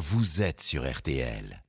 vous 0.00 0.40
êtes 0.40 0.62
sur 0.62 0.90
RTL. 0.90 1.62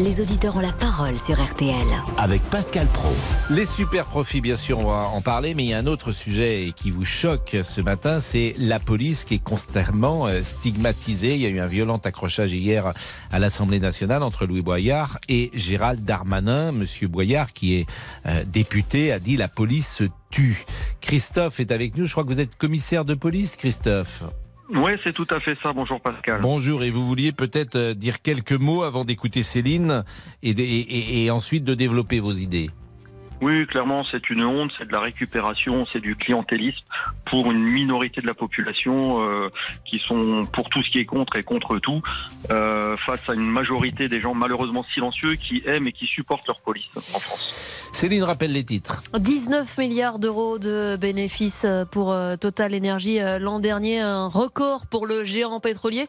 Les 0.00 0.20
auditeurs 0.20 0.56
ont 0.56 0.60
la 0.60 0.72
parole 0.72 1.16
sur 1.20 1.40
RTL. 1.40 1.86
Avec 2.18 2.42
Pascal 2.50 2.88
Pro. 2.88 3.12
Les 3.48 3.64
super 3.64 4.06
profits, 4.06 4.40
bien 4.40 4.56
sûr, 4.56 4.80
on 4.80 4.88
va 4.88 5.08
en 5.08 5.20
parler, 5.20 5.54
mais 5.54 5.62
il 5.62 5.68
y 5.68 5.72
a 5.72 5.78
un 5.78 5.86
autre 5.86 6.10
sujet 6.10 6.72
qui 6.74 6.90
vous 6.90 7.04
choque 7.04 7.56
ce 7.62 7.80
matin, 7.80 8.18
c'est 8.18 8.56
la 8.58 8.80
police 8.80 9.24
qui 9.24 9.34
est 9.34 9.42
constamment 9.42 10.26
euh, 10.26 10.42
stigmatisée. 10.42 11.36
Il 11.36 11.40
y 11.42 11.46
a 11.46 11.48
eu 11.48 11.60
un 11.60 11.66
violent 11.66 11.98
accrochage 11.98 12.52
hier 12.52 12.92
à 13.30 13.38
l'Assemblée 13.38 13.78
nationale 13.78 14.24
entre 14.24 14.46
Louis 14.46 14.62
Boyard 14.62 15.18
et 15.28 15.52
Gérald 15.54 16.04
Darmanin. 16.04 16.72
Monsieur 16.72 17.06
Boyard, 17.06 17.52
qui 17.52 17.76
est 17.76 17.86
euh, 18.26 18.42
député, 18.44 19.12
a 19.12 19.20
dit 19.20 19.36
la 19.36 19.48
police 19.48 19.94
se 19.94 20.04
tue. 20.30 20.64
Christophe 21.02 21.60
est 21.60 21.70
avec 21.70 21.96
nous. 21.96 22.06
Je 22.06 22.12
crois 22.12 22.24
que 22.24 22.30
vous 22.30 22.40
êtes 22.40 22.56
commissaire 22.56 23.04
de 23.04 23.14
police, 23.14 23.54
Christophe. 23.54 24.24
Oui, 24.70 24.92
c'est 25.02 25.12
tout 25.12 25.26
à 25.30 25.40
fait 25.40 25.56
ça. 25.62 25.72
Bonjour 25.72 26.00
Pascal. 26.00 26.40
Bonjour, 26.40 26.82
et 26.82 26.90
vous 26.90 27.06
vouliez 27.06 27.32
peut-être 27.32 27.76
euh, 27.76 27.94
dire 27.94 28.22
quelques 28.22 28.52
mots 28.52 28.82
avant 28.82 29.04
d'écouter 29.04 29.42
Céline 29.42 30.04
et, 30.42 31.24
et, 31.24 31.30
ensuite 31.30 31.64
de 31.64 31.74
développer 31.74 32.20
vos 32.20 32.32
idées? 32.32 32.70
Oui, 33.40 33.66
clairement, 33.66 34.04
c'est 34.04 34.30
une 34.30 34.44
honte, 34.44 34.70
c'est 34.78 34.86
de 34.86 34.92
la 34.92 35.00
récupération, 35.00 35.86
c'est 35.92 36.00
du 36.00 36.16
clientélisme 36.16 36.84
pour 37.26 37.50
une 37.50 37.62
minorité 37.62 38.20
de 38.20 38.26
la 38.26 38.34
population 38.34 39.22
euh, 39.22 39.48
qui 39.84 39.98
sont 39.98 40.46
pour 40.52 40.68
tout 40.68 40.82
ce 40.82 40.90
qui 40.90 40.98
est 40.98 41.04
contre 41.04 41.36
et 41.36 41.42
contre 41.42 41.78
tout, 41.78 42.00
euh, 42.50 42.96
face 42.96 43.28
à 43.28 43.34
une 43.34 43.50
majorité 43.50 44.08
des 44.08 44.20
gens 44.20 44.34
malheureusement 44.34 44.82
silencieux 44.82 45.34
qui 45.34 45.62
aiment 45.66 45.88
et 45.88 45.92
qui 45.92 46.06
supportent 46.06 46.46
leur 46.46 46.60
police 46.60 46.86
en 46.96 47.18
France. 47.18 47.54
Céline 47.92 48.24
rappelle 48.24 48.52
les 48.52 48.64
titres. 48.64 49.02
19 49.16 49.78
milliards 49.78 50.18
d'euros 50.18 50.58
de 50.58 50.96
bénéfices 51.00 51.66
pour 51.92 52.12
euh, 52.12 52.36
Total 52.36 52.74
Energy 52.74 53.18
l'an 53.40 53.60
dernier, 53.60 54.00
un 54.00 54.26
record 54.26 54.86
pour 54.86 55.06
le 55.06 55.24
géant 55.24 55.60
pétrolier 55.60 56.06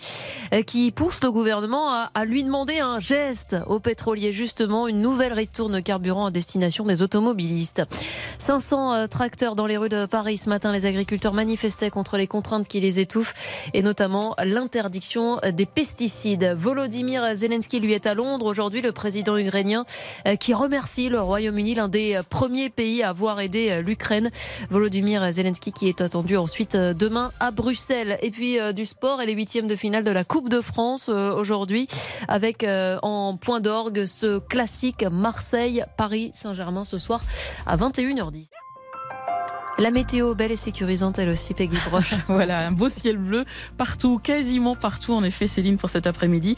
qui 0.65 0.91
pousse 0.91 1.21
le 1.21 1.31
gouvernement 1.31 1.91
à, 1.91 2.09
à 2.13 2.25
lui 2.25 2.43
demander 2.43 2.79
un 2.79 2.99
geste 2.99 3.55
aux 3.67 3.79
pétroliers, 3.79 4.31
justement 4.31 4.87
une 4.87 5.01
nouvelle 5.01 5.33
ristourne 5.33 5.81
carburant 5.83 6.27
à 6.27 6.31
destination 6.31 6.85
des 6.85 7.01
automobilistes. 7.15 7.81
500 8.39 9.07
tracteurs 9.07 9.55
dans 9.55 9.67
les 9.67 9.77
rues 9.77 9.87
de 9.87 10.05
Paris 10.05 10.35
ce 10.37 10.49
matin, 10.49 10.73
les 10.73 10.85
agriculteurs 10.85 11.33
manifestaient 11.33 11.89
contre 11.89 12.17
les 12.17 12.27
contraintes 12.27 12.67
qui 12.67 12.81
les 12.81 12.99
étouffent 12.99 13.69
et 13.73 13.81
notamment 13.81 14.35
l'interdiction 14.43 15.39
des 15.53 15.65
pesticides. 15.65 16.53
Volodymyr 16.57 17.35
Zelensky 17.35 17.79
lui 17.79 17.93
est 17.93 18.05
à 18.05 18.15
Londres 18.15 18.45
aujourd'hui, 18.45 18.81
le 18.81 18.91
président 18.91 19.37
ukrainien 19.37 19.85
qui 20.41 20.53
remercie 20.53 21.07
le 21.07 21.21
Royaume-Uni 21.21 21.75
l'un 21.75 21.87
des 21.87 22.19
premiers 22.29 22.69
pays 22.69 23.01
à 23.01 23.09
avoir 23.09 23.39
aidé 23.39 23.81
l'Ukraine. 23.81 24.29
Volodymyr 24.69 25.31
Zelensky 25.31 25.71
qui 25.71 25.87
est 25.87 26.01
attendu 26.01 26.35
ensuite 26.35 26.75
demain 26.75 27.31
à 27.39 27.51
Bruxelles. 27.51 28.17
Et 28.23 28.29
puis 28.29 28.57
du 28.73 28.85
sport 28.85 29.21
et 29.21 29.25
les 29.25 29.33
huitièmes 29.33 29.67
de 29.67 29.75
finale 29.77 30.03
de 30.03 30.11
la 30.11 30.25
Coupe 30.25 30.49
de 30.49 30.59
France 30.59 31.07
aujourd'hui 31.07 31.87
avec 32.27 32.65
en 32.67 33.37
point 33.37 33.61
d'orgue 33.61 34.05
ce 34.05 34.39
classique 34.39 35.05
Marseille-Paris-Saint-Germain 35.09 36.83
ce 36.83 36.97
soir 36.97 37.04
à 37.65 37.77
21h10. 37.77 38.49
La 39.77 39.91
météo 39.91 40.35
belle 40.35 40.53
et 40.53 40.55
sécurisante, 40.55 41.19
elle 41.19 41.27
aussi, 41.27 41.53
Peggy 41.53 41.75
Broche. 41.89 42.13
voilà, 42.29 42.67
un 42.67 42.71
beau 42.71 42.87
ciel 42.87 43.17
bleu 43.17 43.43
partout, 43.77 44.19
quasiment 44.19 44.73
partout, 44.73 45.13
en 45.13 45.21
effet, 45.21 45.49
Céline, 45.49 45.77
pour 45.77 45.89
cet 45.89 46.07
après-midi. 46.07 46.55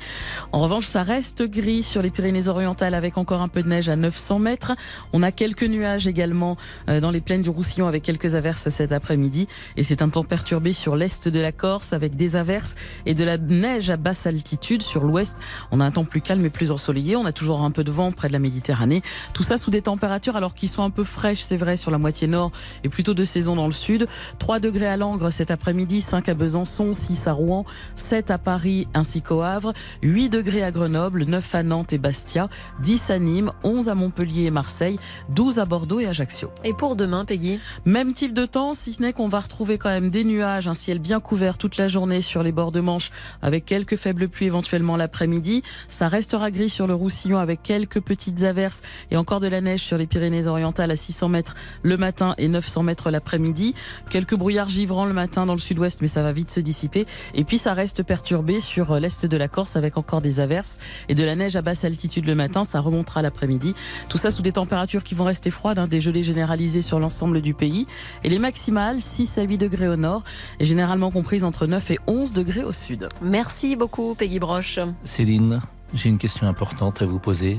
En 0.51 0.59
revanche, 0.59 0.85
ça 0.85 1.01
reste 1.01 1.41
gris 1.41 1.81
sur 1.81 2.03
les 2.03 2.11
Pyrénées-Orientales 2.11 2.93
avec 2.93 3.17
encore 3.17 3.41
un 3.41 3.47
peu 3.47 3.63
de 3.63 3.69
neige 3.69 3.89
à 3.89 3.95
900 3.95 4.37
mètres. 4.37 4.73
On 5.13 5.23
a 5.23 5.31
quelques 5.31 5.63
nuages 5.63 6.05
également 6.05 6.57
dans 6.87 7.09
les 7.09 7.19
plaines 7.19 7.41
du 7.41 7.49
Roussillon 7.49 7.87
avec 7.87 8.03
quelques 8.03 8.35
averses 8.35 8.69
cet 8.69 8.91
après-midi. 8.91 9.47
Et 9.77 9.83
c'est 9.83 10.03
un 10.03 10.09
temps 10.09 10.23
perturbé 10.23 10.73
sur 10.73 10.95
l'est 10.95 11.27
de 11.27 11.39
la 11.39 11.51
Corse 11.51 11.93
avec 11.93 12.15
des 12.15 12.35
averses 12.35 12.75
et 13.07 13.15
de 13.15 13.25
la 13.25 13.39
neige 13.39 13.89
à 13.89 13.97
basse 13.97 14.27
altitude. 14.27 14.83
Sur 14.83 15.03
l'ouest, 15.03 15.37
on 15.71 15.79
a 15.79 15.85
un 15.85 15.91
temps 15.91 16.05
plus 16.05 16.21
calme 16.21 16.45
et 16.45 16.51
plus 16.51 16.71
ensoleillé. 16.71 17.15
On 17.15 17.25
a 17.25 17.31
toujours 17.31 17.63
un 17.63 17.71
peu 17.71 17.83
de 17.83 17.91
vent 17.91 18.11
près 18.11 18.27
de 18.27 18.33
la 18.33 18.39
Méditerranée. 18.39 19.01
Tout 19.33 19.43
ça 19.43 19.57
sous 19.57 19.71
des 19.71 19.81
températures 19.81 20.35
alors 20.35 20.53
qu'ils 20.53 20.69
sont 20.69 20.83
un 20.83 20.91
peu 20.91 21.03
fraîches, 21.03 21.41
c'est 21.41 21.57
vrai, 21.57 21.77
sur 21.77 21.89
la 21.89 21.97
moitié 21.97 22.27
nord 22.27 22.51
et 22.83 22.89
plutôt 22.89 23.06
de 23.13 23.23
saison 23.23 23.55
dans 23.55 23.65
le 23.65 23.71
sud. 23.71 24.07
3 24.39 24.59
degrés 24.59 24.87
à 24.87 24.97
Langres 24.97 25.31
cet 25.31 25.51
après-midi, 25.51 26.01
5 26.01 26.29
à 26.29 26.33
Besançon, 26.33 26.93
6 26.93 27.27
à 27.27 27.33
Rouen, 27.33 27.65
7 27.95 28.31
à 28.31 28.37
Paris 28.37 28.87
ainsi 28.93 29.21
qu'au 29.21 29.41
Havre, 29.41 29.73
8 30.01 30.29
degrés 30.29 30.63
à 30.63 30.71
Grenoble, 30.71 31.23
9 31.23 31.55
à 31.55 31.63
Nantes 31.63 31.93
et 31.93 31.97
Bastia, 31.97 32.49
10 32.81 33.09
à 33.09 33.19
Nîmes, 33.19 33.51
11 33.63 33.89
à 33.89 33.95
Montpellier 33.95 34.43
et 34.43 34.51
Marseille, 34.51 34.99
12 35.29 35.59
à 35.59 35.65
Bordeaux 35.65 35.99
et 35.99 36.07
Ajaccio. 36.07 36.49
Et 36.63 36.73
pour 36.73 36.95
demain, 36.95 37.25
Peggy? 37.25 37.59
Même 37.85 38.13
type 38.13 38.33
de 38.33 38.45
temps, 38.45 38.73
si 38.73 38.93
ce 38.93 39.01
n'est 39.01 39.13
qu'on 39.13 39.29
va 39.29 39.39
retrouver 39.39 39.77
quand 39.77 39.89
même 39.89 40.09
des 40.09 40.23
nuages, 40.23 40.67
un 40.67 40.73
ciel 40.73 40.99
bien 40.99 41.19
couvert 41.19 41.57
toute 41.57 41.77
la 41.77 41.87
journée 41.87 42.21
sur 42.21 42.43
les 42.43 42.51
bords 42.51 42.71
de 42.71 42.79
Manche 42.79 43.11
avec 43.41 43.65
quelques 43.65 43.95
faibles 43.95 44.27
pluies 44.27 44.47
éventuellement 44.47 44.97
l'après-midi. 44.97 45.61
Ça 45.89 46.07
restera 46.07 46.51
gris 46.51 46.69
sur 46.69 46.87
le 46.87 46.93
Roussillon 46.93 47.37
avec 47.37 47.61
quelques 47.63 48.01
petites 48.01 48.43
averses 48.43 48.81
et 49.11 49.17
encore 49.17 49.39
de 49.39 49.47
la 49.47 49.61
neige 49.61 49.81
sur 49.81 49.97
les 49.97 50.07
Pyrénées-Orientales 50.07 50.91
à 50.91 50.95
600 50.95 51.29
mètres 51.29 51.55
le 51.83 51.97
matin 51.97 52.33
et 52.37 52.47
900 52.47 52.83
mètres 52.83 52.96
l'après-midi. 53.05 53.75
Quelques 54.09 54.35
brouillards 54.35 54.69
givrants 54.69 55.05
le 55.05 55.13
matin 55.13 55.45
dans 55.45 55.53
le 55.53 55.59
sud-ouest, 55.59 56.01
mais 56.01 56.07
ça 56.07 56.23
va 56.23 56.33
vite 56.33 56.51
se 56.51 56.59
dissiper. 56.59 57.05
Et 57.33 57.43
puis 57.43 57.57
ça 57.57 57.73
reste 57.73 58.03
perturbé 58.03 58.59
sur 58.59 58.99
l'est 58.99 59.25
de 59.25 59.37
la 59.37 59.47
Corse 59.47 59.75
avec 59.75 59.97
encore 59.97 60.21
des 60.21 60.39
averses 60.39 60.77
et 61.09 61.15
de 61.15 61.23
la 61.23 61.35
neige 61.35 61.55
à 61.55 61.61
basse 61.61 61.83
altitude 61.83 62.25
le 62.25 62.35
matin. 62.35 62.63
Ça 62.63 62.79
remontera 62.79 63.21
l'après-midi. 63.21 63.75
Tout 64.09 64.17
ça 64.17 64.31
sous 64.31 64.41
des 64.41 64.51
températures 64.51 65.03
qui 65.03 65.15
vont 65.15 65.25
rester 65.25 65.51
froides, 65.51 65.79
hein, 65.79 65.87
des 65.87 66.01
gelées 66.01 66.23
généralisées 66.23 66.81
sur 66.81 66.99
l'ensemble 66.99 67.41
du 67.41 67.53
pays. 67.53 67.87
Et 68.23 68.29
les 68.29 68.39
maximales, 68.39 69.01
6 69.01 69.37
à 69.37 69.43
8 69.43 69.57
degrés 69.57 69.87
au 69.87 69.95
nord 69.95 70.23
et 70.59 70.65
généralement 70.65 71.11
comprises 71.11 71.43
entre 71.43 71.67
9 71.67 71.91
et 71.91 71.99
11 72.07 72.33
degrés 72.33 72.63
au 72.63 72.71
sud. 72.71 73.09
Merci 73.21 73.75
beaucoup, 73.75 74.15
Peggy 74.15 74.39
Broche. 74.39 74.79
Céline, 75.03 75.61
j'ai 75.93 76.09
une 76.09 76.17
question 76.17 76.47
importante 76.47 77.01
à 77.01 77.05
vous 77.05 77.19
poser 77.19 77.57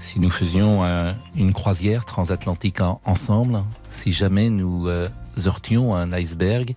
si 0.00 0.20
nous 0.20 0.30
faisions 0.30 0.84
euh, 0.84 1.12
une 1.34 1.52
croisière 1.52 2.04
transatlantique 2.04 2.80
en, 2.80 3.00
ensemble, 3.04 3.62
si 3.90 4.12
jamais 4.12 4.50
nous 4.50 4.88
euh, 4.88 5.08
heurtions 5.44 5.94
un 5.94 6.12
iceberg, 6.12 6.74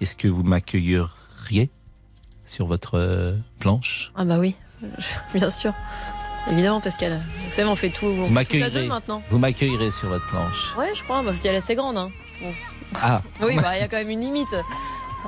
est-ce 0.00 0.16
que 0.16 0.28
vous 0.28 0.42
m'accueilleriez 0.42 1.70
sur 2.44 2.66
votre 2.66 2.98
euh, 2.98 3.36
planche? 3.58 4.12
Ah 4.16 4.24
bah 4.24 4.38
oui, 4.38 4.54
bien 5.34 5.50
sûr. 5.50 5.72
Évidemment, 6.50 6.80
Pascal. 6.80 7.20
Vous 7.44 7.50
savez, 7.50 7.68
on 7.68 7.74
fait 7.74 7.90
tout. 7.90 8.06
On 8.06 8.26
Vous 8.26 8.32
m'accueillerez 8.32 8.86
maintenant. 8.86 9.20
Vous 9.30 9.38
m'accueillerez 9.38 9.90
sur 9.90 10.08
votre 10.08 10.26
planche. 10.28 10.76
Ouais, 10.78 10.94
je 10.94 11.02
crois, 11.02 11.22
bah, 11.22 11.34
si 11.34 11.48
elle 11.48 11.54
est 11.54 11.58
assez 11.58 11.74
grande. 11.74 11.96
Hein. 11.96 12.10
Bon. 12.40 12.52
Ah. 12.94 13.20
Oui, 13.40 13.56
bah 13.56 13.76
il 13.76 13.80
y 13.80 13.82
a 13.82 13.88
quand 13.88 13.96
même 13.96 14.10
une 14.10 14.20
limite. 14.20 14.54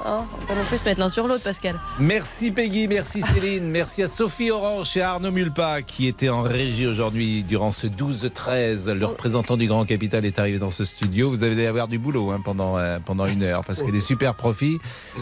Oh, 0.06 0.20
on 0.32 0.46
peut 0.46 0.54
non 0.54 0.64
plus 0.64 0.78
se 0.78 0.84
mettre 0.84 1.00
l'un 1.00 1.08
sur 1.08 1.26
l'autre, 1.26 1.42
Pascal. 1.42 1.78
Merci 1.98 2.50
Peggy, 2.50 2.88
merci 2.88 3.22
Céline, 3.22 3.64
merci 3.70 4.02
à 4.02 4.08
Sophie 4.08 4.50
Orange 4.50 4.96
et 4.96 5.00
à 5.00 5.12
Arnaud 5.12 5.30
Mulpa 5.30 5.82
qui 5.82 6.06
était 6.06 6.28
en 6.28 6.42
régie 6.42 6.86
aujourd'hui 6.86 7.42
durant 7.42 7.72
ce 7.72 7.86
12-13. 7.86 8.92
Le 8.92 9.06
représentant 9.06 9.56
du 9.56 9.66
Grand 9.66 9.84
Capital 9.84 10.24
est 10.24 10.38
arrivé 10.38 10.58
dans 10.58 10.70
ce 10.70 10.84
studio. 10.84 11.30
Vous 11.30 11.44
allez 11.44 11.66
avoir 11.66 11.88
du 11.88 11.98
boulot 11.98 12.30
hein, 12.30 12.40
pendant, 12.44 12.78
euh, 12.78 12.98
pendant 13.04 13.26
une 13.26 13.42
heure 13.42 13.64
parce 13.64 13.82
que 13.82 13.90
les 13.90 14.00
super 14.00 14.34
profits, 14.34 14.78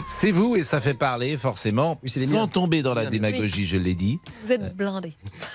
c'est 0.07 0.31
vous 0.31 0.55
et 0.55 0.63
ça 0.63 0.81
fait 0.81 0.93
parler 0.93 1.37
forcément, 1.37 1.99
sans 2.05 2.47
tomber 2.47 2.81
dans 2.81 2.93
la 2.93 3.05
démagogie, 3.05 3.65
je 3.65 3.77
l'ai 3.77 3.95
dit. 3.95 4.19
Vous 4.43 4.51
êtes 4.51 4.75
blindé. 4.75 5.13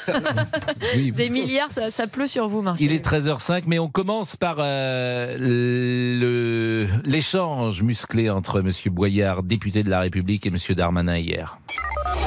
Oui, 0.97 1.11
Des 1.13 1.31
milliards, 1.31 1.71
ça, 1.73 1.91
ça 1.91 2.07
pleut 2.07 2.27
sur 2.27 2.49
vous, 2.49 2.61
Marcel. 2.61 2.87
Il 2.87 2.93
est 2.93 3.05
13h05, 3.05 3.63
mais 3.67 3.79
on 3.79 3.89
commence 3.89 4.37
par 4.37 4.57
euh, 4.59 5.35
l'échange 7.05 7.83
musclé 7.83 8.29
entre 8.31 8.61
Monsieur 8.61 8.91
Député 9.43 9.83
de 9.83 9.91
la 9.91 10.01
République, 10.01 10.47
et 10.47 10.51
Monsieur 10.51 10.75
Darmanin 10.75 11.19
hier. 11.19 11.59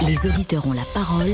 Les 0.06 0.18
auditeurs 0.30 0.66
ont 0.68 0.74
la 0.74 0.84
parole. 0.94 1.28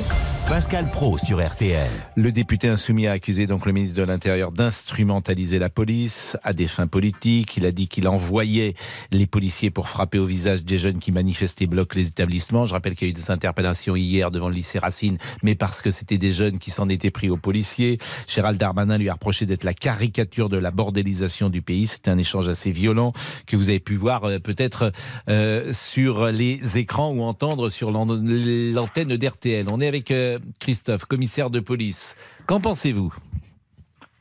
Pascal 0.48 0.90
Pro 0.92 1.18
sur 1.18 1.46
RTL. 1.46 1.88
Le 2.16 2.32
député 2.32 2.68
insoumis 2.68 3.08
a 3.08 3.14
accusé 3.14 3.48
donc 3.48 3.66
le 3.66 3.72
ministre 3.72 3.98
de 3.98 4.04
l'Intérieur 4.04 4.52
d'instrumentaliser 4.52 5.60
la 5.60 5.70
police 5.70 6.36
à 6.44 6.52
des 6.54 6.68
fins 6.68 6.88
politiques. 6.88 7.56
Il 7.58 7.66
a 7.66 7.72
dit 7.72 7.88
qu'il 7.88 8.08
envoyait 8.08 8.74
les 9.12 9.28
policiers 9.28 9.70
pour 9.72 9.88
frapper 9.88 10.20
au 10.20 10.26
visage 10.26 10.64
des 10.64 10.78
jeunes 10.78 11.00
qui 11.00 11.12
manifestaient 11.14 11.64
et 11.66 11.68
bloquent 11.68 11.96
les 11.98 12.08
établissements. 12.08 12.66
Je 12.66 12.74
rappelle 12.74 12.96
qu'il 12.96 13.08
y 13.08 13.10
a 13.10 13.12
eu 13.12 13.14
des 13.14 13.32
interpellations 13.32 13.96
hier 13.96 14.30
devant 14.32 14.50
le 14.50 14.56
lycée 14.56 14.80
Racine, 14.80 15.18
mais 15.44 15.56
parce 15.56 15.80
que 15.82 15.90
c'était 15.92 16.18
des 16.18 16.34
jeunes 16.34 16.58
qui 16.60 16.72
s'en 16.72 16.90
étaient 16.90 17.12
pris 17.12 17.30
aux 17.30 17.38
policiers. 17.38 17.98
Gérald 18.28 18.58
Darmanin 18.60 18.98
lui 18.98 19.10
a 19.10 19.14
reproché 19.14 19.46
d'être 19.46 19.64
la 19.64 19.74
caricature 19.74 20.50
de 20.50 20.58
la 20.58 20.72
bordélisation 20.72 21.50
du 21.50 21.62
pays. 21.62 21.88
C'était 21.88 22.12
un 22.12 22.18
échange 22.18 22.50
assez 22.50 22.72
violent 22.72 23.14
que 23.46 23.56
vous 23.56 23.70
avez 23.70 23.80
pu 23.80 23.96
voir 23.96 24.26
euh, 24.26 24.40
peut-être 24.40 24.92
euh, 25.30 25.72
sur 25.72 26.26
les 26.28 26.78
écrans 26.78 27.12
ou 27.12 27.22
entendre 27.22 27.70
sur 27.70 27.92
l'an- 27.92 28.08
l'antenne 28.74 29.16
d'RTL. 29.16 29.68
On 29.70 29.82
est 29.82 29.88
avec 29.88 30.12
euh, 30.12 30.40
Christophe, 30.60 31.06
commissaire 31.06 31.50
de 31.50 31.60
police. 31.60 32.16
Qu'en 32.48 32.60
pensez-vous? 32.60 33.14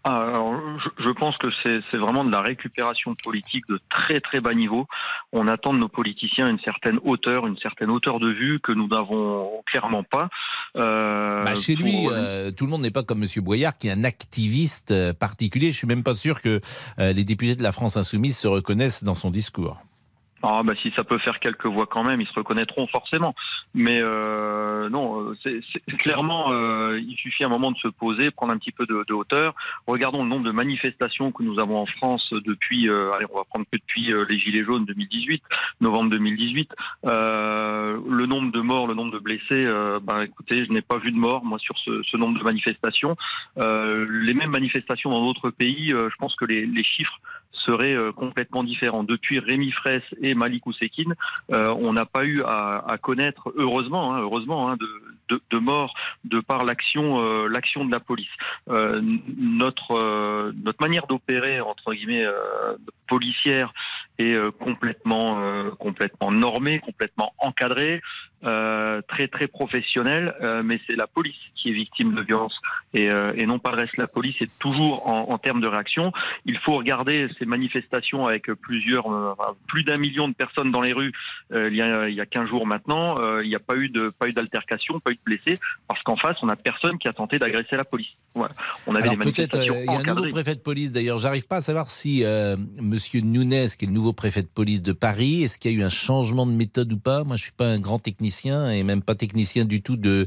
Ah, 0.03 0.23
alors, 0.29 0.55
je, 0.99 1.11
pense 1.11 1.37
que 1.37 1.49
c'est 1.63 1.99
vraiment 1.99 2.25
de 2.25 2.33
la 2.33 2.41
récupération 2.41 3.15
politique 3.23 3.69
de 3.69 3.79
très 3.91 4.21
très 4.21 4.41
bas 4.41 4.55
niveau. 4.55 4.87
On 5.33 5.47
attend 5.47 5.75
de 5.75 5.79
nos 5.79 5.89
politiciens 5.89 6.47
une 6.47 6.59
certaine 6.61 6.99
hauteur, 7.05 7.47
une 7.47 7.59
certaine 7.59 7.91
hauteur 7.91 8.19
de 8.19 8.31
vue 8.31 8.61
que 8.61 8.73
nous 8.73 8.89
n'avons 8.89 9.63
clairement 9.67 10.03
pas. 10.03 10.31
Euh, 10.77 11.45
Bah, 11.45 11.55
chez 11.55 11.75
pour- 11.75 11.85
lui, 11.85 12.07
euh, 12.11 12.51
tout 12.51 12.65
le 12.65 12.71
monde 12.71 12.81
n'est 12.81 12.91
pas 12.91 13.03
comme 13.03 13.19
Monsieur 13.19 13.43
Boyard, 13.43 13.77
qui 13.77 13.89
est 13.89 13.93
un 13.93 14.05
activiste 14.05 15.13
particulier. 15.19 15.71
Je 15.71 15.77
suis 15.77 15.87
même 15.87 16.03
pas 16.03 16.15
sûr 16.15 16.41
que 16.41 16.63
euh, 16.99 17.13
les 17.13 17.25
députés 17.25 17.55
de 17.55 17.63
la 17.63 17.73
France 17.73 17.99
insoumise 17.99 18.39
se 18.39 18.49
reconnaissent 18.49 19.05
dans 19.05 19.15
son 19.15 19.31
discours. 19.31 19.77
Ah 20.43 20.63
bah 20.65 20.73
si 20.83 20.91
ça 20.97 21.05
peut 21.05 21.19
faire 21.19 21.39
quelques 21.39 21.67
voix 21.67 21.87
quand 21.87 22.03
même, 22.03 22.21
ils 22.21 22.27
se 22.27 22.33
reconnaîtront 22.33 22.87
forcément. 22.87 23.35
Mais 23.75 24.01
euh, 24.01 24.89
non, 24.89 25.33
c'est 25.45 25.61
clairement, 25.99 26.53
euh, 26.53 26.99
il 26.99 27.15
suffit 27.17 27.45
un 27.45 27.49
moment 27.49 27.71
de 27.71 27.77
se 27.79 27.89
poser, 27.89 28.31
prendre 28.33 28.53
un 28.53 28.59
petit 28.59 28.73
peu 28.73 28.85
de, 28.85 29.05
de, 29.07 29.15
hauteur. 29.15 29.55
Regardons 29.87 30.25
le 30.25 30.29
nombre 30.29 30.45
de 30.45 30.51
manifestations 30.51 31.31
que 31.31 31.45
nous 31.45 31.61
avons 31.61 31.79
en 31.79 31.87
France 31.87 32.33
depuis, 32.33 32.89
euh, 32.89 33.13
allez, 33.13 33.27
on 33.33 33.37
va 33.37 33.45
prendre 33.45 33.67
que 33.71 33.77
depuis 33.77 34.13
euh, 34.13 34.25
les 34.29 34.39
Gilets 34.39 34.65
jaunes 34.65 34.85
2018, 34.87 35.43
novembre 35.81 36.11
2018. 36.11 36.71
Euh, 37.07 37.99
le 38.09 38.27
nombre 38.27 38.51
de 38.51 38.61
morts, 38.61 38.89
le 38.89 38.95
nombre 38.95 39.13
de 39.13 39.19
blessés, 39.19 39.69
bah 40.03 40.25
écoutez, 40.25 40.65
je 40.65 40.73
n'ai 40.73 40.83
pas 40.83 40.99
vu 40.99 41.13
de 41.13 41.17
morts 41.17 41.45
moi 41.45 41.59
sur 41.59 41.77
ce, 41.79 42.03
ce 42.03 42.17
nombre 42.17 42.39
de 42.39 42.45
manifestations. 42.45 43.17
les 43.57 44.35
mêmes 44.35 44.51
manifestations 44.51 45.11
dans 45.11 45.25
d'autres 45.25 45.51
pays, 45.51 45.91
je 45.91 46.17
pense 46.19 46.35
que 46.35 46.45
les, 46.45 46.67
les 46.67 46.85
chiffres 46.85 47.19
serait 47.65 47.95
euh, 47.95 48.13
complètement 48.13 48.65
différent. 48.65 49.05
Depuis 49.05 49.39
Rémi 49.39 49.71
Fraisse 49.71 50.03
et 50.21 50.35
Malik 50.35 50.67
Ousekine, 50.67 51.15
euh, 51.53 51.75
on 51.79 51.93
n'a 51.93 52.07
pas 52.07 52.25
eu 52.25 52.43
à, 52.43 52.85
à 52.87 52.99
connaître, 52.99 53.53
heureusement, 53.57 54.15
hein, 54.15 54.21
heureusement, 54.21 54.71
hein, 54.71 54.77
de, 54.77 54.89
de, 55.31 55.41
de, 55.51 55.59
morts 55.59 55.95
de 56.25 56.41
par 56.41 56.65
l'action, 56.65 57.21
euh, 57.21 57.49
l'action 57.49 57.85
de 57.85 57.93
la 57.93 58.01
police. 58.01 58.29
Euh, 58.69 59.01
notre 59.37 59.93
euh, 59.93 60.53
notre 60.65 60.83
manière 60.83 61.07
d'opérer 61.07 61.61
entre 61.61 61.95
guillemets 61.95 62.27
policière 63.09 63.73
est 64.19 64.39
complètement 64.59 65.71
complètement 65.79 66.31
normée, 66.31 66.79
complètement 66.79 67.33
encadrée. 67.39 68.01
Très 68.43 69.29
très 69.29 69.49
professionnel, 69.49 70.35
euh, 70.41 70.63
mais 70.63 70.81
c'est 70.87 70.97
la 70.97 71.07
police 71.07 71.37
qui 71.57 71.69
est 71.69 71.75
victime 71.75 72.15
de 72.15 72.23
violence 72.23 72.59
et, 72.95 73.11
et 73.35 73.45
non 73.45 73.59
pas 73.59 73.71
le 73.73 73.77
reste. 73.77 73.99
La 73.99 74.07
police 74.07 74.37
est 74.41 74.51
toujours 74.59 75.07
en, 75.07 75.37
termes 75.37 75.61
de 75.61 75.67
réaction. 75.67 76.11
Il 76.47 76.57
faut 76.57 76.75
regarder 76.77 77.29
ces 77.39 77.45
manifestations 77.45 78.27
avec 78.27 78.51
plusieurs, 78.55 79.05
plus 79.69 79.83
d'un 79.83 79.99
million 79.99 80.27
de 80.27 80.35
personnes 80.35 80.71
dans 80.71 80.81
les 80.81 80.95
rues. 80.95 81.13
il 81.53 81.75
y 81.75 81.83
a 81.83 82.09
il 82.09 82.15
y 82.15 82.21
a 82.21 82.27
15 82.27 82.49
jours 82.49 82.67
maintenant, 82.67 83.17
il 83.41 83.49
n'y 83.49 83.57
a 83.57 83.61
pas 83.61 83.77
eu 83.77 83.91
de 83.91 84.09
pas 84.09 84.29
eu 84.29 84.33
d'altercation, 84.33 85.01
de 85.21 85.25
blessés, 85.25 85.59
parce 85.89 86.03
qu'en 86.03 86.17
face 86.17 86.37
on 86.43 86.49
a 86.49 86.57
personne 86.57 86.99
qui 86.99 87.09
a 87.09 87.13
tenté 87.13 87.39
d'agresser 87.39 87.77
la 87.77 87.85
police. 87.85 88.09
Voilà. 88.35 88.55
On 88.87 88.95
avait 88.95 89.09
Alors 89.09 89.15
des 89.15 89.19
manifestations. 89.19 89.75
Il 89.77 89.87
y 89.87 89.89
a 89.89 89.99
un 89.99 90.15
nouveau 90.15 90.29
préfet 90.29 90.55
de 90.55 90.61
police 90.61 90.93
d'ailleurs. 90.93 91.19
J'arrive 91.19 91.47
pas 91.47 91.57
à 91.57 91.61
savoir 91.61 91.91
si 91.91 92.25
Monsieur 92.81 93.21
Nunes, 93.21 93.67
qui 93.77 93.85
est 93.85 93.89
le 93.89 93.93
nouveau 93.93 94.13
préfet 94.13 94.43
de 94.43 94.49
police 94.49 94.83
de 94.83 94.93
Paris, 94.93 95.43
est-ce 95.43 95.59
qu'il 95.59 95.73
y 95.73 95.75
a 95.75 95.79
eu 95.79 95.83
un 95.83 95.91
changement 95.91 96.47
de 96.47 96.53
méthode 96.53 96.93
ou 96.93 96.99
pas? 96.99 97.25
Moi, 97.25 97.37
je 97.37 97.43
suis 97.43 97.53
pas 97.53 97.67
un 97.67 97.81
grand 97.81 97.99
technicien 97.99 98.71
et 98.71 98.83
même 98.83 99.03
pas 99.03 99.15
technicien 99.15 99.65
du 99.65 99.83
tout 99.83 99.97
de, 99.97 100.27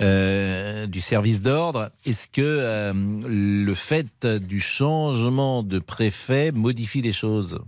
euh, 0.00 0.86
du 0.86 1.00
service 1.00 1.42
d'ordre. 1.42 1.90
Est-ce 2.04 2.28
que 2.28 2.40
euh, 2.40 2.92
le 2.94 3.74
fait 3.74 4.26
du 4.26 4.60
changement 4.60 5.62
de 5.62 5.78
préfet 5.78 6.52
modifie 6.52 7.02
les 7.02 7.12
choses? 7.12 7.60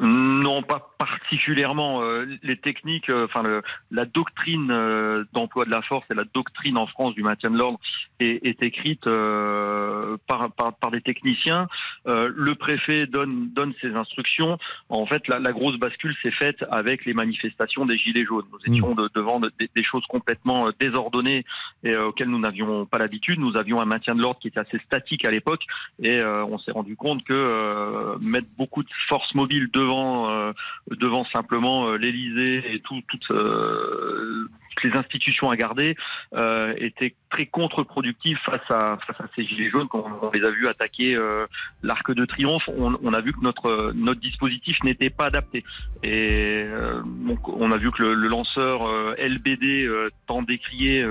Non, 0.00 0.62
pas 0.62 0.94
particulièrement. 0.98 2.02
Euh, 2.02 2.26
les 2.42 2.56
techniques, 2.56 3.10
euh, 3.10 3.24
enfin 3.24 3.42
la 3.90 4.04
doctrine 4.04 4.70
euh, 4.70 5.24
d'emploi 5.32 5.64
de 5.64 5.70
la 5.70 5.82
force 5.82 6.04
et 6.10 6.14
la 6.14 6.24
doctrine 6.34 6.76
en 6.76 6.86
France 6.86 7.14
du 7.14 7.22
maintien 7.22 7.50
de 7.50 7.58
l'ordre 7.58 7.80
est, 8.20 8.44
est, 8.44 8.62
écrite 8.62 9.04
par, 9.04 10.52
par, 10.52 10.74
par, 10.74 10.90
des 10.90 11.00
techniciens. 11.00 11.68
le 12.04 12.54
préfet 12.54 13.06
donne 13.06 13.50
donne 13.50 13.74
ses 13.80 13.94
instructions. 13.94 14.58
En 14.88 15.06
fait, 15.06 15.26
la, 15.28 15.38
la 15.38 15.52
grosse 15.52 15.78
bascule 15.78 16.14
s'est 16.22 16.32
faite 16.32 16.64
avec 16.70 17.04
les 17.04 17.14
manifestations 17.14 17.86
des 17.86 17.96
gilets 17.96 18.24
jaunes. 18.24 18.46
Nous 18.52 18.74
étions 18.74 18.94
de, 18.94 19.08
devant 19.14 19.40
des, 19.40 19.70
des, 19.74 19.84
choses 19.84 20.04
complètement 20.06 20.68
désordonnées 20.80 21.44
et 21.84 21.96
auxquelles 21.96 22.28
nous 22.28 22.40
n'avions 22.40 22.86
pas 22.86 22.98
l'habitude. 22.98 23.38
Nous 23.38 23.56
avions 23.56 23.80
un 23.80 23.84
maintien 23.84 24.14
de 24.14 24.22
l'ordre 24.22 24.40
qui 24.40 24.48
était 24.48 24.60
assez 24.60 24.78
statique 24.80 25.24
à 25.24 25.30
l'époque 25.30 25.64
et 26.02 26.22
on 26.22 26.58
s'est 26.58 26.72
rendu 26.72 26.96
compte 26.96 27.22
que 27.24 28.18
mettre 28.20 28.48
beaucoup 28.56 28.82
de 28.82 28.90
forces 29.08 29.34
mobiles 29.34 29.68
devant 29.72 29.87
devant, 29.88 30.30
euh, 30.30 30.52
devant 30.90 31.24
simplement 31.32 31.88
euh, 31.88 31.96
l'Élysée 31.96 32.74
et 32.74 32.80
tout, 32.80 33.00
toute 33.08 33.30
euh, 33.30 34.48
les 34.84 34.92
institutions 34.96 35.50
à 35.50 35.56
garder 35.56 35.96
euh, 36.34 36.74
étaient 36.78 37.14
très 37.30 37.46
contre-productives 37.46 38.38
face 38.44 38.60
à, 38.70 38.98
face 39.06 39.20
à 39.20 39.26
ces 39.34 39.44
gilets 39.44 39.70
jaunes. 39.70 39.88
Quand 39.88 40.04
on, 40.22 40.30
les 40.30 40.44
a 40.44 40.50
vus 40.50 40.68
attaquer 40.68 41.14
euh, 41.14 41.46
l'Arc 41.82 42.12
de 42.12 42.24
Triomphe, 42.24 42.62
on, 42.68 42.98
on, 43.02 43.12
a 43.12 43.20
vu 43.20 43.32
que 43.32 43.40
notre, 43.42 43.92
notre 43.94 44.20
dispositif 44.20 44.76
n'était 44.84 45.10
pas 45.10 45.26
adapté. 45.26 45.64
Et 46.02 46.62
euh, 46.64 47.02
donc, 47.04 47.48
on 47.48 47.70
a 47.72 47.76
vu 47.76 47.90
que 47.90 48.02
le, 48.02 48.14
le 48.14 48.28
lanceur 48.28 48.88
LBD 49.18 49.88
tant 50.26 50.42
décrié 50.42 51.04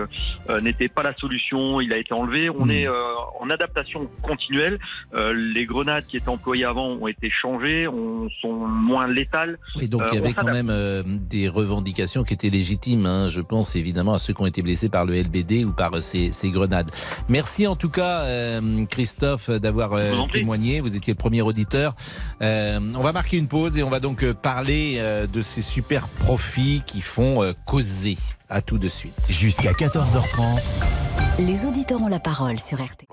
n'était 0.61 0.87
pas 0.87 1.03
la 1.03 1.13
solution. 1.15 1.81
Il 1.81 1.93
a 1.93 1.97
été 1.97 2.13
enlevé. 2.13 2.49
On 2.49 2.65
mmh. 2.65 2.71
est 2.71 2.87
en 3.39 3.49
adaptation 3.49 4.09
continuelle. 4.21 4.79
les 5.13 5.65
grenades 5.65 6.05
qui 6.05 6.17
étaient 6.17 6.29
employées 6.29 6.65
avant 6.65 6.87
ont 6.87 7.07
été 7.07 7.29
changées, 7.29 7.87
on, 7.87 8.29
sont 8.41 8.53
moins 8.53 9.07
létales. 9.07 9.57
Et 9.81 9.87
donc 9.87 10.03
il 10.11 10.15
y 10.15 10.17
avait 10.21 10.33
quand 10.33 10.51
même 10.51 11.19
des 11.27 11.47
revendications 11.47 12.23
qui 12.23 12.33
étaient 12.33 12.49
légitimes, 12.49 13.05
hein, 13.05 13.27
je 13.29 13.41
pense 13.41 13.56
évidemment 13.75 14.13
à 14.13 14.19
ceux 14.19 14.33
qui 14.33 14.41
ont 14.41 14.45
été 14.45 14.61
blessés 14.61 14.89
par 14.89 15.05
le 15.05 15.21
LBD 15.21 15.65
ou 15.65 15.71
par 15.71 16.01
ces, 16.01 16.31
ces 16.31 16.49
grenades. 16.49 16.89
Merci 17.29 17.67
en 17.67 17.75
tout 17.75 17.89
cas, 17.89 18.21
euh, 18.21 18.85
Christophe, 18.85 19.49
d'avoir 19.49 19.93
euh, 19.93 20.13
témoigné. 20.31 20.81
Vous 20.81 20.95
étiez 20.95 21.13
le 21.13 21.17
premier 21.17 21.41
auditeur. 21.41 21.95
Euh, 22.41 22.79
on 22.95 23.01
va 23.01 23.13
marquer 23.13 23.37
une 23.37 23.47
pause 23.47 23.77
et 23.77 23.83
on 23.83 23.89
va 23.89 23.99
donc 23.99 24.23
euh, 24.23 24.33
parler 24.33 24.95
euh, 24.97 25.27
de 25.27 25.41
ces 25.41 25.61
super 25.61 26.07
profits 26.07 26.83
qui 26.85 27.01
font 27.01 27.43
euh, 27.43 27.53
causer. 27.65 28.17
À 28.49 28.61
tout 28.61 28.77
de 28.77 28.87
suite. 28.87 29.13
Jusqu'à 29.29 29.73
14h30. 29.73 30.85
Les 31.39 31.65
auditeurs 31.65 32.01
ont 32.01 32.07
la 32.07 32.21
parole 32.21 32.59
sur 32.59 32.77
RTL. 32.77 33.07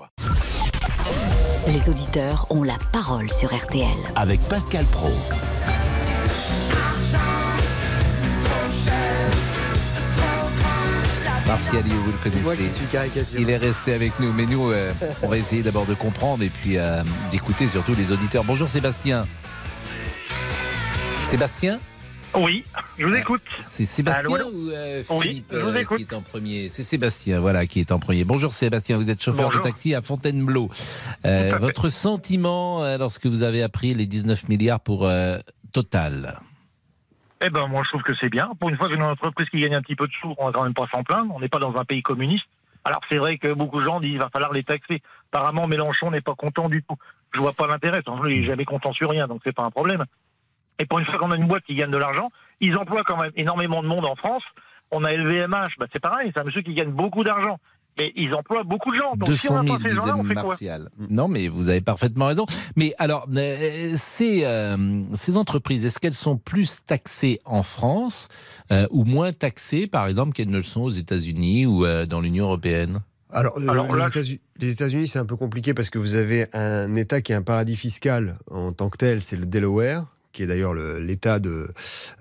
Les 1.67 1.89
auditeurs 1.89 2.47
ont 2.49 2.63
la 2.63 2.77
parole 2.93 3.29
sur 3.29 3.53
RTL. 3.53 3.97
Avec 4.15 4.39
Pascal 4.47 4.85
Pro. 4.85 5.11
Martial, 11.47 11.83
vous 11.83 12.11
le 12.11 12.17
connaissez. 12.17 12.81
Il 13.37 13.49
est 13.49 13.57
resté 13.57 13.93
avec 13.93 14.19
nous, 14.19 14.33
mais 14.33 14.45
nous, 14.45 14.71
euh, 14.71 14.91
on 15.21 15.27
va 15.27 15.37
essayer 15.37 15.61
d'abord 15.61 15.85
de 15.85 15.93
comprendre 15.93 16.43
et 16.43 16.49
puis 16.49 16.77
euh, 16.77 17.03
d'écouter 17.29 17.67
surtout 17.67 17.93
les 17.93 18.11
auditeurs. 18.11 18.43
Bonjour 18.43 18.69
Sébastien. 18.69 19.27
Sébastien? 21.21 21.79
Oui, 22.35 22.65
je 22.97 23.05
vous 23.05 23.13
écoute. 23.15 23.41
C'est 23.63 23.85
Sébastien 23.85 24.35
Allô, 24.35 24.49
ou 24.49 24.69
euh, 24.71 25.03
Philippe 25.03 25.45
oui, 25.51 25.57
euh, 25.57 25.83
qui 25.97 26.03
est 26.03 26.13
en 26.13 26.21
premier? 26.21 26.69
C'est 26.69 26.83
Sébastien, 26.83 27.39
voilà, 27.39 27.65
qui 27.65 27.79
est 27.79 27.91
en 27.91 27.99
premier. 27.99 28.25
Bonjour 28.25 28.51
Sébastien, 28.51 28.97
vous 28.97 29.09
êtes 29.09 29.23
chauffeur 29.23 29.47
Bonjour. 29.47 29.61
de 29.61 29.67
taxi 29.67 29.93
à 29.93 30.01
Fontainebleau. 30.01 30.69
Euh, 31.25 31.57
votre 31.59 31.89
sentiment 31.89 32.83
euh, 32.83 32.97
lorsque 32.97 33.27
vous 33.27 33.43
avez 33.43 33.63
appris 33.63 33.93
les 33.93 34.07
19 34.07 34.49
milliards 34.49 34.81
pour 34.81 35.05
euh, 35.05 35.37
Total? 35.71 36.39
Eh 37.41 37.49
ben, 37.49 37.67
moi, 37.67 37.81
je 37.83 37.89
trouve 37.89 38.03
que 38.03 38.15
c'est 38.19 38.29
bien. 38.29 38.51
Pour 38.59 38.69
une 38.69 38.77
fois 38.77 38.87
qu'une 38.87 39.03
entreprise 39.03 39.49
qui 39.49 39.59
gagne 39.59 39.75
un 39.75 39.81
petit 39.81 39.95
peu 39.95 40.07
de 40.07 40.13
sous, 40.13 40.33
on 40.37 40.45
va 40.45 40.51
quand 40.51 40.63
même 40.63 40.73
pas 40.73 40.87
s'en 40.93 41.03
plaindre. 41.03 41.33
On 41.35 41.39
n'est 41.39 41.49
pas 41.49 41.59
dans 41.59 41.75
un 41.75 41.85
pays 41.85 42.01
communiste. 42.01 42.45
Alors, 42.83 43.01
c'est 43.09 43.17
vrai 43.17 43.37
que 43.37 43.51
beaucoup 43.53 43.79
de 43.79 43.85
gens 43.85 43.99
disent 43.99 44.11
qu'il 44.11 44.19
va 44.19 44.29
falloir 44.29 44.53
les 44.53 44.63
taxer. 44.63 45.01
Apparemment, 45.33 45.67
Mélenchon 45.67 46.11
n'est 46.11 46.21
pas 46.21 46.35
content 46.35 46.69
du 46.69 46.83
tout. 46.83 46.95
Je 47.33 47.41
vois 47.41 47.53
pas 47.53 47.67
l'intérêt. 47.67 48.01
Il 48.05 48.41
n'est 48.41 48.45
jamais 48.45 48.65
content 48.65 48.93
sur 48.93 49.09
rien, 49.09 49.27
donc 49.27 49.41
c'est 49.43 49.55
pas 49.55 49.63
un 49.63 49.71
problème. 49.71 50.05
Et 50.79 50.85
pour 50.85 50.99
une 50.99 51.05
fois 51.05 51.17
qu'on 51.17 51.31
a 51.31 51.35
une 51.35 51.47
boîte 51.47 51.63
qui 51.63 51.75
gagne 51.75 51.91
de 51.91 51.97
l'argent, 51.97 52.31
ils 52.59 52.77
emploient 52.77 53.03
quand 53.03 53.21
même 53.21 53.31
énormément 53.35 53.81
de 53.81 53.87
monde 53.87 54.05
en 54.05 54.15
France. 54.15 54.43
On 54.91 55.03
a 55.03 55.11
LVMH, 55.11 55.77
bah 55.79 55.87
c'est 55.91 56.01
pareil, 56.01 56.31
c'est 56.33 56.39
un 56.39 56.43
monsieur 56.43 56.61
qui 56.61 56.73
gagne 56.73 56.91
beaucoup 56.91 57.23
d'argent. 57.23 57.59
Mais 57.97 58.11
ils 58.15 58.33
emploient 58.33 58.63
beaucoup 58.63 58.91
de 58.91 58.97
gens. 58.97 59.15
Donc 59.15 59.29
200 59.29 59.63
000, 59.63 59.65
si 59.65 59.71
on 59.71 59.79
ces 59.79 59.95
gens-là, 59.95 60.17
on 60.17 60.23
fait 60.23 60.33
Martial. 60.33 60.89
Non, 61.09 61.27
mais 61.27 61.47
vous 61.47 61.69
avez 61.69 61.81
parfaitement 61.81 62.27
raison. 62.27 62.45
Mais 62.75 62.93
alors, 62.97 63.27
euh, 63.35 63.93
ces, 63.95 64.43
euh, 64.43 65.01
ces 65.13 65.37
entreprises, 65.37 65.85
est-ce 65.85 65.99
qu'elles 65.99 66.13
sont 66.13 66.37
plus 66.37 66.83
taxées 66.85 67.39
en 67.45 67.63
France 67.63 68.27
euh, 68.71 68.87
ou 68.91 69.05
moins 69.05 69.31
taxées, 69.31 69.87
par 69.87 70.07
exemple, 70.07 70.33
qu'elles 70.33 70.49
ne 70.49 70.57
le 70.57 70.63
sont 70.63 70.81
aux 70.81 70.89
États-Unis 70.89 71.65
ou 71.65 71.85
euh, 71.85 72.05
dans 72.05 72.19
l'Union 72.19 72.45
européenne? 72.45 72.99
Alors, 73.31 73.57
euh, 73.59 73.67
Alors 73.67 73.95
là, 73.95 74.09
les 74.59 74.69
États-Unis, 74.69 75.07
c'est 75.07 75.19
un 75.19 75.25
peu 75.25 75.35
compliqué 75.35 75.73
parce 75.73 75.89
que 75.89 75.99
vous 75.99 76.15
avez 76.15 76.47
un 76.53 76.95
État 76.95 77.21
qui 77.21 77.31
est 77.31 77.35
un 77.35 77.41
paradis 77.41 77.75
fiscal 77.75 78.37
en 78.49 78.71
tant 78.71 78.89
que 78.89 78.97
tel, 78.97 79.21
c'est 79.21 79.35
le 79.35 79.45
Delaware 79.45 80.05
qui 80.35 80.43
est 80.43 80.47
d'ailleurs 80.47 80.73
l'État 80.73 81.39
de 81.39 81.67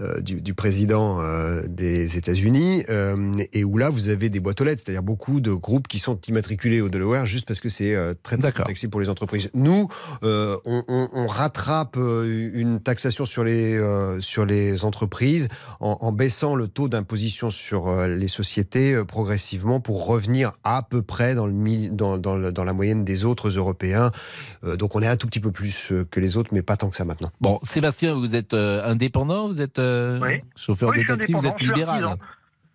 euh, 0.01 0.21
du, 0.21 0.41
du, 0.41 0.55
président 0.55 1.21
euh, 1.21 1.63
des 1.69 2.17
États-Unis, 2.17 2.85
euh, 2.89 3.33
et 3.53 3.65
où 3.65 3.77
là 3.77 3.91
vous 3.91 4.09
avez 4.09 4.31
des 4.31 4.39
boîtes 4.41 4.61
aux 4.61 4.65
lettres, 4.65 4.83
c'est-à-dire 4.85 5.03
beaucoup 5.03 5.41
de 5.41 5.53
groupes 5.53 5.89
qui 5.89 5.99
sont 5.99 6.19
immatriculés 6.29 6.81
au 6.81 6.89
Delaware 6.89 7.27
juste 7.27 7.47
parce 7.47 7.61
que 7.61 7.69
c'est 7.69 7.97
très, 8.23 8.39
très 8.39 8.53
taxé 8.53 8.89
pour 8.89 9.01
les 9.01 9.09
entreprises. 9.09 9.51
Nous, 9.53 9.89
on, 10.23 10.59
on, 10.65 11.09
on, 11.13 11.27
rattrape 11.27 11.97
une 11.97 12.81
taxation 12.81 13.25
sur 13.25 13.43
les 13.43 13.81
sur 14.21 14.47
les 14.47 14.85
entreprises 14.85 15.49
en, 15.81 15.99
en, 16.01 16.13
baissant 16.13 16.55
le 16.55 16.69
taux 16.69 16.89
d'imposition 16.89 17.51
sur 17.51 18.07
les 18.07 18.29
sociétés 18.29 19.03
progressivement 19.07 19.81
pour 19.81 20.07
revenir 20.07 20.53
à 20.63 20.87
peu 20.89 21.03
près 21.03 21.35
dans 21.35 21.47
le 21.47 21.89
dans, 21.91 22.19
dans, 22.19 22.37
le, 22.37 22.53
dans 22.53 22.65
la 22.65 22.73
moyenne 22.73 23.05
des 23.05 23.25
autres 23.25 23.49
Européens. 23.49 24.13
donc 24.79 24.95
on 24.95 25.03
est 25.03 25.09
un 25.09 25.17
tout 25.17 25.27
petit 25.27 25.41
peu 25.41 25.51
plus 25.51 25.93
que 26.11 26.21
les 26.21 26.37
autres, 26.37 26.51
mais 26.53 26.63
pas 26.63 26.77
tant 26.77 26.91
que 26.91 26.97
ça 26.97 27.05
maintenant. 27.05 27.31
Bon, 27.41 27.59
Sébastien 27.63 28.04
vous 28.13 28.37
êtes 28.37 28.55
indépendant, 28.55 29.47
vous 29.49 29.61
êtes 29.61 29.79
oui. 29.79 30.43
chauffeur 30.57 30.91
oui, 30.91 31.03
de 31.03 31.07
taxi, 31.07 31.33
vous 31.33 31.47
êtes 31.47 31.61
libéral. 31.63 32.17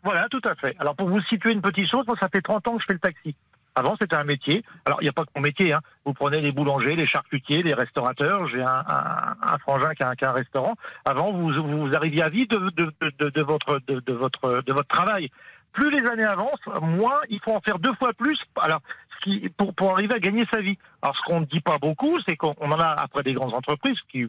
Voilà, 0.03 0.27
tout 0.29 0.41
à 0.45 0.55
fait. 0.55 0.75
Alors 0.79 0.95
pour 0.95 1.09
vous 1.09 1.21
situer 1.23 1.51
une 1.51 1.61
petite 1.61 1.89
chose, 1.89 2.05
moi 2.07 2.15
ça 2.19 2.29
fait 2.29 2.41
30 2.41 2.67
ans 2.67 2.75
que 2.77 2.81
je 2.81 2.85
fais 2.87 2.93
le 2.93 2.99
taxi. 2.99 3.35
Avant, 3.75 3.95
c'était 3.99 4.15
un 4.15 4.23
métier. 4.23 4.63
Alors, 4.85 5.01
il 5.01 5.05
n'y 5.05 5.09
a 5.09 5.13
pas 5.13 5.23
que 5.23 5.31
mon 5.35 5.41
métier. 5.41 5.71
Hein. 5.73 5.79
Vous 6.05 6.13
prenez 6.13 6.41
les 6.41 6.51
boulangers, 6.51 6.95
les 6.95 7.07
charcutiers, 7.07 7.63
les 7.63 7.73
restaurateurs. 7.73 8.47
J'ai 8.49 8.61
un, 8.61 8.83
un, 8.87 9.35
un, 9.41 9.57
frangin 9.59 9.93
qui 9.93 10.03
a, 10.03 10.09
un, 10.09 10.15
qui 10.15 10.25
a, 10.25 10.31
un, 10.31 10.33
restaurant. 10.33 10.75
Avant, 11.05 11.31
vous, 11.31 11.53
vous 11.53 11.95
arriviez 11.95 12.23
à 12.23 12.29
vivre 12.29 12.49
de, 12.49 12.69
de, 12.75 12.91
de, 13.19 13.29
de 13.29 13.41
votre, 13.41 13.79
de, 13.87 13.99
de, 13.99 14.13
votre, 14.13 14.61
de 14.65 14.73
votre 14.73 14.87
travail. 14.87 15.29
Plus 15.71 15.91
les 15.91 16.05
années 16.09 16.23
avancent, 16.23 16.65
moins 16.81 17.19
il 17.29 17.39
faut 17.39 17.53
en 17.53 17.61
faire 17.61 17.79
deux 17.79 17.93
fois 17.93 18.11
plus. 18.13 18.39
Alors, 18.59 18.81
ce 19.15 19.23
qui, 19.23 19.49
pour, 19.49 19.73
pour 19.73 19.91
arriver 19.91 20.15
à 20.15 20.19
gagner 20.19 20.45
sa 20.51 20.61
vie. 20.61 20.77
Alors, 21.01 21.15
ce 21.15 21.21
qu'on 21.25 21.41
ne 21.41 21.45
dit 21.45 21.61
pas 21.61 21.77
beaucoup, 21.77 22.19
c'est 22.25 22.35
qu'on 22.35 22.55
en 22.59 22.79
a 22.79 22.95
après 22.97 23.23
des 23.23 23.33
grandes 23.33 23.53
entreprises 23.53 23.97
qui 24.11 24.27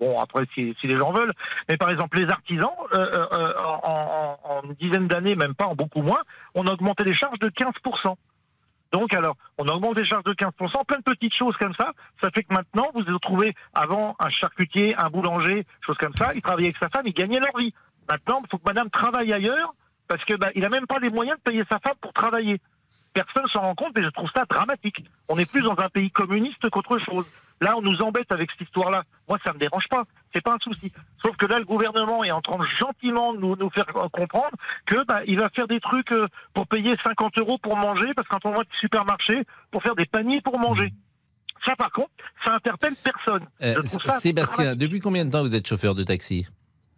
Bon, 0.00 0.18
après, 0.18 0.44
si, 0.54 0.76
si, 0.80 0.86
les 0.86 0.96
gens 0.96 1.12
veulent. 1.12 1.32
Mais 1.68 1.76
par 1.76 1.90
exemple, 1.90 2.18
les 2.18 2.30
artisans, 2.30 2.70
euh, 2.94 3.26
euh, 3.32 3.52
en, 3.58 4.38
en, 4.44 4.62
une 4.64 4.74
dizaine 4.74 5.08
d'années, 5.08 5.34
même 5.34 5.54
pas, 5.54 5.66
en 5.66 5.74
beaucoup 5.74 6.02
moins, 6.02 6.22
on 6.54 6.66
a 6.66 6.72
augmenté 6.72 7.04
les 7.04 7.14
charges 7.14 7.38
de 7.40 7.48
15%. 7.48 8.14
Donc, 8.92 9.12
alors, 9.12 9.36
on 9.58 9.66
augmente 9.68 9.98
les 9.98 10.06
charges 10.06 10.24
de 10.24 10.32
15%, 10.32 10.84
plein 10.86 10.98
de 10.98 11.02
petites 11.02 11.34
choses 11.34 11.56
comme 11.56 11.74
ça. 11.74 11.92
Ça 12.22 12.30
fait 12.30 12.42
que 12.42 12.54
maintenant, 12.54 12.88
vous 12.94 13.02
retrouvez 13.12 13.54
avant 13.74 14.16
un 14.18 14.30
charcutier, 14.30 14.94
un 14.96 15.10
boulanger, 15.10 15.66
choses 15.84 15.98
comme 15.98 16.14
ça. 16.16 16.32
Ils 16.34 16.42
travaillaient 16.42 16.68
avec 16.68 16.78
sa 16.78 16.88
femme, 16.88 17.06
ils 17.06 17.12
gagnaient 17.12 17.40
leur 17.40 17.56
vie. 17.58 17.74
Maintenant, 18.08 18.40
il 18.42 18.48
faut 18.50 18.58
que 18.58 18.66
madame 18.66 18.88
travaille 18.88 19.32
ailleurs 19.32 19.74
parce 20.08 20.24
que 20.24 20.34
bah, 20.34 20.48
il 20.54 20.64
a 20.64 20.70
même 20.70 20.86
pas 20.86 20.98
les 20.98 21.10
moyens 21.10 21.36
de 21.36 21.42
payer 21.42 21.64
sa 21.70 21.78
femme 21.80 21.96
pour 22.00 22.14
travailler. 22.14 22.60
Personne 23.14 23.46
s'en 23.52 23.62
rend 23.62 23.74
compte 23.74 23.98
et 23.98 24.02
je 24.02 24.08
trouve 24.10 24.28
ça 24.34 24.44
dramatique. 24.48 25.04
On 25.28 25.38
est 25.38 25.50
plus 25.50 25.62
dans 25.62 25.76
un 25.78 25.88
pays 25.88 26.10
communiste 26.10 26.68
qu'autre 26.70 26.98
chose. 26.98 27.26
Là, 27.60 27.74
on 27.76 27.82
nous 27.82 27.98
embête 27.98 28.30
avec 28.30 28.50
cette 28.52 28.66
histoire-là. 28.68 29.02
Moi, 29.28 29.38
ça 29.44 29.52
me 29.52 29.58
dérange 29.58 29.88
pas. 29.90 30.04
C'est 30.32 30.42
pas 30.42 30.54
un 30.54 30.58
souci. 30.58 30.92
Sauf 31.22 31.36
que 31.36 31.46
là, 31.46 31.58
le 31.58 31.64
gouvernement 31.64 32.22
est 32.22 32.30
en 32.30 32.40
train 32.40 32.58
de 32.58 32.66
gentiment 32.78 33.34
nous, 33.34 33.56
nous 33.56 33.70
faire 33.70 33.86
comprendre 34.12 34.56
que 34.86 35.04
bah, 35.06 35.22
il 35.26 35.38
va 35.38 35.48
faire 35.50 35.66
des 35.66 35.80
trucs 35.80 36.12
euh, 36.12 36.28
pour 36.54 36.66
payer 36.66 36.94
50 37.04 37.38
euros 37.38 37.58
pour 37.58 37.76
manger, 37.76 38.12
parce 38.14 38.28
que 38.28 38.36
quand 38.36 38.48
on 38.48 38.54
au 38.54 38.62
supermarché, 38.80 39.42
pour 39.70 39.82
faire 39.82 39.96
des 39.96 40.06
paniers 40.06 40.40
pour 40.40 40.58
manger. 40.58 40.92
Ça, 41.66 41.74
par 41.76 41.90
contre, 41.90 42.10
ça 42.44 42.54
interpelle 42.54 42.94
personne. 43.02 43.46
Euh, 43.62 43.82
Sébastien, 43.82 44.76
depuis 44.76 45.00
combien 45.00 45.24
de 45.24 45.30
temps 45.30 45.42
vous 45.42 45.54
êtes 45.54 45.66
chauffeur 45.66 45.94
de 45.94 46.04
taxi? 46.04 46.46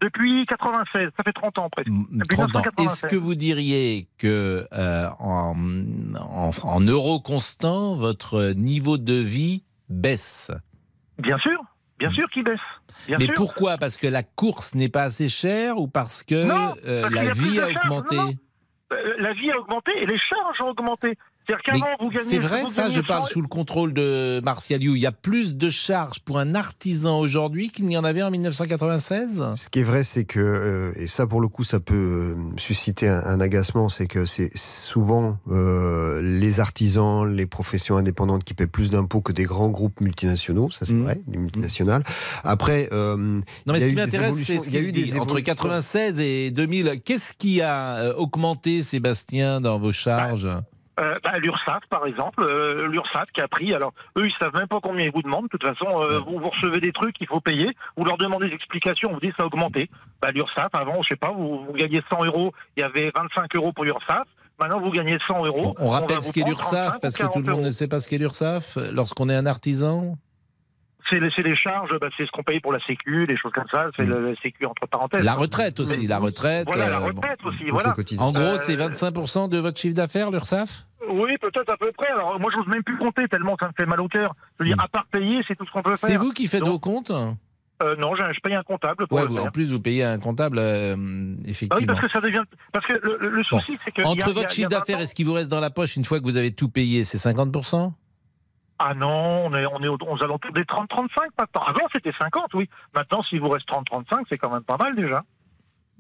Depuis 0.01 0.47
96, 0.47 1.11
ça 1.17 1.23
fait 1.25 1.33
30 1.33 1.59
ans 1.59 1.69
presque. 1.71 1.91
30 2.31 2.57
ans. 2.57 2.63
Est-ce 2.79 3.07
que 3.07 3.17
vous 3.17 3.35
diriez 3.35 4.09
que 4.19 4.67
euh, 4.73 5.09
en, 5.19 5.55
en, 6.19 6.51
en 6.63 6.81
euros 6.81 7.21
constants, 7.21 7.95
votre 7.95 8.53
niveau 8.57 8.99
de 8.99 9.15
vie 9.15 9.65
baisse? 9.89 10.51
Bien 11.19 11.39
sûr, 11.39 11.61
bien 11.99 12.11
sûr 12.13 12.29
qu'il 12.31 12.45
baisse. 12.45 12.59
Bien 13.07 13.19
Mais 13.19 13.27
sûr. 13.27 13.35
pourquoi? 13.35 13.77
Parce 13.79 13.97
que 13.97 14.07
la 14.07 14.23
course 14.23 14.75
n'est 14.75 14.89
pas 14.89 15.03
assez 15.03 15.29
chère 15.29 15.79
ou 15.79 15.87
parce 15.87 16.23
que 16.23 16.45
non, 16.47 16.75
euh, 16.87 17.03
parce 17.03 17.15
la 17.15 17.33
vie 17.33 17.61
a 17.61 17.69
augmenté? 17.69 18.17
non, 18.17 18.25
non. 18.25 18.33
Euh, 18.93 19.15
La 19.19 19.33
vie 19.35 19.51
a 19.53 19.59
augmenté 19.59 19.93
et 20.03 20.07
les 20.07 20.19
charges 20.19 20.61
ont 20.63 20.71
augmenté. 20.71 21.17
C'est 22.25 22.39
vrai, 22.39 22.67
ça, 22.67 22.91
je 22.91 23.01
parle 23.01 23.25
sous 23.25 23.41
le 23.41 23.49
contrôle 23.49 23.95
de 23.95 24.41
Martial 24.45 24.83
You. 24.83 24.97
Il 24.97 25.01
y 25.01 25.07
a 25.07 25.13
plus 25.13 25.57
de 25.57 25.71
charges 25.71 26.21
pour 26.21 26.39
un 26.39 26.55
artisan 26.55 27.19
aujourd'hui 27.19 27.71
qu'il 27.71 27.87
n'y 27.87 27.97
en 27.97 28.05
avait 28.05 28.23
en 28.23 28.31
1996 28.31 29.53
Ce 29.55 29.69
qui 29.69 29.81
est 29.81 29.85
vrai, 29.85 30.05
c'est 30.05 30.25
que, 30.25 30.41
euh, 30.41 30.93
et 30.97 31.07
ça 31.07 31.27
pour 31.27 31.41
le 31.41 31.49
coup, 31.49 31.65
ça 31.65 31.81
peut 31.81 32.37
susciter 32.57 33.09
un, 33.09 33.23
un 33.25 33.41
agacement, 33.41 33.89
c'est 33.89 34.07
que 34.07 34.25
c'est 34.25 34.51
souvent 34.57 35.39
euh, 35.51 36.21
les 36.23 36.61
artisans, 36.61 37.27
les 37.27 37.47
professions 37.47 37.97
indépendantes 37.97 38.45
qui 38.45 38.55
paient 38.55 38.67
plus 38.67 38.91
d'impôts 38.91 39.21
que 39.21 39.33
des 39.33 39.45
grands 39.45 39.69
groupes 39.69 40.01
multinationaux, 40.01 40.71
ça 40.71 40.85
c'est 40.85 40.95
mmh. 40.95 41.03
vrai, 41.03 41.21
les 41.29 41.39
multinationales. 41.39 42.05
Après, 42.45 42.89
euh, 42.93 43.17
non, 43.17 43.73
mais 43.73 43.81
ce 43.81 43.87
qui 43.87 43.95
m'intéresse, 43.95 44.35
c'est 44.37 44.59
ce 44.59 44.65
qu'il 44.65 44.75
y 44.75 44.79
a 44.79 44.83
eu 44.83 44.93
des 44.93 45.19
entre 45.19 45.41
96 45.41 46.21
et 46.21 46.51
2000. 46.51 47.01
Qu'est-ce 47.05 47.33
qui 47.33 47.61
a 47.61 47.97
euh, 47.97 48.15
augmenté, 48.15 48.83
Sébastien, 48.83 49.61
dans 49.61 49.79
vos 49.79 49.93
charges? 49.93 50.45
bah. 50.45 50.63
Euh, 51.01 51.19
bah, 51.25 51.39
L'URSSAF, 51.39 51.81
par 51.89 52.07
exemple, 52.07 52.43
euh, 52.43 52.87
l'URSSAF 52.89 53.31
qui 53.33 53.41
a 53.41 53.49
pris. 53.49 53.75
Alors, 53.75 53.93
eux, 54.19 54.27
ils 54.27 54.35
savent 54.41 54.55
même 54.55 54.69
pas 54.69 54.81
combien 54.83 55.05
ils 55.05 55.13
vous 55.13 55.23
demandent. 55.23 55.45
De 55.45 55.49
toute 55.49 55.65
façon, 55.65 56.03
euh, 56.03 56.19
vous, 56.21 56.39
vous, 56.39 56.51
recevez 56.51 56.81
des 56.81 56.93
trucs, 56.93 57.17
il 57.21 57.27
faut 57.27 57.41
payer. 57.41 57.71
Vous 57.97 58.05
leur 58.05 58.19
demandez 58.19 58.49
des 58.49 58.55
explications, 58.55 59.11
on 59.11 59.15
vous 59.15 59.21
dit 59.21 59.33
ça 59.37 59.45
a 59.45 59.47
augmenté. 59.47 59.89
Bah, 60.21 60.31
L'URSSAF, 60.33 60.69
avant, 60.75 61.03
je 61.03 61.09
sais 61.11 61.17
pas, 61.17 61.33
vous, 61.33 61.65
vous 61.65 61.73
gagnez 61.73 62.03
100 62.11 62.25
euros, 62.27 62.53
il 62.77 62.81
y 62.81 62.83
avait 62.83 63.11
25 63.17 63.57
euros 63.57 63.73
pour 63.73 63.85
l'URSSAF. 63.85 64.27
Maintenant, 64.61 64.81
vous 64.81 64.91
gagnez 64.91 65.19
100 65.27 65.47
euros. 65.47 65.63
Bon, 65.63 65.75
on 65.79 65.89
rappelle 65.89 66.21
ce 66.21 66.33
qu'est 66.33 66.45
l'URSSAF, 66.45 67.01
parce 67.01 67.17
que 67.17 67.25
tout 67.25 67.39
le 67.39 67.45
monde 67.45 67.61
euros. 67.61 67.63
ne 67.63 67.71
sait 67.71 67.89
pas 67.89 68.01
ce 68.01 68.09
qu'est 68.09 68.19
l'URSSAF. 68.19 68.77
Lorsqu'on 68.93 69.31
est 69.31 69.35
un 69.35 69.47
artisan? 69.47 70.17
C'est 71.09 71.19
les, 71.19 71.31
les, 71.43 71.57
charges, 71.57 71.99
bah, 71.99 72.09
c'est 72.17 72.27
ce 72.27 72.31
qu'on 72.31 72.43
paye 72.43 72.61
pour 72.61 72.73
la 72.73 72.79
sécu, 72.87 73.27
des 73.27 73.37
choses 73.37 73.51
comme 73.53 73.67
ça, 73.73 73.87
c'est 73.97 74.05
mmh. 74.05 74.27
la 74.27 74.35
sécu 74.43 74.65
entre 74.67 74.87
parenthèses. 74.87 75.25
La 75.25 75.35
retraite 75.35 75.81
aussi, 75.81 76.03
Mais, 76.03 76.07
la 76.07 76.19
retraite. 76.19 76.67
Voilà, 76.67 76.89
la 76.89 76.99
retraite 76.99 77.39
euh, 77.41 77.43
bon. 77.43 77.49
aussi, 77.49 77.71
voilà. 77.71 77.95
En 78.21 78.31
gros, 78.31 78.59
c'est 78.59 78.77
25% 78.77 79.49
de 79.49 79.59
votre 79.59 79.81
chiffre 79.81 79.97
d'affaires, 79.97 80.31
l'URSSAF? 80.31 80.87
Oui, 81.09 81.37
peut-être 81.39 81.71
à 81.73 81.77
peu 81.77 81.93
près. 81.93 82.09
Alors, 82.09 82.39
moi, 82.39 82.51
j'ose 82.55 82.67
même 82.67 82.83
plus 82.83 82.97
compter 82.99 83.27
tellement 83.29 83.57
ça 83.61 83.69
me 83.69 83.73
fait 83.77 83.87
mal 83.87 84.01
au 84.01 84.09
cœur. 84.09 84.35
Je 84.59 84.65
veux 84.65 84.69
dire, 84.69 84.81
à 84.83 84.89
part 84.89 85.07
payer, 85.07 85.43
c'est 85.47 85.57
tout 85.57 85.67
ce 85.67 85.71
qu'on 85.71 85.83
peut 85.83 85.91
faire. 85.91 86.11
C'est 86.11 86.17
vous 86.17 86.31
qui 86.31 86.47
faites 86.47 86.61
Donc, 86.61 86.71
vos 86.71 86.79
comptes 86.79 87.13
euh, 87.83 87.97
non, 87.97 88.15
je, 88.15 88.21
je 88.35 88.41
paye 88.41 88.55
un 88.55 88.63
comptable. 88.63 89.07
Pour 89.07 89.17
ouais, 89.17 89.27
vous, 89.27 89.39
en 89.39 89.51
plus, 89.51 89.73
vous 89.73 89.81
payez 89.81 90.05
un 90.05 90.19
comptable, 90.19 90.59
euh, 90.59 91.35
effectivement. 91.47 91.77
Ah 91.77 91.79
oui, 91.81 91.87
parce 91.87 92.01
que 92.01 92.09
ça 92.09 92.21
devient. 92.21 92.43
Parce 92.73 92.87
que 92.87 92.93
le, 92.93 93.31
le 93.31 93.43
souci, 93.43 93.73
bon. 93.73 93.79
c'est 93.83 93.91
que. 93.91 94.03
Entre 94.03 94.29
a, 94.29 94.33
votre 94.33 94.51
chiffre 94.51 94.69
d'affaires 94.69 95.01
et 95.01 95.07
ce 95.07 95.15
qui 95.15 95.25
vous 95.25 95.33
reste 95.33 95.51
dans 95.51 95.61
la 95.61 95.71
poche, 95.71 95.97
une 95.97 96.05
fois 96.05 96.21
que 96.21 96.25
vous 96.25 96.37
avez 96.37 96.53
tout 96.53 96.69
payé, 96.69 97.05
c'est 97.05 97.17
50% 97.17 97.93
ah 98.83 98.95
non, 98.95 99.45
on 99.45 99.55
est, 99.55 99.67
on 99.67 99.83
est 99.83 99.89
aux, 99.89 99.99
aux 100.01 100.23
alentours 100.25 100.53
des 100.55 100.63
30-35 100.63 101.09
maintenant. 101.39 101.63
Avant, 101.67 101.87
c'était 101.93 102.15
50, 102.19 102.55
oui. 102.55 102.67
Maintenant, 102.95 103.23
s'il 103.25 103.39
vous 103.39 103.51
reste 103.51 103.69
30-35, 103.69 104.25
c'est 104.31 104.39
quand 104.39 104.51
même 104.51 104.63
pas 104.63 104.79
mal 104.79 104.97
déjà. 104.97 105.23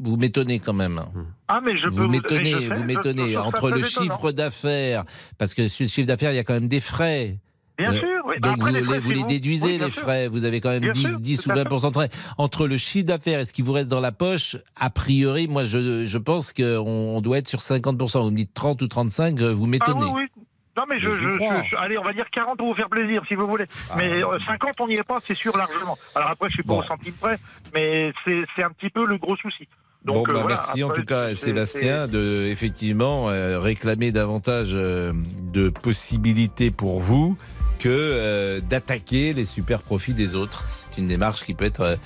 Vous 0.02 0.16
m'étonnez 0.16 0.60
quand 0.60 0.72
même. 0.72 1.02
Ah, 1.48 1.60
mais 1.62 1.76
je 1.78 1.88
vous 1.88 2.08
m'étonnez, 2.08 2.68
vous 2.68 2.84
m'étonnez. 2.84 3.36
Entre 3.36 3.70
le 3.70 3.82
chiffre 3.82 4.32
d'affaires, 4.32 5.04
parce 5.38 5.54
que 5.54 5.68
sur 5.68 5.84
le 5.84 5.90
chiffre 5.90 6.06
d'affaires, 6.06 6.32
il 6.32 6.36
y 6.36 6.38
a 6.38 6.44
quand 6.44 6.54
même 6.54 6.68
des 6.68 6.80
frais. 6.80 7.38
Bien 7.78 7.92
euh, 7.92 7.98
sûr. 7.98 8.22
Oui. 8.26 8.34
Donc 8.40 8.54
Après, 8.54 8.70
vous, 8.70 8.76
les, 8.76 8.84
frais, 8.84 9.00
vous 9.00 9.10
les 9.10 9.24
déduisez, 9.24 9.78
oui, 9.78 9.78
les 9.78 9.90
frais. 9.90 10.28
Vous 10.28 10.44
avez 10.44 10.60
quand 10.60 10.70
même 10.70 10.80
bien 10.80 10.92
10, 10.92 11.00
sûr, 11.00 11.20
10 11.20 11.46
ou 11.46 11.50
20 11.50 11.64
de 11.64 11.94
frais. 11.94 12.10
Entre 12.36 12.66
le 12.66 12.76
chiffre 12.76 13.06
d'affaires 13.06 13.40
et 13.40 13.44
ce 13.44 13.52
qui 13.52 13.62
vous 13.62 13.72
reste 13.72 13.88
dans 13.88 14.00
la 14.00 14.12
poche, 14.12 14.56
a 14.76 14.90
priori, 14.90 15.48
moi, 15.48 15.64
je, 15.64 16.06
je 16.06 16.18
pense 16.18 16.52
qu'on 16.52 17.20
doit 17.22 17.38
être 17.38 17.48
sur 17.48 17.60
50 17.60 17.96
Vous 18.00 18.30
me 18.30 18.36
dites 18.36 18.52
30 18.54 18.82
ou 18.82 18.86
35, 18.86 19.40
vous 19.40 19.66
m'étonnez. 19.66 20.00
Ah, 20.02 20.12
oui, 20.14 20.22
oui. 20.36 20.44
Non, 20.76 20.84
mais, 20.88 21.00
je, 21.00 21.10
je, 21.10 21.20
je, 21.20 21.76
allez, 21.76 21.98
on 21.98 22.02
va 22.02 22.12
dire 22.12 22.30
40 22.30 22.56
pour 22.56 22.68
vous 22.68 22.74
faire 22.74 22.88
plaisir, 22.88 23.22
si 23.26 23.34
vous 23.34 23.46
voulez. 23.46 23.66
Ah. 23.90 23.94
Mais 23.96 24.22
euh, 24.22 24.38
50, 24.46 24.72
on 24.80 24.88
n'y 24.88 24.94
est 24.94 25.02
pas, 25.02 25.18
c'est 25.20 25.34
sûr, 25.34 25.56
largement. 25.56 25.98
Alors 26.14 26.30
après, 26.30 26.48
je 26.48 26.54
suis 26.54 26.62
pas 26.62 26.74
bon. 26.74 26.80
au 26.80 26.84
centime 26.84 27.12
près, 27.14 27.38
mais 27.74 28.12
c'est 28.24 28.62
un 28.62 28.70
petit 28.70 28.90
peu 28.90 29.04
le 29.04 29.18
gros 29.18 29.36
souci. 29.36 29.68
Donc, 30.04 30.16
bon, 30.16 30.22
bah, 30.22 30.30
euh, 30.30 30.42
voilà. 30.42 30.54
merci 30.56 30.82
après, 30.82 30.82
en 30.82 30.90
tout 30.90 31.04
cas, 31.04 31.34
Sébastien, 31.34 32.06
de 32.08 32.48
effectivement 32.50 33.28
euh, 33.28 33.58
réclamer 33.58 34.12
davantage 34.12 34.70
euh, 34.74 35.12
de 35.52 35.68
possibilités 35.68 36.70
pour 36.70 37.00
vous 37.00 37.36
que 37.78 37.88
euh, 37.88 38.60
d'attaquer 38.60 39.32
les 39.32 39.46
super 39.46 39.80
profits 39.80 40.14
des 40.14 40.34
autres. 40.34 40.64
C'est 40.68 40.98
une 41.00 41.06
démarche 41.06 41.44
qui 41.44 41.54
peut 41.54 41.64
être 41.64 41.80
euh, 41.80 41.96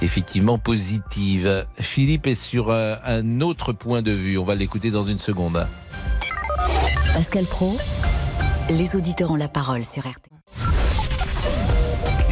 effectivement 0.00 0.58
positive. 0.58 1.66
Philippe 1.80 2.26
est 2.26 2.36
sur 2.36 2.70
euh, 2.70 2.94
un 3.04 3.40
autre 3.40 3.72
point 3.72 4.02
de 4.02 4.12
vue. 4.12 4.38
On 4.38 4.44
va 4.44 4.54
l'écouter 4.54 4.90
dans 4.90 5.02
une 5.02 5.18
seconde. 5.18 5.66
Pascal 7.12 7.44
Pro, 7.44 7.76
les 8.70 8.94
auditeurs 8.94 9.30
ont 9.30 9.36
la 9.36 9.48
parole 9.48 9.84
sur 9.84 10.04
RT. 10.06 10.85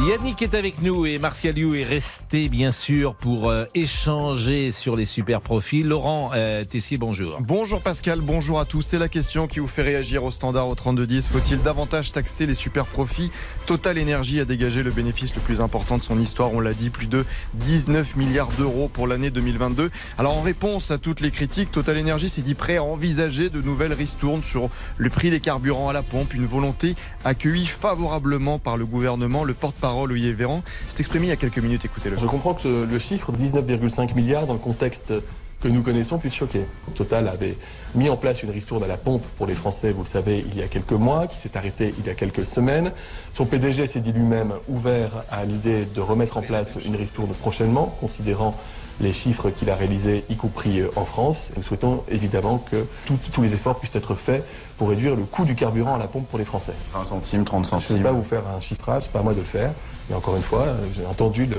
Yannick 0.00 0.42
est 0.42 0.54
avec 0.54 0.82
nous 0.82 1.06
et 1.06 1.18
Martial 1.18 1.56
You 1.56 1.76
est 1.76 1.84
resté 1.84 2.48
bien 2.48 2.72
sûr 2.72 3.14
pour 3.14 3.48
euh, 3.48 3.66
échanger 3.74 4.72
sur 4.72 4.96
les 4.96 5.04
super 5.04 5.40
profils. 5.40 5.86
Laurent 5.86 6.32
euh, 6.34 6.64
Tessier, 6.64 6.98
bonjour. 6.98 7.38
Bonjour 7.40 7.80
Pascal, 7.80 8.20
bonjour 8.20 8.58
à 8.58 8.64
tous. 8.64 8.82
C'est 8.82 8.98
la 8.98 9.08
question 9.08 9.46
qui 9.46 9.60
vous 9.60 9.68
fait 9.68 9.82
réagir 9.82 10.24
au 10.24 10.32
standard 10.32 10.68
au 10.68 10.74
3210. 10.74 11.28
Faut-il 11.28 11.62
davantage 11.62 12.10
taxer 12.10 12.46
les 12.46 12.54
super 12.54 12.86
profits? 12.86 13.30
Total 13.66 13.96
Énergie 13.96 14.40
a 14.40 14.44
dégagé 14.44 14.82
le 14.82 14.90
bénéfice 14.90 15.36
le 15.36 15.40
plus 15.40 15.60
important 15.60 15.98
de 15.98 16.02
son 16.02 16.18
histoire, 16.18 16.52
on 16.52 16.58
l'a 16.58 16.74
dit, 16.74 16.90
plus 16.90 17.06
de 17.06 17.24
19 17.54 18.16
milliards 18.16 18.50
d'euros 18.58 18.88
pour 18.88 19.06
l'année 19.06 19.30
2022. 19.30 19.90
Alors 20.18 20.36
en 20.36 20.42
réponse 20.42 20.90
à 20.90 20.98
toutes 20.98 21.20
les 21.20 21.30
critiques, 21.30 21.70
Total 21.70 21.96
Énergie 21.96 22.28
s'est 22.28 22.42
dit 22.42 22.54
prêt 22.54 22.78
à 22.78 22.82
envisager 22.82 23.50
de 23.50 23.60
nouvelles 23.60 23.92
ristournes 23.92 24.42
sur 24.42 24.68
le 24.96 25.10
prix 25.10 25.30
des 25.30 25.40
carburants 25.40 25.90
à 25.90 25.92
la 25.92 26.02
pompe, 26.02 26.34
une 26.34 26.46
volonté 26.46 26.96
accueillie 27.24 27.66
favorablement 27.66 28.58
par 28.58 28.76
le 28.76 28.84
gouvernement. 28.84 29.44
Le 29.44 29.54
porte 29.54 29.81
parole 29.82 30.12
Olivier 30.12 30.32
Véran 30.32 30.62
s'est 30.86 31.00
exprimé 31.00 31.26
il 31.26 31.30
y 31.30 31.32
a 31.32 31.36
quelques 31.36 31.58
minutes. 31.58 31.84
Écoutez-le. 31.84 32.16
Je 32.16 32.26
comprends 32.26 32.54
que 32.54 32.86
le 32.88 32.98
chiffre 33.00 33.32
de 33.32 33.36
19,5 33.36 34.14
milliards 34.14 34.46
dans 34.46 34.52
le 34.52 34.60
contexte 34.60 35.12
que 35.60 35.68
nous 35.68 35.82
connaissons 35.82 36.18
puisse 36.18 36.34
choquer. 36.34 36.64
Total 36.94 37.26
avait 37.28 37.56
mis 37.96 38.08
en 38.08 38.16
place 38.16 38.42
une 38.42 38.50
ristourne 38.50 38.84
à 38.84 38.86
la 38.86 38.96
pompe 38.96 39.24
pour 39.36 39.46
les 39.46 39.54
Français, 39.54 39.92
vous 39.92 40.02
le 40.02 40.08
savez, 40.08 40.44
il 40.48 40.58
y 40.58 40.62
a 40.62 40.68
quelques 40.68 40.92
mois, 40.92 41.26
qui 41.26 41.36
s'est 41.36 41.56
arrêtée 41.56 41.94
il 41.98 42.06
y 42.06 42.10
a 42.10 42.14
quelques 42.14 42.46
semaines. 42.46 42.92
Son 43.32 43.44
PDG 43.44 43.86
s'est 43.88 44.00
dit 44.00 44.12
lui-même 44.12 44.52
ouvert 44.68 45.24
à 45.30 45.44
l'idée 45.44 45.84
de 45.84 46.00
remettre 46.00 46.36
en 46.36 46.42
place 46.42 46.78
une 46.84 46.96
ristourne 46.96 47.32
prochainement, 47.34 47.96
considérant 48.00 48.56
les 49.00 49.12
chiffres 49.12 49.50
qu'il 49.50 49.68
a 49.70 49.74
réalisés, 49.74 50.24
y 50.30 50.36
compris 50.36 50.80
en 50.94 51.04
France. 51.04 51.50
Nous 51.56 51.62
souhaitons 51.62 52.04
évidemment 52.08 52.58
que 52.58 52.86
tous 53.32 53.42
les 53.42 53.54
efforts 53.54 53.78
puissent 53.78 53.96
être 53.96 54.14
faits 54.14 54.44
pour 54.78 54.88
réduire 54.90 55.16
le 55.16 55.24
coût 55.24 55.44
du 55.44 55.54
carburant 55.54 55.94
à 55.94 55.98
la 55.98 56.08
pompe 56.08 56.28
pour 56.28 56.38
les 56.38 56.44
Français. 56.44 56.74
20 56.92 57.04
centimes, 57.04 57.44
30 57.44 57.66
centimes. 57.66 57.86
Je 57.88 57.92
ne 57.94 57.98
vais 57.98 58.04
pas 58.04 58.12
vous 58.12 58.24
faire 58.24 58.42
un 58.48 58.60
chiffrage, 58.60 59.04
c'est 59.04 59.12
pas 59.12 59.20
à 59.20 59.22
moi 59.22 59.32
de 59.34 59.38
le 59.38 59.44
faire. 59.44 59.72
Mais 60.08 60.16
encore 60.16 60.36
une 60.36 60.42
fois, 60.42 60.66
j'ai 60.92 61.06
entendu 61.06 61.46
le, 61.46 61.56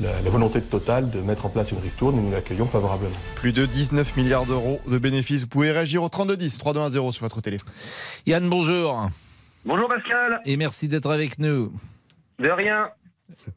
la, 0.00 0.20
la 0.20 0.30
volonté 0.30 0.60
de 0.60 0.64
Total 0.64 1.10
de 1.10 1.20
mettre 1.20 1.46
en 1.46 1.48
place 1.48 1.70
une 1.72 1.78
ristourne 1.78 2.18
et 2.18 2.20
nous 2.20 2.30
l'accueillons 2.30 2.66
favorablement. 2.66 3.14
Plus 3.36 3.52
de 3.52 3.66
19 3.66 4.16
milliards 4.16 4.46
d'euros 4.46 4.80
de 4.86 4.98
bénéfices. 4.98 5.42
Vous 5.42 5.48
pouvez 5.48 5.70
réagir 5.70 6.02
au 6.02 6.08
3210, 6.08 6.58
3210 6.58 7.12
sur 7.12 7.24
votre 7.24 7.40
télé. 7.40 7.56
Yann, 8.26 8.48
bonjour. 8.48 9.08
Bonjour 9.64 9.88
Pascal. 9.88 10.40
Et 10.44 10.56
merci 10.56 10.88
d'être 10.88 11.10
avec 11.10 11.38
nous. 11.38 11.72
De 12.38 12.50
rien. 12.50 12.88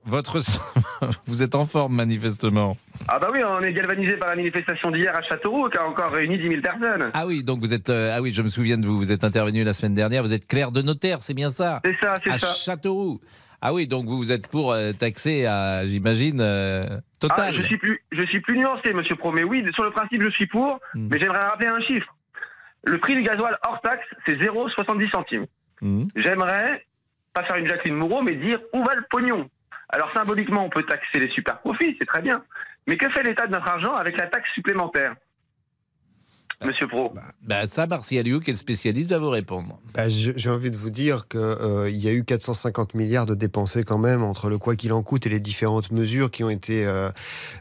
Votre... 0.05 0.39
Vous 1.25 1.41
êtes 1.41 1.55
en 1.55 1.65
forme, 1.65 1.95
manifestement. 1.95 2.75
Ah 3.07 3.19
bah 3.19 3.29
oui, 3.31 3.39
on 3.43 3.61
est 3.61 3.71
galvanisé 3.73 4.17
par 4.17 4.29
la 4.29 4.35
manifestation 4.35 4.91
d'hier 4.91 5.15
à 5.15 5.21
Châteauroux 5.21 5.69
qui 5.69 5.77
a 5.77 5.85
encore 5.87 6.11
réuni 6.11 6.37
10 6.37 6.49
000 6.49 6.61
personnes. 6.61 7.11
Ah 7.13 7.25
oui, 7.25 7.43
donc 7.43 7.59
vous 7.59 7.73
êtes... 7.73 7.89
euh, 7.89 8.13
ah 8.15 8.21
oui, 8.21 8.33
je 8.33 8.41
me 8.41 8.49
souviens 8.49 8.77
de 8.77 8.85
vous. 8.85 8.97
Vous 8.97 9.11
êtes 9.11 9.23
intervenu 9.23 9.63
la 9.63 9.73
semaine 9.73 9.93
dernière. 9.93 10.23
Vous 10.23 10.33
êtes 10.33 10.47
clerc 10.47 10.71
de 10.71 10.81
notaire, 10.81 11.21
c'est 11.21 11.33
bien 11.33 11.49
ça? 11.49 11.81
C'est 11.85 11.95
ça, 12.01 12.15
c'est 12.23 12.31
À 12.31 12.37
ça. 12.37 12.53
Châteauroux. 12.53 13.21
Ah 13.61 13.73
oui, 13.73 13.87
donc 13.87 14.05
vous, 14.07 14.17
vous 14.17 14.31
êtes 14.31 14.47
pour 14.47 14.71
euh, 14.71 14.91
taxer 14.93 15.45
à, 15.45 15.85
j'imagine, 15.85 16.39
euh, 16.41 16.83
Ah, 16.91 16.99
Total. 17.19 17.53
je 17.55 17.61
suis 17.63 17.77
plus, 17.77 18.01
je 18.11 18.23
suis 18.25 18.39
plus 18.41 18.57
nuancé, 18.57 18.93
Monsieur 18.93 19.15
Pro. 19.15 19.31
Mais 19.31 19.43
oui, 19.43 19.63
sur 19.73 19.83
le 19.83 19.91
principe, 19.91 20.21
je 20.23 20.29
suis 20.31 20.47
pour. 20.47 20.79
Hmm. 20.95 21.09
Mais 21.11 21.19
j'aimerais 21.19 21.41
rappeler 21.41 21.67
un 21.67 21.81
chiffre. 21.81 22.07
Le 22.85 22.97
prix 22.99 23.15
du 23.15 23.23
gasoil 23.23 23.57
hors 23.67 23.81
taxe, 23.81 24.05
c'est 24.25 24.35
0,70 24.35 25.11
centimes. 25.11 25.45
Mhm. 25.81 26.07
J'aimerais 26.15 26.85
pas 27.33 27.43
faire 27.43 27.57
une 27.57 27.67
Jacqueline 27.67 27.95
Moreau, 27.95 28.21
mais 28.21 28.35
dire 28.35 28.59
où 28.73 28.83
va 28.83 28.95
le 28.95 29.03
pognon. 29.09 29.49
Alors 29.89 30.11
symboliquement, 30.13 30.65
on 30.65 30.69
peut 30.69 30.83
taxer 30.83 31.19
les 31.19 31.29
super 31.29 31.59
profits, 31.59 31.95
c'est 31.99 32.05
très 32.05 32.21
bien. 32.21 32.43
Mais 32.87 32.97
que 32.97 33.09
fait 33.09 33.23
l'État 33.23 33.47
de 33.47 33.51
notre 33.51 33.69
argent 33.69 33.95
avec 33.95 34.19
la 34.19 34.27
taxe 34.27 34.49
supplémentaire? 34.53 35.15
Monsieur 36.61 36.87
Pro. 36.87 37.13
Bah, 37.47 37.67
ça, 37.67 37.87
Martial 37.87 38.25
Liu, 38.25 38.41
qui 38.41 38.49
est 38.49 38.53
le 38.53 38.57
spécialiste, 38.57 39.09
va 39.11 39.17
vous 39.17 39.29
répondre. 39.29 39.79
Bah, 39.93 40.09
J'ai 40.09 40.49
envie 40.49 40.69
de 40.69 40.75
vous 40.75 40.89
dire 40.89 41.29
qu'il 41.29 41.95
y 41.95 42.09
a 42.09 42.11
eu 42.11 42.25
450 42.25 42.95
milliards 42.95 43.25
de 43.25 43.33
dépensés 43.33 43.85
quand 43.85 43.97
même 43.97 44.21
entre 44.23 44.49
le 44.49 44.57
quoi 44.57 44.75
qu'il 44.75 44.91
en 44.91 45.01
coûte 45.01 45.25
et 45.25 45.29
les 45.29 45.39
différentes 45.39 45.91
mesures 45.91 46.29
qui 46.29 46.43
ont 46.43 46.49
été 46.49 46.85
euh, 46.85 47.11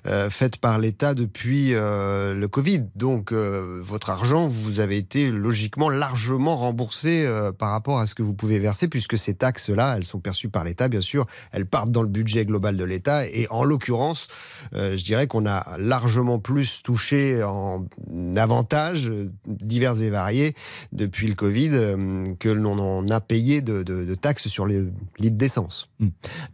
euh, 0.08 0.28
faites 0.30 0.56
par 0.56 0.80
l'État 0.80 1.14
depuis 1.14 1.74
euh, 1.74 2.34
le 2.34 2.48
Covid. 2.48 2.86
Donc 2.96 3.30
euh, 3.30 3.78
votre 3.80 4.10
argent, 4.10 4.48
vous 4.48 4.80
avez 4.80 4.96
été 4.96 5.30
logiquement 5.30 5.90
largement 5.90 6.56
remboursé 6.56 7.24
euh, 7.24 7.52
par 7.52 7.70
rapport 7.70 8.00
à 8.00 8.06
ce 8.08 8.16
que 8.16 8.24
vous 8.24 8.34
pouvez 8.34 8.58
verser 8.58 8.88
puisque 8.88 9.16
ces 9.16 9.34
taxes-là, 9.34 9.94
elles 9.96 10.04
sont 10.04 10.18
perçues 10.18 10.48
par 10.48 10.64
l'État, 10.64 10.88
bien 10.88 11.02
sûr, 11.02 11.24
elles 11.52 11.66
partent 11.66 11.92
dans 11.92 12.02
le 12.02 12.08
budget 12.08 12.44
global 12.44 12.76
de 12.76 12.84
l'État 12.84 13.26
et 13.28 13.46
en 13.50 13.62
l'occurrence, 13.62 14.26
euh, 14.74 14.96
je 14.98 15.04
dirais 15.04 15.28
qu'on 15.28 15.46
a 15.46 15.78
largement 15.78 16.40
plus 16.40 16.82
touché 16.82 17.44
en 17.44 17.86
avantages 18.34 18.87
euh, 18.96 19.30
divers 19.46 20.00
et 20.02 20.10
variés 20.10 20.54
depuis 20.92 21.26
le 21.28 21.34
Covid 21.34 21.70
euh, 21.72 22.24
que 22.38 22.48
l'on 22.48 22.78
en 22.78 23.08
a 23.08 23.20
payé 23.20 23.60
de, 23.60 23.82
de- 23.82 24.04
de 24.04 24.14
taxes 24.14 24.48
sur 24.48 24.66
les 24.66 24.84
litres 25.18 25.36
d'essence. 25.36 25.88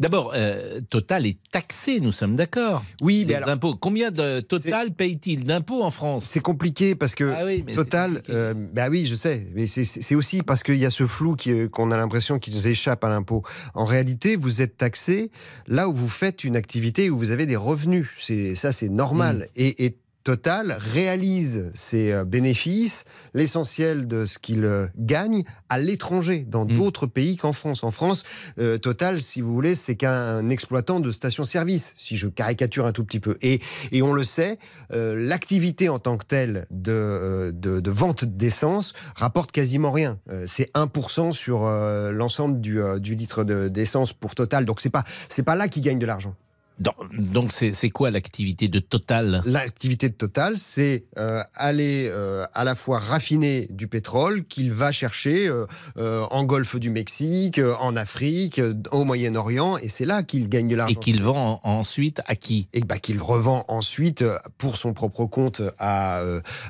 D'abord, 0.00 0.33
euh, 0.35 0.81
Total 0.91 1.26
est 1.26 1.38
taxé, 1.50 2.00
nous 2.00 2.12
sommes 2.12 2.37
d'accord. 2.37 2.85
Oui, 3.00 3.21
Les 3.21 3.25
mais 3.26 3.35
alors, 3.35 3.49
impôts. 3.50 3.75
Combien 3.76 4.11
de 4.11 4.41
Total 4.41 4.93
paye-t-il 4.93 5.45
d'impôts 5.45 5.83
en 5.83 5.91
France? 5.91 6.25
C'est 6.25 6.41
compliqué 6.41 6.95
parce 6.95 7.14
que 7.14 7.33
Ah 7.37 7.45
oui, 7.45 7.64
Total, 7.75 8.23
euh, 8.31 8.55
bah 8.55 8.88
oui, 8.91 9.07
je 9.07 9.14
sais, 9.14 9.47
mais 9.55 9.67
c'est- 9.67 10.14
aussi 10.14 10.43
parce 10.43 10.62
qu'il 10.62 10.76
y 10.76 10.87
a 10.87 10.91
ce 10.91 11.07
flou 11.07 11.35
qui, 11.37 11.69
qu'on 11.71 11.91
a 11.91 11.97
l'impression 11.97 12.38
qu'il 12.38 12.55
nous 12.55 12.69
échappe 12.69 13.03
à 13.05 13.09
l'impôt. 13.09 13.43
En 13.75 13.85
réalité, 13.85 14.37
vous 14.37 14.62
êtes 14.62 14.76
taxé 14.76 15.31
là 15.67 15.88
où 15.88 15.93
vous 15.93 16.09
faites 16.09 16.45
une 16.45 16.57
activité 16.57 17.11
où 17.11 17.19
vous 17.19 17.31
avez 17.33 17.47
des 17.47 17.57
revenus. 17.57 18.09
C'est 18.21 18.55
ça, 18.55 18.73
c'est 18.73 18.88
normal. 18.88 19.49
Mm. 19.57 19.61
Et, 19.61 19.85
et 19.87 19.97
Total 20.25 20.76
réalise 20.81 21.71
ses 21.75 22.11
euh, 22.12 22.25
bénéfices, 22.25 23.04
l'essentiel 23.35 24.09
de 24.09 24.25
ce 24.25 24.38
qu'il 24.38 24.64
euh, 24.64 24.87
gagne 24.97 25.45
à 25.69 25.78
l'étranger, 25.78 26.47
dans 26.49 26.64
Mm. 26.64 26.76
d'autres 26.76 27.07
pays 27.07 27.37
qu'en 27.37 27.52
France. 27.52 27.85
En 27.85 27.90
France, 27.90 28.25
euh, 28.59 28.78
Total, 28.78 29.21
si 29.21 29.43
vous 29.43 29.52
voulez, 29.52 29.75
c'est 29.75 29.97
qu'un 29.97 30.49
exploitant 30.49 30.99
de 31.00 31.12
station-service, 31.12 31.93
si 31.95 32.16
je 32.16 32.26
caricature 32.28 32.87
un 32.87 32.93
tout 32.93 33.04
petit 33.04 33.21
peu. 33.21 33.37
Et, 33.43 33.61
et 33.93 34.00
on 34.00 34.14
le 34.14 34.25
sait, 34.25 34.59
euh, 34.93 35.14
l'activité 35.28 35.90
en 35.90 35.99
tant 35.99 36.16
que 36.16 36.25
telle 36.25 36.64
de, 36.71 37.52
de, 37.54 37.81
de 37.81 37.90
vente 37.90 38.25
d'essence 38.25 38.95
rapporte 39.16 39.52
quasiment 39.52 39.90
rien. 39.93 40.19
Euh, 40.31 40.47
c'est 40.49 40.73
1% 40.75 41.33
sur 41.35 41.64
l'ensemble 42.12 42.61
du, 42.62 42.81
du 42.99 43.14
litre 43.14 43.45
de- 43.45 43.69
d'essence 43.69 44.14
pour 44.14 44.35
Total. 44.35 44.64
Donc 44.64 44.81
c'est 44.81 44.88
pas 44.90 45.04
c'est 45.28 45.43
pas 45.43 45.54
là 45.54 45.69
qu'il 45.69 45.83
gagne 45.83 45.99
de 45.99 46.07
l'argent. 46.07 46.35
Donc, 46.78 47.52
c'est 47.52 47.90
quoi 47.90 48.11
l'activité 48.11 48.69
de 48.69 48.80
Total? 48.80 49.43
L'activité 49.47 50.08
de 50.08 50.15
Total, 50.15 50.58
c'est 50.58 51.04
euh, 51.19 51.43
aller 51.54 52.08
euh, 52.08 52.45
à 52.52 52.65
la 52.65 52.75
fois 52.75 52.99
raffiner 52.99 53.69
du 53.71 53.87
pétrole 53.87 54.45
qu'il 54.45 54.73
va 54.73 54.91
chercher 54.91 55.49
euh, 55.49 56.25
en 56.30 56.45
Golfe 56.45 56.76
du 56.80 56.91
Mexique, 56.91 57.60
en 57.80 57.95
Afrique, 57.95 58.60
au 58.91 59.04
Moyen-Orient, 59.04 59.76
et 59.78 59.89
c'est 59.89 60.04
là 60.04 60.23
qu'il 60.25 60.49
gagne 60.49 60.69
de 60.69 60.76
l'argent. 60.76 60.93
Et 60.99 61.02
qu'il 61.02 61.23
vend 61.23 61.60
en- 61.63 61.71
ensuite 61.78 62.21
à 62.26 62.34
qui? 62.34 62.69
Et 62.73 62.80
bah, 62.80 62.99
qu'il 62.99 63.21
revend 63.23 63.65
ensuite 63.69 64.25
pour 64.58 64.76
son 64.76 64.93
propre 64.95 65.26
compte 65.26 65.63
à, 65.78 66.23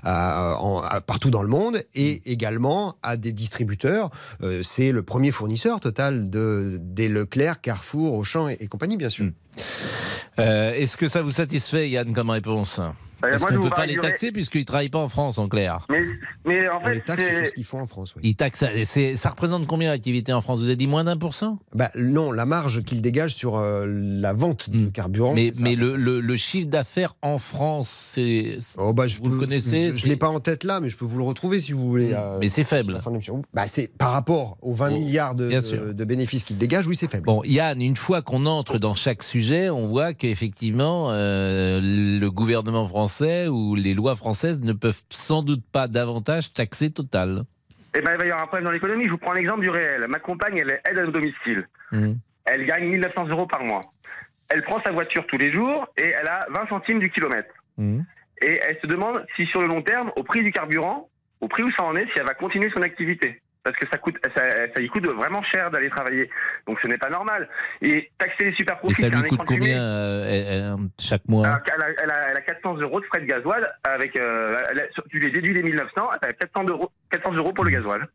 à- 0.03 0.57
en- 0.61 0.81
à- 0.83 1.01
partout 1.01 1.31
dans 1.31 1.43
le 1.43 1.49
monde 1.49 1.81
et 1.95 2.21
également 2.31 2.97
à 3.03 3.17
des 3.17 3.33
distributeurs. 3.33 4.11
C'est 4.63 4.93
le 4.93 5.03
premier 5.03 5.31
fournisseur 5.31 5.81
total 5.81 6.29
de, 6.31 6.79
des 6.81 7.09
Leclerc, 7.09 7.61
Carrefour, 7.61 8.15
Auchan 8.15 8.49
et, 8.49 8.57
et 8.61 8.67
compagnie, 8.67 8.97
bien 8.97 9.09
sûr. 9.11 9.25
Mm. 9.27 9.33
Euh, 10.39 10.73
Est-ce 10.73 10.97
que 10.97 11.09
ça 11.09 11.23
vous 11.23 11.31
satisfait, 11.33 11.89
Yann, 11.91 12.13
comme 12.13 12.31
réponse? 12.31 12.81
Parce 13.31 13.45
qu'on 13.45 13.55
ne 13.55 13.59
peut 13.59 13.71
pas 13.71 13.87
les 13.87 13.97
taxer 13.97 14.33
puisqu'ils 14.33 14.61
ne 14.61 14.65
travaillent 14.65 14.89
pas 14.89 14.99
en 14.99 15.09
France, 15.09 15.39
en 15.39 15.49
clair. 15.49 15.87
Mais, 15.91 16.03
mais 16.45 16.69
en 16.69 16.81
On 16.85 16.89
les 16.89 16.95
fait, 16.97 17.01
taxe 17.01 17.23
sur 17.25 17.33
c'est- 17.33 17.45
ce 17.47 17.51
qu'ils 17.53 17.65
font 17.65 17.81
en 17.81 17.87
France. 17.87 18.15
oui. 18.17 18.23
Ils 18.25 18.35
taxent, 18.37 18.65
c'est- 18.85 19.17
ça 19.17 19.31
représente 19.31 19.67
combien 19.67 19.91
d'activité 19.91 20.33
en 20.33 20.41
France? 20.41 20.59
Vous 20.61 20.67
avez 20.67 20.77
dit 20.77 20.87
moins 20.87 21.05
d'un 21.05 21.17
pour 21.17 21.35
cent? 21.35 21.59
Bah, 21.75 21.91
non, 21.97 22.33
la 22.33 22.47
marge 22.47 22.83
qu'ils 22.83 23.03
dégagent 23.03 23.35
sur 23.35 23.57
euh, 23.57 23.87
la 23.87 24.33
vente 24.33 24.71
de 24.71 24.87
Mm. 24.87 24.93
carburant. 24.93 25.35
Mais, 25.35 25.53
le, 25.77 25.97
le- 25.97 26.21
le 26.21 26.37
chiffre 26.37 26.69
d'affaires 26.69 27.15
en 27.23 27.39
France, 27.39 27.89
c'est. 28.15 28.59
Oh, 28.79 28.93
bah, 28.93 29.07
je 29.09 29.19
vous 29.19 29.29
le 29.31 29.39
connaissez, 29.39 29.93
Je 29.93 30.05
ne 30.07 30.11
l'ai 30.11 30.17
pas 30.17 30.29
en 30.29 30.41
tête 30.41 30.65
là, 30.65 30.81
mais 30.81 30.89
je 30.91 30.97
peux 30.97 31.05
vous 31.05 31.19
le 31.19 31.25
retrouver 31.25 31.61
si 31.61 31.73
vous 31.73 31.89
voulez. 31.89 32.09
Mm. 32.11 32.15
euh, 32.17 32.39
Mais 32.41 32.49
c'est 32.49 32.63
sur 32.63 32.69
faible. 32.71 32.99
Bah, 33.53 33.65
c'est 33.67 33.89
par 33.89 34.11
rapport 34.13 34.57
aux 34.63 34.73
20 34.75 34.91
Oh, 34.91 34.95
milliards 34.99 35.35
de 35.35 36.05
bénéfices 36.05 36.45
qu'ils 36.45 36.59
dégagent, 36.59 36.87
oui, 36.87 36.97
c'est 36.97 37.11
faible. 37.11 37.27
Bon, 37.27 37.43
Yann, 37.45 37.81
une 37.81 37.97
fois 37.97 38.23
qu'on 38.23 38.47
entre 38.47 38.79
dans 38.79 38.95
chaque 38.95 39.23
sujet, 39.23 39.71
on 39.71 39.87
voit 39.87 40.15
qu'effectivement, 40.15 41.09
euh, 41.11 41.81
le 41.83 42.31
gouvernement 42.31 42.85
français 42.87 43.14
ou 43.23 43.75
les 43.75 43.95
lois 43.95 44.17
françaises 44.17 44.61
ne 44.61 44.73
peuvent 44.73 45.03
sans 45.11 45.43
doute 45.43 45.63
pas 45.73 45.89
davantage 45.89 46.53
taxer 46.53 46.91
Total. 46.93 47.43
eh 47.95 48.01
ben, 48.01 48.13
il 48.13 48.19
va 48.19 48.27
y 48.27 48.31
avoir 48.31 48.43
un 48.45 48.47
problème 48.47 48.65
dans 48.65 48.71
l'économie. 48.73 49.07
Je 49.07 49.11
vous 49.11 49.19
prends 49.19 49.33
l'exemple 49.33 49.61
du 49.61 49.71
réel. 49.71 50.05
Ma 50.09 50.19
compagne, 50.19 50.59
elle 50.59 50.71
est 50.71 50.81
aide 50.91 50.99
à 50.99 51.07
domicile. 51.07 51.69
Mhm. 51.93 52.19
Elle 52.45 52.67
gagne 52.67 52.89
1900 52.89 53.27
euros 53.29 53.47
par 53.47 53.63
mois. 53.63 53.81
Elle 54.49 54.63
prend 54.63 54.83
sa 54.83 54.93
voiture 54.93 55.27
tous 55.27 55.39
les 55.39 55.53
jours 55.53 55.87
et 55.97 56.09
elle 56.09 56.29
a 56.29 56.47
20 56.51 56.69
centimes 56.69 56.99
du 56.99 57.11
kilomètre. 57.11 57.55
Mhm. 57.79 58.05
Et 58.43 58.61
elle 58.69 58.79
se 58.83 58.87
demande 58.87 59.25
si 59.37 59.47
sur 59.47 59.61
le 59.63 59.69
long 59.69 59.81
terme, 59.83 60.11
au 60.17 60.23
prix 60.23 60.43
du 60.43 60.53
carburant, 60.53 61.09
au 61.41 61.49
prix 61.49 61.63
où 61.63 61.71
ça 61.73 61.85
en 61.85 61.95
est, 61.97 62.05
si 62.07 62.13
elle 62.19 62.27
va 62.27 62.35
continuer 62.35 62.71
son 62.75 62.83
activité. 62.83 63.41
Parce 63.65 63.77
que 63.77 63.87
ça 63.91 63.97
coûte, 63.97 64.17
ça, 64.37 64.43
ça 64.75 64.81
y 64.83 64.87
coûte 64.89 65.07
vraiment 65.07 65.43
cher 65.43 65.71
d'aller 65.71 65.89
travailler. 65.89 66.29
Donc 66.67 66.79
ce 66.83 66.87
n'est 66.87 66.99
pas 66.99 67.09
normal. 67.09 67.49
Et 67.81 68.11
taxer 68.19 68.45
les 68.45 68.55
super 68.55 68.79
Et 68.85 68.93
ça 68.93 68.95
c'est 69.05 69.09
lui 69.11 69.23
coûte 69.29 69.41
combien 69.47 69.81
euh, 69.83 70.77
chaque 71.01 71.27
mois 71.29 71.47
Alors 71.47 71.63
qu'elle 71.63 71.81
a, 71.81 71.87
elle 72.03 72.11
a, 72.11 72.29
elle 72.31 72.37
a 72.37 72.41
400 72.43 72.77
euros 72.77 73.01
de 73.01 73.07
frais 73.07 73.21
de 73.21 73.25
gasoil 73.27 73.67
avec, 73.85 74.17
euh, 74.19 74.55
elle 74.71 74.81
a- 74.81 75.03
tu 75.09 75.19
les 75.19 75.31
déduis 75.31 75.55
des 75.55 75.63
1900, 75.63 76.09
elle 76.23 76.29
a 76.29 76.33
400 76.35 76.65
euros, 76.69 76.91
400 77.11 77.33
euros 77.33 77.53
pour 77.55 77.65
le 77.65 77.71
gasoil. 77.71 78.07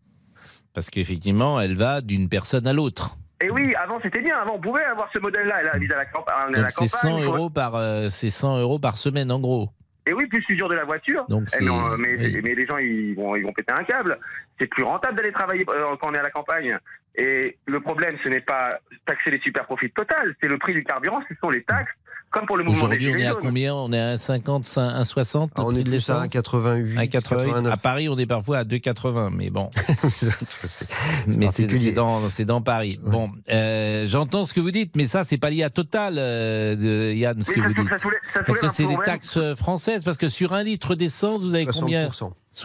Parce 0.73 0.89
qu'effectivement, 0.91 1.59
elle 1.59 1.75
va 1.75 2.01
d'une 2.01 2.29
personne 2.29 2.67
à 2.67 2.73
l'autre. 2.73 3.17
Et 3.41 3.49
oui, 3.49 3.73
avant 3.81 3.99
c'était 4.03 4.21
bien, 4.21 4.38
avant 4.38 4.55
on 4.57 4.62
pouvait 4.62 4.83
avoir 4.83 5.09
ce 5.13 5.19
modèle-là. 5.19 5.55
Elle 5.62 5.69
habite 5.69 5.91
à 5.93 5.97
la, 5.97 6.03
est 6.03 6.57
à 6.59 6.62
la 6.62 6.69
c'est 6.69 6.75
campagne. 6.75 6.88
100 7.13 7.17
faut- 7.23 7.35
euros 7.35 7.49
par, 7.49 7.75
euh, 7.75 8.09
c'est 8.12 8.29
100 8.29 8.59
euros 8.59 8.77
par 8.77 8.97
semaine 8.97 9.31
en 9.31 9.39
gros. 9.39 9.69
Et 10.10 10.13
oui, 10.13 10.26
plus 10.26 10.43
l'usure 10.50 10.67
de 10.69 10.76
la 10.76 10.86
voiture. 10.86 11.26
Donc 11.30 11.48
Eh 11.60 11.63
oui. 11.69 12.41
mais 12.43 12.56
les 12.56 12.65
gens 12.65 12.78
ils 12.78 13.13
vont, 13.15 13.36
ils 13.36 13.43
vont 13.43 13.54
péter 13.54 13.72
un 13.74 13.84
câble. 13.84 14.17
C'est 14.60 14.67
plus 14.67 14.84
rentable 14.84 15.15
d'aller 15.17 15.32
travailler 15.32 15.63
euh, 15.69 15.95
quand 16.02 16.10
on 16.10 16.13
est 16.13 16.17
à 16.19 16.24
la 16.24 16.32
campagne. 16.32 16.78
Et 17.15 17.58
le 17.67 17.80
problème, 17.80 18.17
ce 18.24 18.30
n'est 18.30 18.41
pas 18.41 18.80
taxer 19.06 19.30
les 19.32 19.39
super 19.39 19.65
profits 19.65 19.91
total, 19.91 20.36
c'est 20.41 20.48
le 20.50 20.58
prix 20.58 20.74
du 20.74 20.84
carburant, 20.84 21.22
ce 21.30 21.36
sont 21.41 21.50
les 21.50 21.63
taxes, 21.63 21.91
comme 22.32 22.46
pour 22.46 22.58
le 22.58 22.63
mouvement 22.63 22.88
des 22.88 22.96
Aujourd'hui, 22.98 23.12
on 23.13 23.18
est 23.18 23.28
à 23.28 23.36
combien? 23.36 23.74
On 23.76 23.92
est 23.92 24.00
à 24.00 24.18
50, 24.18 24.78
un 24.78 25.04
60 25.04 25.52
Ah, 25.56 25.62
on 25.65 25.76
est 25.76 25.84
plus 25.84 26.10
à 26.10 26.26
1,88, 26.26 26.98
À 26.98 27.08
88. 27.08 27.10
89. 27.52 27.74
À 27.74 27.78
Paris, 27.78 28.10
on 28.10 28.18
est 28.18 28.26
parfois 28.26 28.60
à 28.60 28.63
2,80, 28.63 29.30
mais 29.36 29.50
bon. 29.50 29.70
Mais 31.28 31.50
c'est 31.52 31.92
dans, 31.94 32.30
c'est 32.30 32.46
dans 32.46 32.62
Paris. 32.62 33.00
Bon, 33.04 33.30
euh, 33.52 34.06
j'entends 34.08 34.46
ce 34.46 34.54
que 34.54 34.60
vous 34.60 34.72
dites, 34.72 34.96
mais 34.96 35.08
ça, 35.08 35.24
c'est 35.24 35.38
pas 35.38 35.50
lié 35.50 35.63
à 35.63 35.70
Total, 35.70 36.15
euh, 36.18 36.76
de 36.76 37.13
Yann, 37.13 37.42
ce 37.42 37.50
Oui, 37.52 37.56
que 37.56 37.62
vous 37.68 37.74
dites. 37.74 37.89
ça 37.89 37.98
soulève- 37.98 38.20
ça 38.34 38.39
Parce 38.46 38.60
que 38.60 38.68
c'est 38.70 38.84
les 38.84 38.89
problème. 38.94 39.13
taxes 39.13 39.39
françaises, 39.56 40.04
parce 40.04 40.18
que 40.18 40.30
sur 40.30 40.54
un 40.54 40.63
litre 40.63 40.96
d'essence, 40.96 41.42
vous 41.42 41.54
avez 41.56 41.65
combien? 41.65 42.10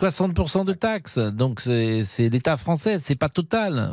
60%. 0.01 0.33
60% 0.35 0.65
de 0.65 0.73
taxes. 0.73 1.19
Donc 1.19 1.61
c'est 1.61 2.29
l'État 2.29 2.57
français, 2.57 2.99
c'est 2.99 3.19
pas 3.19 3.29
Total. 3.29 3.93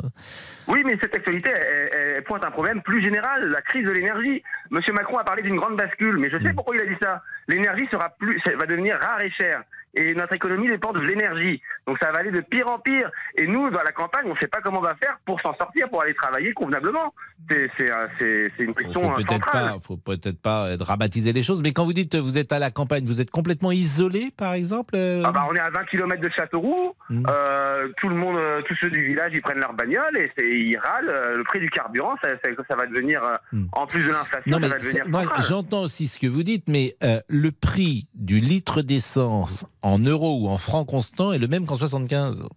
Oui, 0.68 0.82
mais 0.84 0.96
cette 1.00 1.14
actualité, 1.14 1.50
elle, 1.50 2.22
pointe 2.24 2.44
un 2.44 2.50
problème 2.50 2.80
plus 2.82 3.02
général, 3.02 3.48
la 3.48 3.60
crise 3.62 3.84
de 3.84 3.90
l'énergie. 3.90 4.42
Monsieur 4.70 4.92
Macron 4.92 5.18
a 5.18 5.24
parlé 5.24 5.42
d'une 5.42 5.56
grande 5.56 5.76
bascule, 5.76 6.16
mais 6.18 6.30
je 6.30 6.36
Mm. 6.36 6.44
sais 6.46 6.52
pourquoi 6.52 6.76
il 6.76 6.82
a 6.82 6.86
dit 6.86 6.96
ça. 7.02 7.22
L'énergie 7.48 7.86
sera 7.90 8.10
plus, 8.10 8.40
va 8.58 8.66
devenir 8.66 8.96
rare 9.00 9.20
et 9.22 9.30
chère. 9.30 9.62
Et 9.94 10.14
notre 10.14 10.34
économie 10.34 10.68
dépend 10.68 10.92
de 10.92 11.00
l'énergie. 11.00 11.60
Donc 11.86 11.98
ça 12.00 12.10
va 12.12 12.20
aller 12.20 12.30
de 12.30 12.40
pire 12.40 12.70
en 12.70 12.78
pire. 12.78 13.10
Et 13.36 13.46
nous, 13.46 13.70
dans 13.70 13.82
la 13.82 13.92
campagne, 13.92 14.24
on 14.26 14.34
ne 14.34 14.38
sait 14.38 14.46
pas 14.48 14.60
comment 14.62 14.78
on 14.78 14.82
va 14.82 14.94
faire 15.02 15.18
pour 15.26 15.40
s'en 15.40 15.54
sortir, 15.56 15.88
pour 15.90 16.02
aller 16.02 16.14
travailler 16.14 16.52
convenablement. 16.52 17.14
C'est 17.50 17.90
euh, 17.90 18.48
une 18.58 18.74
question 18.74 19.00
faut 19.00 19.10
euh, 19.10 19.14
peut-être 19.14 19.44
centrale. 19.44 19.74
faut 19.82 19.96
peut-être 19.96 20.40
pas 20.40 20.66
euh, 20.66 20.76
dramatiser 20.76 21.32
les 21.32 21.42
choses, 21.42 21.62
mais 21.62 21.72
quand 21.72 21.84
vous 21.84 21.92
dites 21.92 22.14
euh, 22.14 22.20
vous 22.20 22.38
êtes 22.38 22.52
à 22.52 22.58
la 22.58 22.70
campagne, 22.70 23.04
vous 23.04 23.20
êtes 23.20 23.30
complètement 23.30 23.72
isolé, 23.72 24.28
par 24.36 24.54
exemple. 24.54 24.94
euh 24.96 25.22
Ah 25.26 25.32
bah, 25.32 25.46
on 25.50 25.54
est 25.54 25.60
à 25.60 25.70
20 25.70 25.84
km 25.86 26.20
de 26.22 26.30
Châteauroux. 26.30 26.94
Mm. 27.10 27.26
Euh, 27.28 27.88
tout 27.98 28.08
le 28.08 28.14
monde, 28.14 28.36
euh, 28.36 28.62
tous 28.62 28.76
ceux 28.80 28.90
du 28.90 29.04
village, 29.04 29.32
ils 29.34 29.42
prennent 29.42 29.58
leur 29.60 29.74
bagnole 29.74 30.16
et 30.16 30.30
ils 30.38 30.76
râlent. 30.78 31.08
Euh, 31.08 31.36
le 31.36 31.44
prix 31.44 31.58
du 31.60 31.68
carburant, 31.70 32.14
ça, 32.22 32.30
ça, 32.42 32.50
ça 32.68 32.76
va 32.76 32.86
devenir, 32.86 33.22
euh, 33.24 33.34
Mm. 33.52 33.66
en 33.72 33.86
plus 33.86 34.02
de 34.04 34.10
l'inflation, 34.10 34.58
ça 34.60 34.68
va 34.68 34.78
devenir 34.78 35.04
j'entends 35.48 35.82
aussi 35.82 36.06
ce 36.06 36.18
que 36.18 36.26
vous 36.26 36.42
dites, 36.42 36.64
mais 36.68 36.96
euh, 37.04 37.20
le 37.28 37.50
prix 37.50 38.06
du 38.14 38.40
litre 38.40 38.82
d'essence 38.82 39.66
en 39.82 39.98
euros 39.98 40.38
ou 40.40 40.48
en 40.48 40.58
francs 40.58 40.88
constants 40.88 41.32
est 41.32 41.38
le 41.38 41.48
même 41.48 41.66
qu'en 41.66 41.76
75 41.76 42.48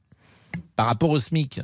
par 0.76 0.86
rapport 0.86 1.10
au 1.10 1.20
SMIC. 1.20 1.62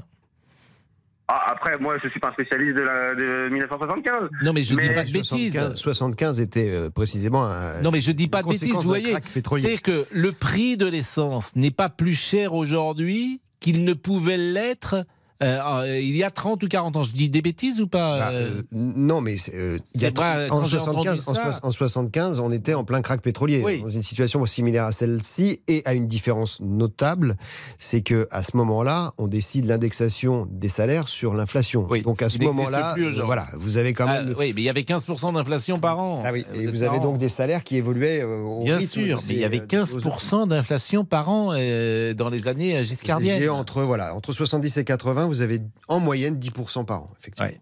Ah, 1.33 1.53
après, 1.53 1.77
moi, 1.77 1.95
je 2.03 2.09
suis 2.09 2.19
pas 2.19 2.29
un 2.29 2.33
spécialiste 2.33 2.75
de, 2.75 2.81
la, 2.81 3.15
de 3.15 3.49
1975. 3.49 4.29
Non, 4.43 4.51
mais 4.51 4.63
je 4.63 4.75
dis 4.75 4.87
Mais 4.87 4.93
pas 4.93 5.03
de 5.03 5.07
75, 5.07 5.69
bêtises. 5.69 5.75
75 5.75 6.41
était 6.41 6.69
euh, 6.69 6.89
précisément 6.89 7.45
un. 7.45 7.81
Non, 7.81 7.91
mais 7.91 8.01
je 8.01 8.11
dis 8.11 8.27
pas 8.27 8.43
de 8.43 8.49
bêtises, 8.49 8.73
vous 8.73 8.81
voyez. 8.81 9.15
C'est-à-dire 9.33 9.81
que 9.81 10.05
le 10.11 10.33
prix 10.33 10.75
de 10.75 10.87
l'essence 10.87 11.55
n'est 11.55 11.71
pas 11.71 11.87
plus 11.87 12.15
cher 12.15 12.53
aujourd'hui 12.53 13.41
qu'il 13.61 13.85
ne 13.85 13.93
pouvait 13.93 14.35
l'être 14.35 15.05
euh, 15.41 15.59
euh, 15.83 15.99
il 15.99 16.15
y 16.15 16.23
a 16.23 16.31
30 16.31 16.63
ou 16.63 16.67
40 16.67 16.95
ans. 16.97 17.03
Je 17.03 17.11
dis 17.11 17.29
des 17.29 17.41
bêtises 17.41 17.81
ou 17.81 17.87
pas 17.87 18.19
Bah, 18.19 18.29
euh, 18.31 18.49
euh, 18.57 18.61
non, 18.73 19.21
mais 19.21 19.37
euh, 19.53 19.77
il 19.95 20.01
y 20.01 20.05
a 20.05 20.09
en, 20.09 20.11
quand 20.49 20.65
j'ai 20.65 20.77
entendu 20.77 21.07
75, 21.09 21.27
en, 21.29 21.33
ça- 21.33 21.51
soix- 21.53 21.59
en 21.67 21.71
75, 21.71 22.39
on 22.39 22.51
était 22.51 22.73
en 22.73 22.83
plein 22.83 23.01
crack 23.01 23.21
pétrolier, 23.21 23.61
Oui. 23.63 23.81
dans 23.81 23.89
une 23.89 24.01
situation 24.03 24.45
similaire 24.45 24.85
à 24.85 24.91
celle-ci, 24.91 25.61
et 25.67 25.81
à 25.85 25.93
une 25.93 26.07
différence 26.07 26.59
notable, 26.61 27.37
c'est 27.79 28.01
que 28.01 28.27
à 28.31 28.43
ce 28.43 28.55
moment-là, 28.57 29.13
on 29.17 29.27
décide 29.27 29.65
l'indexation 29.65 30.47
des 30.49 30.69
salaires 30.69 31.07
sur 31.07 31.33
l'inflation. 31.33 31.87
Oui, 31.89 32.01
donc 32.01 32.21
à 32.21 32.29
ce 32.29 32.37
moment-là, 32.39 32.95
voilà, 33.25 33.47
vous 33.55 33.77
avez 33.77 33.93
quand 33.93 34.05
ah, 34.07 34.21
même. 34.23 34.35
oui, 34.37 34.53
mais 34.55 34.61
il 34.61 34.65
y 34.65 34.69
avait 34.69 34.81
15% 34.81 35.33
d'inflation 35.33 35.79
par 35.79 35.99
an. 35.99 36.21
Ah 36.25 36.31
oui, 36.33 36.45
et 36.53 36.67
vous 36.67 36.83
avez 36.83 36.99
donc 36.99 37.17
des 37.17 37.27
salaires 37.29 37.63
qui 37.63 37.77
évoluaient 37.77 38.23
au 38.23 38.63
Bien 38.63 38.79
sûr, 38.79 39.17
mais 39.27 39.33
il 39.35 39.39
y 39.39 39.45
avait 39.45 39.61
euh, 39.61 39.65
de 39.65 39.85
ces 39.85 39.95
hausses 39.95 40.03
de 40.03 40.09
15% 40.09 40.47
d'inflation 40.47 41.05
par 41.05 41.29
an 41.29 41.47
dans 41.51 42.29
les 42.29 42.47
années 42.47 42.77
euh, 42.77 42.81
Et 42.81 42.85
giscardiennes. 42.85 43.49
entre, 43.49 43.81
voilà, 43.83 44.15
entre 44.15 44.31
70 44.33 44.77
et 44.77 44.83
80, 44.83 45.25
vous 45.31 45.41
avez 45.41 45.61
en 45.87 45.99
moyenne 45.99 46.37
10% 46.39 46.85
par 46.85 47.03
an, 47.03 47.11
effectivement. 47.19 47.49
Ouais. 47.49 47.59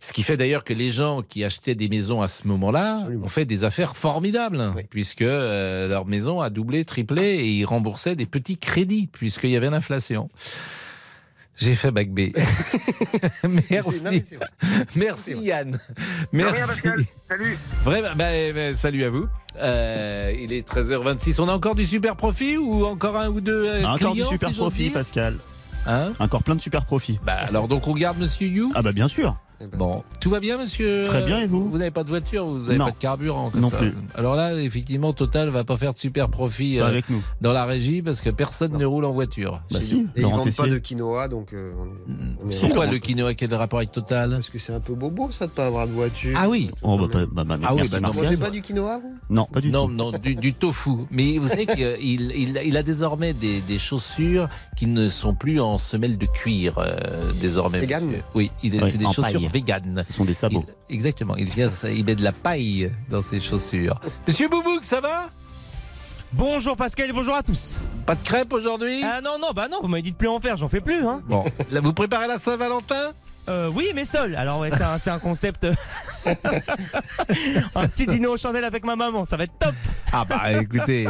Ce 0.00 0.12
qui 0.14 0.22
fait 0.22 0.38
d'ailleurs 0.38 0.64
que 0.64 0.72
les 0.72 0.90
gens 0.90 1.22
qui 1.22 1.44
achetaient 1.44 1.74
des 1.74 1.88
maisons 1.90 2.22
à 2.22 2.28
ce 2.28 2.46
moment-là 2.48 3.06
ont 3.22 3.28
fait 3.28 3.44
des 3.44 3.64
affaires 3.64 3.96
formidables, 3.96 4.72
Oui. 4.74 4.84
puisque 4.88 5.20
euh, 5.22 5.86
leur 5.88 6.06
maison 6.06 6.40
a 6.40 6.48
doublé, 6.48 6.84
triplé, 6.86 7.22
et 7.22 7.46
ils 7.48 7.64
remboursaient 7.66 8.16
des 8.16 8.24
petits 8.26 8.56
crédits, 8.56 9.06
puisqu'il 9.12 9.50
y 9.50 9.56
avait 9.56 9.68
l'inflation. 9.68 10.30
J'ai 11.56 11.74
fait 11.74 11.90
bac 11.90 12.08
B. 12.10 12.20
Non, 13.44 13.60
Merci. 13.70 14.24
Merci. 14.96 15.34
Yann. 15.42 15.78
Merci. 16.32 16.54
rien, 16.56 16.66
Pascal. 16.66 17.04
Salut. 17.28 17.58
Vraiment, 17.84 18.08
bah, 18.16 18.30
bah, 18.54 18.74
salut 18.74 19.04
à 19.04 19.10
vous. 19.10 19.26
Euh, 19.58 20.32
il 20.40 20.52
est 20.54 20.66
13h26. 20.66 21.40
On 21.40 21.48
a 21.48 21.52
encore 21.52 21.74
du 21.74 21.84
super 21.86 22.16
profit 22.16 22.56
ou 22.56 22.84
encore 22.86 23.16
un 23.18 23.28
ou 23.28 23.42
deux 23.42 23.66
euh, 23.66 23.84
Encore 23.84 24.14
du 24.14 24.24
super 24.24 24.48
si 24.48 24.54
profit, 24.54 24.90
Pascal. 24.90 25.36
Hein 25.86 26.12
Encore 26.18 26.42
plein 26.42 26.54
de 26.54 26.60
super 26.60 26.84
profits. 26.84 27.18
bah, 27.24 27.32
alors 27.48 27.68
donc 27.68 27.86
on 27.86 27.92
garde 27.92 28.18
Monsieur 28.18 28.48
You. 28.48 28.72
Ah 28.74 28.82
bah 28.82 28.92
bien 28.92 29.08
sûr. 29.08 29.36
Eh 29.62 29.66
ben, 29.66 29.76
Bon, 29.78 30.02
tout 30.20 30.30
va 30.30 30.40
bien, 30.40 30.56
monsieur 30.58 31.04
Très 31.04 31.22
bien, 31.22 31.40
et 31.40 31.46
vous 31.46 31.68
Vous 31.68 31.76
n'avez 31.78 31.90
pas 31.90 32.02
de 32.04 32.08
voiture, 32.08 32.46
vous 32.46 32.60
n'avez 32.60 32.78
Non. 32.78 32.86
pas 32.86 32.90
de 32.92 32.96
carburant 32.96 33.50
comme 33.50 33.60
Non 33.60 33.68
ça. 33.70 33.76
plus. 33.76 33.92
Alors 34.14 34.34
là, 34.34 34.54
effectivement, 34.60 35.12
Total 35.12 35.48
va 35.50 35.64
pas 35.64 35.76
faire 35.76 35.92
de 35.92 35.98
super 35.98 36.28
profit 36.30 36.78
euh, 36.80 36.86
avec 36.86 37.10
nous. 37.10 37.22
dans 37.42 37.52
la 37.52 37.64
régie 37.66 38.00
parce 38.00 38.20
que 38.22 38.30
personne 38.30 38.72
ne 38.78 38.84
roule 38.86 39.04
en 39.04 39.12
voiture. 39.12 39.60
Bah 39.70 39.82
si. 39.82 40.06
Et 40.16 40.20
ils 40.20 40.26
vendent 40.26 40.54
pas 40.54 40.66
de 40.66 40.78
quinoa, 40.78 41.28
donc 41.28 41.52
euh, 41.52 41.72
on 42.42 42.48
est- 42.48 42.58
Pourquoi 42.60 42.84
Laurent- 42.86 42.92
le 42.92 42.98
quinoa 42.98 43.34
Quel 43.34 43.54
rapport 43.54 43.80
avec 43.80 43.92
Total? 43.92 44.30
Parce 44.30 44.48
que 44.48 44.58
c'est 44.58 44.72
un 44.72 44.80
peu 44.80 44.94
bobo, 44.94 45.30
ça, 45.30 45.46
de 45.46 45.52
pas 45.52 45.66
avoir 45.66 45.86
de 45.86 45.92
voiture. 45.92 46.36
Ah 46.40 46.48
oui 46.48 46.70
Oh 46.82 46.96
bah, 46.98 47.08
pas- 47.12 47.26
bah, 47.26 47.44
bah, 47.44 47.58
Ah 47.62 47.74
oui, 47.74 47.82
bah 47.90 48.00
non, 48.00 48.12
mangez 48.14 48.36
pas 48.38 48.50
du 48.50 48.62
quinoa, 48.62 48.98
vous? 48.98 49.14
Non, 49.28 49.44
pas 49.44 49.60
du 49.60 49.70
non, 49.70 49.88
tout. 49.88 49.92
non, 49.94 50.10
du, 50.12 50.34
du 50.36 50.54
tofu. 50.54 50.90
Mais 51.10 51.36
vous 51.38 51.48
savez 51.48 51.66
qu'il 51.66 51.96
il, 52.34 52.60
il 52.64 52.76
a 52.78 52.82
désormais 52.82 53.34
des, 53.34 53.60
des 53.60 53.78
chaussures 53.78 54.48
qui 54.76 54.86
ne 54.86 55.08
sont 55.08 55.34
plus 55.34 55.60
en 55.60 55.76
semelle 55.76 56.16
de 56.16 56.26
cuir 56.26 56.78
euh, 56.78 56.96
désormais. 57.42 57.80
Vegan. 57.80 58.08
Oui, 58.34 58.50
il 58.62 58.74
est- 58.74 58.82
Oui, 58.82 58.88
c'est 58.90 58.96
des 58.98 59.04
chaussures 59.12 59.49
véganes. 59.50 60.02
Ce 60.06 60.12
sont 60.12 60.24
des 60.24 60.34
sabots. 60.34 60.64
Il- 60.88 60.94
exactement. 60.94 61.36
Il, 61.36 61.48
vient, 61.50 61.70
il 61.92 62.04
met 62.04 62.14
de 62.14 62.24
la 62.24 62.32
paille 62.32 62.90
dans 63.10 63.22
ses 63.22 63.40
chaussures. 63.40 64.00
Monsieur 64.26 64.48
Boubouk, 64.48 64.84
ça 64.84 65.00
va? 65.00 65.28
Bonjour 66.32 66.76
Pascal 66.76 67.10
et 67.10 67.12
bonjour 67.12 67.34
à 67.34 67.42
tous. 67.42 67.80
Pas 68.06 68.14
de 68.14 68.22
crêpes 68.22 68.52
aujourd'hui? 68.52 69.02
Ah 69.04 69.20
non, 69.20 69.38
non, 69.40 69.48
bah 69.54 69.66
non, 69.68 69.78
vous 69.82 69.88
m'avez 69.88 70.02
dit 70.02 70.12
de 70.12 70.16
plus 70.16 70.28
en 70.28 70.38
faire, 70.38 70.56
j'en 70.56 70.68
fais 70.68 70.80
plus, 70.80 71.04
hein. 71.04 71.22
Bon, 71.26 71.44
là, 71.72 71.80
vous 71.80 71.92
préparez 71.92 72.28
la 72.28 72.38
Saint-Valentin? 72.38 73.10
Euh, 73.50 73.70
oui, 73.74 73.90
mais 73.94 74.04
seul. 74.04 74.36
Alors 74.36 74.60
ouais, 74.60 74.70
c'est 74.70 74.82
un, 74.82 74.98
c'est 74.98 75.10
un 75.10 75.18
concept. 75.18 75.64
euh, 75.64 75.74
un 77.74 77.88
petit 77.88 78.06
dîner 78.06 78.26
aux 78.28 78.36
chandelles 78.36 78.64
avec 78.64 78.84
ma 78.84 78.96
maman, 78.96 79.24
ça 79.24 79.36
va 79.36 79.44
être 79.44 79.58
top. 79.58 79.74
Ah 80.12 80.24
bah 80.24 80.52
écoutez, 80.52 81.06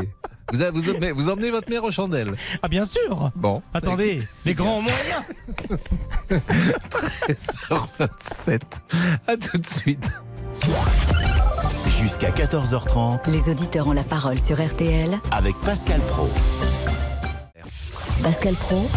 vous, 0.52 0.58
vous, 0.72 0.90
emmenez- 0.90 1.12
vous 1.12 1.28
emmenez 1.28 1.50
votre 1.50 1.68
mère 1.68 1.84
aux 1.84 1.90
chandelles. 1.90 2.32
Ah 2.62 2.68
bien 2.68 2.84
sûr. 2.84 3.30
Bon. 3.36 3.62
Attendez, 3.74 4.22
les 4.46 4.54
grands 4.54 4.80
moyens. 4.80 5.24
13h27. 6.30 8.60
À 9.26 9.36
tout 9.36 9.58
de 9.58 9.66
suite. 9.66 10.10
Jusqu'à 12.00 12.30
14h30 12.30 13.30
Les 13.30 13.50
auditeurs 13.50 13.86
ont 13.88 13.92
la 13.92 14.04
parole 14.04 14.38
sur 14.38 14.64
RTL. 14.64 15.18
avec 15.30 15.56
Pascal 15.60 16.00
Pro. 16.02 16.30
Pascal 18.22 18.54
Pro, 18.54 18.88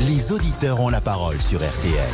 Les 0.00 0.32
auditeurs 0.32 0.80
ont 0.80 0.88
la 0.88 1.00
parole 1.00 1.40
sur 1.40 1.60
RTL. 1.60 2.10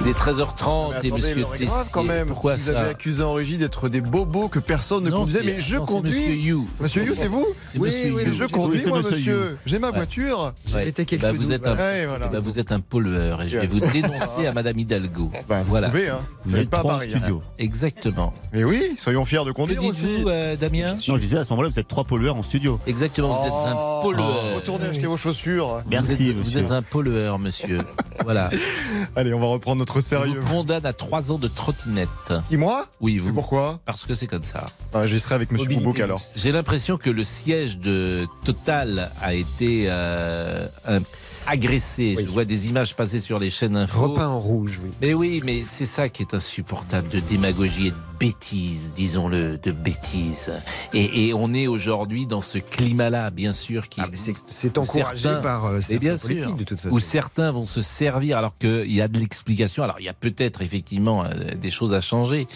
Il 0.00 0.08
est 0.08 0.12
13h30 0.12 0.90
Mais 0.90 0.94
et 0.94 0.96
attendez, 0.96 1.10
monsieur 1.12 1.34
c'est 1.34 1.40
grave 1.40 1.58
Tessier. 1.58 1.90
quand 1.92 2.02
même. 2.02 2.26
Pourquoi 2.28 2.56
vous 2.56 2.62
ça 2.62 2.78
avez 2.80 2.90
accusé 2.90 3.22
en 3.22 3.32
régie 3.32 3.56
d'être 3.58 3.88
des 3.88 4.00
bobos 4.00 4.48
que 4.48 4.58
personne 4.58 5.04
ne 5.04 5.10
Non, 5.10 5.18
conduisait, 5.20 5.42
mais 5.44 5.60
je 5.60 5.76
non, 5.76 5.86
c'est 5.86 5.92
Monsieur 6.02 6.20
conduis. 6.26 6.42
You. 6.44 6.68
Monsieur 6.80 7.04
You, 7.04 7.14
c'est 7.14 7.26
vous 7.28 7.46
Oui, 7.74 7.80
Monsieur 7.80 8.04
oui, 8.14 8.22
You. 8.22 8.28
Mais 8.28 8.32
je 8.34 8.44
conduis, 8.44 8.78
c'est 8.80 8.88
moi, 8.88 8.98
Monsieur 8.98 9.10
monsieur. 9.12 9.58
J'ai 9.64 9.78
ma 9.78 9.88
Ouais. 9.88 9.94
voiture. 9.94 10.52
Ouais. 10.74 10.84
mettez 10.86 11.04
quelques 11.04 11.22
Bah, 11.22 11.32
vous 11.32 11.52
êtes 11.52 11.66
un, 11.66 11.74
Ouais, 11.76 12.06
voilà. 12.06 12.26
bah, 12.26 12.40
vous 12.40 12.58
êtes 12.58 12.72
un 12.72 12.80
pollueur 12.80 13.40
et 13.42 13.48
je 13.48 13.58
vais 13.58 13.66
vous 13.66 13.80
dénoncer 13.92 14.46
à 14.46 14.52
Madame 14.52 14.78
Hidalgo. 14.78 15.30
Bah, 15.48 15.60
vous 15.62 15.70
voilà. 15.70 15.88
pouvez, 15.88 16.08
hein. 16.08 16.26
Vous 16.44 16.52
n'êtes 16.56 16.64
êtes 16.64 16.70
pas 16.70 16.80
à 16.80 16.96
hein. 16.96 16.98
studio. 16.98 17.40
Exactement. 17.58 18.34
Mais 18.52 18.64
oui, 18.64 18.94
soyons 18.98 19.24
fiers 19.24 19.44
de 19.44 19.52
Que 19.52 19.56
conduire 19.56 19.82
aussi. 19.84 20.06
dites-vous, 20.06 20.28
euh, 20.28 20.56
Damien 20.56 20.94
Non, 21.08 21.16
je 21.16 21.22
disais 21.22 21.38
à 21.38 21.44
ce 21.44 21.50
moment-là, 21.50 21.68
vous 21.70 21.78
êtes 21.78 21.88
trois 21.88 22.04
pollueurs 22.04 22.36
en 22.36 22.42
studio. 22.42 22.78
Exactement, 22.86 23.36
vous 23.36 23.46
êtes 23.46 23.52
un 23.52 23.74
Oh, 23.76 24.00
pollueur. 24.02 24.54
Retournez 24.56 24.86
acheter 24.86 25.06
vos 25.06 25.16
chaussures. 25.16 25.82
Vous 25.84 25.90
Merci, 25.90 26.12
êtes, 26.30 26.32
vous 26.36 26.38
monsieur. 26.40 26.60
êtes 26.60 26.70
un 26.72 26.82
pollueur, 26.82 27.38
monsieur. 27.38 27.78
voilà. 28.24 28.50
Allez, 29.16 29.32
on 29.32 29.40
va 29.40 29.46
reprendre 29.46 29.83
notre 29.84 30.00
Je 30.00 30.06
sérieux. 30.06 30.40
vous 30.40 30.50
condamne 30.50 30.86
à 30.86 30.92
3 30.94 31.30
ans 31.32 31.38
de 31.38 31.46
trottinette. 31.48 32.08
Qui, 32.48 32.56
moi? 32.56 32.86
Oui, 33.00 33.18
vous. 33.18 33.32
pourquoi? 33.34 33.80
Parce 33.84 34.06
que 34.06 34.14
c'est 34.14 34.26
comme 34.26 34.44
ça. 34.44 34.64
Ah, 34.94 35.06
J'y 35.06 35.20
serai 35.20 35.34
avec 35.34 35.50
monsieur 35.52 35.64
Mobilité 35.66 35.84
Boubouk 35.84 36.00
alors. 36.00 36.20
J'ai 36.36 36.52
l'impression 36.52 36.96
que 36.96 37.10
le 37.10 37.22
siège 37.24 37.78
de 37.78 38.26
Total 38.46 39.10
a 39.20 39.34
été 39.34 39.86
euh, 39.88 40.66
un- 40.86 41.00
agressé. 41.46 42.14
Oui. 42.16 42.24
Je 42.26 42.30
vois 42.30 42.44
des 42.44 42.66
images 42.66 42.94
passer 42.94 43.20
sur 43.20 43.38
les 43.38 43.50
chaînes 43.50 43.76
info. 43.76 44.02
Repeint 44.08 44.28
en 44.28 44.40
rouge, 44.40 44.80
oui. 44.82 44.90
Mais 45.00 45.14
oui, 45.14 45.40
mais 45.44 45.64
c'est 45.66 45.86
ça 45.86 46.08
qui 46.08 46.22
est 46.22 46.34
insupportable, 46.34 47.08
de 47.08 47.20
démagogie 47.20 47.88
et 47.88 47.90
de 47.90 47.96
bêtises, 48.18 48.92
disons-le, 48.94 49.58
de 49.58 49.72
bêtises. 49.72 50.52
Et, 50.92 51.28
et 51.28 51.34
on 51.34 51.52
est 51.52 51.66
aujourd'hui 51.66 52.26
dans 52.26 52.40
ce 52.40 52.58
climat-là, 52.58 53.30
bien 53.30 53.52
sûr, 53.52 53.88
qui 53.88 54.00
Ah, 54.00 54.08
c'est- 54.12 54.78
encouragé 54.78 55.22
certains- 55.22 55.40
par 55.42 55.66
euh, 55.66 55.80
certains 55.80 55.98
bien 55.98 56.16
politiques, 56.16 56.44
sûr. 56.44 56.56
de 56.56 56.64
toute 56.64 56.80
façon. 56.80 56.94
où 56.94 57.00
certains 57.00 57.50
vont 57.52 57.66
se 57.66 57.80
servir 57.82 58.38
alors 58.38 58.56
qu'il 58.58 58.92
y 58.92 59.00
a 59.00 59.08
de 59.08 59.18
l'explication. 59.18 59.82
Alors 59.82 59.96
il 60.00 60.04
y 60.04 60.08
a 60.08 60.14
peut-être 60.14 60.62
effectivement 60.62 61.24
euh, 61.24 61.28
des 61.60 61.70
choses 61.70 61.92
à 61.94 62.00
changer. 62.00 62.46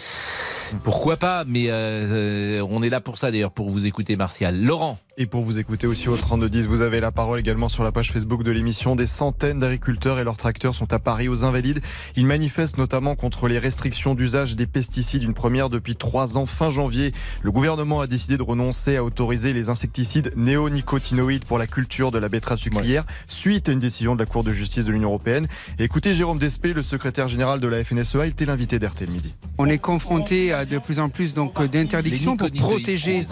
Pourquoi 0.83 1.17
pas 1.17 1.43
Mais 1.47 1.69
euh, 1.69 2.59
euh, 2.59 2.67
on 2.69 2.81
est 2.81 2.89
là 2.89 3.01
pour 3.01 3.17
ça 3.17 3.31
d'ailleurs, 3.31 3.51
pour 3.51 3.69
vous 3.69 3.85
écouter, 3.85 4.15
Martial. 4.15 4.61
Laurent. 4.61 4.97
Et 5.21 5.25
pour 5.25 5.41
vous 5.41 5.59
écouter 5.59 5.85
aussi 5.85 6.07
au 6.07 6.15
3210, 6.15 6.67
vous 6.67 6.81
avez 6.81 7.01
la 7.01 7.11
parole 7.11 7.39
également 7.39 7.67
sur 7.67 7.83
la 7.83 7.91
page 7.91 8.13
Facebook 8.13 8.41
de 8.41 8.51
l'émission. 8.51 8.95
Des 8.95 9.05
centaines 9.05 9.59
d'agriculteurs 9.59 10.17
et 10.17 10.23
leurs 10.23 10.37
tracteurs 10.37 10.73
sont 10.73 10.93
à 10.93 10.99
Paris 10.99 11.27
aux 11.27 11.43
Invalides. 11.43 11.81
Ils 12.15 12.25
manifestent 12.25 12.77
notamment 12.77 13.15
contre 13.15 13.49
les 13.49 13.59
restrictions 13.59 14.15
d'usage 14.15 14.55
des 14.55 14.65
pesticides, 14.65 15.23
une 15.23 15.33
première 15.33 15.69
depuis 15.69 15.97
trois 15.97 16.37
ans. 16.37 16.45
Fin 16.45 16.71
janvier, 16.71 17.11
le 17.41 17.51
gouvernement 17.51 17.99
a 17.99 18.07
décidé 18.07 18.37
de 18.37 18.43
renoncer 18.43 18.95
à 18.95 19.03
autoriser 19.03 19.51
les 19.51 19.69
insecticides 19.69 20.31
néonicotinoïdes 20.37 21.43
pour 21.43 21.57
la 21.57 21.67
culture 21.67 22.11
de 22.11 22.17
la 22.17 22.29
betterave 22.29 22.59
sucrière, 22.59 23.03
suite 23.27 23.67
à 23.67 23.73
une 23.73 23.79
décision 23.79 24.15
de 24.15 24.19
la 24.19 24.25
Cour 24.25 24.45
de 24.45 24.51
justice 24.51 24.85
de 24.85 24.91
l'Union 24.93 25.09
européenne. 25.09 25.47
Et 25.79 25.83
écoutez 25.83 26.13
Jérôme 26.13 26.39
Despé, 26.39 26.71
le 26.71 26.81
secrétaire 26.81 27.27
général 27.27 27.59
de 27.59 27.67
la 27.67 27.83
FNSEA, 27.83 28.25
il 28.25 28.29
était 28.29 28.45
l'invité 28.45 28.79
d'RTL 28.79 29.09
Midi. 29.09 29.33
On 29.57 29.65
est 29.65 29.79
confronté 29.79 30.53
à 30.53 30.58
de 30.65 30.77
plus 30.77 30.99
en 30.99 31.09
plus 31.09 31.33
donc 31.33 31.61
d'interdictions 31.67 32.37
pour 32.37 32.49
protéger 32.51 33.25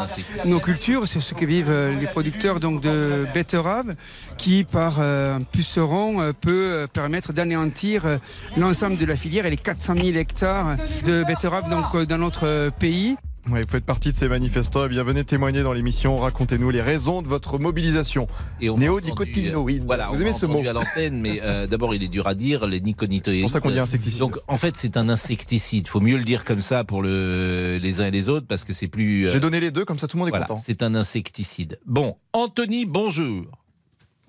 nos 0.45 0.59
cultures. 0.59 1.07
C'est 1.07 1.19
ce 1.19 1.33
que 1.33 1.45
vivent 1.45 1.69
euh, 1.69 1.99
les 1.99 2.07
producteurs 2.07 2.59
donc 2.59 2.81
de 2.81 3.25
betteraves, 3.33 3.95
qui 4.37 4.63
par 4.63 4.97
euh, 4.99 5.35
un 5.37 5.41
puceron 5.41 6.21
euh, 6.21 6.33
peut 6.33 6.51
euh, 6.71 6.87
permettre 6.87 7.33
d'anéantir 7.33 8.05
euh, 8.05 8.17
l'ensemble 8.57 8.97
de 8.97 9.05
la 9.05 9.15
filière 9.15 9.45
et 9.45 9.49
les 9.49 9.57
400 9.57 9.95
000 9.95 10.07
hectares 10.17 10.75
de 11.05 11.23
betteraves 11.23 11.69
donc 11.69 11.85
euh, 11.95 12.05
dans 12.05 12.17
notre 12.17 12.45
euh, 12.47 12.69
pays. 12.71 13.15
Ouais, 13.49 13.61
vous 13.61 13.67
faites 13.69 13.85
partie 13.85 14.11
de 14.11 14.15
ces 14.15 14.27
manifestants. 14.27 14.85
Eh 14.85 14.89
bien, 14.89 15.03
venez 15.03 15.23
témoigner 15.23 15.63
dans 15.63 15.71
l'émission. 15.71 16.17
Racontez-nous 16.19 16.69
les 16.69 16.81
raisons 16.81 17.21
de 17.21 17.27
votre 17.27 17.59
mobilisation. 17.59 18.27
Et 18.59 18.69
on 18.69 18.77
Néonicotinoïdes. 18.77 19.85
Voilà, 19.85 20.07
vous 20.09 20.17
on 20.17 20.19
aimez 20.21 20.33
ce 20.33 20.45
mot 20.45 20.59
à 20.67 20.73
l'antenne, 20.73 21.21
mais 21.21 21.39
euh, 21.41 21.65
d'abord, 21.67 21.95
il 21.95 22.03
est 22.03 22.09
dur 22.09 22.27
à 22.27 22.35
dire, 22.35 22.67
les 22.67 22.81
nicotinoïdes. 22.81 23.25
C'est 23.25 23.41
pour 23.41 23.49
ça 23.49 23.59
qu'on 23.61 23.71
dit 23.71 23.79
insecticide. 23.79 24.19
Donc, 24.19 24.37
en 24.47 24.57
fait, 24.57 24.75
c'est 24.75 24.97
un 24.97 25.07
insecticide. 25.07 25.85
Il 25.87 25.89
faut 25.89 26.01
mieux 26.01 26.17
le 26.17 26.25
dire 26.25 26.43
comme 26.43 26.61
ça 26.61 26.83
pour 26.83 27.01
le, 27.01 27.77
les 27.81 28.01
uns 28.01 28.07
et 28.07 28.11
les 28.11 28.27
autres, 28.27 28.47
parce 28.47 28.65
que 28.65 28.73
c'est 28.73 28.89
plus... 28.89 29.27
euh, 29.27 29.31
J'ai 29.31 29.39
donné 29.39 29.59
les 29.61 29.71
deux, 29.71 29.85
comme 29.85 29.97
ça 29.97 30.07
tout 30.07 30.17
le 30.17 30.19
monde 30.19 30.27
est 30.27 30.31
voilà, 30.31 30.45
content. 30.45 30.61
c'est 30.61 30.83
un 30.83 30.93
insecticide. 30.95 31.79
Bon, 31.85 32.17
Anthony, 32.33 32.85
bonjour. 32.85 33.45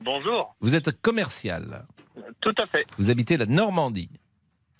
Bonjour. 0.04 0.54
Vous 0.60 0.76
êtes 0.76 1.00
commercial. 1.02 1.86
Tout 2.40 2.54
à 2.62 2.66
fait. 2.68 2.86
Vous 2.98 3.10
habitez 3.10 3.36
la 3.36 3.46
Normandie. 3.46 4.10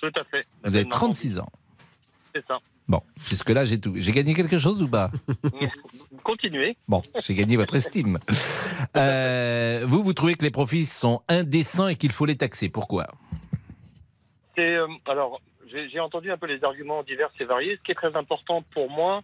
Tout 0.01 0.13
à 0.17 0.23
fait. 0.31 0.43
Vous 0.65 0.77
avez 0.77 0.89
36 0.89 1.41
ans. 1.41 1.49
C'est 2.39 2.47
ça. 2.47 2.59
Bon, 2.87 3.03
jusque-là, 3.17 3.65
j'ai 3.65 3.81
tout. 3.81 3.95
J'ai 3.97 4.13
gagné 4.13 4.33
quelque 4.33 4.59
chose 4.59 4.81
ou 4.81 4.89
pas? 4.89 5.11
Continuez. 6.23 6.77
Bon, 6.87 7.03
j'ai 7.19 7.35
gagné 7.35 7.57
votre 7.57 7.75
estime. 7.75 8.19
Euh, 8.97 9.83
vous, 9.85 10.05
vous 10.05 10.13
trouvez 10.13 10.35
que 10.37 10.45
les 10.45 10.53
profits 10.53 10.87
sont 10.87 11.23
indécents 11.29 11.89
et 11.89 11.97
qu'il 11.97 12.13
faut 12.13 12.27
les 12.27 12.37
taxer. 12.37 12.69
Pourquoi? 12.69 13.09
C'est 14.55 14.77
euh, 14.77 14.87
alors 15.07 15.41
j'ai 15.67 16.01
entendu 16.01 16.31
un 16.31 16.39
peu 16.39 16.47
les 16.47 16.63
arguments 16.63 17.03
divers 17.03 17.31
et 17.41 17.45
variés. 17.45 17.77
Ce 17.77 17.83
qui 17.83 17.91
est 17.91 17.97
très 17.97 18.15
important 18.17 18.63
pour 18.73 18.89
moi, 18.89 19.23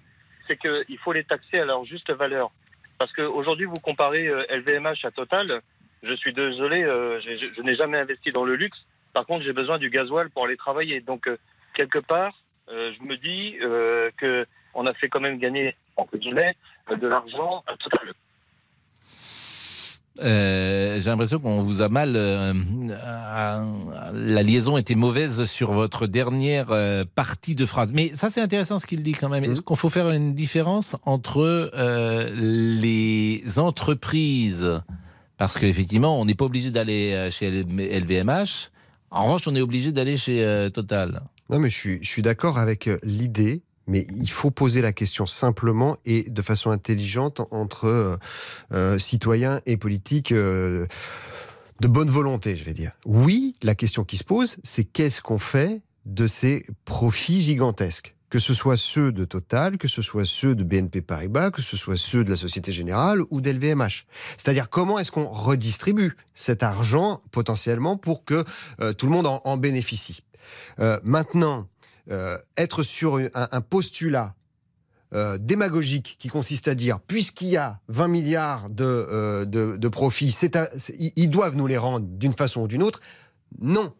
c'est 0.48 0.58
qu'il 0.58 0.98
faut 0.98 1.12
les 1.12 1.24
taxer 1.24 1.60
à 1.60 1.64
leur 1.64 1.84
juste 1.84 2.10
valeur. 2.10 2.50
Parce 2.98 3.12
qu'aujourd'hui, 3.12 3.66
vous 3.66 3.80
comparez 3.80 4.26
euh, 4.26 4.44
LVMH 4.50 5.04
à 5.04 5.10
Total. 5.12 5.62
Je 6.02 6.14
suis 6.14 6.34
désolé, 6.34 6.82
euh, 6.82 7.20
je, 7.20 7.52
je 7.56 7.62
n'ai 7.62 7.76
jamais 7.76 7.98
investi 7.98 8.32
dans 8.32 8.44
le 8.44 8.56
luxe. 8.56 8.78
Par 9.12 9.24
contre, 9.24 9.44
j'ai 9.44 9.52
besoin 9.52 9.78
du 9.78 9.88
gasoil 9.88 10.30
pour 10.30 10.44
aller 10.44 10.56
travailler. 10.56 11.00
Donc, 11.00 11.28
euh, 11.28 11.38
quelque 11.74 11.98
part, 12.00 12.34
euh, 12.34 12.43
je 12.68 13.02
me 13.04 13.16
dis 13.16 13.56
euh, 13.62 14.10
que 14.18 14.46
on 14.74 14.86
a 14.86 14.94
fait 14.94 15.08
quand 15.08 15.20
même 15.20 15.38
gagner 15.38 15.74
entre 15.96 16.16
guillemets 16.16 16.54
euh, 16.90 16.96
de 16.96 17.06
l'argent 17.06 17.62
à 17.66 17.76
Total. 17.76 18.12
Euh, 20.22 21.00
J'ai 21.00 21.10
l'impression 21.10 21.40
qu'on 21.40 21.60
vous 21.60 21.82
a 21.82 21.88
mal. 21.88 22.14
euh, 22.16 22.52
euh, 22.88 23.64
la 24.12 24.42
liaison 24.44 24.76
était 24.76 24.94
mauvaise 24.94 25.44
sur 25.44 25.72
votre 25.72 26.06
dernière 26.06 26.68
euh, 26.70 27.04
partie 27.16 27.56
de 27.56 27.66
phrase. 27.66 27.92
Mais 27.92 28.08
ça, 28.10 28.30
c'est 28.30 28.40
intéressant 28.40 28.78
ce 28.78 28.86
qu'il 28.86 29.02
dit 29.02 29.12
quand 29.12 29.28
même. 29.28 29.42
Est-ce 29.44 29.60
qu'on 29.60 29.74
faut 29.74 29.88
faire 29.90 30.10
une 30.10 30.32
différence 30.34 30.94
entre 31.04 31.70
euh, 31.74 32.30
les 32.36 33.42
entreprises? 33.58 34.80
Parce 35.36 35.58
qu'effectivement, 35.58 36.20
on 36.20 36.24
n'est 36.24 36.36
pas 36.36 36.44
obligé 36.44 36.70
d'aller 36.70 37.12
euh, 37.12 37.30
chez 37.32 37.50
LVMH. 37.50 38.70
En 39.10 39.22
revanche, 39.22 39.48
on 39.48 39.54
est 39.56 39.60
obligé 39.60 39.90
d'aller 39.90 40.16
chez 40.16 40.44
euh, 40.44 40.70
Total. 40.70 41.22
Non, 41.50 41.58
mais 41.58 41.68
je 41.68 41.98
suis, 42.02 42.22
d'accord 42.22 42.58
avec 42.58 42.88
euh, 42.88 42.98
l'idée, 43.02 43.62
mais 43.86 44.06
il 44.16 44.30
faut 44.30 44.50
poser 44.50 44.80
la 44.80 44.92
question 44.92 45.26
simplement 45.26 45.98
et 46.06 46.22
de 46.30 46.42
façon 46.42 46.70
intelligente 46.70 47.42
entre 47.50 47.84
euh, 47.84 48.16
euh, 48.72 48.98
citoyens 48.98 49.60
et 49.66 49.76
politiques. 49.76 50.32
de 50.32 50.88
bonne 51.80 52.10
volonté, 52.10 52.56
je 52.56 52.64
vais 52.64 52.72
dire. 52.72 52.92
Oui, 53.04 53.54
la 53.62 53.74
question 53.74 54.04
qui 54.04 54.16
se 54.16 54.24
pose, 54.24 54.56
c'est 54.62 54.84
qu'est-ce 54.84 55.20
qu'on 55.20 55.38
fait 55.38 55.82
de 56.06 56.26
ces 56.26 56.64
profits 56.86 57.42
gigantesques? 57.42 58.14
Que 58.30 58.38
ce 58.38 58.54
soit 58.54 58.78
ceux 58.78 59.12
de 59.12 59.24
Total, 59.24 59.76
que 59.76 59.86
ce 59.86 60.02
soit 60.02 60.24
ceux 60.24 60.54
de 60.54 60.64
BNP 60.64 61.02
Paribas, 61.02 61.50
que 61.50 61.62
ce 61.62 61.76
soit 61.76 61.98
ceux 61.98 62.24
de 62.24 62.30
la 62.30 62.36
Société 62.36 62.72
Générale 62.72 63.20
ou 63.30 63.40
d'LVMH. 63.40 64.06
C'est-à-dire 64.36 64.70
comment 64.70 64.98
est-ce 64.98 65.12
qu'on 65.12 65.28
redistribue 65.28 66.16
cet 66.34 66.62
argent 66.62 67.20
potentiellement 67.30 67.96
pour 67.96 68.24
que 68.24 68.44
tout 68.94 69.06
le 69.06 69.12
monde 69.12 69.26
en 69.26 69.56
bénéficie? 69.56 70.24
Euh, 70.80 70.98
maintenant, 71.02 71.68
euh, 72.10 72.36
être 72.56 72.82
sur 72.82 73.16
un, 73.16 73.28
un 73.34 73.60
postulat 73.60 74.34
euh, 75.14 75.38
démagogique 75.38 76.16
qui 76.18 76.28
consiste 76.28 76.66
à 76.66 76.74
dire 76.74 76.98
puisqu'il 76.98 77.48
y 77.48 77.56
a 77.56 77.78
20 77.88 78.08
milliards 78.08 78.68
de, 78.68 78.84
euh, 78.84 79.44
de, 79.44 79.76
de 79.76 79.88
profits, 79.88 80.36
ils 80.98 81.30
doivent 81.30 81.56
nous 81.56 81.68
les 81.68 81.78
rendre 81.78 82.04
d'une 82.04 82.32
façon 82.32 82.62
ou 82.62 82.68
d'une 82.68 82.82
autre. 82.82 83.00
Non, 83.60 83.94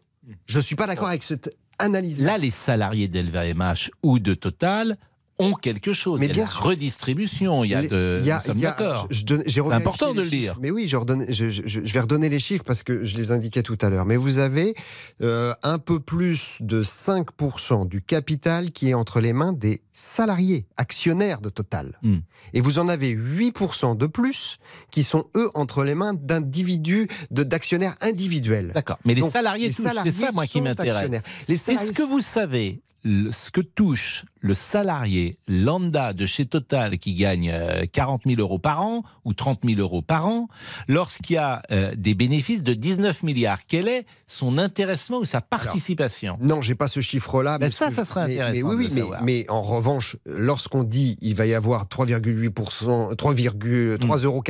je 0.45 0.59
suis 0.59 0.75
pas 0.75 0.87
d'accord 0.87 1.07
avec 1.07 1.23
cette 1.23 1.55
analyse. 1.79 2.21
Là, 2.21 2.37
les 2.37 2.51
salariés 2.51 3.07
d'LVMH 3.07 3.91
ou 4.03 4.19
de 4.19 4.33
Total 4.33 4.97
ont 5.37 5.53
quelque 5.53 5.91
chose. 5.93 6.19
Mais 6.19 6.27
il 6.27 6.29
y 6.29 6.31
a 6.31 6.35
bien 6.35 6.43
la 6.45 6.49
sûr. 6.49 6.63
redistribution. 6.63 7.63
Il 7.63 7.71
y 7.71 7.75
a 7.75 7.81
de. 7.81 8.17
il 8.21 8.25
y 8.25 8.31
a- 8.31 8.37
nous 8.37 8.43
sommes 8.43 8.57
il 8.57 8.61
y 8.61 8.65
a- 8.65 8.69
d'accord. 8.69 9.07
C'est 9.11 9.59
important 9.73 10.13
de 10.13 10.21
le 10.21 10.29
dire. 10.29 10.57
Mais 10.61 10.71
oui, 10.71 10.87
je, 10.87 10.95
redonne- 10.95 11.25
je, 11.29 11.49
je- 11.49 11.61
je 11.65 11.93
vais 11.93 11.99
redonner 11.99 12.29
les 12.29 12.39
chiffres 12.39 12.63
parce 12.65 12.83
que 12.83 13.03
je 13.03 13.17
les 13.17 13.31
indiquais 13.31 13.61
tout 13.63 13.77
à 13.81 13.89
l'heure. 13.89 14.05
Mais 14.05 14.15
vous 14.17 14.37
avez 14.37 14.75
euh, 15.21 15.53
un 15.63 15.77
peu 15.77 15.99
plus 15.99 16.57
de 16.61 16.83
5% 16.83 17.87
du 17.87 18.01
capital 18.01 18.71
qui 18.71 18.89
est 18.89 18.93
entre 18.93 19.19
les 19.19 19.33
mains 19.33 19.53
des 19.53 19.81
salariés, 19.93 20.65
actionnaires 20.77 21.41
de 21.41 21.49
Total. 21.49 21.97
Hmm. 22.01 22.17
Et 22.53 22.61
vous 22.61 22.79
en 22.79 22.87
avez 22.89 23.11
8% 23.15 23.95
de 23.97 24.07
plus 24.07 24.57
qui 24.91 25.03
sont, 25.03 25.25
eux, 25.35 25.49
entre 25.53 25.83
les 25.83 25.95
mains 25.95 26.13
d'individus, 26.13 27.07
de- 27.31 27.43
d'actionnaires 27.43 27.95
individuels. 28.01 28.71
D'accord. 28.73 28.99
Mais 29.05 29.13
les 29.15 29.21
Donc, 29.21 29.31
salariés, 29.31 29.67
les 29.67 29.73
touchent. 29.73 29.77
c'est 29.83 29.89
salariés 29.89 30.11
ça, 30.11 30.29
moi, 30.33 30.45
qui 30.47 30.61
m'intéresse. 30.61 30.93
salariés 30.95 31.21
Est-ce 31.47 31.91
que 31.91 32.03
vous 32.03 32.19
savez 32.21 32.81
ce 33.05 33.51
que 33.51 33.61
touche 33.61 34.25
le 34.39 34.53
salarié 34.53 35.37
lambda 35.47 36.13
de 36.13 36.25
chez 36.25 36.45
Total 36.45 36.97
qui 36.97 37.13
gagne 37.13 37.51
euh, 37.53 37.85
40 37.91 38.23
000 38.25 38.39
euros 38.41 38.59
par 38.59 38.81
an 38.81 39.03
ou 39.25 39.33
30 39.33 39.59
000 39.65 39.79
euros 39.79 40.01
par 40.01 40.27
an 40.27 40.47
lorsqu'il 40.87 41.35
y 41.35 41.37
a 41.37 41.61
euh, 41.71 41.93
des 41.95 42.13
bénéfices 42.15 42.63
de 42.63 42.73
19 42.73 43.23
milliards 43.23 43.59
Quel 43.67 43.87
est 43.87 44.05
son 44.27 44.57
intéressement 44.57 45.17
ou 45.19 45.25
sa 45.25 45.41
participation? 45.41 46.37
Non, 46.41 46.61
j'ai 46.61 46.75
pas 46.75 46.87
ce 46.87 46.99
chiffre-là. 46.99 47.57
Ben 47.59 47.65
mais 47.67 47.69
ça, 47.71 47.89
ce- 47.89 47.95
ça 47.97 48.03
serait 48.03 48.21
intéressant 48.21 48.53
Mais, 48.53 48.63
oui, 48.63 48.75
oui, 48.75 48.87
mais, 48.93 48.99
savoir. 49.01 49.23
mais 49.23 49.45
en 49.49 49.61
revanche, 49.61 50.17
lorsqu'on 50.25 50.83
dit 50.83 51.17
il 51.21 51.35
va 51.35 51.45
y 51.45 51.53
avoir 51.53 51.85
3,8%, 51.87 53.15
3,3,80 53.15 54.25
euros 54.25 54.43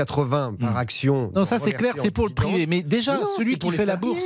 par 0.60 0.78
action. 0.78 1.28
Hmm. 1.30 1.32
Non, 1.36 1.46
ça 1.46 1.60
c'est 1.60 1.72
clair, 1.72 1.94
c'est 1.98 2.12
pour 2.12 2.28
le 2.28 2.34
privé. 2.34 2.66
Mais 2.68 2.82
déjà, 2.84 3.16
Non, 3.18 3.26
celui 3.38 3.58
qui 3.58 3.70
fait 3.72 3.86
la 3.86 3.96
bourse. 3.98 4.24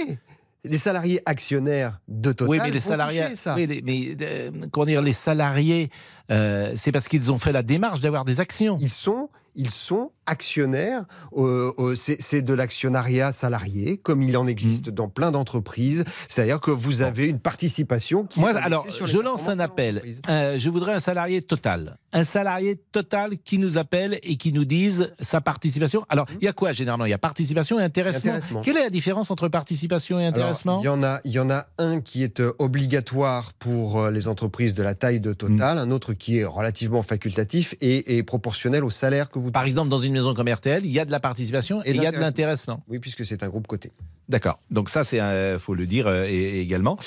Les 0.65 0.77
salariés 0.77 1.21
actionnaires 1.25 1.99
de 2.09 2.31
Total. 2.33 2.49
Oui, 2.49 2.59
mais 2.61 2.71
les 2.71 2.79
salariés, 2.81 3.21
toucher 3.23 3.35
ça. 3.37 3.55
oui, 3.55 3.65
les- 3.65 3.81
mais 3.81 4.15
euh, 4.21 4.51
comment 4.71 4.85
dire, 4.85 5.01
les 5.01 5.13
salariés, 5.13 5.89
euh, 6.31 6.73
c'est 6.75 6.91
parce 6.91 7.07
qu'ils 7.07 7.31
ont 7.31 7.39
fait 7.39 7.53
la 7.53 7.63
démarche 7.63 8.01
d'avoir 8.01 8.25
des 8.25 8.39
actions. 8.41 8.77
Ils 8.81 8.89
sont, 8.89 9.29
ils 9.55 9.69
sont 9.69 10.11
actionnaires. 10.29 11.03
euh, 11.35 11.71
euh, 11.79 11.95
c'est 11.95 12.41
de 12.41 12.53
l'actionnariat 12.53 13.31
salarié, 13.33 13.97
comme 13.97 14.21
il 14.21 14.35
en 14.37 14.47
existe 14.47 14.89
dans 14.89 15.09
plein 15.09 15.31
d'entreprises. 15.31 16.03
C'est-à-dire 16.27 16.59
que 16.59 16.71
vous 16.71 17.01
avez 17.01 17.27
une 17.27 17.39
participation 17.39 18.23
qui. 18.25 18.39
Moi, 18.39 18.51
alors, 18.55 18.85
je 18.89 19.17
lance 19.19 19.47
un 19.49 19.59
appel. 19.59 20.01
Euh, 20.29 20.57
je 20.57 20.69
voudrais 20.69 20.93
un 20.93 20.99
salarié 20.99 21.41
total. 21.41 21.97
Un 22.13 22.23
salarié 22.23 22.75
total 22.91 23.37
qui 23.43 23.57
nous 23.59 23.77
appelle 23.77 24.19
et 24.23 24.35
qui 24.37 24.51
nous 24.53 24.65
dise 24.65 25.13
sa 25.19 25.41
participation. 25.41 26.05
Alors, 26.09 26.25
il 26.41 26.45
y 26.45 26.47
a 26.47 26.53
quoi 26.53 26.71
généralement? 26.71 27.05
Il 27.05 27.11
y 27.11 27.13
a 27.13 27.17
participation 27.19 27.79
et 27.79 27.83
intéressement. 27.83 28.31
Intéressement. 28.31 28.61
Quelle 28.61 28.77
est 28.77 28.83
la 28.83 28.89
différence 28.89 29.29
entre 29.31 29.47
participation 29.47 30.19
et 30.19 30.25
intéressement? 30.25 30.79
il 30.81 30.85
y 30.85 30.89
en 30.89 31.03
a, 31.03 31.19
y 31.25 31.39
en 31.39 31.49
a 31.49 31.65
un 31.77 32.01
qui 32.01 32.23
est 32.23 32.39
euh, 32.39 32.51
obligatoire 32.59 33.53
pour 33.53 33.99
euh, 34.01 34.11
les 34.11 34.27
entreprises 34.27 34.73
de 34.73 34.83
la 34.83 34.95
taille 34.95 35.19
de 35.19 35.33
Total, 35.33 35.77
Mm. 35.77 35.79
un 35.79 35.91
autre 35.91 36.13
qui 36.13 36.39
est 36.39 36.45
relativement 36.45 37.01
facultatif 37.01 37.75
et, 37.81 38.17
et 38.17 38.23
proportionnel 38.23 38.83
au 38.83 38.89
salaire 38.89 39.29
que 39.29 39.39
vous. 39.39 39.51
Par 39.51 39.63
exemple, 39.65 39.89
dans 39.89 39.97
une 39.97 40.13
maison 40.19 40.33
comme 40.33 40.47
RTL, 40.49 40.85
il 40.85 40.91
y 40.91 40.99
a 40.99 41.05
de 41.05 41.11
la 41.11 41.19
participation 41.19 41.81
et, 41.83 41.91
il 41.91 42.01
y 42.01 42.05
a 42.05 42.11
de 42.11 42.17
l'intéressement. 42.19 42.83
Oui, 42.87 42.99
puisque 42.99 43.25
c'est 43.25 43.41
un 43.43 43.49
groupe 43.49 43.67
coté. 43.67 43.91
D'accord. 44.27 44.59
Donc 44.69 44.89
ça, 44.89 45.03
c'est 45.03 45.19
un- 45.19 45.57
faut 45.57 45.73
le 45.75 45.85
dire 45.85 46.07
euh, 46.07 46.25
et- 46.27 46.59
également. 46.61 46.97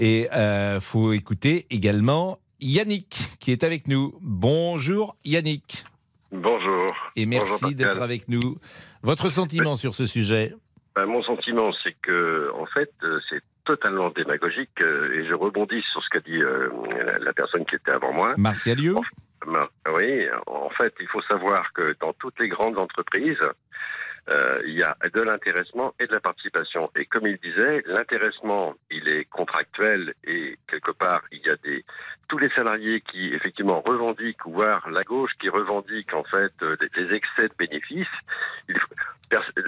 Et 0.00 0.28
euh, 0.32 0.80
faut 0.80 1.12
écouter 1.12 1.66
également 1.70 2.38
Yannick 2.60 3.16
qui 3.40 3.52
est 3.52 3.62
avec 3.64 3.88
nous. 3.88 4.14
Bonjour 4.22 5.16
Yannick. 5.24 5.84
Bonjour. 6.32 6.86
Et 7.16 7.26
merci 7.26 7.74
d'être 7.74 8.00
avec 8.02 8.28
nous. 8.28 8.58
Votre 9.02 9.28
sentiment 9.28 9.76
sur 9.76 9.94
ce 9.94 10.06
sujet? 10.06 10.54
Ben, 10.96 11.06
mon 11.06 11.22
sentiment, 11.22 11.70
c'est 11.82 11.94
que, 12.02 12.50
en 12.54 12.66
fait, 12.66 12.90
euh, 13.02 13.18
c'est 13.28 13.40
totalement 13.64 14.10
démagogique 14.10 14.70
euh, 14.80 15.12
et 15.14 15.26
je 15.28 15.34
rebondis 15.34 15.82
sur 15.92 16.02
ce 16.02 16.08
qu'a 16.10 16.20
dit 16.20 16.36
euh, 16.40 16.68
la, 17.06 17.18
la 17.18 17.32
personne 17.32 17.64
qui 17.66 17.76
était 17.76 17.90
avant 17.92 18.12
moi. 18.12 18.34
Martial 18.36 18.78
Ben, 19.46 19.68
oui, 19.92 20.26
en 20.46 20.70
fait, 20.70 20.94
il 21.00 21.08
faut 21.08 21.22
savoir 21.22 21.72
que 21.72 21.94
dans 22.00 22.12
toutes 22.14 22.38
les 22.40 22.48
grandes 22.48 22.78
entreprises, 22.78 23.42
euh, 24.30 24.62
il 24.66 24.78
y 24.78 24.82
a 24.82 24.96
de 25.12 25.20
l'intéressement 25.20 25.94
et 26.00 26.06
de 26.06 26.12
la 26.12 26.20
participation. 26.20 26.90
Et 26.96 27.04
comme 27.04 27.26
il 27.26 27.36
disait, 27.36 27.82
l'intéressement, 27.86 28.74
il 28.90 29.06
est 29.06 29.26
contractuel 29.26 30.14
et 30.24 30.58
quelque 30.66 30.92
part, 30.92 31.22
il 31.30 31.40
y 31.44 31.50
a 31.50 31.56
des 31.56 31.84
tous 32.28 32.38
les 32.38 32.48
salariés 32.56 33.02
qui 33.02 33.34
effectivement 33.34 33.82
revendiquent, 33.82 34.46
voire 34.46 34.88
la 34.90 35.02
gauche 35.02 35.32
qui 35.38 35.50
revendique 35.50 36.14
en 36.14 36.24
fait 36.24 36.52
euh, 36.62 36.76
des, 36.96 37.14
excès 37.14 37.48
de 37.48 37.54
bénéfices. 37.58 38.06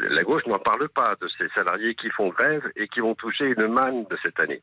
La 0.09 0.22
gauche 0.22 0.46
n'en 0.46 0.59
parle 0.59 0.88
pas 0.88 1.14
de 1.20 1.29
ces 1.37 1.48
salariés 1.48 1.94
qui 1.94 2.09
font 2.11 2.29
grève 2.29 2.66
et 2.76 2.88
qui 2.88 3.00
vont 3.00 3.14
toucher 3.14 3.46
une 3.46 3.68
manne 3.68 4.05
de 4.05 4.16
cette 4.22 4.40
année 4.40 4.62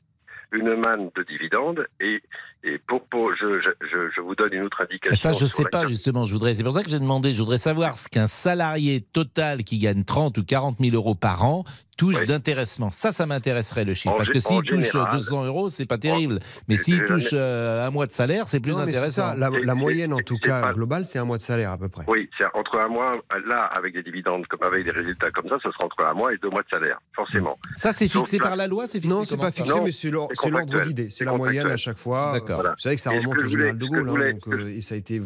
une 0.54 0.76
manne 0.76 1.10
de 1.16 1.24
dividendes 1.24 1.86
et, 2.00 2.22
et 2.64 2.78
pour, 2.88 3.04
pour- 3.06 3.32
je, 3.36 3.60
je, 3.62 4.10
je, 4.16 4.22
vous 4.22 4.36
donne 4.36 4.54
une 4.54 4.64
autre 4.64 4.82
indication. 4.82 5.16
Ça, 5.16 5.32
je 5.38 5.46
sur 5.46 5.58
sais 5.58 5.66
pas, 5.66 5.88
justement. 5.88 6.26
Je 6.26 6.34
voudrais, 6.34 6.56
c'est 6.56 6.64
pour 6.64 6.74
ça 6.74 6.84
que 6.84 6.90
j'ai 6.90 7.00
demandé, 7.00 7.34
je 7.34 7.40
voudrais 7.40 7.58
savoir 7.58 7.98
ce 7.98 8.08
qu'un 8.10 8.28
salarié 8.28 9.02
total 9.02 9.64
qui 9.64 9.80
gagne 9.80 10.04
30 10.04 10.38
ou 10.38 10.44
40 10.44 10.78
000 10.80 10.96
euros 10.96 11.16
par 11.16 11.44
an 11.46 11.64
touche 11.96 12.24
d'intéressement. 12.26 12.92
Ça, 12.92 13.12
ça 13.12 13.26
m'intéresserait 13.26 13.86
le 13.86 13.94
chiffre. 13.94 14.14
En 14.14 14.18
Parce 14.18 14.30
que 14.30 14.40
s'il 14.40 14.62
touche 14.64 14.92
général. 14.92 15.12
200 15.14 15.46
euros, 15.46 15.70
c'est 15.70 15.86
pas 15.86 15.98
terrible. 15.98 16.40
Mais 16.68 16.78
s'il 16.78 16.98
je- 16.98 17.04
touche 17.06 17.30
euh, 17.34 17.86
un 17.88 17.92
mois 17.92 18.08
de 18.08 18.12
salaire, 18.12 18.48
c'est 18.48 18.60
plus 18.60 18.72
Non, 18.74 18.80
intéressant. 18.80 19.30
ça. 19.30 19.36
La, 19.36 19.50
la 19.50 19.76
moyenne, 19.76 20.14
en 20.14 20.18
tout 20.20 20.38
cas, 20.38 20.62
pas- 20.62 20.74
globale, 20.74 21.06
c'est 21.06 21.20
un 21.20 21.26
mois 21.26 21.38
de 21.38 21.42
salaire 21.44 21.72
à 21.72 21.78
peu 21.78 21.90
près. 21.90 22.04
Oui, 22.08 22.30
c'est 22.38 22.46
entre 22.54 22.80
un 22.80 22.88
mois, 22.88 23.14
là, 23.48 23.70
avec 23.76 23.94
des 23.94 24.04
dividendes, 24.04 24.46
comme 24.48 24.64
avec 24.64 24.84
des 24.86 24.92
résultats 24.92 25.32
comme 25.32 25.48
ça, 25.50 25.58
ce 25.64 25.72
sera 25.72 25.86
entre 25.86 26.06
un 26.06 26.14
mois 26.14 26.34
et 26.34 26.38
deux 26.38 26.50
mois 26.50 26.62
de 26.62 26.70
salaire, 26.70 27.00
forcément. 27.16 27.58
Ça, 27.76 27.92
c'est 27.92 28.08
fixé 28.08 28.38
par 28.38 28.56
la 28.56 28.68
loi 28.68 28.88
C'est 28.88 29.00
fixé 29.00 29.08
Non, 29.10 29.26
c'est 29.26 29.38
pas 29.38 29.52
fixé, 29.52 29.74
mais 29.84 29.92
c'est 29.92 30.10
l'or- 30.12 30.30
c'est 30.34 30.44
c'est 30.44 30.50
l'ordre 30.50 30.82
d'idée. 30.82 31.10
C'est 31.12 31.26
la 31.26 31.34
moyenne 31.34 31.68
à 31.68 31.78
chaque 31.78 31.98
fois. 31.98 32.32
D'accord. 32.34 32.62
Vous 32.64 32.68
savez 32.78 32.96
que 32.96 33.02
ça 33.02 33.12
remonte 33.12 33.36
que 33.36 33.42
au 33.42 33.48
je 33.48 33.50
général 33.50 33.74
voulais- 33.76 33.80
de 33.80 33.86
que 33.86 33.90
Gaulle, 33.96 34.06
je 34.06 34.10
voulais- 34.10 34.34
donc, 34.34 34.70
et 34.78 34.82
ça 34.82 34.96
a 34.96 34.98
été 34.98 35.20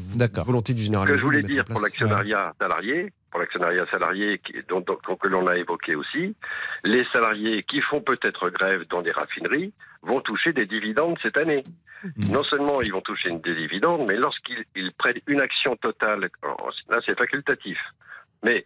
volonté 0.45 0.73
du 0.73 0.81
général 0.83 1.07
que 1.07 1.13
de 1.13 1.17
je 1.17 1.21
Gaulle 1.23 1.33
de 1.35 1.39
voulais 1.41 1.55
mettre 1.55 1.65
dire 1.65 1.65
pour 1.65 1.81
l'actionnariat 1.81 2.53
salarié, 2.59 3.13
pour 3.31 3.39
l'actionnariat 3.39 3.85
salarié 3.91 4.41
dont, 4.69 4.81
dont- 4.81 4.95
que 5.15 5.27
l'on 5.27 5.47
a 5.47 5.57
évoqué 5.57 5.95
aussi, 5.95 6.35
les 6.83 7.05
salariés 7.13 7.63
qui 7.63 7.81
font 7.81 8.01
peut-être 8.01 8.49
grève 8.49 8.85
dans 8.89 9.01
des 9.01 9.11
raffineries 9.11 9.73
vont 10.01 10.21
toucher 10.21 10.53
des 10.53 10.65
dividendes 10.65 11.17
cette 11.21 11.37
année. 11.39 11.63
Mmh. 12.03 12.31
Non 12.31 12.43
seulement 12.43 12.81
ils 12.81 12.91
vont 12.93 13.01
toucher 13.01 13.31
des 13.31 13.55
dividendes, 13.55 14.05
mais 14.07 14.15
lorsqu'ils 14.15 14.63
ils 14.75 14.91
prennent 14.93 15.19
une 15.27 15.41
action 15.41 15.75
totale, 15.75 16.29
alors, 16.43 16.71
là 16.89 16.99
c'est 17.05 17.17
facultatif, 17.17 17.77
mais 18.43 18.65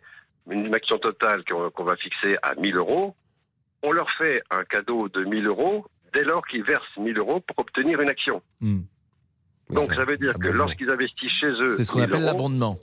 une 0.49 0.73
action 0.75 0.97
totale 0.97 1.43
qu'on 1.45 1.83
va 1.83 1.95
fixer 1.95 2.35
à 2.43 2.55
1000 2.55 2.75
euros, 2.75 3.15
on 3.83 3.91
leur 3.91 4.09
fait 4.17 4.43
un 4.51 4.63
cadeau 4.65 5.07
de 5.09 5.23
1000 5.23 5.47
euros 5.47 5.85
dès 6.13 6.23
lors 6.23 6.45
qu'ils 6.45 6.63
versent 6.63 6.97
1000 6.97 7.17
euros 7.17 7.39
pour 7.39 7.59
obtenir 7.59 8.01
une 8.01 8.09
action. 8.09 8.41
Hmm. 8.59 8.81
Donc 9.69 9.93
ça 9.93 10.03
veut 10.03 10.17
dire 10.17 10.33
que 10.37 10.49
lorsqu'ils 10.49 10.89
investissent 10.91 11.31
chez 11.39 11.47
eux, 11.47 11.75
C'est 11.77 11.85
ce 11.85 11.91
qu'on 11.91 11.99
1000 11.99 12.09
appelle 12.09 12.23
euros, 12.23 12.31
l'abondement. 12.33 12.75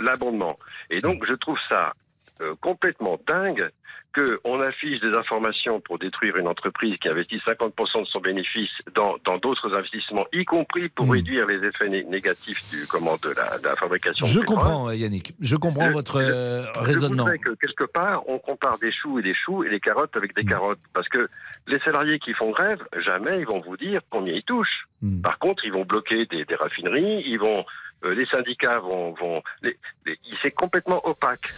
L'abondement. 0.00 0.58
Et 0.90 1.00
donc, 1.00 1.24
je 1.26 1.34
trouve 1.34 1.58
ça 1.68 1.92
euh, 2.40 2.54
complètement 2.60 3.18
dingue 3.26 3.68
qu'on 4.14 4.60
affiche 4.62 5.00
des 5.00 5.12
informations 5.14 5.80
pour 5.80 5.98
détruire 5.98 6.36
une 6.38 6.48
entreprise 6.48 6.96
qui 6.98 7.08
investit 7.08 7.36
50% 7.46 8.00
de 8.00 8.06
son 8.06 8.20
bénéfice 8.20 8.70
dans 8.94 9.16
dans 9.26 9.36
d'autres 9.38 9.74
investissements, 9.76 10.24
y 10.32 10.44
compris 10.46 10.88
pour 10.88 11.06
Hmm. 11.06 11.10
réduire 11.10 11.46
les 11.46 11.62
effets 11.64 11.88
né- 11.88 12.04
négatifs 12.04 12.68
du 12.70 12.86
comment 12.86 13.16
de 13.22 13.28
la, 13.30 13.58
de 13.58 13.64
la 13.64 13.76
fabrication. 13.76 14.24
Je 14.26 14.40
comprends, 14.40 14.90
Yannick. 14.92 15.34
Je 15.40 15.56
comprends 15.56 15.88
Je- 15.88 15.92
votre 15.92 16.16
euh, 16.20 16.64
Je 16.74 16.80
raisonnement. 16.80 17.26
que 17.26 17.54
quelque 17.56 17.84
part, 17.84 18.22
on 18.28 18.38
compare 18.38 18.78
des 18.78 18.92
choux 18.92 19.18
et 19.18 19.22
des 19.22 19.34
choux 19.34 19.62
et 19.64 19.68
des 19.68 19.78
carottes 19.80 20.16
avec 20.16 20.30
Hmm. 20.32 20.40
des 20.42 20.44
carottes. 20.46 20.80
Parce 20.94 21.08
que 21.08 21.28
les 21.66 21.78
salariés 21.80 22.18
qui 22.18 22.32
font 22.32 22.50
grève, 22.50 22.82
jamais 23.04 23.38
ils 23.40 23.46
vont 23.46 23.60
vous 23.60 23.76
dire 23.76 24.00
combien 24.10 24.32
ils 24.34 24.42
touchent. 24.44 24.86
Hmm. 25.02 25.20
Par 25.20 25.38
contre, 25.38 25.64
ils 25.66 25.72
vont 25.72 25.84
bloquer 25.84 26.24
des, 26.26 26.44
des 26.46 26.54
raffineries, 26.54 27.22
ils 27.26 27.38
vont, 27.38 27.64
euh, 28.04 28.14
les 28.14 28.26
syndicats 28.26 28.78
vont, 28.80 29.12
vont, 29.14 29.42
les- 29.62 29.76
les- 30.06 30.16
c'est 30.42 30.50
complètement 30.52 31.00
opaque. 31.06 31.48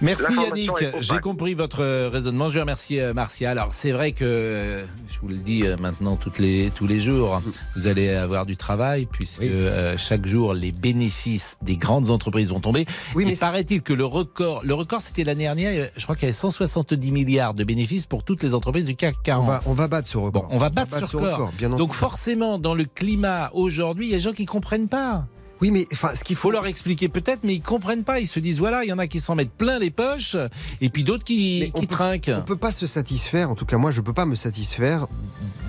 Merci 0.00 0.34
Yannick, 0.34 0.70
j'ai 1.00 1.18
compris 1.18 1.54
votre 1.54 1.80
euh, 1.80 2.08
raisonnement. 2.08 2.48
Je 2.50 2.58
remercie 2.58 2.98
euh, 3.00 3.14
Marcia. 3.14 3.50
Alors 3.50 3.72
c'est 3.72 3.92
vrai 3.92 4.12
que 4.12 4.24
euh, 4.24 4.84
je 5.08 5.20
vous 5.20 5.28
le 5.28 5.36
dis 5.36 5.64
maintenant 5.80 6.16
toutes 6.16 6.38
les, 6.38 6.70
tous 6.74 6.86
les 6.88 6.98
jours, 6.98 7.40
vous 7.76 7.86
allez 7.86 8.10
avoir 8.10 8.46
du 8.46 8.56
travail 8.56 9.06
puisque 9.06 9.42
euh, 9.42 9.96
chaque 9.98 10.26
jour 10.26 10.54
les 10.54 10.72
bénéfices 10.72 11.56
des 11.62 11.76
grandes 11.76 12.10
entreprises 12.10 12.50
vont 12.50 12.60
tomber. 12.60 12.84
Oui, 13.14 13.24
mais 13.24 13.32
Il 13.34 13.38
paraît-il 13.38 13.82
que 13.82 13.92
le 13.92 14.04
record, 14.04 14.62
le 14.64 14.74
record 14.74 15.02
c'était 15.02 15.24
l'année 15.24 15.44
dernière, 15.44 15.88
je 15.96 16.02
crois 16.02 16.16
qu'il 16.16 16.24
y 16.24 16.26
avait 16.26 16.32
170 16.32 17.12
milliards 17.12 17.54
de 17.54 17.62
bénéfices 17.64 18.06
pour 18.06 18.24
toutes 18.24 18.42
les 18.42 18.54
entreprises 18.54 18.86
du 18.86 18.96
CAC 18.96 19.16
40. 19.22 19.44
On 19.44 19.46
va, 19.48 19.60
on 19.66 19.72
va 19.72 19.88
battre 19.88 20.08
ce 20.08 20.16
record. 20.18 20.42
Bon, 20.48 20.48
on 20.50 20.58
va 20.58 20.70
battre, 20.70 21.06
ce 21.06 21.16
record. 21.16 21.52
bien 21.58 21.68
Donc 21.70 21.80
entendu. 21.80 21.94
forcément, 21.98 22.58
dans 22.58 22.74
le 22.74 22.84
climat 22.84 23.50
aujourd'hui, 23.54 24.06
il 24.06 24.10
y 24.10 24.14
a 24.14 24.16
des 24.18 24.22
gens 24.22 24.32
qui 24.32 24.46
comprennent 24.46 24.88
pas. 24.88 25.26
Oui, 25.62 25.70
mais 25.70 25.86
enfin, 25.92 26.12
ce 26.16 26.24
qu'il 26.24 26.34
faut 26.34 26.50
leur 26.50 26.66
expliquer 26.66 27.08
peut-être, 27.08 27.44
mais 27.44 27.54
ils 27.54 27.62
comprennent 27.62 28.02
pas. 28.02 28.18
Ils 28.18 28.26
se 28.26 28.40
disent 28.40 28.58
voilà, 28.58 28.82
il 28.82 28.88
y 28.88 28.92
en 28.92 28.98
a 28.98 29.06
qui 29.06 29.20
s'en 29.20 29.36
mettent 29.36 29.52
plein 29.52 29.78
les 29.78 29.92
poches, 29.92 30.36
et 30.80 30.88
puis 30.88 31.04
d'autres 31.04 31.22
qui, 31.22 31.70
qui 31.72 31.86
trinquent. 31.86 32.32
On 32.36 32.42
peut 32.42 32.56
pas 32.56 32.72
se 32.72 32.88
satisfaire, 32.88 33.48
en 33.48 33.54
tout 33.54 33.64
cas 33.64 33.78
moi 33.78 33.92
je 33.92 34.00
peux 34.00 34.12
pas 34.12 34.26
me 34.26 34.34
satisfaire 34.34 35.06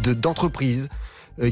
de 0.02 0.14
d'entreprises 0.14 0.90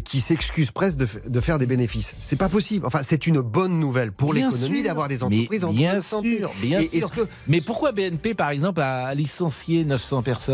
qui 0.05 0.19
s'excusent 0.21 0.71
presque 0.71 0.97
de, 0.97 1.07
de 1.27 1.39
faire 1.39 1.57
des 1.59 1.65
bénéfices. 1.65 2.13
C'est 2.21 2.37
pas 2.37 2.49
possible. 2.49 2.85
Enfin, 2.85 2.99
c'est 3.03 3.25
une 3.27 3.41
bonne 3.41 3.79
nouvelle 3.79 4.11
pour 4.11 4.33
l'économie 4.33 4.83
d'avoir 4.83 5.07
des 5.07 5.17
Mais 5.17 5.23
entreprises 5.23 5.63
en 5.65 5.73
bien 5.73 5.93
bonne 5.93 6.01
santé. 6.01 6.37
sûr, 6.37 6.51
bien 6.61 6.79
Et 6.79 6.99
sûr. 6.99 7.11
que 7.11 7.21
Mais 7.47 7.61
pourquoi 7.61 7.91
BNP, 7.91 8.35
par 8.35 8.51
exemple, 8.51 8.81
a 8.81 9.13
licencié 9.15 9.83
900 9.85 10.21
personnes 10.21 10.51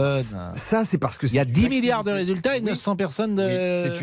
ça, 0.56 0.86
c'est 0.86 0.98
parce 0.98 1.18
que 1.18 1.28
Il 1.28 1.34
y 1.34 1.40
a 1.40 1.46
c'est 1.46 1.52
10 1.52 1.63
une 1.63 1.70
milliards 1.70 2.04
de 2.04 2.12
résultats 2.12 2.58
et 2.58 2.62
900 2.62 2.96
personnes 2.96 3.36
de. 3.36 3.48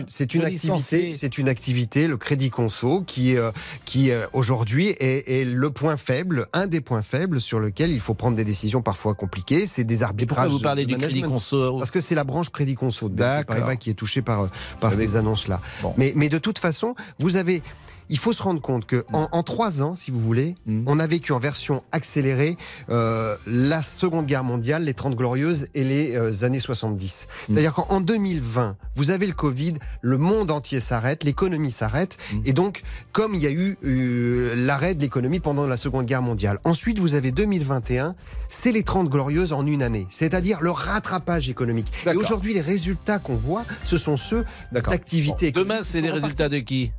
C'est 0.08 0.34
une, 0.34 0.44
activité, 0.44 1.14
c'est 1.14 1.38
une 1.38 1.48
activité, 1.48 2.06
le 2.06 2.16
crédit 2.16 2.50
conso, 2.50 3.02
qui, 3.06 3.36
euh, 3.36 3.50
qui 3.84 4.10
euh, 4.10 4.26
aujourd'hui 4.32 4.88
est, 5.00 5.28
est 5.28 5.44
le 5.44 5.70
point 5.70 5.96
faible, 5.96 6.46
un 6.52 6.66
des 6.66 6.80
points 6.80 7.02
faibles 7.02 7.40
sur 7.40 7.60
lequel 7.60 7.90
il 7.90 8.00
faut 8.00 8.14
prendre 8.14 8.36
des 8.36 8.44
décisions 8.44 8.82
parfois 8.82 9.14
compliquées. 9.14 9.66
C'est 9.66 9.84
des 9.84 10.02
arbitrages. 10.02 10.50
vous 10.50 10.60
parlez 10.60 10.86
du 10.86 10.96
crédit 10.96 11.22
conso? 11.22 11.78
Parce 11.78 11.90
que 11.90 12.00
c'est 12.00 12.14
la 12.14 12.24
branche 12.24 12.50
crédit 12.50 12.74
conso 12.74 13.08
de. 13.08 13.14
Paribas 13.44 13.76
qui 13.76 13.90
est 13.90 13.94
touchée 13.94 14.22
par, 14.22 14.42
euh, 14.42 14.48
par 14.80 14.92
Ah 14.92 14.96
oui. 14.96 15.02
Ces 15.14 15.18
annonces-là. 15.18 15.60
Bon. 15.82 15.94
Mais, 15.96 16.12
mais 16.16 16.28
de 16.28 16.38
toute 16.38 16.58
façon, 16.58 16.94
vous 17.18 17.36
avez. 17.36 17.62
Il 18.10 18.18
faut 18.18 18.32
se 18.32 18.42
rendre 18.42 18.60
compte 18.60 18.86
que 18.86 19.04
en, 19.12 19.28
en 19.32 19.42
trois 19.42 19.82
ans, 19.82 19.94
si 19.94 20.10
vous 20.10 20.20
voulez, 20.20 20.56
Mm. 20.66 20.84
on 20.86 20.98
a 20.98 21.06
vécu 21.06 21.32
en 21.32 21.38
version 21.38 21.82
accélérée 21.92 22.56
euh, 22.90 23.36
la 23.46 23.82
Seconde 23.82 24.26
Guerre 24.26 24.44
mondiale, 24.44 24.84
les 24.84 24.94
30 24.94 25.14
glorieuses 25.14 25.66
et 25.74 25.84
les 25.84 26.14
euh, 26.16 26.44
années 26.44 26.60
70. 26.60 27.26
Mm. 27.48 27.52
C'est-à-dire 27.52 27.74
qu'en 27.74 28.00
2020, 28.00 28.76
vous 28.96 29.10
avez 29.10 29.26
le 29.26 29.32
Covid, 29.32 29.74
le 30.02 30.18
monde 30.18 30.50
entier 30.50 30.80
s'arrête, 30.80 31.24
l'économie 31.24 31.70
s'arrête, 31.70 32.16
Mm. 32.32 32.40
et 32.44 32.52
donc 32.52 32.82
comme 33.12 33.34
il 33.34 33.40
y 33.42 33.46
a 33.46 33.50
eu 33.50 33.76
euh, 33.84 34.54
l'arrêt 34.56 34.94
de 34.94 35.00
l'économie 35.00 35.40
pendant 35.40 35.66
la 35.66 35.76
Seconde 35.76 36.06
Guerre 36.06 36.22
mondiale. 36.22 36.58
Ensuite, 36.64 36.98
vous 36.98 37.14
avez 37.14 37.30
2021, 37.32 38.14
c'est 38.48 38.72
les 38.72 38.82
30 38.82 39.08
glorieuses 39.08 39.52
en 39.52 39.66
une 39.66 39.82
année, 39.82 40.06
c'est-à-dire 40.10 40.58
le 40.60 40.70
rattrapage 40.70 41.48
économique. 41.48 41.92
Et 42.06 42.16
aujourd'hui, 42.16 42.54
les 42.54 42.60
résultats 42.60 43.18
qu'on 43.18 43.36
voit, 43.36 43.64
ce 43.84 43.96
sont 43.98 44.16
ceux 44.16 44.44
d'activité. 44.72 45.50
Bon, 45.52 45.60
demain, 45.60 45.80
c'est 45.82 46.00
les 46.00 46.10
résultats 46.10 46.48
de 46.48 46.58
qui? 46.58 46.92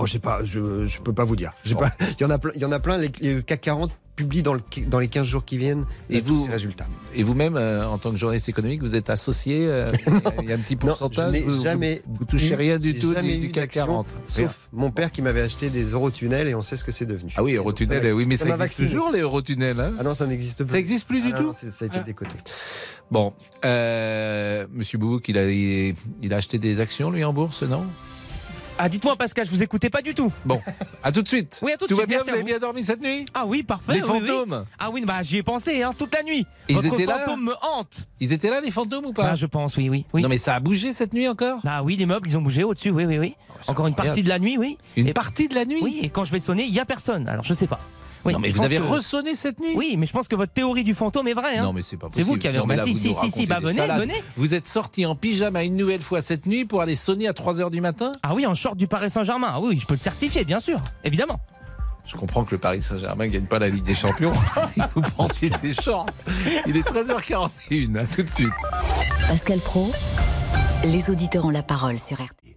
Oh, 0.00 0.06
je 0.06 0.12
sais 0.12 0.18
pas, 0.18 0.40
je, 0.44 0.86
je 0.86 1.00
peux 1.00 1.12
pas 1.12 1.24
vous 1.24 1.36
dire. 1.36 1.52
J'ai 1.64 1.74
pas, 1.74 1.92
il 2.18 2.22
y 2.22 2.24
en 2.24 2.30
a 2.30 2.38
plein, 2.38 2.52
il 2.54 2.60
y 2.60 2.64
en 2.64 2.72
a 2.72 2.80
plein. 2.80 2.98
Les, 2.98 3.10
les 3.20 3.42
CAC 3.42 3.60
40 3.60 3.90
publient 4.16 4.42
dans, 4.42 4.52
le, 4.52 4.60
dans 4.88 4.98
les 4.98 5.08
15 5.08 5.24
jours 5.26 5.44
qui 5.46 5.56
viennent 5.56 5.86
Et 6.10 6.20
tous 6.20 6.36
vous- 6.36 6.44
ces 6.44 6.50
résultats. 6.50 6.86
Et 7.14 7.22
vous-même, 7.22 7.56
euh, 7.56 7.86
en 7.88 7.96
tant 7.96 8.10
que 8.10 8.16
journaliste 8.18 8.50
économique, 8.50 8.82
vous 8.82 8.94
êtes 8.94 9.08
associé 9.08 9.66
euh, 9.66 9.88
Il 10.42 10.48
y 10.48 10.52
a 10.52 10.56
un 10.56 10.58
petit 10.58 10.74
Non, 10.82 10.88
pourcentage 10.88 11.26
je 11.28 11.30
n'ai 11.32 11.40
vous, 11.40 11.54
vous- 11.56 11.62
jamais 11.62 12.02
Vous, 12.06 12.24
touchez 12.26 12.50
eu- 12.50 12.54
rien 12.54 12.78
du 12.78 12.92
j'ai 12.92 12.98
tout 12.98 13.14
du, 13.14 13.38
du 13.38 13.48
CAC 13.50 13.64
d'action, 13.64 13.86
40. 13.86 14.06
Sauf 14.26 14.68
mon 14.74 14.90
père 14.90 15.10
qui 15.10 15.22
m'avait 15.22 15.40
acheté 15.40 15.70
des 15.70 15.84
Eurotunnels 15.92 16.48
et 16.48 16.54
on 16.54 16.60
sait 16.60 16.76
ce 16.76 16.84
que 16.84 16.92
c'est 16.92 17.06
devenu. 17.06 17.32
Ah 17.36 17.42
oui, 17.42 17.52
Et 17.52 17.56
donc, 17.56 17.64
Eurotunnel, 17.66 18.02
ça- 18.02 18.14
oui, 18.14 18.26
mais 18.26 18.36
ça, 18.36 18.44
m'a 18.44 18.56
existe 18.64 18.80
toujours 18.90 19.10
les 19.10 19.20
Eurotunnels. 19.20 19.80
Hein 19.80 19.92
Ah 19.98 20.02
non, 20.02 20.12
ça 20.14 20.26
n'existe 20.26 20.64
plus. 20.64 20.72
Ça 20.72 20.78
existe 20.78 21.06
plus 21.08 21.22
du 21.22 21.30
Ah 21.32 21.38
tout 21.38 21.44
non, 21.44 21.52
Ça 21.54 21.66
a 21.66 21.86
été 21.86 21.98
Ah. 22.00 22.02
décoté. 22.04 22.34
Bon, 23.10 23.32
euh, 23.64 24.66
Monsieur 24.72 24.98
Boubouk, 24.98 25.26
il 25.28 25.38
a, 25.38 25.50
il, 25.50 25.94
il 26.22 26.34
a 26.34 26.36
acheté 26.36 26.58
des 26.58 26.78
actions, 26.80 27.10
lui, 27.10 27.24
en 27.24 27.32
bourse, 27.32 27.62
non? 27.62 27.84
Ah, 28.82 28.88
dites-moi, 28.88 29.14
Pascal, 29.14 29.44
je 29.44 29.50
vous 29.50 29.62
écoutais 29.62 29.90
pas 29.90 30.00
du 30.00 30.14
tout. 30.14 30.32
Bon, 30.46 30.58
à 31.02 31.12
tout 31.12 31.20
de 31.20 31.28
suite. 31.28 31.60
Oui, 31.62 31.72
à 31.72 31.76
tout 31.76 31.84
de 31.84 31.88
Tout 31.90 31.96
va 31.96 32.04
suite, 32.04 32.08
bien, 32.08 32.16
merci 32.16 32.30
vous 32.30 32.30
à 32.30 32.34
avez 32.36 32.40
vous. 32.42 32.46
bien 32.46 32.58
dormi 32.58 32.82
cette 32.82 33.02
nuit? 33.02 33.26
Ah 33.34 33.44
oui, 33.44 33.62
parfait. 33.62 33.92
Les 33.92 34.02
oui, 34.02 34.08
oui. 34.10 34.20
fantômes 34.26 34.64
Ah 34.78 34.90
oui, 34.90 35.02
bah 35.04 35.20
j'y 35.22 35.36
ai 35.36 35.42
pensé 35.42 35.82
hein, 35.82 35.92
toute 35.98 36.14
la 36.14 36.22
nuit. 36.22 36.46
Ils 36.68 36.76
Votre 36.76 36.94
étaient 36.94 37.04
là 37.04 37.18
fantôme 37.18 37.44
me 37.44 37.54
hante. 37.60 38.08
Ils 38.20 38.32
étaient 38.32 38.48
là, 38.48 38.62
les 38.62 38.70
fantômes, 38.70 39.04
ou 39.04 39.12
pas? 39.12 39.24
Bah, 39.24 39.34
je 39.34 39.44
pense, 39.44 39.76
oui, 39.76 39.90
oui. 39.90 40.06
oui. 40.14 40.22
Non, 40.22 40.30
mais 40.30 40.38
ça 40.38 40.54
a 40.54 40.60
bougé 40.60 40.94
cette 40.94 41.12
nuit 41.12 41.28
encore? 41.28 41.60
Bah 41.62 41.82
oui, 41.82 41.96
les 41.96 42.06
meubles, 42.06 42.26
ils 42.26 42.38
ont 42.38 42.42
bougé 42.42 42.64
au-dessus, 42.64 42.88
oui, 42.90 43.04
oui, 43.04 43.18
oui. 43.18 43.34
Encore 43.66 43.86
une 43.86 43.94
partie 43.94 44.22
de 44.22 44.30
la 44.30 44.38
nuit, 44.38 44.56
oui. 44.56 44.78
Une 44.96 45.08
Et- 45.08 45.12
partie 45.12 45.46
de 45.48 45.54
la 45.54 45.66
nuit? 45.66 45.80
Oui, 45.82 45.98
et 46.02 46.08
quand 46.08 46.24
je 46.24 46.32
vais 46.32 46.40
sonner, 46.40 46.64
il 46.64 46.72
y 46.72 46.80
a 46.80 46.86
personne. 46.86 47.28
Alors 47.28 47.44
je 47.44 47.52
sais 47.52 47.66
pas. 47.66 47.80
Oui, 48.24 48.32
Non, 48.34 48.38
mais 48.38 48.50
vous 48.50 48.62
avez 48.62 48.76
que- 48.78 48.82
ressonné 48.82 49.34
cette 49.34 49.58
nuit 49.60 49.72
Oui, 49.74 49.96
mais 49.98 50.04
je 50.06 50.12
pense 50.12 50.28
que 50.28 50.36
votre 50.36 50.52
théorie 50.52 50.84
du 50.84 50.94
fantôme 50.94 51.26
est 51.28 51.32
vraie. 51.34 51.56
Hein. 51.56 51.62
Non, 51.62 51.72
mais 51.72 51.82
c'est 51.82 51.96
pas 51.96 52.06
C'est 52.10 52.20
possible. 52.20 52.26
vous 52.28 52.36
qui 52.38 52.48
avez. 52.48 52.58
Non, 52.58 52.66
mais 52.66 52.76
là, 52.76 52.84
si, 52.84 52.92
vous 52.92 52.98
si, 52.98 53.14
si, 53.14 53.30
si, 53.30 53.46
bah 53.46 53.60
venez, 53.60 53.74
salades. 53.74 54.00
venez. 54.00 54.22
Vous 54.36 54.52
êtes 54.54 54.66
sorti 54.66 55.06
en 55.06 55.14
pyjama 55.14 55.64
une 55.64 55.76
nouvelle 55.76 56.02
fois 56.02 56.20
cette 56.20 56.44
nuit 56.46 56.64
pour 56.66 56.82
aller 56.82 56.96
sonner 56.96 57.28
à 57.28 57.32
3h 57.32 57.70
du 57.70 57.80
matin? 57.80 58.12
Ah 58.22 58.34
oui, 58.34 58.46
en 58.46 58.54
short 58.54 58.76
du 58.76 58.86
Paris 58.86 59.10
Saint-Germain. 59.10 59.48
Ah 59.50 59.60
oui, 59.60 59.78
je 59.80 59.86
peux 59.86 59.94
le 59.94 59.98
certifier, 60.00 60.44
bien 60.44 60.60
sûr, 60.60 60.80
évidemment. 61.04 61.40
Je 62.06 62.16
comprends 62.16 62.44
que 62.44 62.50
le 62.52 62.58
Paris 62.58 62.82
Saint-Germain 62.82 63.26
ne 63.26 63.30
gagne 63.30 63.44
pas 63.46 63.58
la 63.58 63.68
Ligue 63.68 63.84
des 63.84 63.94
Champions. 63.94 64.32
si 64.68 64.80
vous 64.94 65.02
pensez 65.16 65.48
de 65.50 65.56
ces 65.56 65.72
shorts. 65.74 66.06
Il 66.66 66.76
est 66.76 66.86
13h41. 66.86 67.96
À 67.96 68.06
tout 68.06 68.22
de 68.22 68.30
suite. 68.30 68.48
Pascal 69.28 69.58
Pro, 69.60 69.90
les 70.84 71.08
auditeurs 71.10 71.44
ont 71.44 71.50
la 71.50 71.62
parole 71.62 71.98
sur 71.98 72.16
RTL. 72.16 72.49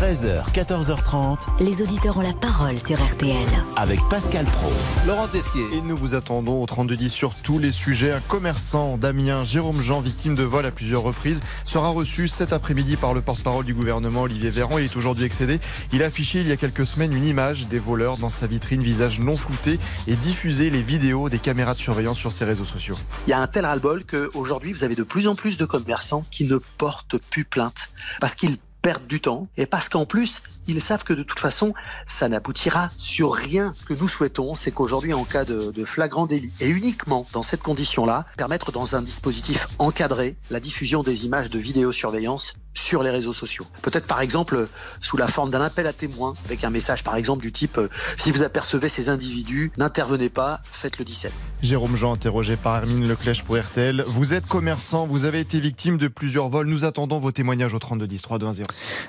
13h, 0.00 0.50
14h30 0.54 1.40
Les 1.60 1.82
auditeurs 1.82 2.16
ont 2.16 2.22
la 2.22 2.32
parole 2.32 2.78
sur 2.78 2.96
RTL. 3.04 3.36
avec 3.76 4.00
Pascal 4.08 4.46
Pro. 4.46 4.72
Laurent 5.06 5.28
Tessier. 5.28 5.60
Et 5.74 5.82
nous 5.82 5.94
vous 5.94 6.14
attendons 6.14 6.62
au 6.62 6.64
3210 6.64 7.10
sur 7.10 7.34
tous 7.34 7.58
les 7.58 7.70
sujets. 7.70 8.10
Un 8.10 8.20
commerçant 8.20 8.96
d'Amiens, 8.96 9.44
Jérôme 9.44 9.82
Jean, 9.82 10.00
victime 10.00 10.34
de 10.34 10.42
vol 10.42 10.64
à 10.64 10.70
plusieurs 10.70 11.02
reprises, 11.02 11.42
sera 11.66 11.90
reçu 11.90 12.28
cet 12.28 12.54
après-midi 12.54 12.96
par 12.96 13.12
le 13.12 13.20
porte-parole 13.20 13.66
du 13.66 13.74
gouvernement, 13.74 14.22
Olivier 14.22 14.48
Véran. 14.48 14.78
Il 14.78 14.86
est 14.86 14.96
aujourd'hui 14.96 15.26
excédé. 15.26 15.60
Il 15.92 16.02
a 16.02 16.06
affiché 16.06 16.40
il 16.40 16.48
y 16.48 16.52
a 16.52 16.56
quelques 16.56 16.86
semaines 16.86 17.12
une 17.12 17.26
image 17.26 17.68
des 17.68 17.78
voleurs 17.78 18.16
dans 18.16 18.30
sa 18.30 18.46
vitrine, 18.46 18.82
visage 18.82 19.20
non 19.20 19.36
flouté, 19.36 19.78
et 20.06 20.14
diffusé 20.14 20.70
les 20.70 20.80
vidéos 20.80 21.28
des 21.28 21.38
caméras 21.38 21.74
de 21.74 21.78
surveillance 21.78 22.16
sur 22.16 22.32
ses 22.32 22.46
réseaux 22.46 22.64
sociaux. 22.64 22.96
Il 23.26 23.30
y 23.30 23.34
a 23.34 23.38
un 23.38 23.46
tel 23.46 23.66
ras-le-bol 23.66 24.04
qu'aujourd'hui, 24.06 24.72
vous 24.72 24.82
avez 24.82 24.94
de 24.94 25.02
plus 25.02 25.28
en 25.28 25.34
plus 25.34 25.58
de 25.58 25.66
commerçants 25.66 26.24
qui 26.30 26.44
ne 26.44 26.56
portent 26.78 27.18
plus 27.18 27.44
plainte 27.44 27.90
parce 28.18 28.34
qu'ils 28.34 28.56
perdre 28.82 29.06
du 29.06 29.20
temps. 29.20 29.48
Et 29.56 29.66
parce 29.66 29.88
qu'en 29.88 30.06
plus, 30.06 30.42
ils 30.66 30.80
savent 30.80 31.04
que 31.04 31.12
de 31.12 31.22
toute 31.22 31.40
façon, 31.40 31.74
ça 32.06 32.28
n'aboutira 32.28 32.90
sur 32.98 33.32
rien. 33.32 33.72
Ce 33.78 33.84
que 33.84 33.94
nous 33.94 34.08
souhaitons, 34.08 34.54
c'est 34.54 34.70
qu'aujourd'hui, 34.70 35.12
en 35.14 35.24
cas 35.24 35.44
de, 35.44 35.72
de, 35.72 35.84
flagrant 35.84 36.26
délit, 36.26 36.52
et 36.60 36.68
uniquement 36.68 37.26
dans 37.32 37.42
cette 37.42 37.62
condition-là, 37.62 38.26
permettre 38.36 38.72
dans 38.72 38.94
un 38.94 39.02
dispositif 39.02 39.68
encadré 39.78 40.36
la 40.50 40.60
diffusion 40.60 41.02
des 41.02 41.26
images 41.26 41.50
de 41.50 41.58
vidéosurveillance 41.58 42.54
sur 42.74 43.02
les 43.02 43.10
réseaux 43.10 43.32
sociaux. 43.32 43.66
Peut-être 43.82 44.06
par 44.06 44.20
exemple 44.20 44.68
sous 45.02 45.16
la 45.16 45.26
forme 45.26 45.50
d'un 45.50 45.60
appel 45.60 45.86
à 45.88 45.92
témoins, 45.92 46.34
avec 46.44 46.62
un 46.62 46.70
message 46.70 47.02
par 47.02 47.16
exemple 47.16 47.42
du 47.42 47.50
type 47.50 47.78
euh, 47.78 47.88
si 48.16 48.30
vous 48.30 48.44
apercevez 48.44 48.88
ces 48.88 49.08
individus, 49.08 49.72
n'intervenez 49.76 50.28
pas, 50.28 50.60
faites 50.62 50.98
le 50.98 51.04
17. 51.04 51.32
Jérôme 51.62 51.96
Jean, 51.96 52.12
interrogé 52.12 52.56
par 52.56 52.76
Hermine 52.76 53.08
Leclèche 53.08 53.42
pour 53.42 53.58
RTL. 53.58 54.04
Vous 54.06 54.34
êtes 54.34 54.46
commerçant, 54.46 55.06
vous 55.06 55.24
avez 55.24 55.40
été 55.40 55.58
victime 55.60 55.98
de 55.98 56.06
plusieurs 56.06 56.48
vols. 56.48 56.68
Nous 56.68 56.84
attendons 56.84 57.18
vos 57.18 57.32
témoignages 57.32 57.74
au 57.74 57.78
32 57.78 58.06
10 58.06 58.22
0. 58.52 58.52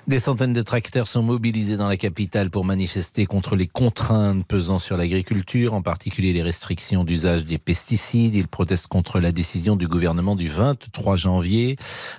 Des 0.07 0.19
centaines 0.19 0.53
de 0.53 0.61
tracteurs 0.63 1.07
sont 1.07 1.21
mobilisés 1.21 1.40
dans 1.41 1.87
la 1.87 1.97
capitale 1.97 2.51
pour 2.51 2.65
manifester 2.65 3.25
contre 3.25 3.55
les 3.55 3.65
contraintes 3.65 4.45
pesant 4.45 4.77
sur 4.77 4.95
l'agriculture, 4.95 5.73
en 5.73 5.81
particulier 5.81 6.33
les 6.33 6.43
restrictions 6.43 7.03
d'usage 7.03 7.45
des 7.45 7.57
pesticides. 7.57 8.35
Ils 8.35 8.47
protestent 8.47 8.85
contre 8.85 9.19
la 9.19 9.31
décision 9.31 9.75
du 9.75 9.87
gouvernement 9.87 10.35
du 10.35 10.47
23 10.47 11.17
janvier 11.17 11.77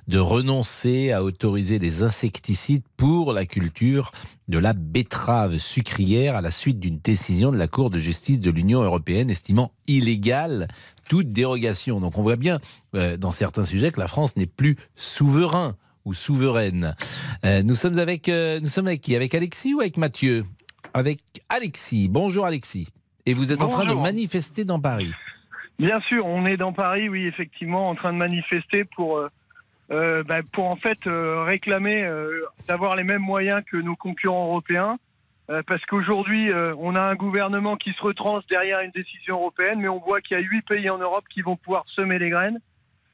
de 0.08 0.18
renoncer 0.18 1.12
à 1.12 1.22
autoriser 1.22 1.78
les 1.78 2.02
insecticides 2.02 2.82
pour 2.96 3.32
la 3.32 3.46
culture 3.46 4.10
de 4.48 4.58
la 4.58 4.72
betterave 4.72 5.58
sucrière 5.58 6.34
à 6.34 6.40
la 6.40 6.50
suite 6.50 6.80
d'une 6.80 6.98
décision 6.98 7.52
de 7.52 7.58
la 7.58 7.68
Cour 7.68 7.90
de 7.90 8.00
justice 8.00 8.40
de 8.40 8.50
l'Union 8.50 8.82
européenne 8.82 9.30
estimant 9.30 9.70
illégale 9.86 10.66
toute 11.08 11.28
dérogation. 11.28 12.00
Donc 12.00 12.18
on 12.18 12.22
voit 12.22 12.36
bien 12.36 12.58
euh, 12.96 13.16
dans 13.16 13.30
certains 13.30 13.64
sujets 13.64 13.92
que 13.92 14.00
la 14.00 14.08
France 14.08 14.34
n'est 14.34 14.46
plus 14.46 14.76
souverain 14.96 15.76
ou 16.04 16.14
souveraine. 16.14 16.94
Euh, 17.44 17.62
nous 17.62 17.74
sommes 17.74 17.98
avec 17.98 18.28
euh, 18.28 18.60
nous 18.60 18.68
sommes 18.68 18.86
avec 18.86 19.00
qui? 19.00 19.16
Avec 19.16 19.34
Alexis 19.34 19.74
ou 19.74 19.80
avec 19.80 19.96
Mathieu? 19.96 20.44
Avec 20.94 21.20
Alexis. 21.48 22.08
Bonjour 22.08 22.46
Alexis. 22.46 22.88
Et 23.26 23.34
vous 23.34 23.52
êtes 23.52 23.60
Bonjour. 23.60 23.80
en 23.80 23.84
train 23.84 23.94
de 23.94 24.00
manifester 24.00 24.64
dans 24.64 24.80
Paris. 24.80 25.12
Bien 25.78 26.00
sûr, 26.00 26.26
on 26.26 26.44
est 26.44 26.56
dans 26.56 26.72
Paris, 26.72 27.08
oui, 27.08 27.26
effectivement, 27.26 27.88
en 27.88 27.94
train 27.94 28.12
de 28.12 28.18
manifester 28.18 28.84
pour, 28.84 29.18
euh, 29.90 30.22
bah, 30.24 30.40
pour 30.52 30.66
en 30.66 30.76
fait 30.76 30.98
réclamer 31.04 32.08
d'avoir 32.68 32.96
les 32.96 33.04
mêmes 33.04 33.22
moyens 33.22 33.62
que 33.70 33.76
nos 33.76 33.96
concurrents 33.96 34.46
européens. 34.46 34.98
Parce 35.66 35.84
qu'aujourd'hui, 35.86 36.50
on 36.78 36.94
a 36.94 37.02
un 37.02 37.14
gouvernement 37.14 37.76
qui 37.76 37.92
se 37.92 38.02
retranche 38.02 38.44
derrière 38.48 38.80
une 38.80 38.90
décision 38.90 39.36
européenne, 39.36 39.80
mais 39.80 39.88
on 39.88 39.98
voit 39.98 40.20
qu'il 40.20 40.36
y 40.36 40.40
a 40.40 40.42
huit 40.42 40.62
pays 40.62 40.88
en 40.88 40.98
Europe 40.98 41.24
qui 41.32 41.42
vont 41.42 41.56
pouvoir 41.56 41.84
semer 41.94 42.18
les 42.18 42.30
graines. 42.30 42.58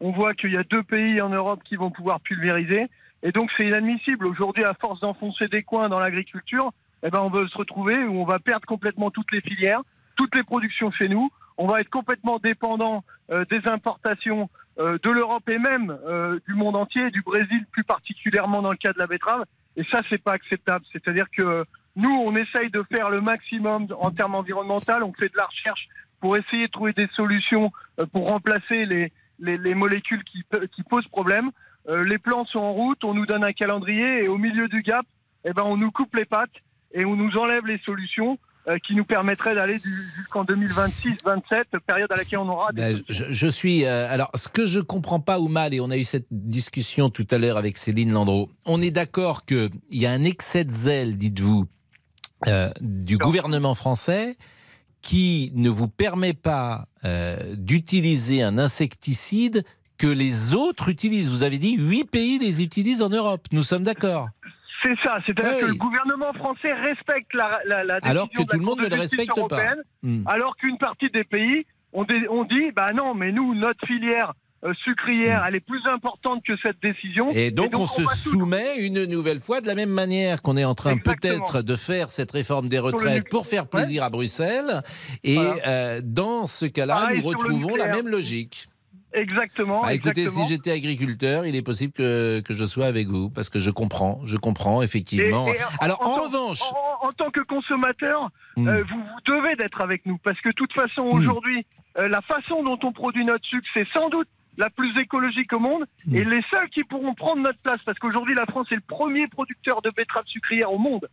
On 0.01 0.13
voit 0.13 0.35
qu'il 0.35 0.53
y 0.53 0.57
a 0.57 0.63
deux 0.63 0.83
pays 0.83 1.21
en 1.21 1.29
Europe 1.29 1.61
qui 1.65 1.77
vont 1.77 1.91
pouvoir 1.91 2.21
pulvériser. 2.21 2.87
Et 3.23 3.33
donc, 3.33 3.51
c'est 3.57 3.67
inadmissible. 3.67 4.27
Aujourd'hui, 4.27 4.65
à 4.65 4.75
force 4.75 5.01
d'enfoncer 5.01 5.49
des 5.49 5.63
coins 5.63 5.89
dans 5.89 5.99
l'agriculture, 5.99 6.73
eh 7.03 7.11
ben, 7.11 7.21
on 7.21 7.31
va 7.31 7.47
se 7.49 7.57
retrouver 7.57 7.97
où 8.05 8.21
on 8.21 8.25
va 8.25 8.39
perdre 8.39 8.67
complètement 8.67 9.11
toutes 9.11 9.33
les 9.33 9.41
filières, 9.41 9.83
toutes 10.17 10.35
les 10.37 10.45
productions 10.45 10.91
chez 10.93 11.09
nous. 11.09 11.31
On 11.57 11.67
va 11.67 11.81
être 11.81 11.91
complètement 11.91 12.39
dépendant 12.43 13.05
euh, 13.31 13.45
des 13.51 13.61
importations 13.69 14.49
euh, 14.79 14.99
de 15.03 15.11
l'Europe 15.11 15.49
et 15.49 15.59
même 15.59 15.97
euh, 16.07 16.39
du 16.47 16.55
monde 16.55 16.77
entier, 16.77 17.11
du 17.11 17.23
Brésil 17.23 17.67
plus 17.73 17.83
particulièrement 17.83 18.63
dans 18.63 18.71
le 18.71 18.77
cas 18.77 18.93
de 18.93 18.99
la 18.99 19.09
betterave. 19.09 19.45
Et 19.77 19.83
ça, 19.91 20.01
c'est 20.09 20.23
pas 20.23 20.33
acceptable. 20.33 20.85
C'est-à-dire 20.93 21.27
que 21.37 21.65
nous, 21.97 22.11
on 22.11 22.37
essaye 22.37 22.71
de 22.71 22.85
faire 22.85 23.11
le 23.11 23.21
maximum 23.21 23.89
en 23.99 24.13
termes 24.13 24.37
environnementaux. 24.37 24.93
On 25.03 25.13
fait 25.13 25.33
de 25.33 25.37
la 25.37 25.47
recherche 25.47 25.89
pour 26.21 26.37
essayer 26.37 26.67
de 26.67 26.71
trouver 26.71 26.93
des 26.93 27.09
solutions 27.17 27.73
euh, 27.99 28.07
pour 28.07 28.29
remplacer 28.29 28.87
les, 28.87 29.13
les, 29.39 29.59
les 29.59 29.75
molécules 29.75 30.23
qui, 30.25 30.83
posent 30.83 31.09
problème. 31.09 31.51
Euh, 31.89 32.05
les 32.05 32.19
plans 32.19 32.45
sont 32.47 32.59
en 32.59 32.73
route, 32.73 33.03
on 33.05 33.15
nous 33.15 33.27
donne 33.27 33.45
un 33.45 33.53
calendrier 33.53 34.25
et 34.25 34.29
au 34.29 34.37
milieu 34.39 34.69
du 34.69 34.83
gap, 34.83 35.07
eh 35.45 35.53
ben, 35.53 35.63
on 35.65 35.77
nous 35.77 35.91
coupe 35.91 36.15
les 36.15 36.25
pattes 36.25 36.51
et 36.93 37.05
on 37.05 37.17
nous 37.17 37.37
enlève 37.37 37.67
les 37.67 37.79
solutions 37.79 38.39
euh, 38.69 38.77
qui 38.87 38.95
nous 38.95 39.05
permettraient 39.05 39.55
d'aller 39.55 39.81
jusqu'en 40.17 40.45
2026-27, 40.45 41.79
période 41.87 42.13
à 42.13 42.17
laquelle 42.17 42.41
on 42.41 42.49
aura 42.49 42.71
des 42.73 42.83
Ben, 42.83 43.03
je, 43.09 43.25
je 43.31 43.47
suis. 43.49 43.87
euh, 43.87 44.13
alors, 44.13 44.31
ce 44.35 44.49
que 44.49 44.67
je 44.67 44.81
comprends 44.81 45.21
pas 45.21 45.41
ou 45.41 45.49
mal, 45.49 45.73
et 45.73 45.81
on 45.81 45.89
a 45.91 45.97
eu 45.97 46.05
cette 46.05 46.27
discussion 46.31 47.09
tout 47.09 47.27
à 47.31 47.39
l'heure 47.39 47.57
avec 47.57 47.79
Céline 47.79 48.13
Landreau, 48.13 48.51
on 48.67 48.83
est 48.83 48.91
d'accord 48.91 49.47
qu'il 49.47 49.71
y 49.91 50.05
a 50.05 50.11
un 50.11 50.23
excès 50.25 50.65
de 50.65 50.71
zèle, 50.71 51.17
dites-vous, 51.17 51.65
euh, 52.47 52.69
du 52.83 53.17
gouvernement 53.17 53.75
français 53.75 54.37
qui 55.03 55.53
ne 55.55 55.71
vous 55.71 55.89
permet 55.89 56.35
pas 56.35 56.87
euh, 57.05 57.37
d'utiliser 57.57 58.43
un 58.43 58.59
insecticide 58.59 59.65
que 59.97 60.07
les 60.07 60.55
autres 60.55 60.89
utilisent. 60.89 61.31
Vous 61.31 61.43
avez 61.43 61.59
dit 61.59 61.77
huit 61.77 62.05
pays 62.05 62.39
les 62.39 62.63
utilisent 62.63 63.03
en 63.03 63.09
Europe. 63.11 63.47
Nous 63.53 63.63
sommes 63.63 63.83
d'accord. 63.85 64.29
C'est 64.85 64.95
ça, 65.03 65.19
c'est-à-dire 65.27 65.55
Oui. 65.57 65.61
que 65.61 65.67
le 65.67 65.75
gouvernement 65.75 66.33
français 66.35 66.73
respecte 66.73 67.35
la, 67.35 67.59
la, 67.67 67.83
la 67.85 67.95
décision 68.01 68.11
Alors 68.11 68.29
que 68.31 68.35
de 68.35 68.41
la 68.41 68.47
tout 68.47 68.59
le 68.59 68.65
monde 68.65 68.81
ne 68.81 68.87
le 68.87 68.95
respecte 68.97 69.35
pas. 69.35 69.41
européenne, 69.41 69.83
Hmm. 70.05 70.23
alors 70.27 70.57
qu'une 70.57 70.79
partie 70.79 71.11
des 71.11 71.25
pays 71.25 71.67
ont, 71.93 72.05
dé- 72.05 72.29
ont 72.31 72.45
dit, 72.45 72.71
bah 72.77 72.93
non, 72.95 73.13
mais 73.15 73.33
nous, 73.33 73.55
notre 73.57 73.85
filière 73.87 74.35
sucrière, 74.85 75.45
elle 75.47 75.57
est 75.57 75.61
plus 75.61 75.81
importante 75.87 76.43
que 76.45 76.53
cette 76.65 76.81
décision. 76.83 77.27
Hmm. 77.33 77.37
Et 77.37 77.51
donc, 77.51 77.79
on, 77.79 77.87
se 77.87 78.03
tout- 78.03 78.09
soumet 78.15 78.79
une 78.79 79.05
nouvelle 79.05 79.41
fois 79.41 79.61
de 79.61 79.67
la 79.67 79.75
même 79.75 79.91
manière 79.91 80.43
qu'on 80.43 80.57
est 80.57 80.65
en 80.65 80.75
train 80.75 80.97
peut-être 80.99 81.63
de 81.63 81.77
faire 81.77 82.11
cette 82.11 82.33
réforme 82.33 82.69
des 82.69 82.79
retraites 82.79 83.29
pour 83.31 83.47
faire 83.47 83.67
plaisir 83.69 84.03
à 84.05 84.11
Bruxelles. 84.11 84.83
Et 85.25 85.39
euh, 85.67 86.01
dans 86.03 86.47
ce 86.47 86.67
cas-là, 86.67 87.09
nous 87.15 87.23
retrouvons 87.23 87.77
la 87.77 87.89
même 87.89 88.09
logique. 88.09 88.67
Exactement. 89.15 89.81
Bah, 89.83 89.95
écoutez, 89.95 90.21
exactement. 90.21 90.47
si 90.47 90.53
j'étais 90.53 90.71
agriculteur, 90.71 91.47
il 91.47 91.57
est 91.57 91.63
possible 91.63 91.95
que, 91.95 92.41
que 92.41 92.53
je 92.53 92.65
sois 92.67 92.85
avec 92.87 93.09
vous, 93.09 93.31
parce 93.31 93.49
que 93.49 93.59
je 93.59 93.71
comprends, 93.71 94.21
je 94.27 94.37
comprends 94.37 94.83
effectivement. 94.83 95.49
Et- 95.49 95.53
et 95.53 95.57
Alors, 95.81 95.99
en, 96.03 96.17
tant- 96.17 96.23
revanche, 96.25 96.61
en, 96.63 97.09
en 97.09 97.13
tant 97.13 97.31
que 97.31 97.41
consommateur, 97.41 98.29
Hmm. 98.57 98.67
euh, 98.69 98.83
vous, 98.83 98.97
vous 98.99 99.21
devez 99.35 99.55
d'être 99.57 99.81
avec 99.81 100.05
nous 100.05 100.19
parce 100.19 100.39
que 100.41 100.49
de 100.49 100.55
toute 100.55 100.73
façon 100.73 101.03
aujourd'hui, 101.03 101.65
euh, 101.97 102.09
la 102.09 102.21
façon 102.23 102.65
dont 102.65 102.79
on 102.83 102.93
produit 102.93 103.25
notre 103.25 103.45
sucre, 103.47 103.67
c'est 103.73 103.87
sans 103.97 104.09
doute 104.09 104.27
la 104.59 104.69
plus 104.69 104.93
écologique 105.01 105.53
au 105.55 105.61
monde 105.61 105.87
Hmm. 106.07 106.17
et 106.17 106.25
les 106.25 106.43
seuls 106.53 106.69
qui 106.69 106.85
pourront 106.85 107.15
prendre 107.15 107.41
notre 107.43 107.59
place 107.61 107.81
parce 107.87 107.99
qu'aujourd'hui 107.99 108.35
la 108.35 108.45
France 108.47 108.71
est 108.71 108.75
le 108.75 108.81
premier 108.97 109.27
producteur 109.29 109.81
de 109.83 109.91
betteraves 109.91 110.27
sucrières 110.27 110.71
au 110.73 110.79
monde 110.79 111.09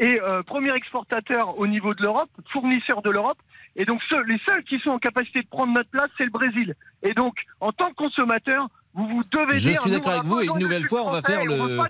et 0.00 0.20
euh, 0.22 0.42
premier 0.42 0.72
exportateur 0.74 1.58
au 1.58 1.66
niveau 1.66 1.92
de 1.94 2.02
l'Europe, 2.02 2.30
fournisseur 2.52 3.02
de 3.02 3.10
l'Europe. 3.10 3.38
Et 3.76 3.84
donc 3.84 4.00
ceux- 4.08 4.22
les 4.24 4.40
seuls 4.48 4.64
qui 4.64 4.78
sont 4.80 4.90
en 4.90 4.98
capacité 4.98 5.42
de 5.42 5.48
prendre 5.48 5.72
notre 5.72 5.90
place, 5.90 6.08
c'est 6.16 6.24
le 6.24 6.30
Brésil. 6.30 6.74
Et 7.02 7.14
donc 7.14 7.34
en 7.60 7.72
tant 7.72 7.90
que 7.90 7.94
consommateur, 7.96 8.68
vous 8.98 9.06
vous 9.08 9.22
devez 9.32 9.58
Je 9.58 9.70
dire. 9.70 9.80
suis 9.80 9.90
d'accord 9.90 10.12
avec 10.12 10.24
vous, 10.24 10.40
et 10.40 10.46
une 10.46 10.58
nouvelle 10.58 10.86
fois, 10.86 11.06
on 11.06 11.10
va 11.10 11.22
faire 11.22 11.40
on 11.42 11.46
le- 11.46 11.76
pas 11.76 11.86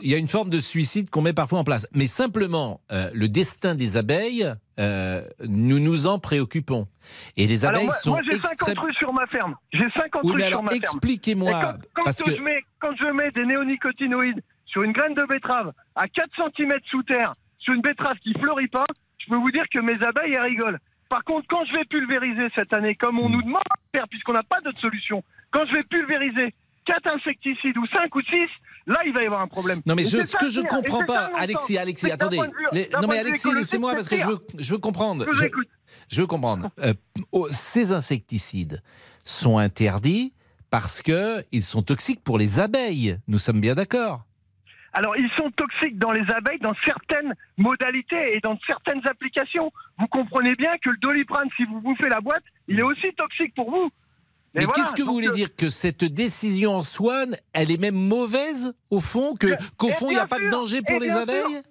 il 0.00 0.10
y 0.10 0.14
a 0.14 0.18
une 0.18 0.28
forme 0.28 0.50
de 0.50 0.60
suicide 0.60 1.10
qu'on 1.10 1.22
met 1.22 1.32
parfois 1.32 1.58
en 1.60 1.64
place. 1.64 1.86
Mais 1.94 2.06
simplement, 2.06 2.80
euh, 2.90 3.10
le 3.14 3.28
destin 3.28 3.74
des 3.74 3.96
abeilles, 3.96 4.50
euh, 4.78 5.22
nous 5.46 5.78
nous 5.78 6.06
en 6.06 6.18
préoccupons. 6.18 6.88
Et 7.36 7.46
les 7.46 7.64
abeilles 7.64 7.84
moi, 7.84 7.92
sont 7.94 8.10
moi, 8.10 8.20
j'ai 8.24 8.32
50 8.36 8.52
extrêmement... 8.52 8.82
rues 8.82 8.94
sur 8.94 9.12
ma 9.12 9.26
ferme. 9.26 9.54
J'ai 9.72 9.86
50 9.96 10.22
Oui, 10.24 10.32
rues 10.32 10.40
sur 10.48 10.62
ma 10.62 10.70
ferme. 10.70 10.82
expliquez-moi, 10.82 11.76
quand, 11.94 12.04
que- 12.04 12.30
je 12.36 12.40
mets, 12.42 12.62
quand 12.80 12.90
je 12.98 13.12
mets 13.12 13.30
des 13.32 13.44
néonicotinoïdes 13.44 14.42
sur 14.66 14.82
une 14.82 14.92
graine 14.92 15.14
de 15.14 15.24
betterave 15.26 15.72
à 15.94 16.08
4 16.08 16.28
cm 16.56 16.72
sous 16.90 17.02
terre, 17.02 17.34
sur 17.58 17.74
une 17.74 17.82
betterave 17.82 18.16
qui 18.22 18.32
fleurit 18.34 18.68
pas, 18.68 18.86
je 19.18 19.26
peux 19.30 19.36
vous 19.36 19.50
dire 19.50 19.64
que 19.72 19.78
mes 19.80 19.94
abeilles, 20.04 20.32
elles 20.34 20.40
rigolent. 20.42 20.78
Par 21.12 21.24
contre, 21.24 21.46
quand 21.48 21.62
je 21.66 21.72
vais 21.76 21.84
pulvériser 21.84 22.48
cette 22.56 22.72
année, 22.72 22.94
comme 22.94 23.16
Hmm. 23.16 23.24
on 23.24 23.28
nous 23.28 23.42
demande 23.42 23.62
de 23.92 23.98
faire, 23.98 24.08
puisqu'on 24.08 24.32
n'a 24.32 24.42
pas 24.42 24.62
d'autre 24.64 24.80
solution, 24.80 25.22
quand 25.50 25.66
je 25.66 25.74
vais 25.74 25.82
pulvériser 25.84 26.54
4 26.86 27.06
insecticides 27.16 27.76
ou 27.76 27.86
5 27.94 28.14
ou 28.16 28.22
6, 28.22 28.48
là, 28.86 28.96
il 29.04 29.12
va 29.12 29.22
y 29.22 29.26
avoir 29.26 29.42
un 29.42 29.46
problème. 29.46 29.80
Non 29.84 29.94
mais 29.94 30.04
je, 30.06 30.18
ce 30.22 30.24
ça 30.26 30.38
que 30.38 30.48
je 30.48 30.60
et 30.62 30.66
comprends 30.66 31.04
pas. 31.04 31.30
Alexis, 31.36 31.76
Alexis, 31.76 32.10
attendez. 32.10 32.38
vue- 32.38 32.48
Les- 32.72 32.88
non 33.00 33.06
mais 33.08 33.18
Alexis, 33.18 33.52
laissez-moi 33.54 33.94
parce 33.94 34.08
que 34.08 34.16
je 34.18 34.26
veux, 34.26 34.38
je 34.58 34.72
veux 34.72 34.78
comprendre. 34.78 35.26
Je 36.08 36.20
veux 36.22 36.26
comprendre. 36.26 36.70
Euh, 36.80 36.94
oh, 37.30 37.46
ces 37.50 37.92
insecticides 37.92 38.82
sont 39.24 39.58
interdits 39.58 40.32
parce 40.70 41.02
que 41.02 41.44
ils 41.52 41.62
sont 41.62 41.82
toxiques 41.82 42.24
pour 42.24 42.38
les 42.38 42.58
abeilles. 42.58 43.18
Nous 43.28 43.38
sommes 43.38 43.60
bien 43.60 43.74
d'accord. 43.74 44.24
Alors, 44.94 45.16
ils 45.16 45.30
sont 45.36 45.50
toxiques 45.52 45.98
dans 45.98 46.12
les 46.12 46.24
abeilles, 46.32 46.58
dans 46.60 46.74
certaines 46.84 47.34
modalités 47.56 48.36
et 48.36 48.40
dans 48.40 48.58
certaines 48.66 49.00
applications. 49.06 49.72
Vous 49.98 50.06
comprenez 50.06 50.54
bien 50.54 50.70
que 50.82 50.90
le 50.90 50.96
doliprane, 50.98 51.48
si 51.56 51.64
vous 51.64 51.80
bouffez 51.80 52.08
la 52.08 52.20
boîte, 52.20 52.44
il 52.68 52.78
est 52.78 52.82
aussi 52.82 53.12
toxique 53.16 53.54
pour 53.54 53.70
vous. 53.70 53.90
Mais 54.54 54.64
voilà, 54.64 54.72
qu'est-ce 54.74 54.92
que 54.92 55.02
vous 55.02 55.14
voulez 55.14 55.28
euh, 55.28 55.32
dire 55.32 55.56
que 55.56 55.70
cette 55.70 56.04
décision 56.04 56.74
en 56.76 56.82
soi, 56.82 57.24
elle 57.54 57.70
est 57.70 57.80
même 57.80 57.94
mauvaise 57.94 58.74
au 58.90 59.00
fond, 59.00 59.34
qu'au 59.78 59.88
fond 59.88 60.10
il 60.10 60.14
n'y 60.14 60.20
a 60.20 60.26
pas 60.26 60.38
de 60.38 60.48
danger 60.50 60.82
pour 60.82 61.00
les 61.00 61.10
abeilles 61.10 61.40
sûr. 61.40 61.62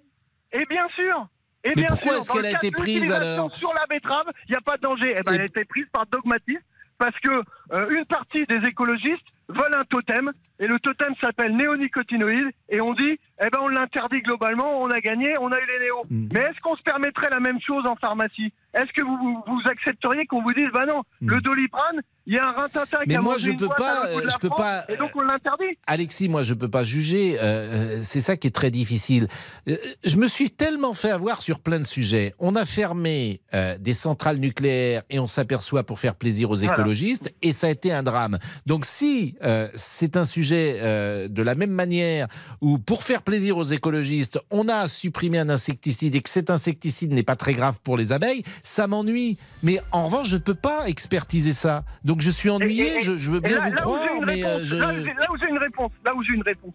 Et 0.52 0.66
bien 0.66 0.88
sûr. 0.96 1.28
Et 1.64 1.68
Mais 1.68 1.74
bien 1.74 1.86
pourquoi 1.86 2.10
sûr, 2.10 2.18
est-ce 2.18 2.32
qu'elle 2.32 2.42
le 2.42 2.48
a 2.48 2.58
été 2.58 2.70
prise, 2.72 3.12
alors? 3.12 3.54
Sur 3.54 3.72
la 3.72 3.86
betterave, 3.86 4.26
il 4.48 4.50
n'y 4.50 4.56
a 4.56 4.60
pas 4.60 4.76
de 4.76 4.82
danger. 4.82 5.14
Eh 5.16 5.22
ben, 5.22 5.34
elle 5.34 5.42
a 5.42 5.44
été 5.44 5.64
prise 5.64 5.86
par 5.92 6.06
dogmatisme 6.06 6.60
parce 6.98 7.18
que 7.20 7.30
euh, 7.72 7.88
une 7.90 8.04
partie 8.04 8.44
des 8.46 8.68
écologistes 8.68 9.26
veulent 9.48 9.74
un 9.74 9.84
totem 9.84 10.32
et 10.62 10.66
le 10.66 10.78
totem 10.78 11.12
s'appelle 11.20 11.54
néonicotinoïde 11.56 12.48
et 12.70 12.80
on 12.80 12.94
dit 12.94 13.18
eh 13.44 13.50
ben 13.50 13.58
on 13.60 13.68
l'interdit 13.68 14.20
globalement, 14.22 14.80
on 14.80 14.88
a 14.90 15.00
gagné, 15.00 15.34
on 15.40 15.50
a 15.50 15.58
eu 15.58 15.66
les 15.66 15.84
néos. 15.86 16.04
Hmm. 16.08 16.28
Mais 16.32 16.40
est-ce 16.40 16.60
qu'on 16.62 16.76
se 16.76 16.82
permettrait 16.82 17.28
la 17.30 17.40
même 17.40 17.58
chose 17.60 17.84
en 17.86 17.96
pharmacie? 17.96 18.52
Est-ce 18.72 18.92
que 18.96 19.02
vous, 19.02 19.16
vous, 19.18 19.42
vous 19.46 19.60
accepteriez 19.68 20.24
qu'on 20.26 20.42
vous 20.42 20.54
dise 20.54 20.68
bah 20.72 20.86
non, 20.86 21.02
le 21.20 21.40
doliprane, 21.40 22.00
il 22.26 22.34
y 22.34 22.38
a 22.38 22.46
un 22.48 22.52
rintintin 22.52 22.98
qui. 23.02 23.08
Mais 23.08 23.16
a 23.16 23.20
moi, 23.20 23.32
mangé 23.34 23.52
je 23.52 23.56
peux 23.58 23.68
pas, 23.68 24.06
euh, 24.06 24.20
je 24.32 24.38
peux 24.38 24.46
France, 24.46 24.60
pas, 24.60 24.84
et 24.88 24.96
donc 24.96 25.10
on 25.16 25.22
l'interdit. 25.22 25.76
Alexis, 25.88 26.28
moi, 26.28 26.42
je 26.44 26.54
peux 26.54 26.70
pas 26.70 26.84
juger. 26.84 27.36
euh, 27.38 27.42
euh, 27.42 28.00
c'est 28.04 28.20
ça 28.20 28.36
qui 28.36 28.46
est 28.46 28.52
très 28.52 28.70
difficile. 28.70 29.26
Euh, 29.68 29.76
je 30.04 30.16
me 30.16 30.28
suis 30.28 30.50
tellement 30.50 30.94
fait 30.94 31.10
avoir 31.10 31.42
sur 31.42 31.58
plein 31.58 31.80
de 31.80 31.84
sujets. 31.84 32.32
On 32.38 32.54
a 32.54 32.64
fermé 32.64 33.40
euh, 33.54 33.76
des 33.78 33.92
centrales 33.94 34.38
nucléaires 34.38 35.02
et 35.10 35.18
on 35.18 35.26
s'aperçoit 35.26 35.82
pour 35.84 35.98
faire 35.98 36.14
plaisir 36.14 36.50
aux 36.50 36.56
Voilà. 36.56 36.72
écologistes, 36.72 37.34
et 37.42 37.52
ça 37.52 37.66
a 37.66 37.70
été 37.70 37.92
un 37.92 38.04
drame. 38.04 38.38
Donc, 38.66 38.84
si 38.84 39.36
euh, 39.42 39.68
c'est 39.74 40.16
un 40.16 40.24
sujet 40.24 40.51
euh, 40.54 41.28
de 41.28 41.42
la 41.42 41.54
même 41.54 41.70
manière 41.70 42.26
où, 42.60 42.78
pour 42.78 43.02
faire 43.02 43.22
plaisir 43.22 43.56
aux 43.56 43.64
écologistes, 43.64 44.40
on 44.50 44.68
a 44.68 44.88
supprimé 44.88 45.38
un 45.38 45.48
insecticide 45.48 46.14
et 46.14 46.20
que 46.20 46.28
cet 46.30 46.50
insecticide 46.50 47.12
n'est 47.12 47.22
pas 47.22 47.36
très 47.36 47.52
grave 47.52 47.78
pour 47.82 47.96
les 47.96 48.12
abeilles, 48.12 48.42
ça 48.62 48.86
m'ennuie. 48.86 49.38
Mais 49.62 49.80
en 49.92 50.06
revanche, 50.06 50.28
je 50.28 50.36
ne 50.36 50.40
peux 50.42 50.54
pas 50.54 50.86
expertiser 50.88 51.52
ça. 51.52 51.84
Donc, 52.04 52.20
je 52.20 52.30
suis 52.30 52.50
ennuyé. 52.50 53.00
je, 53.00 53.16
je 53.16 53.30
veux 53.30 53.40
bien 53.40 53.58
là- 53.58 53.64
vous 53.68 53.74
là 53.74 53.80
croire, 53.82 54.00
mais 54.26 54.44
euh, 54.44 54.56
réponse, 54.56 54.68
je. 54.68 54.76
là 54.76 54.92
où 55.32 55.36
j'ai- 55.38 55.48
une 55.50 55.58
réponse, 55.58 55.90
là 56.04 56.14
où 56.14 56.22
j'ai 56.22 56.34
une 56.34 56.42
réponse, 56.42 56.72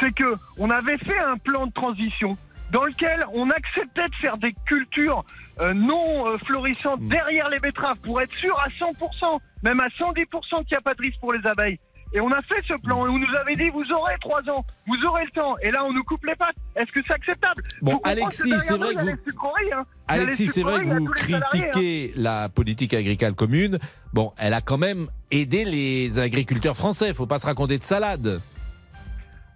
c'est 0.00 0.12
que 0.14 0.34
on 0.58 0.70
avait 0.70 0.98
fait 0.98 1.18
un 1.18 1.36
plan 1.36 1.66
de 1.66 1.72
transition 1.72 2.36
dans 2.72 2.84
lequel 2.84 3.24
on 3.34 3.50
acceptait 3.50 4.08
de 4.08 4.14
faire 4.20 4.38
des 4.38 4.54
cultures 4.64 5.24
euh, 5.60 5.74
non 5.74 6.26
euh, 6.28 6.36
florissantes 6.38 7.02
derrière 7.02 7.50
les 7.50 7.58
betteraves 7.58 7.98
pour 7.98 8.20
être 8.20 8.32
sûr 8.32 8.56
à 8.60 8.68
100%, 8.68 9.40
même 9.64 9.80
à 9.80 9.88
110% 9.88 10.14
qu'il 10.14 10.66
n'y 10.70 10.76
a 10.76 10.80
pas 10.80 10.94
de 10.94 11.02
risque 11.02 11.18
pour 11.20 11.32
les 11.32 11.44
abeilles. 11.46 11.78
Et 12.12 12.20
on 12.20 12.30
a 12.32 12.42
fait 12.42 12.60
ce 12.66 12.74
plan 12.74 13.06
et 13.06 13.08
on 13.08 13.18
nous 13.18 13.36
avait 13.40 13.54
dit 13.54 13.68
vous 13.70 13.84
aurez 13.92 14.14
trois 14.20 14.40
ans, 14.50 14.64
vous 14.86 14.96
aurez 15.06 15.24
le 15.24 15.30
temps. 15.30 15.56
Et 15.62 15.70
là 15.70 15.84
on 15.84 15.92
nous 15.92 16.02
coupe 16.02 16.24
les 16.26 16.34
pattes. 16.34 16.56
Est-ce 16.74 16.90
que 16.90 17.00
c'est 17.06 17.14
acceptable 17.14 17.62
Bon, 17.82 17.92
comprendre 17.92 18.16
Alexis, 18.18 18.52
c'est 18.60 18.76
vrai 18.76 18.94
que 18.94 19.00
vous- 19.00 19.38
hein. 19.74 19.84
Alexis, 20.08 20.48
c'est 20.48 20.62
vrai 20.62 20.80
que 20.80 20.86
vous 20.88 21.14
salariés, 21.14 21.36
hein. 21.36 21.70
critiquez 21.70 22.12
la 22.16 22.48
politique 22.48 22.94
agricole 22.94 23.34
commune. 23.34 23.78
Bon, 24.12 24.32
elle 24.38 24.54
a 24.54 24.60
quand 24.60 24.78
même 24.78 25.06
aidé 25.30 25.64
les 25.64 26.18
agriculteurs 26.18 26.76
français. 26.76 27.14
Faut 27.14 27.26
pas 27.26 27.38
se 27.38 27.46
raconter 27.46 27.78
de 27.78 27.84
salade. 27.84 28.40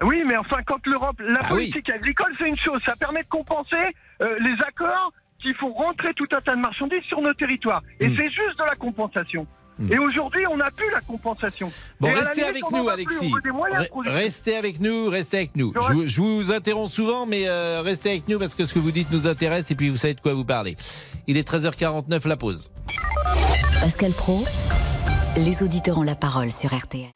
Oui, 0.03 0.23
mais 0.27 0.37
enfin, 0.37 0.59
quand 0.67 0.85
l'Europe, 0.87 1.17
la 1.21 1.39
Ah 1.43 1.49
politique 1.49 1.89
agricole, 1.91 2.33
c'est 2.39 2.49
une 2.49 2.59
chose. 2.59 2.81
Ça 2.85 2.95
permet 2.99 3.23
de 3.23 3.29
compenser 3.29 3.77
euh, 4.23 4.37
les 4.41 4.55
accords 4.67 5.13
qui 5.41 5.53
font 5.55 5.73
rentrer 5.73 6.13
tout 6.15 6.27
un 6.37 6.41
tas 6.41 6.55
de 6.57 6.61
marchandises 6.61 7.03
sur 7.09 7.21
nos 7.21 7.33
territoires. 7.35 7.83
Et 8.01 8.09
Hmm. 8.09 8.17
c'est 8.17 8.29
juste 8.31 8.59
de 8.59 8.65
la 8.65 8.77
compensation. 8.77 9.47
Et 9.91 9.99
aujourd'hui, 9.99 10.47
on 10.51 10.57
n'a 10.57 10.71
plus 10.71 10.91
la 10.93 11.01
compensation. 11.01 11.71
Bon, 12.01 12.09
Et 12.09 12.15
restez 12.15 12.45
avec 12.45 12.63
nous, 12.71 12.85
plus. 12.85 12.91
Alexis. 12.93 13.33
Restez 14.07 14.57
avec 14.57 14.81
nous, 14.81 15.09
restez 15.11 15.37
avec 15.39 15.57
nous. 15.57 15.73
Je, 15.89 15.93
vous- 15.93 16.07
je 16.07 16.21
vous 16.21 16.53
interromps 16.53 16.93
souvent, 16.93 17.27
mais 17.27 17.49
euh, 17.49 17.83
restez 17.83 18.11
avec 18.11 18.29
nous 18.29 18.39
parce 18.39 18.55
que 18.55 18.67
ce 18.67 18.75
que 18.75 18.79
vous 18.79 18.93
dites 18.93 19.11
nous 19.11 19.27
intéresse 19.27 19.71
et 19.71 19.75
puis 19.75 19.91
vous 19.91 19.97
savez 19.97 20.15
de 20.15 20.21
quoi 20.21 20.33
vous 20.35 20.45
parlez. 20.45 20.77
Il 21.27 21.37
est 21.37 21.49
13h49, 21.49 22.29
la 22.29 22.37
pause. 22.37 22.71
Pascal 23.81 24.13
Pro, 24.13 24.45
les 25.37 25.63
auditeurs 25.63 25.99
ont 25.99 26.03
la 26.03 26.15
parole 26.15 26.53
sur 26.53 26.73
RTL. 26.75 27.11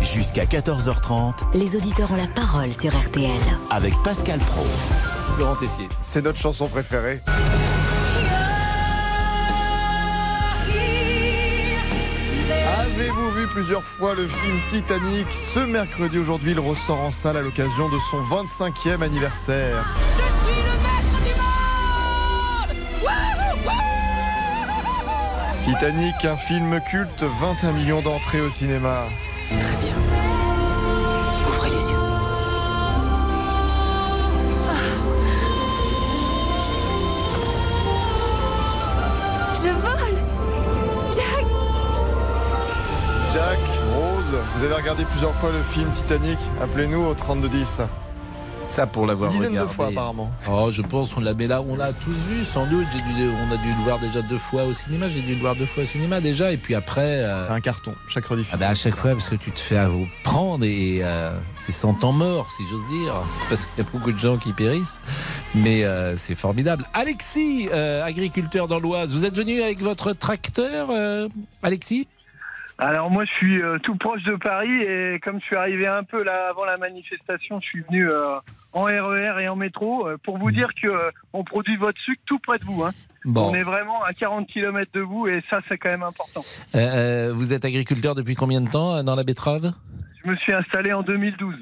Jusqu'à 0.00 0.44
14h30 0.44 1.54
Les 1.54 1.76
auditeurs 1.76 2.10
ont 2.12 2.16
la 2.16 2.26
parole 2.26 2.72
sur 2.74 2.94
RTL. 2.98 3.30
avec 3.70 3.94
Pascal 4.04 4.38
Pro. 4.40 4.64
Laurent 5.38 5.56
Tessier. 5.56 5.88
C'est 6.04 6.22
notre 6.22 6.38
chanson 6.38 6.68
préférée. 6.68 7.18
Vu 13.42 13.48
plusieurs 13.48 13.84
fois 13.84 14.14
le 14.14 14.26
film 14.26 14.58
Titanic 14.68 15.26
Ce 15.30 15.60
mercredi, 15.60 16.18
aujourd'hui, 16.18 16.52
il 16.52 16.60
ressort 16.60 17.00
en 17.00 17.10
salle 17.10 17.36
à 17.36 17.42
l'occasion 17.42 17.88
de 17.88 17.98
son 18.10 18.20
25e 18.22 19.02
anniversaire. 19.02 19.84
Titanic, 25.64 26.24
un 26.24 26.36
film 26.36 26.80
culte, 26.88 27.24
21 27.40 27.72
millions 27.72 28.02
d'entrées 28.02 28.40
au 28.40 28.50
cinéma. 28.50 29.06
Ouvrez 31.46 31.70
les 31.70 31.76
yeux. 31.76 31.96
Je 39.54 39.68
vole 39.68 40.01
vous 44.56 44.64
avez 44.64 44.74
regardé 44.74 45.04
plusieurs 45.04 45.34
fois 45.34 45.50
le 45.50 45.62
film 45.62 45.90
Titanic 45.92 46.38
Appelez-nous 46.60 47.04
au 47.04 47.14
3210. 47.14 47.82
Ça 48.68 48.86
pour 48.86 49.06
l'avoir 49.06 49.30
Une 49.30 49.36
dizaine 49.36 49.50
regardé. 49.50 49.68
de 49.68 49.74
fois, 49.74 49.86
apparemment. 49.88 50.30
Oh, 50.50 50.68
je 50.70 50.80
pense 50.80 51.12
qu'on 51.12 51.20
l'a 51.20 51.34
mais 51.34 51.46
là, 51.46 51.60
on 51.60 51.76
l'a 51.76 51.92
tous 51.92 52.16
vu 52.30 52.42
sans 52.42 52.64
doute. 52.66 52.86
J'ai 52.92 53.00
dû, 53.00 53.28
on 53.46 53.52
a 53.52 53.56
dû 53.58 53.68
le 53.68 53.84
voir 53.84 53.98
déjà 53.98 54.22
deux 54.22 54.38
fois 54.38 54.64
au 54.64 54.72
cinéma. 54.72 55.10
J'ai 55.10 55.20
dû 55.20 55.34
le 55.34 55.40
voir 55.40 55.56
deux 55.56 55.66
fois 55.66 55.82
au 55.82 55.86
cinéma 55.86 56.20
déjà. 56.22 56.52
Et 56.52 56.56
puis 56.56 56.74
après. 56.74 57.22
C'est 57.46 57.52
un 57.52 57.60
carton, 57.60 57.94
chaque 58.08 58.24
rediffusion. 58.24 58.56
Ah 58.58 58.64
bah 58.64 58.68
à 58.70 58.74
chaque 58.74 58.96
fois, 58.96 59.10
parce 59.12 59.28
que 59.28 59.34
tu 59.34 59.50
te 59.50 59.60
fais 59.60 59.76
à 59.76 59.88
vous 59.88 60.06
prendre 60.22 60.64
et 60.64 61.00
euh, 61.02 61.36
c'est 61.58 61.72
sans 61.72 61.92
temps 61.92 62.12
mort, 62.12 62.50
si 62.50 62.62
j'ose 62.70 62.86
dire, 62.88 63.14
parce 63.50 63.66
qu'il 63.66 63.84
y 63.84 63.86
a 63.86 63.90
beaucoup 63.92 64.12
de 64.12 64.18
gens 64.18 64.38
qui 64.38 64.54
périssent. 64.54 65.02
Mais 65.54 65.84
euh, 65.84 66.16
c'est 66.16 66.36
formidable. 66.36 66.86
Alexis, 66.94 67.68
euh, 67.74 68.02
agriculteur 68.04 68.68
dans 68.68 68.78
l'Oise, 68.80 69.12
vous 69.12 69.26
êtes 69.26 69.36
venu 69.36 69.60
avec 69.60 69.82
votre 69.82 70.12
tracteur, 70.14 70.88
euh, 70.90 71.28
Alexis? 71.62 72.06
Alors 72.78 73.10
moi, 73.10 73.24
je 73.24 73.30
suis 73.32 73.62
euh, 73.62 73.78
tout 73.78 73.96
proche 73.96 74.22
de 74.24 74.34
Paris 74.34 74.82
et 74.82 75.20
comme 75.20 75.40
je 75.40 75.44
suis 75.44 75.56
arrivé 75.56 75.86
un 75.86 76.04
peu 76.04 76.22
là 76.22 76.48
avant 76.50 76.64
la 76.64 76.76
manifestation, 76.78 77.60
je 77.60 77.66
suis 77.66 77.82
venu 77.82 78.08
euh, 78.08 78.36
en 78.72 78.84
RER 78.84 79.40
et 79.40 79.48
en 79.48 79.56
métro 79.56 80.06
euh, 80.06 80.16
pour 80.22 80.38
vous 80.38 80.50
dire 80.50 80.68
que 80.80 80.88
on 81.32 81.44
produit 81.44 81.76
votre 81.76 82.00
sucre 82.00 82.22
tout 82.26 82.38
près 82.38 82.58
de 82.58 82.64
vous. 82.64 82.82
Hein. 82.82 82.92
Bon. 83.24 83.50
On 83.50 83.54
est 83.54 83.62
vraiment 83.62 84.02
à 84.02 84.12
40 84.12 84.48
km 84.48 84.90
de 84.94 85.00
vous 85.00 85.28
et 85.28 85.42
ça, 85.50 85.60
c'est 85.68 85.78
quand 85.78 85.90
même 85.90 86.02
important. 86.02 86.42
Vous 86.74 87.52
êtes 87.52 87.64
agriculteur 87.64 88.14
depuis 88.14 88.34
combien 88.34 88.60
de 88.60 88.68
temps 88.68 89.04
dans 89.04 89.14
la 89.14 89.22
betterave? 89.22 89.72
Je 90.24 90.30
me 90.30 90.36
suis 90.36 90.52
installé 90.52 90.92
en 90.92 91.02
2012. 91.02 91.54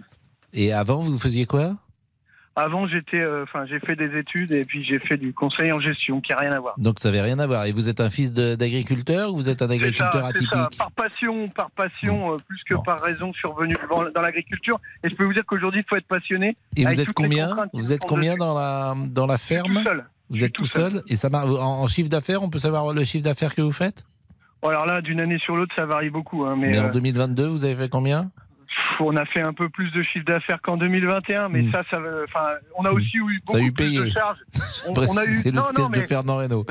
Et 0.54 0.72
avant, 0.72 0.98
vous 0.98 1.18
faisiez 1.18 1.44
quoi? 1.44 1.74
Avant, 2.60 2.86
j'étais, 2.86 3.20
euh, 3.20 3.44
enfin, 3.44 3.64
j'ai 3.64 3.80
fait 3.80 3.96
des 3.96 4.18
études 4.18 4.52
et 4.52 4.62
puis 4.62 4.84
j'ai 4.84 4.98
fait 4.98 5.16
du 5.16 5.32
conseil 5.32 5.72
en 5.72 5.80
gestion, 5.80 6.20
qui 6.20 6.32
a 6.34 6.36
rien 6.36 6.52
à 6.52 6.60
voir. 6.60 6.74
Donc 6.76 6.98
ça 6.98 7.08
n'avait 7.08 7.22
rien 7.22 7.38
à 7.38 7.46
voir. 7.46 7.64
Et 7.64 7.72
vous 7.72 7.88
êtes 7.88 8.00
un 8.00 8.10
fils 8.10 8.34
d'agriculteur 8.34 9.32
ou 9.32 9.36
vous 9.36 9.48
êtes 9.48 9.62
un 9.62 9.70
agriculteur 9.70 10.12
ça, 10.12 10.26
atypique 10.26 10.48
ça. 10.52 10.68
Par 10.76 10.90
passion, 10.92 11.48
par 11.48 11.70
passion, 11.70 12.34
euh, 12.34 12.36
plus 12.46 12.62
que 12.68 12.74
par 12.84 13.00
raison, 13.00 13.32
revenu 13.44 13.74
dans, 13.88 14.04
dans 14.10 14.20
l'agriculture. 14.20 14.78
Et 15.02 15.08
je 15.08 15.16
peux 15.16 15.24
vous 15.24 15.32
dire 15.32 15.44
qu'aujourd'hui, 15.46 15.80
il 15.80 15.88
faut 15.88 15.96
être 15.96 16.06
passionné. 16.06 16.56
Et 16.76 16.84
vous 16.84 17.00
êtes 17.00 17.12
combien 17.14 17.56
Vous 17.72 17.92
êtes 17.94 18.02
combien 18.02 18.32
dessus. 18.32 18.40
dans 18.40 18.54
la 18.54 18.94
dans 19.08 19.26
la 19.26 19.38
ferme 19.38 19.78
tout 19.78 19.84
seul. 19.84 20.04
Vous 20.28 20.44
êtes 20.44 20.52
tout 20.52 20.66
seul, 20.66 21.02
Et 21.08 21.16
ça 21.16 21.30
marche 21.30 21.48
en, 21.48 21.80
en 21.80 21.86
chiffre 21.86 22.10
d'affaires. 22.10 22.42
On 22.42 22.50
peut 22.50 22.58
savoir 22.58 22.92
le 22.92 23.04
chiffre 23.04 23.24
d'affaires 23.24 23.54
que 23.54 23.62
vous 23.62 23.72
faites 23.72 24.04
Bon, 24.62 24.68
alors 24.68 24.84
là, 24.84 25.00
d'une 25.00 25.20
année 25.20 25.38
sur 25.38 25.56
l'autre, 25.56 25.74
ça 25.74 25.86
varie 25.86 26.10
beaucoup. 26.10 26.44
Hein, 26.44 26.56
mais 26.56 26.70
Mais 26.70 26.78
en 26.78 26.88
euh, 26.88 26.92
2022, 26.92 27.46
vous 27.46 27.64
avez 27.64 27.74
fait 27.74 27.88
combien 27.88 28.30
on 29.00 29.16
a 29.16 29.24
fait 29.26 29.40
un 29.42 29.52
peu 29.52 29.68
plus 29.68 29.90
de 29.92 30.02
chiffre 30.02 30.24
d'affaires 30.24 30.60
qu'en 30.62 30.76
2021, 30.76 31.48
mais 31.48 31.62
Mm. 31.62 31.72
ça, 31.72 31.82
ça, 31.90 31.98
enfin, 32.24 32.50
on 32.78 32.84
a 32.84 32.90
aussi 32.90 33.16
eu 33.16 33.40
Ça 33.46 33.56
a 33.56 33.60
beaucoup 33.60 33.66
eu 33.68 33.72
plus 33.72 33.84
payé. 33.86 33.98
de 34.00 34.10
charges. 34.10 34.38
On, 34.88 34.94
a 35.16 35.24
eu, 35.24 35.28
C'est 35.42 35.50
le 35.50 35.60
sketch 35.60 35.78
non, 35.78 35.88
de 35.90 36.06
Fernand 36.06 36.36
Reynaud. 36.36 36.64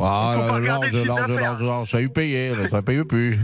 Ah, 0.00 0.34
large, 0.60 0.64
large, 0.94 1.30
large, 1.36 1.62
large, 1.62 1.90
ça 1.90 1.96
a 1.98 2.00
eu 2.00 2.08
payé, 2.08 2.52
ça 2.68 2.82
paye 2.82 3.02
plus. 3.04 3.38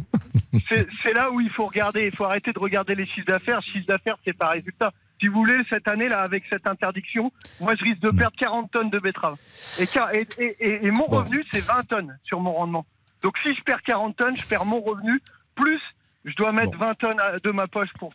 c'est 0.69 1.13
là 1.15 1.31
où 1.31 1.41
il 1.41 1.51
faut 1.51 1.67
regarder. 1.67 2.07
Il 2.13 2.17
faut 2.17 2.25
arrêter 2.25 2.53
de 2.53 2.59
regarder 2.59 2.95
les 2.95 3.07
chiffres 3.07 3.27
d'affaires. 3.27 3.61
Chiffre 3.63 3.87
d'affaires, 3.87 4.17
c'est 4.25 4.37
pas 4.37 4.49
résultat. 4.51 4.93
Si 5.21 5.29
vous 5.29 5.37
voulez, 5.41 5.59
cette 5.71 5.87
année 5.89 6.09
là, 6.09 6.21
avec 6.23 6.43
cette 6.51 6.67
interdiction, 6.69 7.33
moi, 7.61 7.75
je 7.77 7.85
risque 7.85 8.01
de 8.01 8.11
perdre 8.11 8.37
40 8.39 8.71
tonnes 8.73 8.91
de 8.91 8.99
betteraves. 8.99 9.37
Et, 9.81 9.87
car- 9.87 10.13
et, 10.15 10.27
et- 10.39 10.57
et- 10.61 10.87
et 10.87 10.91
mon 10.91 11.05
revenu, 11.07 11.45
c'est 11.53 11.65
20 11.65 11.87
tonnes 11.89 12.19
sur 12.25 12.41
mon 12.41 12.53
rendement. 12.53 12.85
Donc, 13.23 13.35
si 13.43 13.55
je 13.55 13.63
perds 13.63 13.83
40 13.83 14.17
tonnes, 14.17 14.37
je 14.37 14.45
perds 14.47 14.65
mon 14.65 14.81
revenu 14.81 15.21
plus 15.55 15.81
je 16.25 16.35
dois 16.37 16.53
mettre 16.53 16.77
20 16.79 16.95
tonnes 16.95 17.20
de 17.43 17.51
ma 17.51 17.66
poche 17.66 17.91
pour 17.99 18.12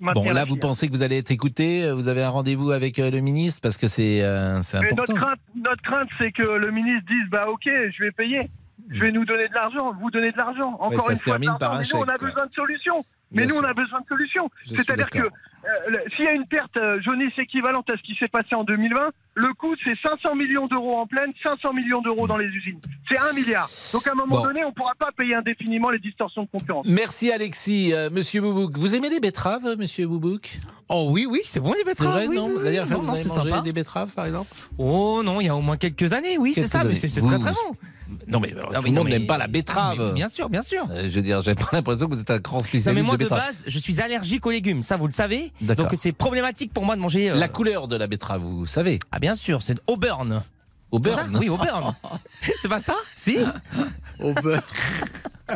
maintenir. 0.00 0.24
Bon, 0.24 0.34
là, 0.34 0.44
vous 0.44 0.56
pensez 0.56 0.88
que 0.88 0.92
vous 0.92 1.02
allez 1.02 1.18
être 1.18 1.30
écouté 1.30 1.84
euh, 1.84 1.94
Vous 1.94 2.08
avez 2.08 2.22
un 2.22 2.30
rendez-vous 2.30 2.70
avec 2.70 2.98
euh, 2.98 3.10
le 3.10 3.20
ministre 3.20 3.60
Parce 3.62 3.76
que 3.76 3.88
c'est 3.88 4.22
euh, 4.22 4.58
important. 4.58 4.96
notre 4.96 5.14
crainte, 5.14 5.38
notre 5.54 5.82
crainte, 5.82 6.08
c'est 6.20 6.32
que 6.32 6.42
le 6.42 6.70
ministre 6.70 7.04
dise 7.08 7.28
bah 7.30 7.46
ok, 7.48 7.64
je 7.64 8.02
vais 8.02 8.12
payer, 8.12 8.48
je 8.88 9.00
vais 9.00 9.12
nous 9.12 9.24
donner 9.24 9.48
de 9.48 9.54
l'argent, 9.54 9.92
vous 10.00 10.10
donner 10.10 10.32
de 10.32 10.36
l'argent. 10.36 10.76
Encore 10.80 10.90
Ouais, 10.90 10.98
ça 10.98 11.12
une 11.12 11.16
fois, 11.18 11.32
termine 11.38 11.56
par 11.58 11.74
un 11.74 11.78
Mais 11.80 11.84
nous, 11.92 12.00
on 12.00 12.02
a 12.02 12.18
quoi. 12.18 12.28
besoin 12.28 12.46
de 12.46 12.52
solutions. 12.54 13.04
Mais 13.30 13.46
Bien 13.46 13.54
nous, 13.54 13.60
on 13.60 13.64
a 13.64 13.74
besoin 13.74 14.00
de 14.00 14.06
solutions. 14.06 14.50
C'est-à-dire 14.64 15.08
que. 15.10 15.28
Euh, 15.64 15.96
s'il 16.16 16.24
y 16.24 16.28
a 16.28 16.32
une 16.32 16.46
perte 16.46 16.76
euh, 16.76 17.00
jaunisse 17.02 17.32
équivalente 17.38 17.88
à 17.90 17.96
ce 17.96 18.02
qui 18.02 18.14
s'est 18.16 18.28
passé 18.28 18.54
en 18.54 18.64
2020, 18.64 19.10
le 19.34 19.54
coût 19.54 19.74
c'est 19.84 19.94
500 20.06 20.34
millions 20.34 20.66
d'euros 20.66 20.96
en 20.98 21.06
pleine, 21.06 21.32
500 21.42 21.72
millions 21.72 22.00
d'euros 22.02 22.26
dans 22.26 22.36
les 22.36 22.46
usines. 22.46 22.80
C'est 23.10 23.18
un 23.18 23.32
milliard. 23.32 23.68
Donc 23.92 24.06
à 24.06 24.12
un 24.12 24.14
moment 24.14 24.38
Bon. 24.40 24.42
donné, 24.44 24.64
on 24.64 24.68
ne 24.68 24.74
pourra 24.74 24.92
pas 24.98 25.10
payer 25.16 25.34
indéfiniment 25.34 25.90
les 25.90 25.98
distorsions 25.98 26.42
de 26.42 26.48
concurrence. 26.48 26.86
Merci 26.88 27.30
Alexis. 27.30 27.92
Euh, 27.94 28.10
Monsieur 28.10 28.40
Boubouk, 28.40 28.76
vous 28.76 28.94
aimez 28.94 29.08
les 29.10 29.20
betteraves, 29.20 29.76
Monsieur 29.78 30.06
Boubouk? 30.06 30.58
Oh 30.88 31.08
oui, 31.10 31.26
oui, 31.28 31.40
c'est 31.44 31.60
bon 31.60 31.72
les 31.72 31.78
C'est 31.78 31.84
betteraves. 31.84 32.12
vrai, 32.12 32.26
oui, 32.28 32.36
non 32.36 32.46
oui, 32.48 32.54
oui. 32.64 32.76
Non, 32.76 32.84
vous 33.00 33.06
non, 33.06 33.12
avez 33.14 33.22
c'est 33.22 33.28
mangé 33.28 33.50
sympa. 33.50 33.62
des 33.62 33.72
betteraves, 33.72 34.12
par 34.12 34.26
exemple? 34.26 34.48
Oh 34.78 35.22
non, 35.24 35.40
il 35.40 35.46
y 35.46 35.48
a 35.48 35.56
au 35.56 35.60
moins 35.62 35.76
quelques 35.76 36.12
années, 36.12 36.36
oui, 36.38 36.52
c'est 36.54 36.66
ça, 36.66 36.84
mais 36.84 36.94
c'est 36.96 37.08
c'est 37.08 37.20
Vous- 37.20 37.28
très 37.28 37.38
très 37.38 37.52
bon. 37.52 37.76
Non 38.32 38.40
mais 38.40 38.54
euh, 38.56 38.62
tout 38.80 38.82
le 38.86 38.90
monde 38.92 39.08
n'aime 39.08 39.26
pas 39.26 39.38
la 39.38 39.46
betterave. 39.46 40.14
bien 40.14 40.28
sûr, 40.28 40.48
bien 40.48 40.62
sûr. 40.62 40.86
Euh, 40.90 41.02
je 41.04 41.14
veux 41.16 41.22
dire, 41.22 41.42
j'ai 41.42 41.54
pas 41.54 41.68
l'impression 41.72 42.08
que 42.08 42.14
vous 42.14 42.20
êtes 42.20 42.30
un 42.30 42.38
grand 42.38 42.60
spécialiste 42.60 42.88
Non 42.88 42.94
mais 42.94 43.02
moi 43.02 43.16
de 43.16 43.26
base, 43.28 43.64
je 43.66 43.78
suis 43.78 44.00
allergique 44.00 44.44
aux 44.46 44.50
légumes, 44.50 44.82
ça 44.82 44.96
vous 44.96 45.06
le 45.06 45.12
savez. 45.12 45.52
D'accord. 45.60 45.86
Donc 45.88 45.98
c'est 46.00 46.12
problématique 46.12 46.72
pour 46.72 46.84
moi 46.84 46.96
de 46.96 47.00
manger. 47.00 47.30
euh, 47.30 47.34
La 47.34 47.48
couleur 47.48 47.88
de 47.88 47.96
la 47.96 48.06
betterave, 48.06 48.40
vous 48.42 48.66
savez 48.66 48.98
Ah 49.12 49.18
bien 49.18 49.34
sûr, 49.36 49.62
c'est 49.62 49.76
au 49.86 49.96
burn. 49.96 50.42
Au 50.90 51.00
C'est 51.02 51.10
ça 51.10 51.24
beurre 51.24 51.40
Oui, 51.40 51.48
au 51.48 51.56
burn. 51.56 51.94
c'est 52.60 52.68
pas 52.68 52.80
ça? 52.80 52.94
Si 53.16 53.38
Au 54.20 54.32
beurre. 54.34 54.62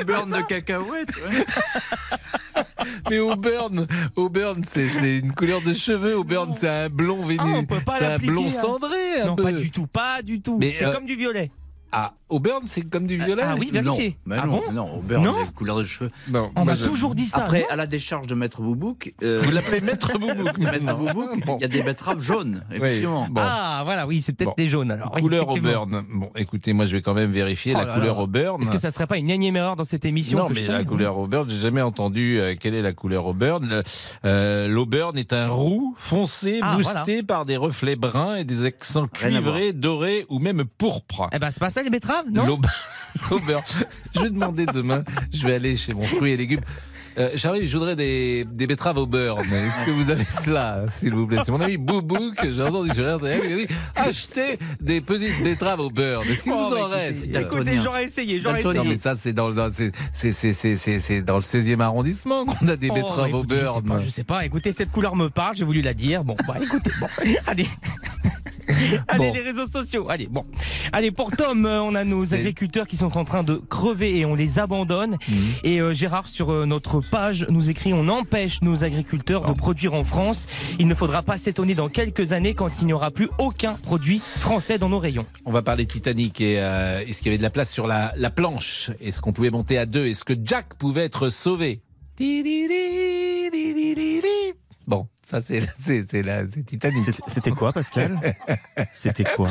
Au 0.00 0.04
beurre 0.04 0.26
de 0.26 0.40
cacahuète. 0.42 1.08
ouais. 1.16 1.44
Mais 3.10 3.18
au 3.18 3.34
burn, 3.36 3.86
au 4.16 4.28
burn, 4.28 4.62
c'est 4.68 5.18
une 5.18 5.32
couleur 5.32 5.60
de 5.62 5.74
cheveux. 5.74 6.16
Au 6.16 6.24
burn, 6.24 6.54
c'est 6.54 6.68
un 6.68 6.88
blond 6.88 7.20
Ah, 7.22 7.26
vénu. 7.26 7.54
on 7.56 7.64
peut 7.64 7.80
pas 7.80 7.96
c'est 7.98 8.04
un 8.06 8.08
l'appliquer, 8.10 8.32
blond 8.32 8.46
hein. 8.46 8.50
cendré. 8.50 9.20
Un 9.22 9.26
Non, 9.26 9.36
peu. 9.36 9.42
pas 9.44 9.52
du 9.52 9.70
tout, 9.70 9.86
pas 9.86 10.22
du 10.22 10.40
tout. 10.40 10.58
Mais, 10.58 10.70
C'est 10.70 10.84
euh, 10.86 10.92
comme 10.92 11.06
du 11.06 11.16
violet. 11.16 11.50
Ah, 11.92 12.12
au 12.28 12.38
burn, 12.38 12.64
c'est 12.66 12.82
comme 12.82 13.06
du 13.06 13.16
violet 13.16 13.42
Ah 13.44 13.54
oui, 13.58 13.70
vérifiez. 13.72 14.18
Non, 14.26 14.36
Ah 14.38 14.46
non, 14.46 14.52
bon 14.66 14.72
non, 14.72 14.94
au 14.96 15.00
beurre, 15.00 15.22
Non 15.22 15.34
on 15.36 15.40
a 15.42 15.44
une 15.46 15.52
couleur 15.52 15.78
de 15.78 15.84
cheveux. 15.84 16.10
Non, 16.30 16.50
On 16.56 16.64
m'a 16.64 16.76
toujours 16.76 17.14
dit 17.14 17.24
ça. 17.26 17.44
Après, 17.44 17.66
à 17.70 17.76
la 17.76 17.86
décharge 17.86 18.26
de 18.26 18.34
Maître 18.34 18.60
Boubouk, 18.60 19.14
euh, 19.22 19.40
Vous 19.42 19.50
l'appelez 19.50 19.80
Maître 19.80 20.18
Boubouk 20.18 20.58
Maître. 20.58 20.94
Boubouk, 20.94 21.30
il 21.46 21.60
y 21.62 21.64
a 21.64 21.68
des 21.68 21.82
betteraves 21.82 22.20
jaunes, 22.20 22.62
Oui, 22.70 22.76
effectivement. 22.76 23.26
bon. 23.30 23.40
Ah 23.42 23.82
voilà, 23.84 24.06
oui, 24.06 24.20
c'est 24.20 24.32
peut-être 24.34 24.48
Bon. 24.50 24.54
des 24.58 24.68
jaunes 24.68 24.90
alors. 24.90 25.12
Couleur 25.12 25.48
au 25.48 25.50
effectivement. 25.52 25.86
burn. 25.86 26.04
Bon, 26.12 26.30
écoutez, 26.36 26.72
moi, 26.74 26.84
je 26.86 26.96
vais 26.96 27.02
quand 27.02 27.14
même 27.14 27.30
vérifier 27.30 27.72
Oh 27.74 27.78
la 27.78 27.84
là 27.86 27.94
couleur 27.94 28.16
là. 28.16 28.22
au 28.22 28.26
burn. 28.26 28.60
Est-ce 28.62 28.70
que 28.70 28.78
ça 28.78 28.90
serait 28.90 29.06
pas 29.06 29.16
une 29.16 29.30
énième 29.30 29.56
erreur 29.56 29.76
dans 29.76 29.84
cette 29.84 30.04
émission 30.04 30.38
Non, 30.38 30.48
que 30.48 30.54
mais 30.54 30.66
la 30.66 30.84
couleur 30.84 31.16
au 31.16 31.26
burn, 31.26 31.48
j'ai 31.48 31.60
jamais 31.60 31.82
entendu 31.82 32.38
euh, 32.38 32.54
quelle 32.60 32.74
est 32.74 32.82
la 32.82 32.92
couleur 32.92 33.24
au 33.26 33.32
burn. 33.34 33.66
Le- 33.66 33.82
euh, 34.26 34.68
L'auburn 34.68 35.16
est 35.16 35.32
un 35.32 35.48
roux 35.48 35.94
foncé, 35.96 36.60
Ah, 36.62 36.76
boosté 36.76 37.22
par 37.22 37.46
des 37.46 37.56
reflets 37.56 37.96
bruns 37.96 38.36
et 38.36 38.44
des 38.44 38.64
accents 38.64 39.04
à 39.04 39.08
cuivrés, 39.08 39.72
dorés 39.72 40.26
ou 40.28 40.38
même 40.38 40.64
pourpres. 40.76 41.28
Eh 41.32 41.38
ben 41.38 41.50
c'est 41.50 41.60
pas 41.60 41.70
ça 41.70 41.77
les 41.82 41.90
betteraves, 41.90 42.26
non? 42.32 42.46
L'aub- 42.46 42.66
L'auburn. 43.30 43.62
Je 44.14 44.20
vais 44.22 44.30
demander 44.30 44.64
demain, 44.66 45.02
je 45.32 45.44
vais 45.46 45.54
aller 45.54 45.76
chez 45.76 45.92
mon 45.92 46.02
fruit 46.02 46.32
et 46.32 46.36
légumes. 46.36 46.60
Euh, 47.18 47.30
Charlie, 47.36 47.66
je 47.68 47.76
voudrais 47.76 47.96
des, 47.96 48.44
des 48.48 48.68
betteraves 48.68 48.96
au 48.98 49.06
beurre. 49.06 49.38
mais 49.50 49.56
Est-ce 49.66 49.84
que 49.84 49.90
vous 49.90 50.08
avez 50.10 50.24
cela, 50.24 50.84
s'il 50.88 51.12
vous 51.14 51.26
plaît? 51.26 51.38
C'est 51.44 51.50
mon 51.50 51.60
ami 51.60 51.76
Boubou 51.76 52.30
que 52.40 52.52
j'ai 52.52 52.62
entendu 52.62 52.90
sur 52.94 53.12
RTL. 53.16 53.40
Il 53.44 53.52
a 53.52 53.56
dit 53.56 53.66
achetez 53.96 54.56
des 54.80 55.00
petites 55.00 55.42
betteraves 55.42 55.80
au 55.80 55.90
beurre. 55.90 56.22
Est-ce 56.22 56.44
qu'il 56.44 56.52
Oh, 56.52 56.68
vous 56.68 56.74
en 56.74 56.86
écoutez, 56.86 56.94
reste 56.94 57.36
Écoutez, 57.36 57.80
j'aurais 57.82 58.04
essayé, 58.04 58.40
j'aurais 58.40 58.62
non, 58.62 58.70
essayé. 58.70 58.88
mais 58.88 58.96
ça, 58.96 59.16
c'est 59.16 59.32
dans, 59.32 59.48
le- 59.48 59.54
dans, 59.54 59.68
c'est, 59.70 59.90
c'est, 60.12 60.30
c'est, 60.32 60.52
c'est, 60.52 60.76
c'est- 60.76 61.00
c'est 61.00 61.22
dans 61.22 61.36
le 61.36 61.42
16e 61.42 61.80
arrondissement 61.80 62.44
qu'on 62.44 62.68
a 62.68 62.76
des 62.76 62.88
Oh, 62.90 62.94
betteraves 62.94 63.34
au 63.34 63.42
beurre. 63.42 63.72
Je 63.74 63.80
sais, 63.80 63.94
pas, 63.94 64.00
je 64.04 64.08
sais 64.10 64.24
pas. 64.24 64.44
Écoutez, 64.44 64.70
cette 64.70 64.92
couleur 64.92 65.16
me 65.16 65.28
parle. 65.28 65.56
J'ai 65.56 65.64
voulu 65.64 65.80
la 65.80 65.94
dire. 65.94 66.22
Bon, 66.22 66.36
bah 66.46 66.54
écoutez, 66.62 66.90
bon, 67.00 67.08
allez. 67.48 67.66
Allez, 69.08 69.28
Bon. 69.28 69.32
les 69.34 69.40
réseaux 69.40 69.66
sociaux. 69.66 70.06
Allez, 70.10 70.26
bon. 70.30 70.44
Allez, 70.92 71.10
pour 71.10 71.30
Tom, 71.36 71.64
euh, 71.66 71.80
on 71.82 71.94
a 71.94 72.04
nos 72.04 72.34
agriculteurs 72.34 72.86
qui 72.86 72.96
sont 72.96 73.16
en 73.16 73.24
train 73.24 73.42
de 73.42 73.54
crever 73.56 74.18
et 74.18 74.24
on 74.24 74.34
les 74.34 74.58
abandonne. 74.58 75.16
Mhm. 75.28 75.36
Et 75.64 75.80
euh, 75.80 75.92
Gérard, 75.94 76.28
sur 76.28 76.50
euh, 76.52 76.66
notre 76.66 77.00
page, 77.00 77.46
nous 77.48 77.70
écrit 77.70 77.92
on 77.92 78.08
empêche 78.08 78.60
nos 78.62 78.84
agriculteurs 78.84 79.46
de 79.46 79.52
produire 79.52 79.94
en 79.94 80.04
France. 80.04 80.46
Il 80.78 80.86
ne 80.86 80.94
faudra 80.94 81.22
pas 81.22 81.38
s'étonner 81.38 81.74
dans 81.74 81.88
quelques 81.88 82.32
années 82.32 82.54
quand 82.54 82.68
il 82.80 82.86
n'y 82.86 82.92
aura 82.92 83.10
plus 83.10 83.28
aucun 83.38 83.74
produit 83.74 84.18
français 84.20 84.78
dans 84.78 84.88
nos 84.88 84.98
rayons. 84.98 85.26
On 85.44 85.52
va 85.52 85.62
parler 85.62 85.86
Titanic 85.86 86.40
et 86.40 86.56
euh, 86.60 87.00
est-ce 87.00 87.18
qu'il 87.18 87.26
y 87.26 87.30
avait 87.30 87.38
de 87.38 87.42
la 87.42 87.50
place 87.50 87.70
sur 87.72 87.86
la, 87.86 88.12
la 88.16 88.30
planche? 88.30 88.90
Est-ce 89.00 89.20
qu'on 89.22 89.32
pouvait 89.32 89.50
monter 89.50 89.78
à 89.78 89.86
deux? 89.86 90.06
Est-ce 90.06 90.24
que 90.24 90.34
Jack 90.44 90.74
pouvait 90.74 91.04
être 91.04 91.30
sauvé? 91.30 91.80
Ça 95.28 95.40
c'est 95.40 95.62
c'est 95.78 96.04
c'est 96.08 96.22
la- 96.22 96.46
c'est 96.48 96.62
Titanic. 96.64 96.98
C'était 97.26 97.50
quoi, 97.50 97.72
Pascal? 97.72 98.18
C'était 98.92 99.24
quoi? 99.24 99.48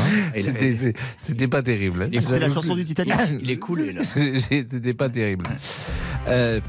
C'était 1.20 1.48
pas 1.48 1.62
terrible. 1.62 2.04
hein. 2.04 2.10
Et 2.12 2.22
c'était 2.22 2.40
la 2.40 2.50
chanson 2.50 2.76
du 2.76 2.84
Titanic? 2.84 3.14
Il 3.42 3.50
est 3.52 3.58
coulé, 3.58 3.92
là. 3.94 4.02
C'était 4.50 4.94
pas 4.94 5.10
terrible. 5.10 5.46
Euh, 6.28 6.60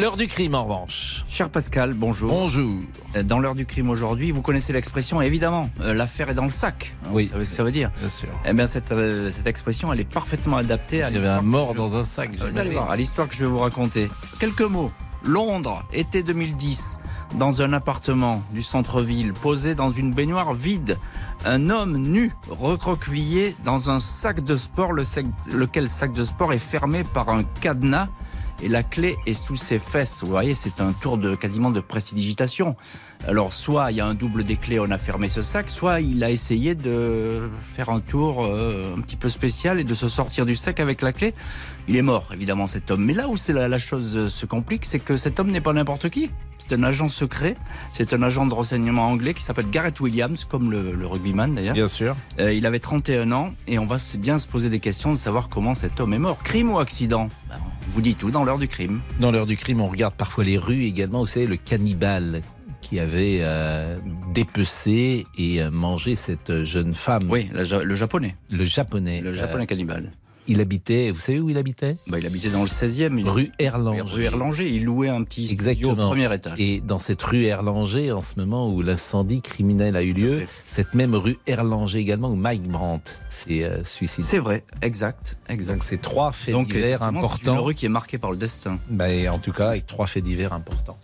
L'heure 0.00 0.16
du 0.16 0.26
crime 0.26 0.54
en 0.54 0.64
revanche. 0.64 1.22
Cher 1.28 1.50
Pascal, 1.50 1.92
bonjour. 1.92 2.30
Bonjour. 2.30 2.80
Euh, 3.14 3.22
Dans 3.22 3.38
l'heure 3.40 3.54
du 3.54 3.66
crime 3.66 3.90
aujourd'hui, 3.90 4.30
vous 4.30 4.40
connaissez 4.40 4.72
l'expression, 4.72 5.20
évidemment, 5.20 5.68
euh, 5.82 5.92
l'affaire 5.92 6.30
est 6.30 6.34
dans 6.34 6.46
le 6.46 6.50
sac. 6.50 6.94
Hein, 7.04 7.08
Oui. 7.12 7.24
Vous 7.26 7.32
savez 7.32 7.44
ce 7.44 7.50
que 7.50 7.56
ça 7.56 7.64
veut 7.64 7.72
dire 7.72 7.90
Bien 8.00 8.08
sûr. 8.08 8.28
Eh 8.46 8.54
bien, 8.54 8.66
cette, 8.66 8.90
euh, 8.92 9.30
cette 9.30 9.46
expression, 9.46 9.92
elle 9.92 10.00
est 10.00 10.04
parfaitement 10.10 10.56
adaptée 10.56 11.02
à 11.02 11.10
Il 11.10 11.16
y 11.16 11.18
avait 11.18 11.26
l'histoire 11.26 11.38
un 11.40 11.42
mort 11.42 11.72
je- 11.72 11.76
dans 11.76 11.96
un 11.96 12.04
sac. 12.04 12.30
Vous 12.38 12.56
allez 12.58 12.70
voir, 12.70 12.90
à 12.90 12.96
l'histoire 12.96 13.28
que 13.28 13.34
je 13.34 13.40
vais 13.44 13.50
vous 13.50 13.58
raconter. 13.58 14.08
Quelques 14.40 14.62
mots. 14.62 14.90
Londres, 15.24 15.86
été 15.92 16.22
2010, 16.22 16.98
dans 17.34 17.62
un 17.62 17.72
appartement 17.72 18.42
du 18.52 18.62
centre-ville, 18.62 19.32
posé 19.32 19.74
dans 19.74 19.90
une 19.90 20.12
baignoire 20.12 20.52
vide. 20.54 20.98
Un 21.44 21.70
homme 21.70 21.96
nu, 21.96 22.32
recroquevillé 22.48 23.56
dans 23.64 23.90
un 23.90 24.00
sac 24.00 24.44
de 24.44 24.56
sport, 24.56 24.92
lequel 24.92 25.88
sac 25.88 26.12
de 26.12 26.24
sport 26.24 26.52
est 26.52 26.58
fermé 26.58 27.04
par 27.04 27.30
un 27.30 27.42
cadenas 27.60 28.08
et 28.62 28.68
la 28.68 28.82
clé 28.82 29.16
est 29.26 29.34
sous 29.34 29.56
ses 29.56 29.78
fesses. 29.78 30.22
Vous 30.22 30.30
voyez, 30.30 30.54
c'est 30.54 30.80
un 30.80 30.92
tour 30.92 31.18
de 31.18 31.34
quasiment 31.34 31.70
de 31.70 31.80
prestidigitation. 31.80 32.76
Alors, 33.28 33.54
soit 33.54 33.92
il 33.92 33.98
y 33.98 34.00
a 34.00 34.06
un 34.06 34.14
double 34.14 34.42
des 34.42 34.56
clés, 34.56 34.80
on 34.80 34.90
a 34.90 34.98
fermé 34.98 35.28
ce 35.28 35.42
sac, 35.42 35.70
soit 35.70 36.00
il 36.00 36.24
a 36.24 36.30
essayé 36.30 36.74
de 36.74 37.48
faire 37.62 37.88
un 37.90 38.00
tour 38.00 38.44
euh, 38.44 38.96
un 38.96 39.00
petit 39.00 39.14
peu 39.14 39.28
spécial 39.28 39.78
et 39.78 39.84
de 39.84 39.94
se 39.94 40.08
sortir 40.08 40.44
du 40.44 40.56
sac 40.56 40.80
avec 40.80 41.02
la 41.02 41.12
clé. 41.12 41.32
Il 41.86 41.96
est 41.96 42.02
mort, 42.02 42.28
évidemment, 42.34 42.66
cet 42.66 42.90
homme. 42.90 43.04
Mais 43.04 43.14
là 43.14 43.28
où 43.28 43.36
c'est 43.36 43.52
la, 43.52 43.68
la 43.68 43.78
chose 43.78 44.16
euh, 44.16 44.28
se 44.28 44.44
complique, 44.44 44.84
c'est 44.84 44.98
que 44.98 45.16
cet 45.16 45.38
homme 45.38 45.52
n'est 45.52 45.60
pas 45.60 45.72
n'importe 45.72 46.08
qui. 46.08 46.30
C'est 46.58 46.74
un 46.74 46.82
agent 46.82 47.08
secret. 47.08 47.56
C'est 47.92 48.12
un 48.12 48.22
agent 48.22 48.46
de 48.46 48.54
renseignement 48.54 49.06
anglais 49.06 49.34
qui 49.34 49.42
s'appelle 49.42 49.70
Gareth 49.70 50.00
Williams, 50.00 50.44
comme 50.44 50.70
le, 50.72 50.92
le 50.92 51.06
rugbyman 51.06 51.54
d'ailleurs. 51.54 51.74
Bien 51.74 51.88
sûr. 51.88 52.16
Euh, 52.40 52.52
il 52.52 52.66
avait 52.66 52.80
31 52.80 53.30
ans 53.30 53.52
et 53.68 53.78
on 53.78 53.86
va 53.86 53.98
bien 54.18 54.40
se 54.40 54.48
poser 54.48 54.68
des 54.68 54.80
questions 54.80 55.12
de 55.12 55.18
savoir 55.18 55.48
comment 55.48 55.74
cet 55.74 56.00
homme 56.00 56.12
est 56.12 56.18
mort. 56.18 56.38
Crime 56.42 56.70
ou 56.72 56.80
accident? 56.80 57.28
Ben, 57.48 57.56
On 57.88 57.90
vous 57.92 58.00
dit 58.00 58.14
tout 58.16 58.32
dans 58.32 58.42
l'heure 58.42 58.58
du 58.58 58.68
crime. 58.68 59.00
Dans 59.20 59.30
l'heure 59.30 59.46
du 59.46 59.56
crime, 59.56 59.80
on 59.80 59.88
regarde 59.88 60.14
parfois 60.14 60.42
les 60.42 60.58
rues 60.58 60.84
également. 60.84 61.20
Vous 61.20 61.26
savez, 61.28 61.46
le 61.46 61.56
cannibale 61.56 62.42
qui 62.92 63.00
avait 63.00 63.38
euh, 63.40 63.96
dépecé 64.34 65.26
et 65.38 65.62
euh, 65.62 65.70
mangé 65.70 66.14
cette 66.14 66.62
jeune 66.64 66.94
femme. 66.94 67.26
Oui, 67.30 67.48
le, 67.54 67.64
ja- 67.64 67.82
le 67.82 67.94
japonais. 67.94 68.36
Le 68.50 68.66
japonais. 68.66 69.22
Le 69.22 69.30
Euh, 69.30 69.34
japonais 69.34 69.66
cannibale. 69.66 70.12
il 70.46 70.60
habitait, 70.60 71.10
vous 71.10 71.18
savez 71.18 71.40
où 71.40 71.48
il 71.48 71.56
habitait? 71.56 71.96
Bah, 72.06 72.18
il 72.18 72.26
habitait 72.26 72.50
dans 72.50 72.60
le 72.62 72.68
16e. 72.68 73.18
Il... 73.18 73.26
Rue 73.26 73.50
Erlanger. 73.58 74.02
Rue 74.02 74.24
Erlanger. 74.24 74.68
Il 74.68 74.84
louait 74.84 75.08
un 75.08 75.22
petit 75.22 75.46
studio 75.46 75.54
Exactement. 75.72 75.92
au 76.04 76.08
premier 76.08 76.34
étage. 76.34 76.60
Et 76.60 76.82
dans 76.82 76.98
cette 76.98 77.22
rue 77.22 77.44
Erlanger, 77.46 78.12
en 78.12 78.20
ce 78.20 78.34
moment 78.38 78.68
où 78.70 78.82
l'incendie 78.82 79.40
criminel 79.40 79.96
a 79.96 80.02
eu 80.02 80.12
lieu, 80.12 80.42
cette 80.66 80.92
même 80.92 81.14
rue 81.14 81.38
Erlanger 81.46 81.98
également 81.98 82.28
où 82.28 82.36
Mike 82.36 82.64
Brandt 82.68 83.10
s'est 83.30 83.62
euh, 83.64 83.82
suicidé. 83.86 84.22
C'est 84.26 84.38
vrai, 84.38 84.64
exact, 84.82 85.38
exact. 85.48 85.72
Donc 85.76 85.82
c'est 85.82 86.02
trois 86.02 86.30
faits 86.32 86.52
Donc, 86.52 86.66
divers 86.66 86.96
effectivement, 86.96 87.20
c'est 87.20 87.26
importants. 87.26 87.54
une 87.54 87.60
rue 87.60 87.74
qui 87.74 87.86
est 87.86 87.88
marquée 87.88 88.18
par 88.18 88.32
le 88.32 88.36
destin. 88.36 88.78
Bah, 88.90 89.06
en 89.30 89.38
tout 89.38 89.52
cas, 89.52 89.68
avec 89.70 89.86
trois 89.86 90.06
faits 90.06 90.24
divers 90.24 90.52
importants. 90.52 90.98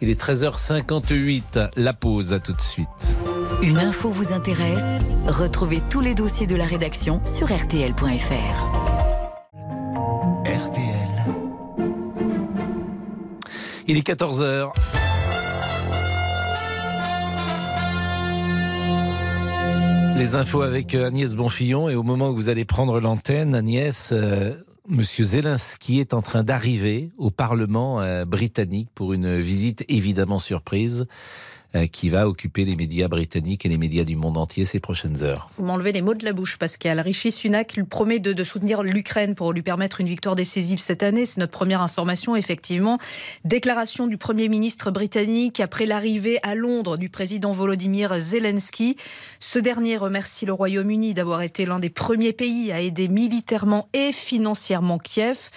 Il 0.00 0.10
est 0.10 0.20
13h58. 0.20 1.70
La 1.76 1.92
pause, 1.92 2.32
à 2.32 2.40
tout 2.40 2.52
de 2.52 2.60
suite. 2.60 3.18
Une 3.62 3.78
info 3.78 4.10
vous 4.10 4.32
intéresse? 4.32 4.82
Retrouvez 5.26 5.80
tous 5.88 6.00
les 6.00 6.14
dossiers 6.14 6.46
de 6.46 6.56
la 6.56 6.64
rédaction 6.64 7.20
sur 7.24 7.46
rtl.fr. 7.46 8.84
RTL. 10.44 11.34
Il 13.86 13.96
est 13.96 14.06
14h. 14.06 14.72
Les 20.16 20.36
infos 20.36 20.62
avec 20.62 20.94
euh, 20.94 21.08
Agnès 21.08 21.34
Bonfillon 21.34 21.88
et 21.88 21.96
au 21.96 22.04
moment 22.04 22.30
où 22.30 22.34
vous 22.36 22.48
allez 22.48 22.64
prendre 22.64 23.00
l'antenne, 23.00 23.54
Agnès, 23.54 24.10
euh, 24.12 24.54
Monsieur 24.86 25.24
Zelensky 25.24 25.98
est 25.98 26.12
en 26.12 26.20
train 26.20 26.44
d'arriver 26.44 27.08
au 27.16 27.30
Parlement 27.30 28.02
euh, 28.02 28.26
britannique 28.26 28.90
pour 28.94 29.14
une 29.14 29.40
visite 29.40 29.82
évidemment 29.88 30.38
surprise 30.38 31.06
qui 31.90 32.08
va 32.08 32.28
occuper 32.28 32.64
les 32.64 32.76
médias 32.76 33.08
britanniques 33.08 33.66
et 33.66 33.68
les 33.68 33.78
médias 33.78 34.04
du 34.04 34.16
monde 34.16 34.36
entier 34.36 34.64
ces 34.64 34.78
prochaines 34.78 35.22
heures. 35.22 35.48
Vous 35.56 35.64
m'enlevez 35.64 35.90
les 35.90 36.02
mots 36.02 36.14
de 36.14 36.24
la 36.24 36.32
bouche, 36.32 36.56
Pascal. 36.56 37.00
Rishi 37.00 37.32
Sunak 37.32 37.80
promet 37.90 38.20
de, 38.20 38.32
de 38.32 38.44
soutenir 38.44 38.82
l'Ukraine 38.82 39.34
pour 39.34 39.52
lui 39.52 39.62
permettre 39.62 40.00
une 40.00 40.06
victoire 40.06 40.36
décisive 40.36 40.78
cette 40.78 41.02
année. 41.02 41.26
C'est 41.26 41.40
notre 41.40 41.52
première 41.52 41.82
information, 41.82 42.36
effectivement. 42.36 42.98
Déclaration 43.44 44.06
du 44.06 44.18
Premier 44.18 44.48
ministre 44.48 44.92
britannique 44.92 45.58
après 45.58 45.86
l'arrivée 45.86 46.38
à 46.44 46.54
Londres 46.54 46.96
du 46.96 47.08
président 47.08 47.50
Volodymyr 47.50 48.20
Zelensky. 48.20 48.96
Ce 49.40 49.58
dernier 49.58 49.96
remercie 49.96 50.46
le 50.46 50.52
Royaume-Uni 50.52 51.14
d'avoir 51.14 51.42
été 51.42 51.66
l'un 51.66 51.80
des 51.80 51.90
premiers 51.90 52.32
pays 52.32 52.70
à 52.70 52.80
aider 52.80 53.08
militairement 53.08 53.88
et 53.92 54.12
financièrement 54.12 54.98
Kiev. 54.98 55.50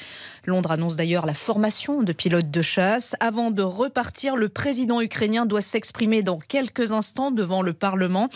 Londres 0.46 0.72
annonce 0.72 0.96
d'ailleurs 0.96 1.26
la 1.26 1.34
formation 1.34 2.02
de 2.02 2.14
pilotes 2.14 2.50
de 2.50 2.62
chasse. 2.62 3.16
Avant 3.20 3.52
de 3.52 3.62
repartir, 3.62 4.36
le 4.36 4.50
président 4.50 5.02
ukrainien 5.02 5.46
doit 5.46 5.62
s'exprimer 5.62 6.07
dans 6.08 6.40
quelques 6.40 6.92
instants 6.92 7.32
devant 7.32 7.62
le 7.62 7.74
Parlement. 7.74 8.30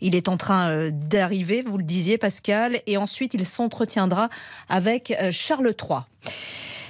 Il 0.00 0.14
est 0.14 0.28
en 0.28 0.36
train 0.36 0.70
euh, 0.70 0.90
d'arriver, 0.92 1.62
vous 1.62 1.78
le 1.78 1.84
disiez 1.84 2.18
Pascal, 2.18 2.80
et 2.86 2.96
ensuite 2.96 3.34
il 3.34 3.46
s'entretiendra 3.46 4.28
avec 4.68 5.10
euh, 5.10 5.30
Charles 5.32 5.74
III. 5.78 6.00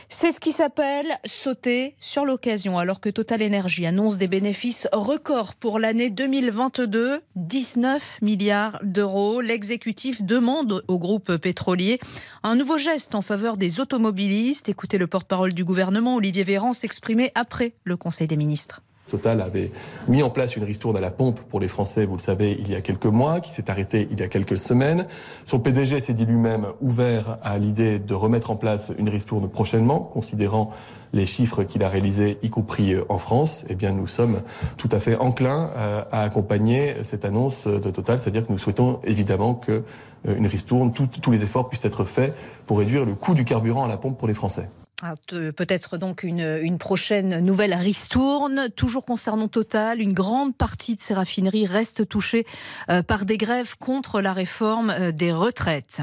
C'est 0.09 0.31
ce 0.31 0.39
qui 0.39 0.53
s'appelle 0.53 1.19
sauter 1.25 1.97
sur 1.99 2.25
l'occasion, 2.25 2.79
alors 2.79 3.01
que 3.01 3.09
Total 3.09 3.43
Energy 3.43 3.87
annonce 3.87 4.19
des 4.19 4.29
bénéfices 4.29 4.87
records 4.93 5.57
pour 5.57 5.81
l'année 5.81 6.11
2022, 6.11 7.21
19 7.35 8.23
milliards 8.23 8.79
d'euros. 8.85 9.41
L'exécutif 9.41 10.23
demande 10.23 10.85
au 10.87 10.99
groupe 10.99 11.37
pétrolier 11.39 11.99
un 12.45 12.55
nouveau 12.55 12.79
geste 12.79 13.17
en 13.17 13.23
faveur 13.23 13.57
des 13.57 13.81
automobilistes. 13.81 14.69
Écoutez 14.69 14.97
le 14.97 15.09
porte-parole 15.09 15.55
du 15.55 15.65
gouvernement, 15.65 16.15
Olivier 16.15 16.45
Véran, 16.45 16.73
s'exprimer 16.73 17.33
après 17.35 17.75
le 17.83 17.97
Conseil 17.97 18.29
des 18.29 18.37
ministres. 18.37 18.83
Total 19.09 19.41
avait 19.41 19.71
mis 20.09 20.23
en 20.23 20.31
place 20.31 20.57
une 20.57 20.65
ristourne 20.65 20.97
à 20.97 21.01
la 21.01 21.11
pompe 21.11 21.41
pour 21.41 21.61
les 21.61 21.69
Français, 21.69 22.07
vous 22.07 22.17
le 22.17 22.23
savez, 22.23 22.57
il 22.59 22.71
y 22.71 22.75
a 22.75 22.81
quelques 22.81 23.07
mois, 23.07 23.41
qui 23.41 23.53
s'est 23.53 23.71
arrêtée 23.71 24.09
il 24.11 24.19
y 24.19 24.23
a 24.23 24.29
quelques 24.29 24.59
semaines. 24.59 25.07
Son 25.45 25.61
PDG 25.61 26.01
s'est 26.01 26.15
dit 26.15 26.27
lui-même 26.27 26.67
ouvert 26.81 27.39
à 27.43 27.59
l'idée 27.59 27.99
de 27.99 28.15
remettre 28.15 28.51
en 28.51 28.57
place 28.57 28.93
une 28.99 29.09
ristourne 29.09 29.49
prochainement, 29.49 30.01
considérant 30.01 30.73
les 31.13 31.25
chiffres 31.25 31.63
qu'il 31.63 31.85
a 31.85 31.89
réalisés, 31.89 32.39
y 32.43 32.51
compris 32.51 32.95
euh, 32.95 33.05
en 33.09 33.19
France. 33.19 33.65
Eh 33.69 33.75
bien, 33.75 33.93
nous 33.93 34.07
sommes 34.07 34.41
tout 34.77 34.89
à 34.91 34.99
fait 34.99 35.17
enclins 35.17 35.69
euh, 35.77 36.03
à 36.11 36.23
accompagner 36.23 36.95
cette 37.05 37.25
annonce 37.25 37.67
de 37.67 37.91
Total, 37.91 38.19
c'est-à-dire 38.19 38.47
que 38.47 38.53
nous 38.53 38.59
souhaitons 38.59 39.01
évidemment 39.05 39.55
que 39.55 39.85
euh, 40.29 40.49
ristourne, 40.49 40.93
tous 40.93 41.31
les 41.31 41.43
efforts 41.43 41.69
puissent 41.69 41.85
être 41.85 42.05
faits 42.05 42.35
pour 42.67 42.79
réduire 42.81 43.05
le 43.05 43.15
coût 43.15 43.35
du 43.35 43.45
carburant 43.45 43.85
à 43.85 43.89
la 43.89 43.97
pompe 43.97 44.19
pour 44.19 44.29
les 44.29 44.35
Français. 44.35 44.69
Ah, 45.03 45.13
peut-être 45.29 45.99
donc 45.99 46.23
une, 46.23 46.59
une, 46.63 46.79
prochaine 46.79 47.41
nouvelle 47.41 47.75
ristourne. 47.75 48.71
Toujours 48.77 49.05
concernant 49.05 49.47
Total, 49.47 50.01
une 50.01 50.15
grande 50.15 50.57
partie 50.57 50.95
de 50.95 51.01
ces 51.01 51.13
raffineries 51.13 51.67
reste 51.67 52.09
touchée 52.09 52.47
euh, 52.89 53.03
par 53.03 53.27
des 53.27 53.37
grèves 53.37 53.77
contre 53.77 54.23
la 54.23 54.33
réforme 54.33 54.89
euh, 54.89 55.13
des 55.13 55.35
retraites. 55.35 56.01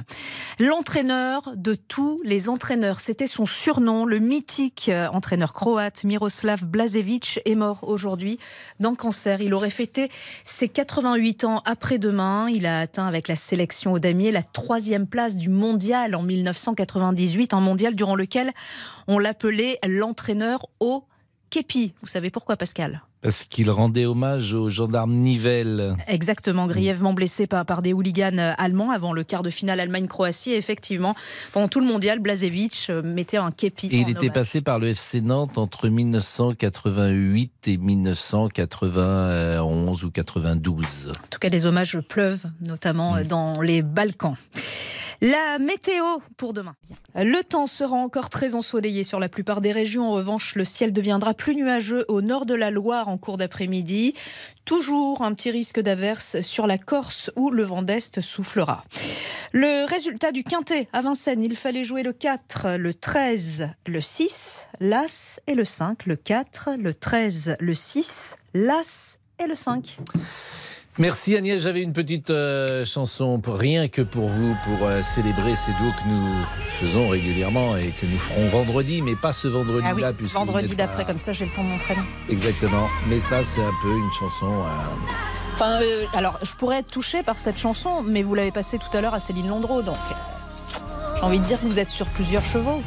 L'entraîneur 0.59 1.53
de 1.55 1.73
tous 1.73 2.21
les 2.23 2.49
entraîneurs, 2.49 2.99
c'était 2.99 3.25
son 3.25 3.47
surnom, 3.47 4.05
le 4.05 4.19
mythique 4.19 4.89
euh, 4.89 5.07
entraîneur 5.07 5.53
croate 5.53 6.03
Miroslav 6.03 6.63
Blazevic 6.63 7.39
est 7.45 7.55
mort 7.55 7.79
aujourd'hui 7.87 8.37
d'un 8.79 8.93
cancer. 8.93 9.41
Il 9.41 9.55
aurait 9.55 9.71
fêté 9.71 10.11
ses 10.45 10.69
88 10.69 11.45
ans 11.45 11.63
après-demain. 11.65 12.47
Il 12.47 12.67
a 12.67 12.81
atteint 12.81 13.07
avec 13.07 13.27
la 13.27 13.37
sélection 13.37 13.93
au 13.93 13.97
damier 13.97 14.31
la 14.31 14.43
troisième 14.43 15.07
place 15.07 15.35
du 15.35 15.49
mondial 15.49 16.13
en 16.13 16.21
1998, 16.21 17.55
un 17.55 17.59
mondial 17.59 17.95
durant 17.95 18.15
lequel 18.15 18.53
on 19.07 19.19
l'appelait 19.19 19.77
l'entraîneur 19.87 20.65
au 20.79 21.05
képi. 21.49 21.93
Vous 22.01 22.07
savez 22.07 22.31
pourquoi, 22.31 22.57
Pascal? 22.57 23.03
Parce 23.21 23.45
qu'il 23.45 23.71
rendait 23.71 24.05
hommage 24.05 24.53
au 24.53 24.69
gendarme 24.69 25.13
Nivelle. 25.13 25.95
Exactement, 26.07 26.67
grièvement 26.67 27.13
blessé 27.13 27.47
par, 27.47 27.65
par, 27.65 27.81
des 27.81 27.93
hooligans 27.93 28.37
euh, 28.37 28.51
allemands 28.57 28.91
avant 28.91 29.13
le 29.13 29.23
quart 29.23 29.43
de 29.43 29.49
finale 29.49 29.79
Allemagne-Croatie. 29.79 30.51
Effectivement, 30.51 31.15
pendant 31.53 31.69
tout 31.69 31.79
le 31.79 31.85
mondial, 31.85 32.19
Blazevic 32.19 32.87
euh, 32.89 33.01
mettait 33.01 33.37
un 33.37 33.51
képi. 33.51 33.87
Et 33.87 33.99
il 33.99 34.09
était 34.09 34.29
passé 34.29 34.59
par 34.59 34.77
le 34.77 34.89
FC 34.89 35.21
Nantes 35.21 35.57
entre 35.57 35.87
1988 35.87 37.69
et 37.69 37.77
1991 37.77 40.03
ou 40.03 40.11
92. 40.11 40.85
En 41.07 41.11
tout 41.29 41.39
cas, 41.39 41.47
les 41.47 41.65
hommages 41.65 41.97
pleuvent, 42.09 42.47
notamment 42.59 43.13
mm. 43.13 43.23
dans 43.23 43.61
les 43.61 43.83
Balkans. 43.83 44.35
La 45.21 45.59
météo 45.59 46.03
pour 46.37 46.53
demain. 46.53 46.75
Le 47.15 47.41
temps 47.43 47.67
sera 47.67 47.95
encore 47.95 48.29
très 48.29 48.55
ensoleillé 48.55 49.03
sur 49.03 49.19
la 49.19 49.29
plupart 49.29 49.61
des 49.61 49.71
régions. 49.71 50.09
En 50.09 50.13
revanche, 50.13 50.55
le 50.55 50.65
ciel 50.65 50.91
deviendra 50.93 51.33
plus 51.33 51.55
nuageux 51.55 52.05
au 52.07 52.21
nord 52.21 52.45
de 52.45 52.53
la 52.53 52.71
Loire 52.71 53.07
en 53.07 53.17
cours 53.17 53.37
d'après-midi. 53.37 54.13
Toujours 54.65 55.21
un 55.21 55.33
petit 55.33 55.51
risque 55.51 55.79
d'averse 55.79 56.41
sur 56.41 56.67
la 56.67 56.77
Corse 56.77 57.31
où 57.35 57.51
le 57.51 57.63
vent 57.63 57.81
d'Est 57.81 58.21
soufflera. 58.21 58.83
Le 59.51 59.85
résultat 59.85 60.31
du 60.31 60.43
quintet 60.43 60.87
à 60.93 61.01
Vincennes, 61.01 61.43
il 61.43 61.55
fallait 61.55 61.83
jouer 61.83 62.01
le 62.01 62.13
4, 62.13 62.77
le 62.77 62.93
13, 62.93 63.69
le 63.85 64.01
6, 64.01 64.67
l'As 64.79 65.39
et 65.45 65.53
le 65.53 65.65
5. 65.65 66.05
Le 66.05 66.15
4, 66.15 66.71
le 66.79 66.93
13, 66.93 67.57
le 67.59 67.75
6, 67.75 68.35
l'As 68.55 69.19
et 69.39 69.47
le 69.47 69.55
5. 69.55 69.99
Merci 70.99 71.35
Agnès, 71.35 71.59
j'avais 71.59 71.81
une 71.81 71.91
petite 71.91 72.29
euh, 72.29 72.85
chanson 72.85 73.39
pour, 73.39 73.57
rien 73.57 73.87
que 73.87 74.03
pour 74.03 74.29
vous, 74.29 74.55
pour 74.63 74.87
euh, 74.87 75.01
célébrer 75.01 75.55
ces 75.55 75.71
duos 75.71 75.91
que 75.97 76.07
nous 76.07 76.27
faisons 76.69 77.09
régulièrement 77.09 77.75
et 77.75 77.91
que 77.99 78.05
nous 78.05 78.19
ferons 78.19 78.47
vendredi, 78.49 79.01
mais 79.01 79.15
pas 79.15 79.33
ce 79.33 79.47
vendredi-là. 79.47 79.89
Ah 79.91 80.11
oui, 80.21 80.27
vendredi 80.27 80.75
d'après, 80.75 81.03
comme 81.03 81.17
ça 81.17 81.33
j'ai 81.33 81.45
le 81.45 81.51
temps 81.51 81.63
de 81.63 81.69
m'entraîner. 81.69 82.03
Exactement, 82.29 82.87
mais 83.07 83.19
ça 83.19 83.43
c'est 83.43 83.63
un 83.63 83.73
peu 83.81 83.89
une 83.89 84.11
chanson... 84.11 84.45
Euh, 84.45 84.67
enfin, 85.55 85.79
alors 86.13 86.37
je 86.43 86.53
pourrais 86.53 86.79
être 86.79 86.91
touchée 86.91 87.23
par 87.23 87.39
cette 87.39 87.57
chanson, 87.57 88.03
mais 88.03 88.21
vous 88.21 88.35
l'avez 88.35 88.51
passée 88.51 88.77
tout 88.77 88.95
à 88.95 89.01
l'heure 89.01 89.15
à 89.15 89.19
Céline 89.19 89.47
Landreau, 89.47 89.81
donc 89.81 89.97
j'ai 91.15 91.23
envie 91.23 91.39
de 91.39 91.45
dire 91.45 91.59
que 91.59 91.65
vous 91.65 91.79
êtes 91.79 91.89
sur 91.89 92.05
plusieurs 92.05 92.45
chevaux. 92.45 92.83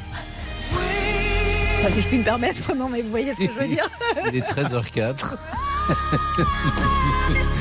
Enfin, 1.80 1.90
si 1.92 2.02
je 2.02 2.06
puis 2.06 2.18
me 2.18 2.24
permettre, 2.24 2.72
non 2.76 2.88
mais 2.88 3.02
vous 3.02 3.10
voyez 3.10 3.32
ce 3.32 3.38
que 3.38 3.52
je 3.52 3.58
veux 3.58 3.66
dire. 3.66 3.88
Il 4.32 4.36
est 4.36 4.48
13h04. 4.48 5.38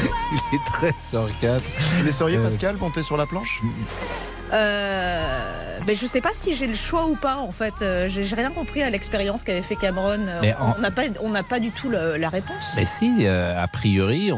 Il 0.52 0.56
est 0.58 0.64
13 0.66 0.94
sur 1.10 1.40
4. 1.40 1.64
Vous 1.98 2.04
laisseriez, 2.04 2.38
Pascal, 2.38 2.78
monter 2.78 3.04
sur 3.04 3.18
la 3.18 3.26
planche? 3.26 3.62
Euh, 4.54 5.80
mais 5.88 5.94
je 5.94 6.06
sais 6.06 6.22
pas 6.22 6.34
si 6.34 6.56
j'ai 6.56 6.68
le 6.68 6.76
choix 6.76 7.08
ou 7.08 7.16
pas 7.16 7.38
en 7.38 7.52
fait. 7.52 7.74
Euh, 7.82 8.08
j'ai 8.10 8.36
rien 8.36 8.52
compris 8.52 8.82
à 8.82 8.90
l'expérience 8.90 9.44
qu'avait 9.44 9.62
fait 9.62 9.76
Cameron. 9.76 10.26
Euh, 10.28 10.54
on 10.60 10.80
n'a 10.80 10.92
pas, 10.92 11.04
on 11.22 11.30
n'a 11.30 11.44
pas 11.44 11.60
du 11.60 11.72
tout 11.72 11.90
la, 11.90 12.30
réponse. 12.30 12.74
Mais 12.76 12.86
si, 12.86 13.28
a 13.28 13.68
priori, 13.68 14.32
on, 14.32 14.38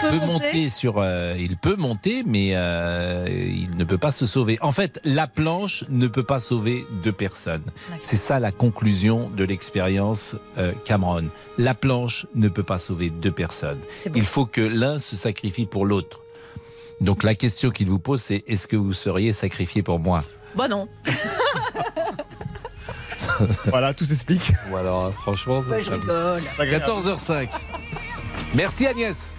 peut, 0.00 0.26
monter. 0.26 0.68
sur. 0.68 1.04
il 1.38 1.56
peut 1.56 1.76
monter, 1.76 2.22
mais 2.26 2.48
il 2.48 3.76
ne 3.76 3.84
peut 3.84 3.98
pas 3.98 4.10
se 4.10 4.26
sauver. 4.26 4.58
En 4.60 4.72
fait, 4.72 5.00
la 5.04 5.26
planche 5.26 5.84
ne 5.88 6.06
peut 6.06 6.22
pas 6.22 6.40
sauver 6.40 6.86
deux 7.02 7.12
personnes. 7.12 7.64
C'est 8.00 8.16
ça 8.16 8.38
la 8.38 8.52
conclusion 8.52 9.30
de 9.30 9.44
l'expérience 9.44 10.36
Cameron. 10.84 11.28
La 11.58 11.74
planche 11.74 12.26
ne 12.34 12.48
peut 12.48 12.62
pas 12.62 12.78
sauver 12.78 13.10
deux 13.10 13.32
personnes. 13.32 13.80
Il 14.14 14.24
faut 14.24 14.46
que 14.46 14.60
l'un 14.60 14.98
se 14.98 15.16
sacrifie 15.16 15.66
pour 15.66 15.86
l'autre. 15.86 16.22
Donc 17.02 17.24
la 17.24 17.34
question 17.34 17.70
qu'il 17.70 17.88
vous 17.88 17.98
pose, 17.98 18.22
c'est 18.22 18.44
est-ce 18.46 18.68
que 18.68 18.76
vous 18.76 18.92
seriez 18.92 19.32
sacrifié 19.32 19.82
pour 19.82 19.98
moi? 19.98 20.20
Bah 20.54 20.68
non. 20.68 20.86
voilà, 23.66 23.92
tout 23.92 24.04
s'explique. 24.04 24.52
Voilà, 24.70 25.10
franchement, 25.12 25.62
ça, 25.62 25.78
14h05. 25.78 27.48
Merci 28.54 28.86
Agnès. 28.86 29.34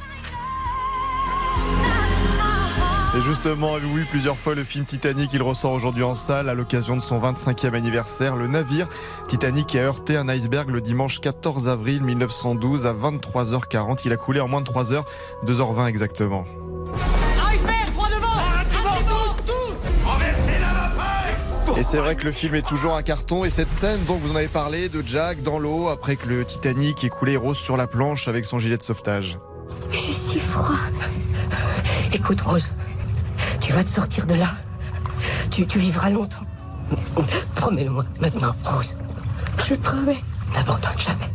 Et 3.15 3.21
justement, 3.21 3.75
avez-vous 3.75 3.95
vu 3.95 4.05
plusieurs 4.05 4.37
fois 4.37 4.55
le 4.55 4.63
film 4.63 4.85
Titanic 4.85 5.31
Il 5.33 5.43
ressort 5.43 5.71
aujourd'hui 5.71 6.03
en 6.03 6.15
salle 6.15 6.49
à 6.49 6.55
l'occasion 6.55 6.97
de 6.97 7.01
son 7.01 7.21
25e 7.21 7.75
anniversaire. 7.75 8.35
Le 8.35 8.47
navire 8.47 8.89
Titanic 9.29 9.75
a 9.75 9.83
heurté 9.83 10.17
un 10.17 10.27
iceberg 10.27 10.69
le 10.69 10.81
dimanche 10.81 11.21
14 11.21 11.69
avril 11.69 12.01
1912 12.01 12.87
à 12.87 12.93
23h40. 12.93 14.01
Il 14.05 14.11
a 14.11 14.17
coulé 14.17 14.41
en 14.41 14.47
moins 14.47 14.61
de 14.61 14.65
3 14.65 14.93
h 14.93 15.03
2h20 15.45 15.87
exactement. 15.87 16.45
Et 21.83 21.85
c'est 21.85 21.97
vrai 21.97 22.15
que 22.15 22.23
le 22.23 22.31
film 22.31 22.55
est 22.55 22.65
toujours 22.65 22.95
un 22.95 23.03
carton 23.03 23.43
et 23.43 23.49
cette 23.49 23.73
scène 23.73 23.99
dont 24.07 24.15
vous 24.15 24.31
en 24.31 24.37
avez 24.37 24.47
parlé 24.47 24.87
de 24.87 25.03
Jack 25.05 25.43
dans 25.43 25.59
l'eau 25.59 25.89
après 25.89 26.15
que 26.15 26.29
le 26.29 26.45
Titanic 26.45 27.03
ait 27.03 27.09
coulé 27.09 27.35
Rose 27.35 27.57
sur 27.57 27.75
la 27.75 27.87
planche 27.87 28.29
avec 28.29 28.45
son 28.45 28.57
gilet 28.57 28.77
de 28.77 28.83
sauvetage. 28.83 29.37
J'ai 29.91 30.13
si 30.13 30.39
froid. 30.39 30.77
Écoute 32.13 32.39
Rose, 32.39 32.73
tu 33.59 33.73
vas 33.73 33.83
te 33.83 33.89
sortir 33.89 34.25
de 34.25 34.35
là. 34.35 34.51
Tu, 35.51 35.65
vivras 35.77 36.09
longtemps. 36.09 36.45
Promets-le-moi 37.55 38.05
maintenant, 38.21 38.55
Rose. 38.63 38.95
Je 39.67 39.75
promets. 39.75 40.23
N'abandonne 40.55 40.97
jamais. 40.97 41.33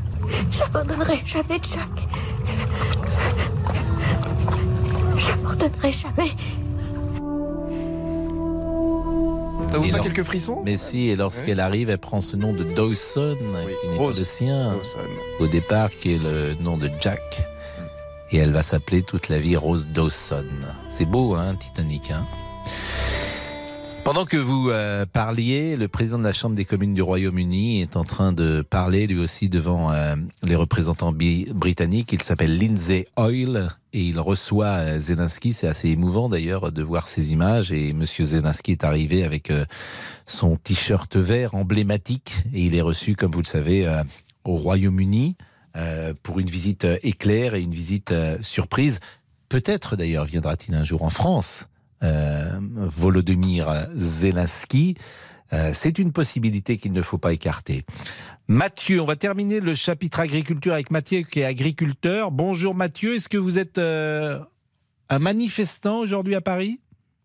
J'abandonnerai 0.51 1.21
jamais 1.27 1.61
Jack. 1.61 2.09
J'abandonnerai 5.19 5.93
jamais. 5.93 6.31
Vous 9.79 10.03
quelques 10.03 10.25
frissons 10.25 10.63
Mais 10.65 10.77
si, 10.77 11.09
et 11.09 11.17
lorsqu'elle 11.17 11.61
arrive, 11.61 11.91
elle 11.91 11.99
prend 11.99 12.21
ce 12.21 12.37
nom 12.37 12.53
de 12.53 12.65
Dawson, 12.65 13.37
qui 13.83 13.89
n'est 13.89 13.97
pas 13.97 14.17
le 14.17 14.25
sien, 14.25 14.77
au 15.41 15.47
départ, 15.47 15.91
qui 15.91 16.15
est 16.15 16.23
le 16.23 16.55
nom 16.63 16.77
de 16.77 16.91
Jack. 17.01 17.21
Et 18.31 18.37
elle 18.37 18.53
va 18.53 18.63
s'appeler 18.63 19.03
toute 19.03 19.29
la 19.29 19.41
vie 19.41 19.57
Rose 19.57 19.87
Dawson. 19.93 20.45
C'est 20.89 21.07
beau, 21.07 21.35
hein, 21.35 21.55
Titanic, 21.55 22.11
hein 22.11 22.27
pendant 24.09 24.25
que 24.25 24.39
vous 24.39 24.71
euh, 24.71 25.05
parliez, 25.05 25.77
le 25.77 25.87
président 25.87 26.19
de 26.19 26.25
la 26.25 26.33
Chambre 26.33 26.57
des 26.57 26.65
communes 26.65 26.95
du 26.95 27.03
Royaume-Uni 27.03 27.83
est 27.83 27.95
en 27.95 28.05
train 28.05 28.33
de 28.33 28.63
parler 28.63 29.07
lui 29.07 29.19
aussi 29.19 29.51
devant 29.51 29.93
euh, 29.93 30.17
les 30.43 30.55
représentants 30.55 31.13
britanniques. 31.13 32.15
Il 32.15 32.23
s'appelle 32.23 32.57
Lindsay 32.57 33.07
Oil 33.19 33.69
et 33.93 34.03
il 34.03 34.19
reçoit 34.21 34.67
euh, 34.67 35.01
Zelensky. 35.01 35.53
C'est 35.53 35.69
assez 35.69 35.89
émouvant 35.89 36.29
d'ailleurs 36.29 36.73
de 36.73 36.83
voir 36.83 37.09
ces 37.09 37.33
images. 37.33 37.73
Et 37.73 37.93
Monsieur 37.93 38.25
Zelensky 38.25 38.73
est 38.73 38.85
arrivé 38.85 39.25
avec 39.25 39.53
son 40.27 40.57
t-shirt 40.57 41.17
vert 41.17 41.55
emblématique 41.55 42.35
et 42.53 42.63
il 42.63 42.75
est 42.75 42.81
reçu, 42.81 43.15
comme 43.17 43.33
vous 43.33 43.43
le 43.43 43.47
savez, 43.47 43.87
au 44.45 44.57
Royaume-Uni 44.57 45.37
pour 46.23 46.41
une 46.41 46.51
visite 46.51 46.87
éclair 47.03 47.55
et 47.55 47.63
une 47.63 47.75
visite 47.75 48.13
surprise. 48.43 49.01
Peut-être 49.49 49.97
d'ailleurs 49.97 50.25
viendra-t-il 50.25 50.75
un 50.75 50.85
jour 50.85 51.03
en 51.03 51.11
France. 51.11 51.69
Euh, 52.03 52.61
Volodymyr 52.61 53.89
Zelensky. 53.93 54.97
Euh, 55.53 55.71
c'est 55.73 55.99
une 55.99 56.13
possibilité 56.13 56.77
qu'il 56.77 56.93
ne 56.93 57.03
faut 57.03 57.19
pas 57.19 57.33
écarter. 57.33 57.85
Mathieu, 58.49 59.01
on 59.01 59.07
va 59.07 59.17
terminer 59.17 59.61
le 59.61 59.75
chapitre 59.75 60.21
agriculture 60.21 60.75
avec 60.75 60.91
Mathieu 60.91 61.21
qui 61.23 61.41
est 61.41 61.45
agriculteur. 61.45 62.31
Bonjour 62.31 62.75
Mathieu, 62.75 63.15
est-ce 63.15 63.29
que 63.29 63.39
vous 63.39 63.59
êtes 63.59 63.79
euh, 63.79 64.39
un 65.09 65.19
manifestant 65.19 65.99
aujourd'hui 65.99 66.35
à 66.35 66.41
Paris? 66.41 66.81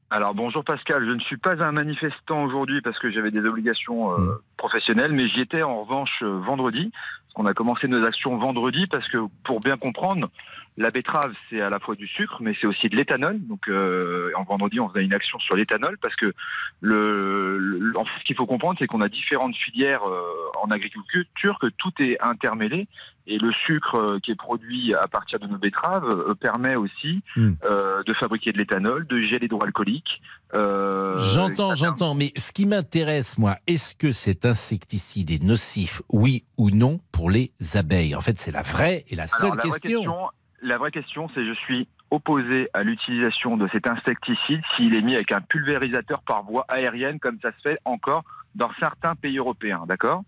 Alors 0.10 0.36
bonjour 0.36 0.64
Pascal, 0.64 1.04
je 1.06 1.12
ne 1.12 1.20
suis 1.22 1.38
pas 1.38 1.66
un 1.66 1.72
manifestant 1.72 2.44
aujourd'hui 2.44 2.82
parce 2.82 3.00
que 3.00 3.12
j'avais 3.12 3.32
des 3.32 3.40
obligations 3.40 4.12
euh, 4.12 4.42
professionnelles, 4.58 5.12
mais 5.12 5.28
j'y 5.28 5.42
étais 5.42 5.64
en 5.64 5.82
revanche 5.84 6.22
vendredi. 6.22 6.92
On 7.36 7.48
a 7.48 7.54
commencé 7.54 7.88
nos 7.88 8.06
actions 8.06 8.38
vendredi 8.38 8.86
parce 8.88 9.08
que 9.10 9.18
pour 9.44 9.60
bien 9.60 9.76
comprendre, 9.76 10.30
la 10.78 10.90
betterave 10.92 11.34
c'est 11.50 11.62
à 11.62 11.70
la 11.70 11.80
fois 11.80 11.96
du 11.96 12.08
sucre, 12.08 12.38
mais 12.42 12.56
c'est 12.60 12.68
aussi 12.68 12.90
de 12.90 12.96
l'éthanol. 12.96 13.40
Donc 13.48 13.68
euh, 13.68 14.32
en 14.36 14.44
vendredi 14.44 14.80
on 14.80 14.90
faisait 14.90 15.06
une 15.06 15.14
action 15.14 15.38
sur 15.40 15.56
l'éthanol 15.56 15.98
parce 16.02 16.16
que 16.16 16.34
le, 16.82 17.58
le- 17.60 17.98
en 17.98 18.04
fait, 18.06 18.12
ce 18.20 18.24
qu'il 18.26 18.36
faut 18.36 18.46
comprendre 18.46 18.78
c'est 18.80 18.88
qu'on 18.88 19.02
a 19.02 19.10
différentes 19.10 19.56
filières 19.56 20.04
euh, 20.08 20.22
en 20.62 20.70
agriculture, 20.72 21.60
que 21.60 21.68
tout 21.68 21.92
est 22.00 22.18
intermêlé 22.22 22.88
et 23.26 23.38
le 23.38 23.52
sucre 23.66 23.96
euh, 23.96 24.20
qui 24.20 24.32
est 24.32 24.36
produit 24.36 24.94
à 24.96 25.08
partir 25.08 25.40
de 25.40 25.48
nos 25.48 25.58
betteraves 25.58 26.10
euh, 26.10 26.34
permet 26.36 26.76
aussi 26.76 27.22
euh, 27.38 28.04
de 28.04 28.14
fabriquer 28.16 28.52
de 28.52 28.58
l'éthanol, 28.58 29.08
de 29.08 29.22
gel 29.22 29.44
hydroalcoolique. 29.44 30.22
euh, 30.54 31.20
J'entends, 31.34 31.76
j'entends, 31.76 32.16
mais 32.16 32.32
ce 32.36 32.52
qui 32.52 32.66
m'intéresse, 32.66 33.38
moi, 33.38 33.56
est-ce 33.68 33.96
que 33.96 34.12
cet 34.12 34.46
insecticide 34.46 35.32
est 35.32 35.42
nocif, 35.44 36.02
oui 36.10 36.44
ou 36.58 36.70
non, 36.70 37.00
pour 37.14 37.30
les 37.30 37.52
abeilles? 37.76 38.16
En 38.16 38.22
fait, 38.22 38.40
c'est 38.40 38.52
la 38.52 38.62
vraie 38.62 39.06
et 39.08 39.16
la 39.16 39.28
seule 39.28 39.52
Alors, 39.52 39.56
la 39.56 39.64
vraie 39.70 39.80
question. 39.80 40.30
La 40.64 40.78
vraie 40.78 40.92
question, 40.92 41.30
c'est 41.36 41.46
je 41.46 41.54
suis 41.54 41.88
opposé 42.10 42.70
à 42.74 42.84
l'utilisation 42.84 43.58
de 43.58 43.68
cet 43.72 43.88
insecticide 43.88 44.62
s'il 44.76 44.96
est 44.96 45.02
mis 45.02 45.16
avec 45.16 45.32
un 45.32 45.42
pulvérisateur 45.42 46.22
par 46.22 46.44
voie 46.44 46.66
aérienne, 46.68 47.20
comme 47.20 47.40
ça 47.42 47.52
se 47.52 47.70
fait 47.70 47.80
encore 47.86 48.24
dans 48.56 48.72
certains 48.80 49.16
pays 49.16 49.38
européens, 49.38 49.84
d'accord? 49.88 50.24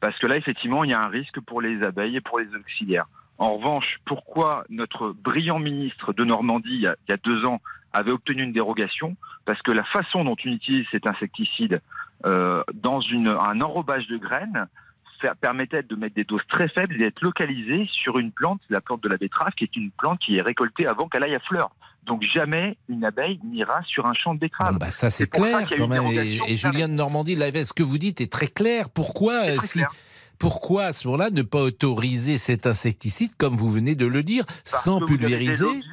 Parce 0.00 0.18
que 0.18 0.26
là, 0.26 0.36
effectivement, 0.36 0.84
il 0.84 0.90
y 0.90 0.94
a 0.94 1.00
un 1.00 1.08
risque 1.08 1.40
pour 1.40 1.60
les 1.60 1.82
abeilles 1.82 2.16
et 2.16 2.20
pour 2.20 2.38
les 2.38 2.54
auxiliaires. 2.54 3.06
En 3.38 3.56
revanche, 3.56 3.98
pourquoi 4.04 4.64
notre 4.68 5.12
brillant 5.12 5.58
ministre 5.58 6.12
de 6.12 6.24
Normandie, 6.24 6.70
il 6.70 6.80
y 6.80 7.12
a, 7.12 7.16
deux 7.22 7.44
ans, 7.44 7.60
avait 7.92 8.10
obtenu 8.10 8.42
une 8.42 8.52
dérogation? 8.52 9.16
Parce 9.44 9.60
que 9.62 9.70
la 9.70 9.84
façon 9.84 10.24
dont 10.24 10.36
on 10.44 10.48
utilise 10.48 10.86
cet 10.90 11.06
insecticide 11.06 11.80
euh, 12.26 12.62
dans 12.74 13.00
un 13.00 13.60
enrobage 13.60 14.06
de 14.08 14.16
graines 14.16 14.66
permettait 15.40 15.82
de 15.82 15.94
mettre 15.96 16.14
des 16.14 16.24
doses 16.24 16.42
très 16.48 16.68
faibles 16.68 16.94
et 16.94 16.98
d'être 16.98 17.20
localisé 17.22 17.88
sur 17.92 18.18
une 18.18 18.32
plante, 18.32 18.60
la 18.70 18.80
plante 18.80 19.02
de 19.02 19.08
la 19.08 19.16
betterave, 19.16 19.52
qui 19.56 19.64
est 19.64 19.76
une 19.76 19.90
plante 19.90 20.18
qui 20.20 20.36
est 20.36 20.42
récoltée 20.42 20.86
avant 20.86 21.08
qu'elle 21.08 21.24
aille 21.24 21.34
à 21.34 21.40
fleur. 21.40 21.70
Donc 22.04 22.22
jamais 22.22 22.78
une 22.88 23.04
abeille 23.04 23.38
n'ira 23.44 23.82
sur 23.82 24.06
un 24.06 24.14
champ 24.14 24.34
de 24.34 24.40
betterave. 24.40 24.78
Bah 24.78 24.90
ça 24.90 25.10
c'est 25.10 25.24
ça 25.24 25.40
clair 25.40 25.68
quand 25.76 25.88
même. 25.88 26.06
Et, 26.06 26.56
Julien 26.56 26.88
de 26.88 26.94
Normandie. 26.94 27.36
Ce 27.36 27.72
que 27.72 27.82
vous 27.82 27.98
dites 27.98 28.20
est 28.20 28.32
très 28.32 28.46
clair. 28.46 28.88
Pourquoi 28.88 29.60
si 29.60 29.80
pourquoi 30.38 30.84
à 30.84 30.92
ce 30.92 31.08
moment-là 31.08 31.30
ne 31.30 31.42
pas 31.42 31.62
autoriser 31.62 32.38
cet 32.38 32.66
insecticide 32.66 33.32
comme 33.36 33.56
vous 33.56 33.70
venez 33.70 33.96
de 33.96 34.06
le 34.06 34.22
dire, 34.22 34.44
Parce 34.46 34.84
sans 34.84 35.00
pulvériser 35.04 35.64
lobbies- 35.64 35.84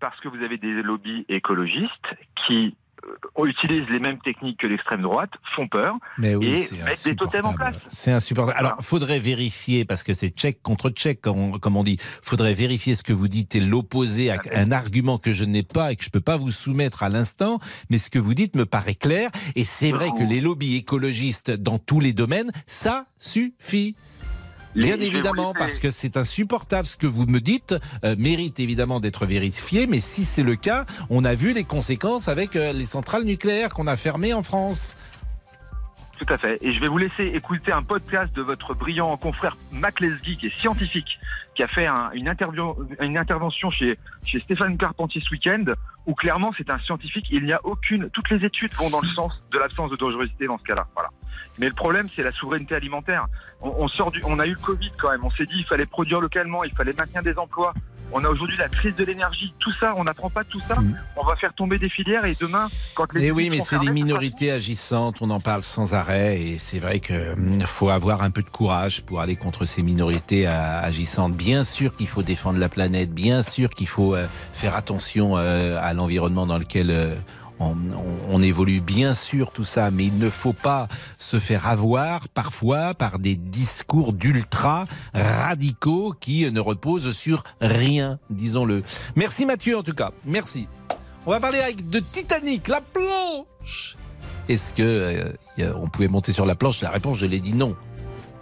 Parce 0.00 0.18
que 0.20 0.28
vous 0.28 0.42
avez 0.42 0.56
des 0.56 0.82
lobbies 0.82 1.26
écologistes 1.28 2.06
qui 2.46 2.74
euh, 3.06 3.46
utilisent 3.46 3.88
les 3.88 3.98
mêmes 3.98 4.18
techniques 4.18 4.58
que 4.58 4.66
l'extrême 4.66 5.02
droite, 5.02 5.30
font 5.56 5.68
peur 5.68 5.96
Mais 6.18 6.34
oui, 6.34 6.66
et 6.72 6.84
mettent 6.84 7.04
des 7.04 7.16
totems 7.16 7.46
en 7.46 7.54
place. 7.54 7.78
C'est 7.90 8.12
insupportable. 8.12 8.58
Alors, 8.58 8.76
faudrait 8.80 9.18
vérifier, 9.18 9.84
parce 9.84 10.02
que 10.02 10.14
c'est 10.14 10.28
check 10.28 10.62
contre 10.62 10.90
check, 10.90 11.20
comme 11.20 11.38
on, 11.38 11.58
comme 11.58 11.76
on 11.76 11.84
dit. 11.84 11.98
Faudrait 12.22 12.54
vérifier 12.54 12.94
ce 12.94 13.02
que 13.02 13.12
vous 13.12 13.28
dites 13.28 13.54
et 13.54 13.60
l'opposer 13.60 14.30
à 14.30 14.38
un 14.54 14.72
argument 14.72 15.18
que 15.18 15.32
je 15.32 15.44
n'ai 15.44 15.62
pas 15.62 15.92
et 15.92 15.96
que 15.96 16.04
je 16.04 16.10
peux 16.10 16.20
pas 16.20 16.36
vous 16.36 16.50
soumettre 16.50 17.02
à 17.02 17.08
l'instant. 17.08 17.58
Mais 17.88 17.98
ce 17.98 18.10
que 18.10 18.18
vous 18.18 18.34
dites 18.34 18.56
me 18.56 18.66
paraît 18.66 18.94
clair. 18.94 19.30
Et 19.54 19.64
c'est 19.64 19.90
vrai 19.90 20.10
que 20.16 20.24
les 20.24 20.40
lobbies 20.40 20.76
écologistes 20.76 21.50
dans 21.50 21.78
tous 21.78 22.00
les 22.00 22.12
domaines, 22.12 22.50
ça 22.66 23.06
suffit. 23.18 23.96
Bien 24.74 25.00
évidemment, 25.00 25.52
parce 25.52 25.78
que 25.78 25.90
c'est 25.90 26.16
insupportable 26.16 26.86
ce 26.86 26.96
que 26.96 27.06
vous 27.06 27.26
me 27.26 27.40
dites, 27.40 27.74
euh, 28.04 28.14
mérite 28.18 28.60
évidemment 28.60 29.00
d'être 29.00 29.26
vérifié, 29.26 29.86
mais 29.86 30.00
si 30.00 30.24
c'est 30.24 30.42
le 30.42 30.56
cas, 30.56 30.86
on 31.08 31.24
a 31.24 31.34
vu 31.34 31.52
les 31.52 31.64
conséquences 31.64 32.28
avec 32.28 32.54
euh, 32.54 32.72
les 32.72 32.86
centrales 32.86 33.24
nucléaires 33.24 33.70
qu'on 33.70 33.86
a 33.86 33.96
fermées 33.96 34.32
en 34.32 34.42
France. 34.42 34.94
Tout 36.18 36.32
à 36.32 36.38
fait. 36.38 36.58
Et 36.60 36.74
je 36.74 36.80
vais 36.80 36.86
vous 36.86 36.98
laisser 36.98 37.24
écouter 37.34 37.72
un 37.72 37.82
podcast 37.82 38.34
de 38.36 38.42
votre 38.42 38.74
brillant 38.74 39.16
confrère 39.16 39.56
Mac 39.72 40.00
Lesguy, 40.00 40.36
qui 40.36 40.46
est 40.46 40.60
scientifique, 40.60 41.18
qui 41.60 41.64
a 41.64 41.68
fait 41.68 41.86
une 42.14 43.18
intervention 43.18 43.70
chez, 43.70 43.98
chez 44.24 44.40
Stéphane 44.40 44.78
Carpentier 44.78 45.20
ce 45.22 45.30
week-end, 45.30 45.64
où 46.06 46.14
clairement 46.14 46.52
c'est 46.56 46.70
un 46.70 46.78
scientifique. 46.78 47.26
Il 47.30 47.44
n'y 47.44 47.52
a 47.52 47.60
aucune. 47.64 48.08
Toutes 48.10 48.30
les 48.30 48.46
études 48.46 48.72
vont 48.72 48.88
dans 48.88 49.02
le 49.02 49.08
sens 49.08 49.42
de 49.52 49.58
l'absence 49.58 49.90
de 49.90 49.96
dangerosité 49.96 50.46
dans 50.46 50.56
ce 50.56 50.64
cas-là. 50.64 50.86
Voilà. 50.94 51.10
Mais 51.58 51.66
le 51.66 51.74
problème, 51.74 52.08
c'est 52.08 52.22
la 52.22 52.32
souveraineté 52.32 52.74
alimentaire. 52.74 53.26
On, 53.60 53.74
on 53.76 53.88
sort 53.88 54.10
du, 54.10 54.22
on 54.24 54.38
a 54.38 54.46
eu 54.46 54.52
le 54.52 54.56
Covid 54.56 54.90
quand 54.98 55.10
même. 55.10 55.22
On 55.22 55.30
s'est 55.32 55.44
dit 55.44 55.56
il 55.58 55.66
fallait 55.66 55.84
produire 55.84 56.22
localement, 56.22 56.64
il 56.64 56.72
fallait 56.72 56.94
maintenir 56.94 57.22
des 57.22 57.36
emplois. 57.36 57.74
On 58.12 58.24
a 58.24 58.28
aujourd'hui 58.28 58.56
la 58.56 58.68
crise 58.68 58.94
de 58.96 59.04
l'énergie. 59.04 59.54
Tout 59.58 59.72
ça, 59.72 59.94
on 59.96 60.04
n'apprend 60.04 60.30
pas 60.30 60.44
tout 60.44 60.60
ça. 60.66 60.76
On 61.16 61.24
va 61.24 61.36
faire 61.36 61.52
tomber 61.52 61.78
des 61.78 61.88
filières 61.88 62.24
et 62.24 62.36
demain, 62.40 62.66
quand 62.94 63.12
les 63.12 63.26
Et 63.26 63.30
oui, 63.30 63.50
mais 63.50 63.60
c'est 63.60 63.78
les 63.78 63.90
minorités 63.90 64.50
agissantes, 64.50 65.18
on 65.20 65.30
en 65.30 65.40
parle 65.40 65.62
sans 65.62 65.94
arrêt, 65.94 66.40
et 66.40 66.58
c'est 66.58 66.78
vrai 66.78 67.00
qu'il 67.00 67.66
faut 67.66 67.90
avoir 67.90 68.22
un 68.22 68.30
peu 68.30 68.42
de 68.42 68.50
courage 68.50 69.02
pour 69.02 69.20
aller 69.20 69.36
contre 69.36 69.64
ces 69.64 69.82
minorités 69.82 70.46
euh, 70.46 70.82
agissantes. 70.82 71.34
Bien 71.34 71.64
sûr 71.64 71.94
qu'il 71.96 72.08
faut 72.08 72.22
défendre 72.22 72.58
la 72.58 72.68
planète, 72.68 73.12
bien 73.12 73.42
sûr 73.42 73.70
qu'il 73.70 73.88
faut 73.88 74.14
euh, 74.14 74.26
faire 74.52 74.74
attention 74.74 75.36
euh, 75.36 75.78
à 75.80 75.94
l'environnement 75.94 76.46
dans 76.46 76.58
lequel 76.58 76.90
euh, 76.90 77.14
on, 77.60 78.42
évolue, 78.42 78.80
bien 78.80 79.14
sûr 79.14 79.52
tout 79.52 79.64
ça, 79.64 79.90
mais 79.90 80.06
il 80.06 80.18
ne 80.18 80.30
faut 80.30 80.52
pas 80.52 80.88
se 81.18 81.38
faire 81.38 81.66
avoir 81.66 82.28
parfois 82.28 82.94
par 82.94 83.18
des 83.18 83.36
discours 83.36 84.12
d'ultra 84.12 84.86
radicaux 85.12 86.14
qui 86.18 86.50
ne 86.50 86.60
reposent 86.60 87.14
sur 87.14 87.44
rien, 87.60 88.18
disons-le. 88.30 88.82
Merci 89.14 89.44
Mathieu 89.44 89.76
en 89.76 89.82
tout 89.82 89.92
cas, 89.92 90.10
merci. 90.24 90.68
On 91.26 91.30
va 91.30 91.40
parler 91.40 91.58
avec 91.58 91.88
de 91.90 92.00
Titanic, 92.00 92.68
la 92.68 92.80
planche. 92.80 93.96
Est-ce 94.48 94.72
que 94.72 94.82
euh, 95.60 95.72
on 95.76 95.88
pouvait 95.88 96.08
monter 96.08 96.32
sur 96.32 96.46
la 96.46 96.54
planche? 96.54 96.80
La 96.80 96.90
réponse, 96.90 97.18
je 97.18 97.26
l'ai 97.26 97.40
dit 97.40 97.54
non. 97.54 97.76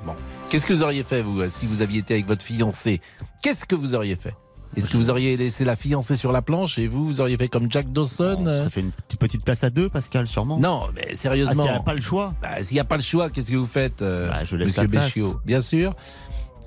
Bon, 0.07 0.15
qu'est-ce 0.49 0.65
que 0.65 0.73
vous 0.73 0.83
auriez 0.83 1.03
fait 1.03 1.23
vous 1.23 1.43
si 1.51 1.67
vous 1.67 1.83
aviez 1.83 2.01
été 2.01 2.15
avec 2.15 2.27
votre 2.27 2.45
fiancé 2.45 3.01
Qu'est-ce 3.43 3.67
que 3.67 3.75
vous 3.75 3.95
auriez 3.95 4.17
fait? 4.17 4.35
Est-ce 4.77 4.91
que 4.91 4.97
vous 4.97 5.11
auriez 5.11 5.37
laissé 5.37 5.65
la 5.65 5.77
fiancée 5.77 6.17
sur 6.17 6.33
la 6.33 6.43
planche 6.43 6.79
et 6.79 6.87
vous, 6.87 7.07
vous 7.07 7.21
auriez 7.21 7.37
fait 7.37 7.49
comme 7.49 7.71
Jack 7.71 7.93
Dawson 7.93 8.37
On 8.41 8.47
euh 8.47 8.69
fait 8.69 8.81
une 8.81 8.93
petite, 9.19 9.45
place 9.45 9.65
à 9.65 9.71
deux, 9.71 9.89
Pascal, 9.89 10.29
sûrement. 10.29 10.59
Non, 10.59 10.85
mais 10.95 11.17
sérieusement. 11.17 11.65
Ah, 11.65 11.67
s'il 11.67 11.73
n'y 11.73 11.79
a 11.79 11.83
pas 11.83 11.95
le 11.95 12.01
choix. 12.01 12.35
Bah, 12.43 12.63
S'il 12.63 12.75
n'y 12.75 12.81
a 12.81 12.85
pas 12.85 12.97
le 12.97 13.03
choix, 13.03 13.31
qu'est-ce 13.31 13.51
que 13.51 13.57
vous 13.57 13.67
faites, 13.67 14.03
euh, 14.03 14.29
Bah, 14.29 14.45
je 14.45 14.57
laisse 14.57 14.69
Monsieur 14.69 14.83
la 14.83 14.89
place. 14.89 15.19
Bien 15.45 15.61
sûr. 15.61 15.95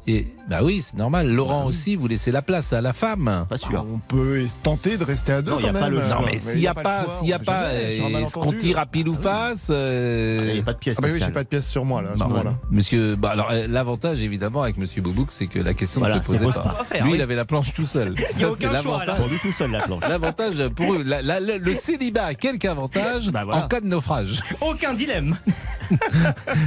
Et 0.07 0.25
bah 0.49 0.61
oui, 0.63 0.81
c'est 0.81 0.97
normal. 0.97 1.29
Laurent 1.31 1.65
aussi, 1.65 1.95
vous 1.95 2.07
laissez 2.07 2.31
la 2.31 2.41
place 2.41 2.73
à 2.73 2.81
la 2.81 2.91
femme. 2.91 3.45
Pas 3.47 3.57
sûr. 3.59 3.85
On 3.87 3.99
peut 3.99 4.43
tenter 4.63 4.97
de 4.97 5.03
rester 5.03 5.31
à 5.31 5.41
deux. 5.43 5.51
Non, 5.51 5.57
quand 5.57 5.63
y 5.67 5.69
a 5.69 5.73
pas 5.73 5.79
même. 5.81 5.91
le- 5.91 6.07
non, 6.07 6.21
mais 6.25 6.31
Mais 6.33 6.39
s'il 6.39 6.57
n'y 6.59 6.65
a 6.67 6.73
pas, 6.73 7.03
le 7.03 7.07
s'il 7.19 7.27
y 7.29 7.33
a 7.33 7.39
pas, 7.39 7.65
euh, 7.65 8.19
est-ce 8.23 8.33
qu'on 8.33 8.51
tire 8.51 8.79
à 8.79 8.87
pile 8.87 9.07
ou 9.09 9.13
face 9.13 9.67
euh, 9.69 10.45
Il 10.47 10.53
n'y 10.55 10.59
a 10.59 10.63
pas 10.63 10.73
de 10.73 10.79
pièce, 10.79 10.95
Ah 10.97 11.01
bah 11.03 11.07
oui, 11.13 11.19
j'ai 11.23 11.31
pas 11.31 11.43
de 11.43 11.47
pièce 11.47 11.67
sur 11.69 11.85
moi 11.85 12.01
là. 12.01 12.09
À 12.09 12.13
ce 12.15 12.19
Bah, 12.19 12.27
voilà. 12.29 12.53
Monsieur, 12.71 13.15
bah 13.15 13.29
alors 13.29 13.49
euh, 13.51 13.67
l'avantage 13.69 14.23
évidemment 14.23 14.63
avec 14.63 14.77
Monsieur 14.77 15.03
Boubouk, 15.03 15.27
c'est 15.31 15.45
que 15.47 15.59
la 15.59 15.75
question 15.75 15.99
Voilà, 16.01 16.15
ne 16.17 16.23
se 16.23 16.31
posait 16.31 16.39
pas. 16.39 16.51
pas. 16.63 16.83
Faire, 16.89 17.03
Lui, 17.03 17.11
oui. 17.11 17.17
il 17.19 17.21
avait 17.21 17.35
la 17.35 17.45
planche 17.45 17.73
tout 17.75 17.85
seul. 17.85 18.15
y 18.19 18.23
a 18.23 18.25
Ça, 18.25 18.33
c'est 18.39 18.45
aucun 18.45 18.81
choix, 18.81 19.05
là. 19.05 19.13
l'avantage. 19.13 19.39
Tout 19.43 19.51
seul, 19.51 19.71
la 19.71 19.81
planche. 19.83 20.03
L'avantage 20.09 20.67
pour 20.69 20.93
eux, 20.95 21.03
la- 21.05 21.21
la- 21.21 21.39
la- 21.39 21.57
le 21.59 21.75
célibat 21.75 22.25
a 22.25 22.33
quelques 22.33 22.65
avantages 22.65 23.29
Bah 23.29 23.45
voilà. 23.45 23.65
en 23.65 23.67
cas 23.67 23.79
de 23.81 23.85
naufrage? 23.87 24.41
Aucun 24.61 24.93
dilemme. 24.95 25.37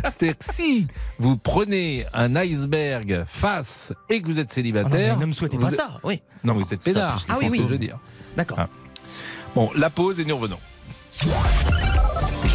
C'est-à-dire 0.05 0.39
que 0.39 0.45
si 0.55 0.87
vous 1.19 1.37
prenez 1.37 2.05
un 2.15 2.37
iceberg 2.37 3.24
face 3.27 3.93
et 4.11 4.21
que 4.23 4.27
vous 4.27 4.39
êtes 4.39 4.49
non, 4.51 4.55
célibataire, 4.55 5.17
mais 5.17 5.23
ne 5.23 5.27
me 5.27 5.33
souhaitez 5.33 5.59
pas 5.59 5.69
êtes- 5.71 5.77
ça. 5.77 5.91
Oui. 6.03 6.23
non, 6.45 6.55
vous 6.55 6.73
êtes 6.75 6.81
pédard. 6.81 7.23
Ah 7.29 7.35
oui, 7.39 7.43
c'est 7.43 7.47
ce 7.47 7.53
oui. 7.53 7.59
que 7.59 7.65
je 7.65 7.69
veux 7.69 7.79
dire. 7.79 7.99
D'accord. 8.37 8.59
Ah. 8.61 8.69
Bon, 9.55 9.71
la 9.77 9.91
pause 9.91 10.21
et 10.21 10.25
nous 10.25 10.37
revenons. 10.37 10.59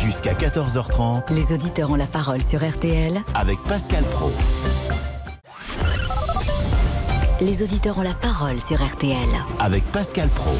Jusqu'à 0.04 0.34
14h30 0.34 1.34
Les 1.34 1.54
auditeurs 1.54 1.90
ont 1.92 1.96
la 1.96 2.08
parole 2.08 2.42
sur 2.42 2.62
RTL. 2.68 3.22
avec 3.34 3.60
Pascal 3.64 4.04
Pro. 4.06 4.32
Les 7.42 7.64
auditeurs 7.64 7.98
ont 7.98 8.02
la 8.04 8.14
parole 8.14 8.60
sur 8.60 8.86
RTL. 8.86 9.18
Avec 9.60 9.84
Pascal 9.92 10.28
Pro. 10.30 10.52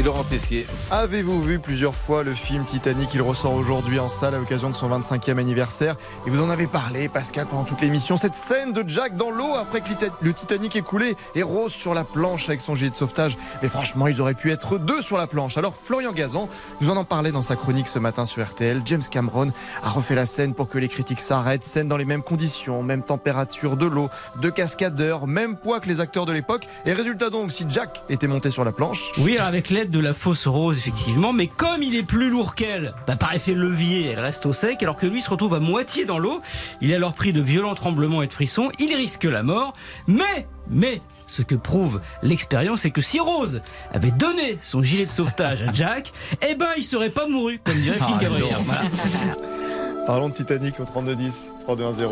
Et 0.00 0.02
Laurent 0.02 0.24
Tessier. 0.24 0.66
Avez-vous 0.90 1.42
vu 1.42 1.58
plusieurs 1.58 1.94
fois 1.94 2.22
le 2.22 2.32
film 2.32 2.64
Titanic 2.64 3.12
Il 3.12 3.20
ressort 3.20 3.52
aujourd'hui 3.52 3.98
en 3.98 4.08
salle 4.08 4.34
à 4.34 4.38
l'occasion 4.38 4.70
de 4.70 4.74
son 4.74 4.88
25e 4.88 5.36
anniversaire. 5.36 5.94
Et 6.26 6.30
vous 6.30 6.42
en 6.42 6.48
avez 6.48 6.66
parlé, 6.66 7.10
Pascal, 7.10 7.46
pendant 7.46 7.64
toute 7.64 7.82
l'émission. 7.82 8.16
Cette 8.16 8.34
scène 8.34 8.72
de 8.72 8.82
Jack 8.88 9.14
dans 9.14 9.30
l'eau 9.30 9.56
après 9.56 9.82
que 9.82 9.88
le 10.22 10.32
Titanic 10.32 10.74
est 10.74 10.80
coulé 10.80 11.16
et 11.34 11.42
Rose 11.42 11.72
sur 11.72 11.92
la 11.92 12.04
planche 12.04 12.48
avec 12.48 12.62
son 12.62 12.74
gilet 12.74 12.88
de 12.88 12.94
sauvetage. 12.94 13.36
Mais 13.60 13.68
franchement, 13.68 14.06
ils 14.06 14.22
auraient 14.22 14.32
pu 14.32 14.50
être 14.50 14.78
deux 14.78 15.02
sur 15.02 15.18
la 15.18 15.26
planche. 15.26 15.58
Alors, 15.58 15.76
Florian 15.76 16.12
Gazan 16.12 16.48
nous 16.80 16.88
en 16.88 16.96
en 16.96 17.04
parlait 17.04 17.30
dans 17.30 17.42
sa 17.42 17.56
chronique 17.56 17.86
ce 17.86 17.98
matin 17.98 18.24
sur 18.24 18.42
RTL. 18.42 18.80
James 18.86 19.02
Cameron 19.10 19.52
a 19.82 19.90
refait 19.90 20.14
la 20.14 20.24
scène 20.24 20.54
pour 20.54 20.70
que 20.70 20.78
les 20.78 20.88
critiques 20.88 21.20
s'arrêtent. 21.20 21.66
Scène 21.66 21.88
dans 21.88 21.98
les 21.98 22.06
mêmes 22.06 22.22
conditions, 22.22 22.82
même 22.82 23.02
température 23.02 23.76
de 23.76 23.84
l'eau, 23.84 24.08
deux 24.40 24.50
cascadeurs, 24.50 25.26
même 25.26 25.56
poids 25.58 25.78
que 25.78 25.88
les 25.88 26.00
acteurs 26.00 26.24
de 26.24 26.32
l'époque. 26.32 26.66
Et 26.86 26.94
résultat 26.94 27.28
donc, 27.28 27.52
si 27.52 27.66
Jack 27.68 28.02
était 28.08 28.28
monté 28.28 28.50
sur 28.50 28.64
la 28.64 28.72
planche. 28.72 29.12
Oui, 29.18 29.36
avec 29.36 29.68
l'aide 29.68 29.89
de 29.90 29.98
la 29.98 30.14
fausse 30.14 30.46
rose, 30.46 30.78
effectivement, 30.78 31.32
mais 31.32 31.48
comme 31.48 31.82
il 31.82 31.94
est 31.96 32.02
plus 32.02 32.30
lourd 32.30 32.54
qu'elle, 32.54 32.94
bah, 33.06 33.16
par 33.16 33.34
effet 33.34 33.54
levier, 33.54 34.06
elle 34.06 34.20
reste 34.20 34.46
au 34.46 34.52
sec, 34.52 34.82
alors 34.82 34.96
que 34.96 35.06
lui 35.06 35.20
se 35.20 35.30
retrouve 35.30 35.54
à 35.54 35.60
moitié 35.60 36.04
dans 36.04 36.18
l'eau. 36.18 36.40
Il 36.80 36.90
est 36.90 36.94
alors 36.94 37.12
pris 37.12 37.32
de 37.32 37.40
violents 37.40 37.74
tremblements 37.74 38.22
et 38.22 38.26
de 38.26 38.32
frissons. 38.32 38.70
Il 38.78 38.94
risque 38.94 39.24
la 39.24 39.42
mort. 39.42 39.74
Mais, 40.06 40.46
mais, 40.68 41.02
ce 41.26 41.42
que 41.42 41.54
prouve 41.54 42.00
l'expérience, 42.22 42.80
c'est 42.80 42.90
que 42.90 43.02
si 43.02 43.20
Rose 43.20 43.60
avait 43.92 44.10
donné 44.10 44.58
son 44.62 44.82
gilet 44.82 45.06
de 45.06 45.12
sauvetage 45.12 45.62
à 45.62 45.72
Jack, 45.74 46.12
eh 46.48 46.54
ben, 46.54 46.70
il 46.76 46.84
serait 46.84 47.10
pas 47.10 47.26
mouru, 47.26 47.60
comme 47.62 47.76
dirait 47.76 47.98
Philippe 47.98 48.16
Ah, 48.18 48.22
Gabriel. 48.22 48.56
Voilà. 48.64 49.36
Parlons 50.06 50.28
de 50.28 50.34
Titanic 50.34 50.80
au 50.80 50.84
3210, 50.84 51.52
3210. 51.60 52.06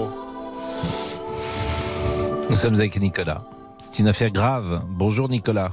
Nous 2.51 2.57
sommes 2.57 2.75
avec 2.75 2.99
Nicolas. 3.01 3.43
C'est 3.79 3.99
une 3.99 4.09
affaire 4.09 4.31
grave. 4.31 4.83
Bonjour 4.89 5.29
Nicolas. 5.29 5.73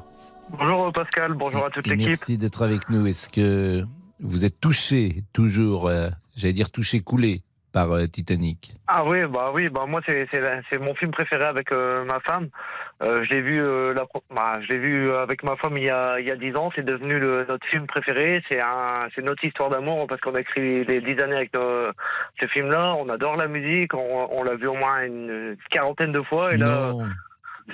Bonjour 0.50 0.92
Pascal, 0.94 1.34
bonjour 1.34 1.66
à 1.66 1.70
toute 1.70 1.88
l'équipe. 1.88 2.08
merci 2.08 2.38
d'être 2.38 2.62
avec 2.64 2.90
nous. 2.90 3.06
Est-ce 3.08 3.30
que 3.30 3.84
vous 4.20 4.46
êtes 4.46 4.60
touché, 4.60 5.24
toujours, 5.34 5.88
euh, 5.88 6.10
j'allais 6.36 6.54
dire 6.54 6.72
touché, 6.72 7.02
coulé 7.02 7.42
par 7.74 7.92
euh, 7.92 8.06
Titanic? 8.08 8.74
Ah 8.88 9.04
oui, 9.06 9.26
bah 9.28 9.52
oui, 9.54 9.68
bah 9.70 9.86
moi 9.88 10.02
c'est 10.06 10.80
mon 10.80 10.96
film 10.96 11.12
préféré 11.12 11.44
avec 11.44 11.72
euh, 11.74 12.06
ma 12.06 12.20
femme. 12.22 12.48
Je 13.02 13.30
l'ai 13.30 13.42
vu 13.42 13.58
la 13.94 14.06
bah, 14.34 14.54
je 14.62 14.70
l'ai 14.70 14.78
vu 14.80 15.12
avec 15.12 15.44
ma 15.44 15.58
femme 15.58 15.76
il 15.78 15.84
y 15.84 15.90
a 15.90 16.18
il 16.20 16.26
y 16.28 16.32
a 16.32 16.38
dix 16.38 16.56
ans. 16.56 16.72
C'est 16.76 16.86
devenu 16.86 17.20
le, 17.20 17.46
notre 17.50 17.68
film 17.68 17.86
préféré. 17.88 18.42
C'est 18.50 18.62
un 18.62 19.10
c'est 19.14 19.22
notre 19.22 19.44
histoire 19.44 19.70
d'amour 19.70 20.08
parce 20.08 20.22
qu'on 20.22 20.34
a 20.36 20.40
écrit 20.40 20.86
les 20.86 21.02
dix 21.02 21.22
années 21.22 21.36
avec 21.36 21.54
nos- 21.54 21.90
ce 22.40 22.48
film-là. 22.48 22.94
On 22.98 23.10
adore 23.10 23.36
la 23.36 23.48
musique. 23.50 23.94
On, 23.94 24.30
on 24.32 24.44
l'a 24.44 24.56
vu 24.56 24.68
au 24.68 24.76
moins 24.76 25.04
une 25.04 25.58
quarantaine 25.72 26.14
de 26.14 26.22
fois 26.22 26.54
et 26.54 26.58
là. 26.58 26.94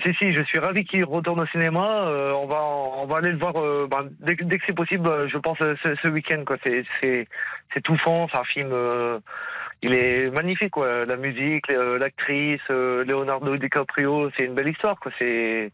Si 0.06 0.14
si, 0.22 0.34
je 0.34 0.42
suis 0.44 0.58
ravi 0.60 0.86
qu'il 0.86 1.04
retourne 1.04 1.42
au 1.42 1.46
cinéma. 1.48 2.06
Euh, 2.08 2.32
on 2.32 2.48
va 2.48 2.64
on 2.64 3.06
va 3.08 3.18
aller 3.18 3.32
le 3.32 3.38
voir 3.38 3.58
euh, 3.58 3.88
bah, 3.92 4.06
dès, 4.22 4.38
que- 4.38 4.46
dès 4.46 4.58
que 4.58 4.64
c'est 4.66 4.76
possible. 4.76 5.06
euh, 5.08 5.28
Je 5.28 5.38
pense 5.38 5.58
ce, 5.60 5.96
ce 6.02 6.08
week-end 6.08 6.44
quoi. 6.46 6.56
C'est 6.66 6.86
c'est 7.02 7.28
c'est 7.74 7.82
touchant. 7.82 8.28
C'est 8.32 8.40
un 8.40 8.44
film. 8.46 8.70
euh, 8.72 9.20
il 9.82 9.94
est 9.94 10.30
magnifique 10.32 10.70
quoi. 10.72 11.06
La 11.06 11.18
musique, 11.18 11.66
l'actrice, 11.72 12.62
Leonardo 12.70 13.58
DiCaprio. 13.58 14.30
C'est 14.38 14.46
une 14.46 14.54
belle 14.56 14.70
histoire 14.70 14.98
quoi. 15.00 15.12
C'est 15.20 15.72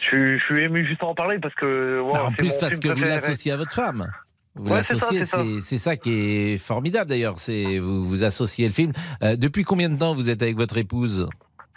je, 0.00 0.06
suis- 0.06 0.38
je 0.40 0.44
suis 0.46 0.64
ému 0.64 0.84
juste 0.84 1.04
à 1.04 1.06
en 1.06 1.14
parler 1.14 1.38
parce 1.38 1.54
que 1.54 2.00
wow, 2.00 2.12
Bah, 2.14 2.24
En 2.26 2.32
plus 2.32 2.56
parce 2.58 2.78
que 2.80 2.88
vous 2.88 3.00
l'associez 3.04 3.52
à 3.52 3.56
votre 3.56 3.72
femme. 3.74 4.10
Vous 4.54 4.70
Ouais, 4.72 4.82
c'est 4.82 4.98
ça, 4.98 5.06
l'associez, 5.12 5.24
c'est 5.24 5.36
ça. 5.36 5.60
c'est 5.62 5.78
ça 5.78 5.96
qui 5.96 6.12
est 6.54 6.58
formidable 6.58 7.08
d'ailleurs. 7.10 7.38
C'est 7.38 7.78
vous 7.78 8.04
vous 8.04 8.24
associez 8.24 8.66
le 8.66 8.72
film. 8.72 8.92
Euh, 9.22 9.36
depuis 9.36 9.62
combien 9.64 9.88
de 9.88 9.96
temps 9.98 10.14
vous 10.14 10.28
êtes 10.30 10.42
avec 10.42 10.56
votre 10.56 10.76
épouse? 10.78 11.28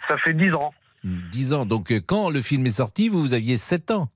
Ça 0.08 0.16
fait 0.18 0.34
dix 0.34 0.52
ans. 0.52 0.74
10 1.30 1.52
ans. 1.52 1.66
Donc 1.66 1.90
euh, 1.90 2.00
quand 2.04 2.30
le 2.30 2.42
film 2.42 2.66
est 2.66 2.70
sorti, 2.70 3.08
vous, 3.08 3.20
vous 3.20 3.34
aviez 3.34 3.56
7 3.56 3.90
ans. 3.92 4.08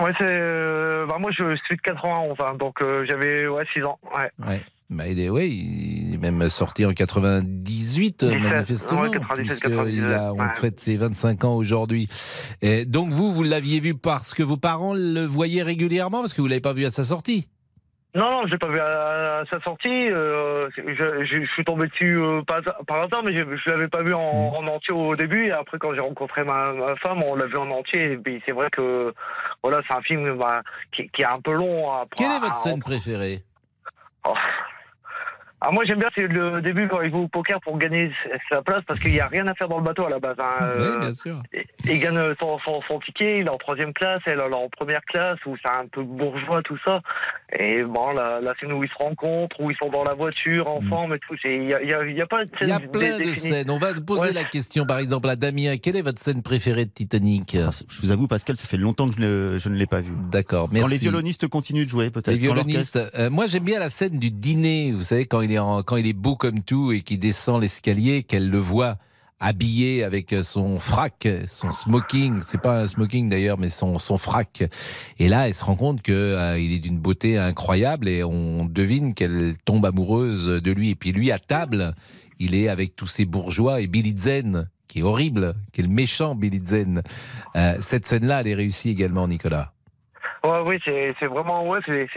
Ouais, 0.00 0.12
c'est 0.18 0.24
euh, 0.24 1.06
bah 1.06 1.16
moi 1.18 1.30
je 1.32 1.54
suis 1.66 1.76
de 1.76 1.82
91 1.82 2.36
hein, 2.40 2.54
donc 2.58 2.80
euh, 2.80 3.04
j'avais 3.08 3.46
ouais 3.46 3.64
6 3.74 3.84
ans. 3.84 3.98
Ouais. 4.16 4.30
Ouais. 4.46 4.62
Bah, 4.92 5.08
il 5.08 5.18
est, 5.20 5.30
ouais, 5.30 5.48
il 5.48 6.14
est 6.14 6.18
même 6.18 6.50
sorti 6.50 6.84
en 6.84 6.92
98, 6.92 8.24
euh, 8.24 8.34
17, 8.36 8.42
manifestement, 8.42 9.00
ouais, 9.00 9.10
97, 9.10 9.46
puisqu'il 9.46 10.04
a, 10.04 10.34
on 10.34 10.36
99, 10.36 10.38
ouais. 10.38 10.54
fête 10.56 10.80
ses 10.80 10.96
25 10.96 11.44
ans 11.44 11.54
aujourd'hui. 11.54 12.08
Et 12.60 12.84
Donc 12.84 13.10
vous, 13.10 13.32
vous 13.32 13.42
l'aviez 13.42 13.80
vu 13.80 13.94
parce 13.94 14.34
que 14.34 14.42
vos 14.42 14.58
parents 14.58 14.92
le 14.92 15.24
voyaient 15.24 15.62
régulièrement, 15.62 16.20
parce 16.20 16.34
que 16.34 16.42
vous 16.42 16.46
l'avez 16.46 16.60
pas 16.60 16.74
vu 16.74 16.84
à 16.84 16.90
sa 16.90 17.04
sortie? 17.04 17.48
Non, 18.14 18.30
non, 18.30 18.42
je 18.46 18.52
l'ai 18.52 18.58
pas 18.58 18.68
vu 18.68 18.78
à, 18.78 19.38
à 19.38 19.44
sa 19.50 19.58
sortie. 19.62 19.88
euh, 20.10 20.68
je, 20.76 20.82
je- 20.94 21.24
je 21.24 21.46
suis 21.52 21.64
tombé 21.64 21.86
dessus 21.88 22.18
euh, 22.18 22.42
par, 22.42 22.60
par 22.86 22.98
hasard, 22.98 23.22
mais 23.24 23.34
je, 23.34 23.42
je 23.56 23.70
l'avais 23.70 23.88
pas 23.88 24.02
vu 24.02 24.12
en, 24.12 24.20
Mm. 24.52 24.54
en 24.56 24.66
entier 24.74 24.92
au 24.94 25.16
début. 25.16 25.46
Et 25.46 25.52
après, 25.52 25.78
quand 25.78 25.94
j'ai 25.94 26.00
rencontré 26.00 26.44
ma, 26.44 26.72
ma 26.74 26.94
femme, 26.96 27.22
on 27.24 27.34
l'a 27.36 27.46
vu 27.46 27.56
en 27.56 27.70
entier. 27.70 28.12
Et 28.12 28.16
puis 28.18 28.42
c'est 28.46 28.52
vrai 28.52 28.68
que 28.70 29.14
voilà, 29.62 29.80
c'est 29.88 29.94
un 29.96 30.02
film 30.02 30.36
bah, 30.36 30.60
qui, 30.94 31.08
qui 31.08 31.22
est 31.22 31.26
un 31.26 31.40
peu 31.40 31.52
long. 31.52 31.90
à- 31.90 32.04
Quelle 32.14 32.32
est 32.32 32.40
votre 32.40 32.58
scène 32.58 32.80
préférée? 32.82 33.42
Oh. 34.28 34.34
Ah, 35.64 35.70
moi 35.70 35.84
j'aime 35.86 36.00
bien 36.00 36.08
c'est 36.16 36.26
le 36.26 36.60
début 36.60 36.88
quand 36.88 37.00
il 37.02 37.10
joue 37.12 37.18
au 37.22 37.28
poker 37.28 37.60
pour 37.60 37.78
gagner 37.78 38.10
sa 38.50 38.62
place 38.62 38.82
parce 38.86 39.00
qu'il 39.00 39.12
n'y 39.12 39.20
a 39.20 39.28
rien 39.28 39.46
à 39.46 39.54
faire 39.54 39.68
dans 39.68 39.78
le 39.78 39.84
bateau 39.84 40.04
à 40.06 40.10
la 40.10 40.18
base. 40.18 40.34
hein. 40.40 40.58
Euh, 40.62 40.98
bien 40.98 41.12
sûr. 41.12 41.40
il 41.84 42.00
gagne 42.00 42.18
son, 42.40 42.58
son, 42.64 42.80
son 42.88 42.98
ticket, 42.98 43.38
il 43.38 43.46
est 43.46 43.50
en 43.50 43.58
troisième 43.58 43.92
classe, 43.92 44.20
elle, 44.26 44.38
est 44.40 44.42
en 44.54 44.68
première 44.68 45.02
classe, 45.04 45.38
où 45.46 45.54
c'est 45.64 45.70
un 45.70 45.86
peu 45.86 46.02
bourgeois, 46.02 46.62
tout 46.62 46.78
ça. 46.84 47.00
Et 47.56 47.82
bon, 47.84 48.12
la, 48.12 48.40
la 48.40 48.54
scène 48.58 48.72
où 48.72 48.82
ils 48.82 48.88
se 48.90 48.94
rencontrent, 48.98 49.60
où 49.60 49.70
ils 49.70 49.76
sont 49.76 49.88
dans 49.90 50.02
la 50.02 50.14
voiture 50.14 50.68
ensemble 50.68 51.14
et 51.16 51.18
tout, 51.20 51.36
c'est- 51.40 51.54
il 51.54 51.62
n'y 51.62 51.74
a, 51.74 51.82
y 51.82 51.92
a, 51.92 52.04
il 52.06 52.16
y 52.16 52.22
a 52.22 52.26
pas 52.26 52.44
de 52.44 52.50
Il 52.60 52.68
y 52.68 52.72
a 52.72 52.78
scène 52.78 52.90
plein 52.90 53.18
de 53.18 53.24
scènes. 53.24 53.70
On 53.70 53.78
va 53.78 53.92
poser 54.04 54.28
Ouais. 54.28 54.32
la 54.32 54.44
question, 54.44 54.84
par 54.84 54.98
exemple, 54.98 55.28
à 55.28 55.36
Damien. 55.36 55.76
Quelle 55.76 55.96
est 55.96 56.02
votre 56.02 56.20
scène 56.20 56.42
préférée 56.42 56.86
de 56.86 56.90
Titanic? 56.90 57.56
Je 57.56 58.00
vous 58.00 58.10
avoue, 58.10 58.26
Pascal, 58.26 58.56
ça 58.56 58.66
fait 58.66 58.78
longtemps 58.78 59.08
que 59.08 59.14
je 59.16 59.20
ne, 59.20 59.58
je 59.58 59.68
ne 59.68 59.76
l'ai 59.76 59.86
pas 59.86 60.00
vu. 60.00 60.12
D'accord, 60.30 60.70
Quand 60.74 60.86
les 60.88 60.96
violonistes 60.96 61.46
continuent 61.46 61.84
de 61.84 61.88
jouer, 61.90 62.10
peut-être. 62.10 62.28
Les 62.32 62.36
violonistes. 62.36 62.98
euh, 63.18 63.30
moi, 63.30 63.46
j'aime 63.46 63.64
bien 63.64 63.78
la 63.78 63.90
scène 63.90 64.18
du 64.18 64.30
dîner. 64.32 64.90
Vous 64.92 65.02
savez, 65.02 65.26
quand 65.26 65.40
il 65.42 65.51
quand 65.56 65.96
il 65.96 66.06
est 66.06 66.12
beau 66.12 66.36
comme 66.36 66.60
tout 66.60 66.92
et 66.92 67.00
qu'il 67.02 67.18
descend 67.18 67.60
l'escalier, 67.60 68.22
qu'elle 68.22 68.48
le 68.48 68.58
voit 68.58 68.96
habillé 69.42 70.04
avec 70.04 70.34
son 70.42 70.78
frac, 70.78 71.28
son 71.48 71.72
smoking. 71.72 72.40
C'est 72.42 72.60
pas 72.60 72.82
un 72.82 72.86
smoking 72.86 73.28
d'ailleurs, 73.28 73.58
mais 73.58 73.70
son 73.70 73.98
son 73.98 74.16
frac. 74.16 74.62
Et 75.18 75.28
là, 75.28 75.48
elle 75.48 75.54
se 75.54 75.64
rend 75.64 75.74
compte 75.74 76.00
que 76.00 76.12
euh, 76.12 76.58
il 76.58 76.72
est 76.72 76.78
d'une 76.78 76.98
beauté 76.98 77.36
incroyable 77.38 78.08
et 78.08 78.22
on 78.22 78.64
devine 78.64 79.14
qu'elle 79.14 79.54
tombe 79.64 79.84
amoureuse 79.84 80.46
de 80.46 80.70
lui. 80.70 80.90
Et 80.90 80.94
puis 80.94 81.12
lui, 81.12 81.32
à 81.32 81.40
table, 81.40 81.92
il 82.38 82.54
est 82.54 82.68
avec 82.68 82.94
tous 82.94 83.08
ces 83.08 83.24
bourgeois 83.24 83.80
et 83.80 83.88
Billy 83.88 84.14
Zen, 84.16 84.68
qui 84.86 85.00
est 85.00 85.02
horrible, 85.02 85.54
qui 85.72 85.80
est 85.80 85.84
le 85.84 85.90
méchant 85.90 86.36
Billy 86.36 86.60
Zen. 86.64 87.02
Euh, 87.56 87.76
cette 87.80 88.06
scène-là, 88.06 88.40
elle 88.40 88.48
est 88.48 88.54
réussie 88.54 88.90
également, 88.90 89.26
Nicolas. 89.26 89.71
Ouais, 90.44 90.58
oui, 90.66 90.76
c'est 90.84 91.26
vraiment, 91.26 91.68
ouais, 91.68 91.78
c'est- 91.86 92.08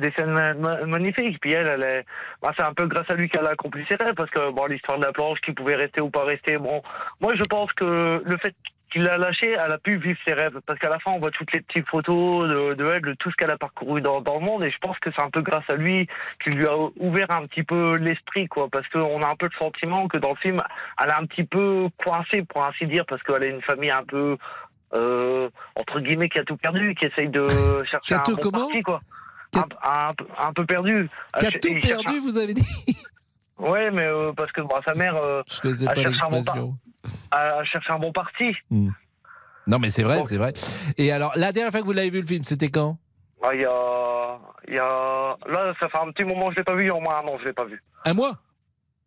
des 0.00 0.10
scènes 0.16 0.32
ma- 0.32 0.54
ma- 0.54 0.84
magnifiques. 0.86 1.38
Puis 1.40 1.52
elle, 1.52 1.68
elle 1.68 1.82
est, 1.82 2.04
bah, 2.42 2.50
c'est 2.58 2.64
un 2.64 2.74
peu 2.74 2.86
grâce 2.86 3.08
à 3.08 3.14
lui 3.14 3.28
qu'elle 3.28 3.46
a 3.46 3.50
accompli 3.50 3.84
ses 3.88 3.94
rêves, 3.94 4.14
parce 4.14 4.30
que 4.30 4.50
bon, 4.50 4.66
l'histoire 4.66 4.98
de 4.98 5.04
la 5.04 5.12
planche, 5.12 5.40
qui 5.40 5.52
pouvait 5.52 5.76
rester 5.76 6.00
ou 6.00 6.10
pas 6.10 6.24
rester, 6.24 6.58
bon, 6.58 6.82
moi 7.20 7.34
je 7.36 7.44
pense 7.44 7.72
que 7.74 8.22
le 8.24 8.36
fait 8.38 8.54
qu'il 8.90 9.02
l'a 9.02 9.18
lâché, 9.18 9.52
elle 9.52 9.72
a 9.72 9.78
pu 9.78 9.98
vivre 9.98 10.18
ses 10.26 10.32
rêves, 10.32 10.58
parce 10.66 10.76
qu'à 10.80 10.88
la 10.88 10.98
fin 10.98 11.12
on 11.12 11.20
voit 11.20 11.30
toutes 11.30 11.52
les 11.52 11.60
petites 11.60 11.86
photos 11.88 12.48
de, 12.52 12.74
de 12.74 12.84
elle, 12.92 13.02
de 13.02 13.14
tout 13.14 13.30
ce 13.30 13.36
qu'elle 13.36 13.52
a 13.52 13.56
parcouru 13.56 14.00
dans, 14.00 14.20
dans 14.20 14.40
le 14.40 14.44
monde, 14.44 14.64
et 14.64 14.70
je 14.72 14.78
pense 14.78 14.98
que 14.98 15.10
c'est 15.14 15.22
un 15.22 15.30
peu 15.30 15.42
grâce 15.42 15.62
à 15.68 15.76
lui 15.76 16.08
qu'il 16.42 16.54
lui 16.54 16.66
a 16.66 16.74
ouvert 16.96 17.30
un 17.30 17.46
petit 17.46 17.62
peu 17.62 17.94
l'esprit, 17.98 18.48
quoi, 18.48 18.66
parce 18.68 18.88
qu'on 18.88 19.22
a 19.22 19.28
un 19.28 19.36
peu 19.36 19.46
le 19.46 19.56
sentiment 19.64 20.08
que 20.08 20.16
dans 20.18 20.30
le 20.30 20.36
film, 20.36 20.60
elle 21.00 21.08
est 21.08 21.20
un 21.20 21.26
petit 21.26 21.44
peu 21.44 21.88
coincée, 22.04 22.42
pour 22.42 22.66
ainsi 22.66 22.86
dire, 22.86 23.06
parce 23.06 23.22
qu'elle 23.22 23.44
a 23.44 23.46
une 23.46 23.62
famille 23.62 23.92
un 23.92 24.02
peu 24.02 24.36
euh, 24.94 25.48
entre 25.76 26.00
guillemets 26.00 26.28
qui 26.28 26.38
a 26.38 26.44
tout 26.44 26.56
perdu, 26.56 26.94
qui 26.94 27.06
essaye 27.06 27.28
de 27.28 27.46
chercher 27.90 28.14
un 28.14 28.18
tout 28.20 28.32
bon 28.36 28.40
comment 28.42 28.66
parti 28.66 28.82
quoi. 28.82 29.00
Un, 29.56 29.60
un 30.08 30.14
peu- 30.14 30.26
un 30.38 30.52
peu 30.52 30.64
perdu. 30.66 31.08
Qui 31.38 31.46
a 31.46 31.48
Euh, 31.48 31.52
tout 31.60 31.80
perdu, 31.88 32.18
un- 32.18 32.20
vous 32.22 32.36
avez 32.38 32.54
dit 32.54 32.64
Ouais, 33.58 33.90
mais 33.90 34.04
euh, 34.04 34.32
parce 34.32 34.50
que 34.52 34.60
bon, 34.62 34.74
sa 34.86 34.94
mère 34.94 35.16
euh, 35.16 35.42
Je 35.46 35.86
a 35.86 35.92
pas 35.92 36.02
cherché 36.02 36.20
un 36.24 36.30
bon 36.30 36.44
par- 36.44 36.56
a- 37.32 37.64
cherché 37.64 37.92
un 37.92 37.98
bon 37.98 38.12
parti. 38.12 38.54
Non, 39.66 39.78
mais 39.78 39.90
c'est 39.90 40.02
vrai, 40.02 40.22
c'est 40.26 40.38
vrai. 40.38 40.52
Et 40.96 41.12
alors, 41.12 41.32
la 41.36 41.52
dernière 41.52 41.70
fois 41.70 41.80
que 41.80 41.86
vous 41.86 41.92
l'avez 41.92 42.10
vu 42.10 42.20
le 42.22 42.26
film, 42.26 42.44
c'était 42.44 42.70
quand? 42.70 42.96
Ah, 43.42 43.54
Il 43.54 43.60
y 43.60 43.64
a, 43.66 44.38
y 44.68 44.78
a, 44.78 45.36
là, 45.46 45.74
ça 45.80 45.88
fait 45.88 45.98
un 45.98 46.10
petit 46.12 46.24
moment 46.24 46.46
que 46.48 46.54
je 46.54 46.58
l'ai 46.58 46.64
pas 46.64 46.74
vu. 46.74 46.84
Il 46.84 46.88
y 46.88 46.90
a 46.90 46.94
au 46.94 47.00
moins 47.00 47.16
un 47.22 47.26
an, 47.28 47.36
je 47.40 47.44
l'ai 47.44 47.52
pas 47.52 47.64
vu. 47.64 47.82
Un 48.04 48.14
mois? 48.14 48.38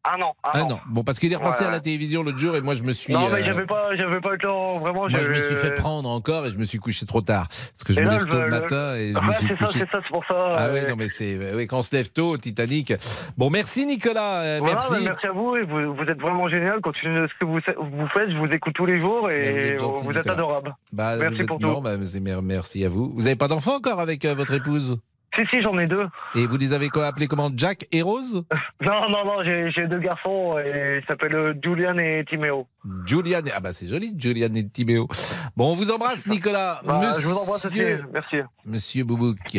Un 0.05 0.21
an. 0.21 0.35
Un 0.43 0.49
Ah 0.53 0.63
an. 0.63 0.67
non, 0.67 0.79
bon, 0.89 1.03
parce 1.05 1.17
qu'il 1.17 1.31
est 1.31 1.35
repassé 1.37 1.63
Ouais. 1.63 1.69
à 1.69 1.71
la 1.71 1.79
télévision 1.79 2.23
l'autre 2.23 2.37
jour 2.37 2.57
et 2.57 2.61
moi 2.61 2.75
je 2.75 2.83
me 2.83 2.91
suis. 2.91 3.13
Non, 3.13 3.29
mais 3.29 3.39
euh, 3.39 3.43
j'avais 3.45 3.65
pas, 3.65 3.95
j'avais 3.95 4.19
pas 4.19 4.31
le 4.31 4.37
temps. 4.37 4.79
Vraiment, 4.79 5.07
Moi, 5.07 5.19
je 5.21 5.29
me 5.29 5.33
suis 5.41 5.55
fait 5.55 5.73
prendre 5.73 6.09
encore 6.09 6.45
et 6.45 6.51
je 6.51 6.57
me 6.57 6.65
suis 6.65 6.77
couché 6.79 7.05
trop 7.05 7.21
tard. 7.21 7.47
Parce 7.47 7.83
que 7.85 7.93
je 7.93 7.99
Et 7.99 8.03
me 8.03 8.07
là, 8.09 8.17
lève 8.17 8.25
tôt 8.25 8.35
le 8.37 8.43
le- 8.43 8.49
matin 8.49 8.95
et 8.95 9.13
je 9.13 9.21
me 9.23 9.29
Ouais, 9.29 9.35
suis 9.37 9.47
c'est 9.47 9.57
ça, 9.57 9.65
couché. 9.67 9.79
c'est 9.79 9.91
ça, 9.91 9.99
c'est 10.03 10.09
pour 10.11 10.25
ça. 10.25 10.35
Ah 10.53 10.65
euh, 10.65 10.73
oui, 10.73 10.89
non, 10.89 10.95
mais 10.97 11.07
c'est. 11.07 11.37
Oui, 11.55 11.67
quand 11.67 11.77
on 11.79 11.83
se 11.83 11.95
lève 11.95 12.09
tôt, 12.09 12.37
Titanic. 12.37 12.93
Bon, 13.37 13.49
merci 13.49 13.85
Nicolas. 13.85 14.41
euh, 14.41 14.57
Voilà, 14.59 14.73
merci. 14.73 14.91
bah, 14.91 14.99
merci 15.05 15.27
à 15.27 15.31
vous 15.31 15.55
et 15.55 15.63
vous, 15.63 15.93
vous 15.95 16.03
êtes 16.03 16.19
vraiment 16.19 16.49
génial. 16.49 16.81
Continuez 16.81 17.25
ce 17.27 17.39
que 17.39 17.45
vous, 17.45 17.59
vous 17.79 18.07
faites. 18.13 18.29
Je 18.29 18.37
vous 18.37 18.47
écoute 18.51 18.73
tous 18.73 18.85
les 18.85 18.99
jours 18.99 19.23
Ouais, 19.23 19.51
vous 19.51 19.57
et 19.57 19.67
êtes 19.69 19.79
gentil, 19.79 20.03
vous 20.03 20.11
êtes 20.11 20.17
Nicolas. 20.17 20.33
adorable. 20.33 20.75
Bah, 20.91 21.15
Merci 21.17 21.41
êtes- 21.41 21.47
pour 21.47 21.61
non, 21.61 21.75
tout. 21.75 21.81
bah, 21.81 21.95
merci 22.43 22.83
à 22.83 22.89
vous. 22.89 23.11
Vous 23.15 23.21
n'avez 23.21 23.37
pas 23.37 23.47
d'enfant 23.47 23.77
encore 23.77 24.01
avec 24.01 24.25
euh, 24.25 24.33
votre 24.35 24.53
épouse? 24.53 24.97
Si, 25.35 25.45
si, 25.49 25.61
j'en 25.61 25.77
ai 25.79 25.87
deux. 25.87 26.07
Et 26.35 26.45
vous 26.45 26.57
les 26.57 26.73
avez 26.73 26.89
appelés 27.03 27.27
comment 27.27 27.49
Jack 27.55 27.87
et 27.91 28.01
Rose? 28.01 28.43
Non, 28.81 29.07
non, 29.09 29.23
non, 29.23 29.37
j'ai 29.43 29.87
deux 29.87 29.99
garçons 29.99 30.57
et 30.59 30.99
ils 31.01 31.05
s'appellent 31.07 31.35
euh, 31.35 31.53
Julian 31.63 31.97
et 31.97 32.25
Timéo. 32.29 32.67
Julian. 33.05 33.39
Ah 33.55 33.61
bah 33.61 33.71
c'est 33.71 33.87
joli, 33.87 34.13
Julian 34.17 34.53
et 34.55 34.67
Timéo. 34.67 35.07
Bon, 35.55 35.71
on 35.71 35.75
vous 35.75 35.89
embrasse, 35.89 36.27
Nicolas. 36.27 36.81
Bah, 36.83 36.99
Monsieur... 36.99 37.21
Je 37.21 37.27
vous 37.27 37.37
embrasse 37.37 37.65
aussi. 37.65 37.81
Merci. 38.11 38.37
Monsieur 38.65 39.05
Boubouk. 39.05 39.57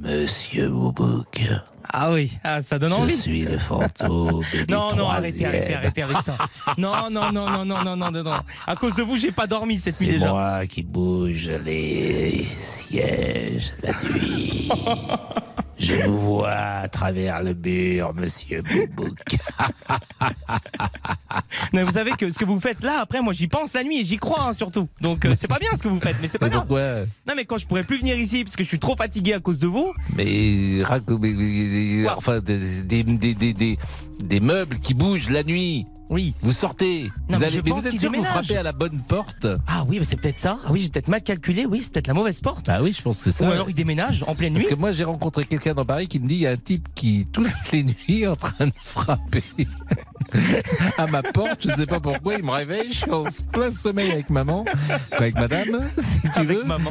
Monsieur 0.00 0.68
Boubouk. 0.68 1.42
Ah 1.88 2.10
oui, 2.12 2.36
ah, 2.42 2.62
ça 2.62 2.78
donne 2.78 2.90
Je 2.90 2.96
envie. 2.96 3.16
suis 3.16 3.42
le 3.42 3.58
fantôme 3.58 4.42
Non, 4.68 4.94
non, 4.96 5.08
arrêtez, 5.08 5.44
arrêtez, 5.46 5.74
arrêtez 5.74 6.02
avec 6.02 6.16
ça. 6.18 6.36
Non, 6.78 7.10
non, 7.10 7.30
non, 7.30 7.48
non, 7.48 7.64
non, 7.64 7.84
non, 7.84 7.96
non, 7.96 8.10
non, 8.10 8.22
non. 8.22 8.40
À 8.66 8.74
cause 8.74 8.94
de 8.94 9.02
vous, 9.02 9.16
j'ai 9.16 9.30
pas 9.32 9.46
dormi 9.46 9.78
cette 9.78 10.00
nuit 10.00 10.08
C'est 10.08 10.12
déjà. 10.14 10.30
moi 10.30 10.66
qui 10.66 10.82
bouge 10.82 11.50
les 11.64 12.44
sièges 12.58 13.72
la 13.82 13.92
nuit. 14.02 14.68
Je 15.78 15.94
vous 16.06 16.18
vois 16.20 16.50
à 16.50 16.88
travers 16.88 17.42
le 17.42 17.54
mur, 17.54 18.12
monsieur 18.14 18.62
Boubouk. 18.62 19.18
Non, 21.72 21.84
vous 21.84 21.90
savez 21.90 22.12
que 22.12 22.30
ce 22.30 22.38
que 22.38 22.44
vous 22.44 22.60
faites 22.60 22.82
là, 22.84 23.00
après, 23.00 23.20
moi 23.20 23.32
j'y 23.32 23.48
pense 23.48 23.74
la 23.74 23.82
nuit 23.82 24.00
et 24.00 24.04
j'y 24.04 24.16
crois 24.16 24.48
hein, 24.48 24.52
surtout. 24.52 24.88
Donc 25.00 25.24
euh, 25.24 25.34
c'est 25.36 25.48
pas 25.48 25.58
bien 25.58 25.70
ce 25.76 25.82
que 25.82 25.88
vous 25.88 25.98
faites, 26.00 26.16
mais 26.22 26.28
c'est 26.28 26.38
pas 26.38 26.48
grave. 26.48 26.62
Pourquoi 26.66 27.00
Non, 27.28 27.34
mais 27.36 27.44
quand 27.44 27.58
je 27.58 27.66
pourrais 27.66 27.82
plus 27.82 27.98
venir 27.98 28.16
ici 28.16 28.44
parce 28.44 28.54
que 28.56 28.62
je 28.62 28.68
suis 28.68 28.78
trop 28.78 28.96
fatigué 28.96 29.34
à 29.34 29.40
cause 29.40 29.58
de 29.58 29.66
vous. 29.66 29.92
Mais, 30.16 30.82
rac- 30.82 31.02
mais- 31.20 31.32
mais- 31.32 32.08
enfin, 32.08 32.40
des, 32.40 32.82
des, 32.84 33.02
des, 33.02 33.34
des, 33.34 33.52
des- 33.52 33.78
des 34.22 34.40
meubles 34.40 34.78
qui 34.78 34.94
bougent 34.94 35.30
la 35.30 35.42
nuit. 35.42 35.86
Oui. 36.10 36.34
Vous 36.42 36.52
sortez. 36.52 37.04
Non, 37.04 37.08
vous, 37.08 37.38
mais 37.40 37.46
allez, 37.46 37.56
je 37.56 37.60
mais 37.62 37.70
pense 37.70 37.80
vous 37.80 37.86
êtes 37.86 37.90
qu'il 37.92 38.00
sûr 38.00 38.10
que 38.12 38.16
vous 38.16 38.22
déménage. 38.22 38.44
frappez 38.46 38.58
à 38.58 38.62
la 38.62 38.72
bonne 38.72 39.00
porte? 39.08 39.46
Ah 39.66 39.84
oui, 39.88 39.98
mais 39.98 40.04
c'est 40.04 40.16
peut-être 40.16 40.38
ça. 40.38 40.58
Ah 40.64 40.68
oui, 40.70 40.82
j'ai 40.82 40.88
peut-être 40.90 41.08
mal 41.08 41.22
calculé. 41.22 41.64
Oui, 41.66 41.80
c'est 41.82 41.92
peut-être 41.92 42.06
la 42.08 42.14
mauvaise 42.14 42.40
porte. 42.40 42.68
Ah 42.68 42.82
oui, 42.82 42.94
je 42.96 43.02
pense 43.02 43.18
que 43.18 43.24
c'est 43.24 43.32
ça. 43.32 43.48
Ou 43.48 43.52
alors 43.52 43.70
il 43.70 43.74
déménage 43.74 44.22
en 44.26 44.34
pleine 44.34 44.52
nuit. 44.52 44.60
Parce 44.62 44.74
que 44.74 44.78
moi, 44.78 44.92
j'ai 44.92 45.04
rencontré 45.04 45.44
quelqu'un 45.46 45.74
dans 45.74 45.84
Paris 45.86 46.06
qui 46.08 46.20
me 46.20 46.26
dit 46.26 46.34
il 46.34 46.40
y 46.42 46.46
a 46.46 46.50
un 46.50 46.56
type 46.56 46.88
qui, 46.94 47.26
toutes 47.32 47.48
les 47.72 47.84
nuits, 47.84 48.22
est 48.22 48.26
en 48.26 48.36
train 48.36 48.66
de 48.66 48.72
frapper 48.82 49.42
à 50.98 51.06
ma 51.06 51.22
porte. 51.22 51.62
Je 51.62 51.68
ne 51.70 51.76
sais 51.76 51.86
pas 51.86 52.00
pourquoi. 52.00 52.34
Il 52.34 52.44
me 52.44 52.50
réveille. 52.50 52.92
Je 52.92 52.96
suis 52.98 53.10
en 53.10 53.24
plein 53.52 53.70
sommeil 53.72 54.10
avec 54.10 54.30
maman, 54.30 54.64
avec 55.12 55.34
madame, 55.36 55.80
si 55.98 56.20
tu 56.20 56.28
Avec 56.38 56.56
veux. 56.58 56.64
maman. 56.64 56.90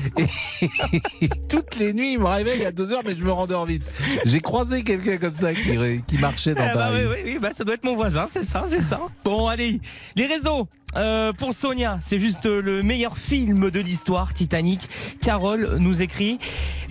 Et 1.21 1.29
toutes 1.49 1.75
les 1.77 1.93
nuits, 1.93 2.13
il 2.13 2.19
me 2.19 2.25
réveille 2.25 2.65
à 2.65 2.71
2 2.71 2.91
heures, 2.91 3.01
mais 3.05 3.15
je 3.15 3.23
me 3.23 3.31
rendors 3.31 3.65
vite. 3.65 3.91
J'ai 4.25 4.39
croisé 4.39 4.83
quelqu'un 4.83 5.17
comme 5.17 5.33
ça 5.35 5.53
qui, 5.53 5.77
qui 6.07 6.17
marchait 6.17 6.55
dans 6.55 6.63
Eh 6.63 6.73
bah 6.73 6.73
Paris. 6.73 6.95
oui, 7.05 7.09
oui, 7.13 7.31
oui, 7.33 7.39
bah 7.39 7.51
ça 7.51 7.63
doit 7.63 7.75
être 7.75 7.83
mon 7.85 7.95
voisin, 7.95 8.25
c'est 8.29 8.43
ça, 8.43 8.63
c'est 8.67 8.81
ça. 8.81 9.01
Bon, 9.23 9.47
allez, 9.47 9.79
les 10.15 10.25
réseaux. 10.25 10.67
Euh, 10.95 11.33
pour 11.33 11.53
Sonia, 11.55 11.97
c'est 12.01 12.19
juste 12.19 12.45
euh, 12.45 12.61
le 12.61 12.83
meilleur 12.83 13.17
film 13.17 13.71
de 13.71 13.79
l'histoire, 13.79 14.31
Titanic. 14.35 14.87
Carole 15.21 15.77
nous 15.79 16.03
écrit 16.03 16.37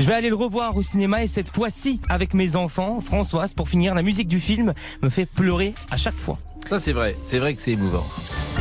Je 0.00 0.08
vais 0.08 0.14
aller 0.14 0.28
le 0.28 0.34
revoir 0.34 0.76
au 0.76 0.82
cinéma 0.82 1.22
et 1.22 1.28
cette 1.28 1.48
fois-ci 1.48 2.00
avec 2.08 2.34
mes 2.34 2.56
enfants. 2.56 3.00
Françoise, 3.00 3.54
pour 3.54 3.68
finir, 3.68 3.94
la 3.94 4.02
musique 4.02 4.26
du 4.26 4.40
film 4.40 4.74
me 5.02 5.08
fait 5.08 5.26
pleurer 5.30 5.74
à 5.90 5.96
chaque 5.96 6.16
fois. 6.18 6.36
Ça, 6.68 6.80
c'est 6.80 6.92
vrai. 6.92 7.14
C'est 7.24 7.38
vrai 7.38 7.54
que 7.54 7.60
c'est 7.60 7.72
émouvant. 7.72 8.04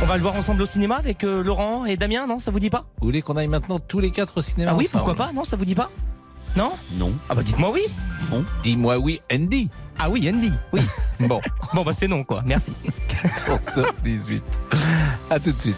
On 0.00 0.06
va 0.06 0.16
le 0.16 0.22
voir 0.22 0.36
ensemble 0.36 0.62
au 0.62 0.66
cinéma 0.66 0.96
avec 0.96 1.24
euh, 1.24 1.42
Laurent 1.42 1.86
et 1.86 1.96
Damien, 1.96 2.26
non? 2.28 2.38
Ça 2.38 2.50
vous 2.52 2.60
dit 2.60 2.70
pas? 2.70 2.84
Vous 3.00 3.06
voulez 3.08 3.22
qu'on 3.22 3.36
aille 3.36 3.48
maintenant 3.48 3.80
tous 3.80 3.98
les 3.98 4.10
quatre 4.12 4.38
au 4.38 4.42
cinéma 4.42 4.72
Ah 4.72 4.76
oui, 4.76 4.84
ensemble? 4.86 5.04
pourquoi 5.04 5.26
pas? 5.26 5.32
Non, 5.32 5.42
ça 5.44 5.56
vous 5.56 5.64
dit 5.64 5.74
pas? 5.74 5.90
Non? 6.54 6.70
Non. 6.94 7.12
Ah 7.28 7.34
bah 7.34 7.42
dites-moi 7.42 7.70
oui. 7.72 7.82
Dis-moi 8.62 8.98
oui, 8.98 9.20
Andy. 9.32 9.70
Ah 10.04 10.10
oui, 10.10 10.28
Andy, 10.28 10.50
oui. 10.72 10.80
Bon, 11.20 11.40
Bon 11.72 11.84
bah 11.84 11.92
c'est 11.92 12.08
non 12.08 12.24
quoi, 12.24 12.42
merci. 12.44 12.72
14h18. 13.08 14.42
À 15.30 15.38
tout 15.38 15.52
de 15.52 15.60
suite. 15.60 15.76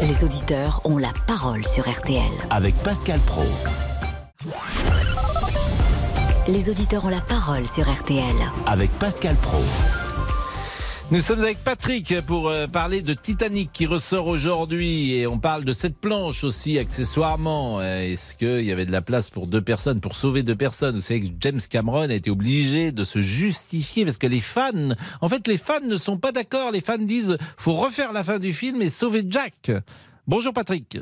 Les 0.00 0.24
auditeurs 0.24 0.80
ont 0.84 0.96
la 0.96 1.12
parole 1.26 1.62
sur 1.66 1.86
RTL. 1.86 2.32
Avec 2.48 2.74
Pascal 2.76 3.20
Pro. 3.26 3.44
Les 6.48 6.70
auditeurs 6.70 7.04
ont 7.04 7.10
la 7.10 7.20
parole 7.20 7.68
sur 7.68 7.92
RTL. 7.92 8.24
Avec 8.66 8.90
Pascal 8.92 9.36
Pro. 9.36 9.62
Nous 11.12 11.20
sommes 11.20 11.40
avec 11.40 11.62
Patrick 11.62 12.22
pour 12.22 12.48
euh, 12.48 12.66
parler 12.66 13.02
de 13.02 13.12
Titanic 13.12 13.70
qui 13.70 13.84
ressort 13.84 14.28
aujourd'hui 14.28 15.12
et 15.12 15.26
on 15.26 15.38
parle 15.38 15.62
de 15.62 15.74
cette 15.74 16.00
planche 16.00 16.42
aussi 16.42 16.78
accessoirement. 16.78 17.80
Euh, 17.80 18.00
Est-ce 18.00 18.34
qu'il 18.34 18.62
y 18.62 18.72
avait 18.72 18.86
de 18.86 18.92
la 18.92 19.02
place 19.02 19.28
pour 19.28 19.46
deux 19.46 19.60
personnes, 19.60 20.00
pour 20.00 20.14
sauver 20.14 20.42
deux 20.42 20.56
personnes? 20.56 20.94
Vous 20.94 21.02
savez 21.02 21.28
que 21.28 21.34
James 21.40 21.60
Cameron 21.68 22.08
a 22.08 22.14
été 22.14 22.30
obligé 22.30 22.92
de 22.92 23.04
se 23.04 23.20
justifier 23.20 24.06
parce 24.06 24.16
que 24.16 24.26
les 24.26 24.40
fans, 24.40 24.72
en 25.20 25.28
fait 25.28 25.46
les 25.48 25.58
fans 25.58 25.86
ne 25.86 25.98
sont 25.98 26.16
pas 26.16 26.32
d'accord. 26.32 26.70
Les 26.70 26.80
fans 26.80 26.96
disent 26.96 27.36
faut 27.58 27.74
refaire 27.74 28.14
la 28.14 28.24
fin 28.24 28.38
du 28.38 28.54
film 28.54 28.80
et 28.80 28.88
sauver 28.88 29.22
Jack. 29.28 29.70
Bonjour 30.26 30.54
Patrick. 30.54 30.96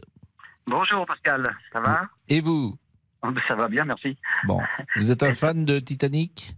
Bonjour 0.66 1.06
Pascal, 1.06 1.56
ça 1.72 1.80
va? 1.80 2.02
Et 2.28 2.40
vous? 2.40 2.76
Ça 3.46 3.54
va 3.54 3.68
bien, 3.68 3.84
merci. 3.84 4.16
Bon, 4.48 4.58
vous 4.96 5.12
êtes 5.12 5.22
un 5.22 5.34
fan 5.34 5.64
de 5.64 5.78
Titanic? 5.78 6.56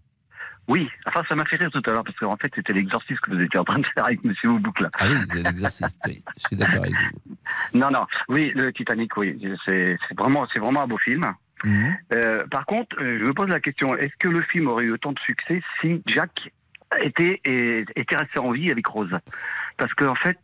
Oui, 0.68 0.88
enfin 1.06 1.22
ça 1.28 1.34
m'a 1.34 1.44
fait 1.44 1.56
rire 1.56 1.70
tout 1.70 1.82
à 1.86 1.90
l'heure 1.90 2.04
parce 2.04 2.16
qu'en 2.18 2.36
fait 2.36 2.50
c'était 2.54 2.72
l'exorcisme 2.72 3.20
que 3.20 3.32
vous 3.32 3.40
étiez 3.40 3.58
en 3.58 3.64
train 3.64 3.80
de 3.80 3.86
faire 3.86 4.06
avec 4.06 4.22
Monsieur 4.22 4.48
Boubouk 4.48 4.80
là. 4.80 4.90
Ah 4.98 5.06
oui, 5.08 5.16
c'est 5.28 5.42
l'exercice, 5.42 5.96
oui. 6.06 6.22
Je 6.38 6.46
suis 6.46 6.56
d'accord 6.56 6.82
avec 6.82 6.92
vous. 6.92 7.36
Non, 7.78 7.90
non, 7.90 8.06
oui, 8.28 8.52
le 8.54 8.72
Titanic, 8.72 9.16
oui, 9.16 9.36
c'est 9.64 9.98
vraiment, 10.16 10.46
c'est 10.52 10.60
vraiment 10.60 10.82
un 10.82 10.86
beau 10.86 10.98
film. 10.98 11.32
Mhm. 11.64 11.96
Euh, 12.14 12.46
par 12.46 12.66
contre, 12.66 12.96
euh, 13.00 13.18
je 13.20 13.24
me 13.24 13.32
pose 13.34 13.48
la 13.48 13.60
question 13.60 13.96
est-ce 13.96 14.14
que 14.18 14.28
le 14.28 14.42
film 14.42 14.68
aurait 14.68 14.84
eu 14.84 14.92
autant 14.92 15.12
de 15.12 15.18
succès 15.20 15.62
si 15.80 16.02
Jack 16.06 16.50
était, 17.00 17.40
était 17.44 18.16
resté 18.16 18.38
en 18.38 18.50
vie 18.52 18.70
avec 18.70 18.86
Rose? 18.86 19.16
Parce 19.78 19.92
qu'en 19.94 20.14
fait, 20.16 20.38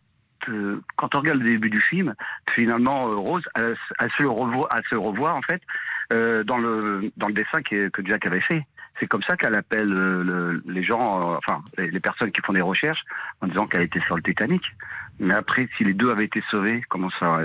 euh, 0.49 0.81
quand 0.97 1.14
on 1.14 1.21
regarde 1.21 1.41
le 1.41 1.51
début 1.51 1.71
du 1.71 1.81
film, 1.81 2.14
finalement, 2.55 3.09
euh, 3.09 3.16
Rose, 3.16 3.43
elle, 3.55 3.77
elle 3.99 4.11
se 4.16 4.25
revoit, 4.25 4.69
elle 4.75 4.85
se 4.91 4.97
revoit 4.97 5.35
en 5.35 5.43
fait 5.43 5.61
euh, 6.12 6.45
dans 6.45 6.59
le 6.59 7.11
dans 7.16 7.29
le 7.29 7.35
dessin 7.35 7.62
que 7.62 7.91
Jack 8.05 8.27
avait 8.27 8.41
fait. 8.41 8.64
C'est 9.01 9.07
comme 9.07 9.23
ça 9.23 9.37
qu'elle 9.37 9.55
appelle 9.55 9.93
euh, 9.93 10.23
le- 10.25 10.63
les 10.67 10.83
gens, 10.83 11.33
euh, 11.33 11.37
enfin 11.37 11.63
les, 11.77 11.91
les 11.91 12.01
personnes 12.01 12.33
qui 12.33 12.41
font 12.41 12.53
des 12.53 12.61
recherches, 12.61 13.03
en 13.41 13.47
disant 13.47 13.67
qu'elle 13.67 13.83
était 13.83 14.01
sur 14.01 14.17
le 14.17 14.23
Titanic. 14.23 14.63
Mais 15.21 15.35
après, 15.35 15.69
si 15.77 15.85
les 15.85 15.95
deux 15.95 16.11
avaient 16.11 16.25
été 16.25 16.43
sauvés, 16.51 16.83
comment 16.89 17.11
ça 17.19 17.39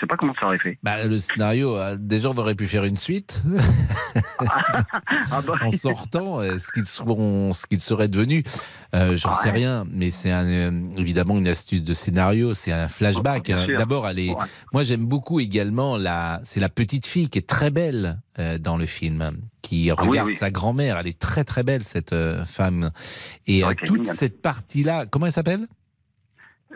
sais 0.00 0.06
pas 0.06 0.16
comment 0.16 0.34
ça 0.40 0.46
aurait 0.46 0.58
fait. 0.58 0.78
Bah, 0.82 1.04
le 1.06 1.18
scénario, 1.18 1.76
euh, 1.76 1.96
déjà, 1.98 2.30
on 2.30 2.36
aurait 2.38 2.54
pu 2.54 2.66
faire 2.66 2.84
une 2.84 2.96
suite 2.96 3.42
Ah 4.40 5.42
bah, 5.46 5.54
en 5.62 5.70
sortant. 5.70 6.40
euh, 6.40 6.58
Ce 6.58 6.70
qu'ils 6.72 6.86
seront, 6.86 7.52
ce 7.52 7.66
qu'ils 7.66 7.80
seraient 7.80 8.08
devenus, 8.08 8.44
euh, 8.94 9.16
j'en 9.16 9.34
sais 9.34 9.50
rien. 9.50 9.84
Mais 9.90 10.10
c'est 10.10 10.30
un, 10.30 10.46
euh, 10.46 10.70
évidemment 10.96 11.38
une 11.38 11.48
astuce 11.48 11.82
de 11.82 11.94
scénario. 11.94 12.54
C'est 12.54 12.72
un 12.72 12.88
flashback. 12.88 13.44
Bien 13.46 13.60
hein. 13.62 13.66
D'abord, 13.76 14.08
elle 14.08 14.18
est. 14.18 14.30
Ouais. 14.30 14.36
Moi, 14.72 14.84
j'aime 14.84 15.04
beaucoup 15.06 15.40
également 15.40 15.96
la. 15.96 16.40
C'est 16.44 16.60
la 16.60 16.68
petite 16.68 17.06
fille 17.06 17.28
qui 17.28 17.38
est 17.38 17.48
très 17.48 17.70
belle 17.70 18.20
euh, 18.38 18.58
dans 18.58 18.76
le 18.76 18.86
film, 18.86 19.32
qui 19.62 19.90
Ah 19.90 19.94
oui, 20.02 20.08
regarde 20.08 20.28
oui. 20.28 20.34
sa 20.34 20.50
grand-mère. 20.50 20.98
Elle 20.98 21.08
est 21.08 21.18
très 21.18 21.44
très 21.44 21.62
belle 21.62 21.84
cette 21.84 22.14
femme. 22.46 22.90
Et 23.46 23.64
Ouais, 23.64 23.74
toute 23.74 24.06
cette 24.06 24.40
partie-là, 24.42 25.06
comment 25.06 25.26
elle 25.26 25.32
s'appelle? 25.32 25.66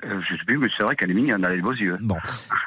Euh, 0.04 0.20
je 0.28 0.36
sais 0.36 0.44
plus, 0.44 0.58
mais 0.58 0.68
c'est 0.76 0.82
vrai 0.82 0.96
qu'elle 0.96 1.10
est 1.10 1.14
mignonne, 1.14 1.42
elle 1.44 1.52
a 1.52 1.54
les 1.54 1.62
beaux 1.62 1.72
yeux. 1.72 1.96
Bon, 2.00 2.16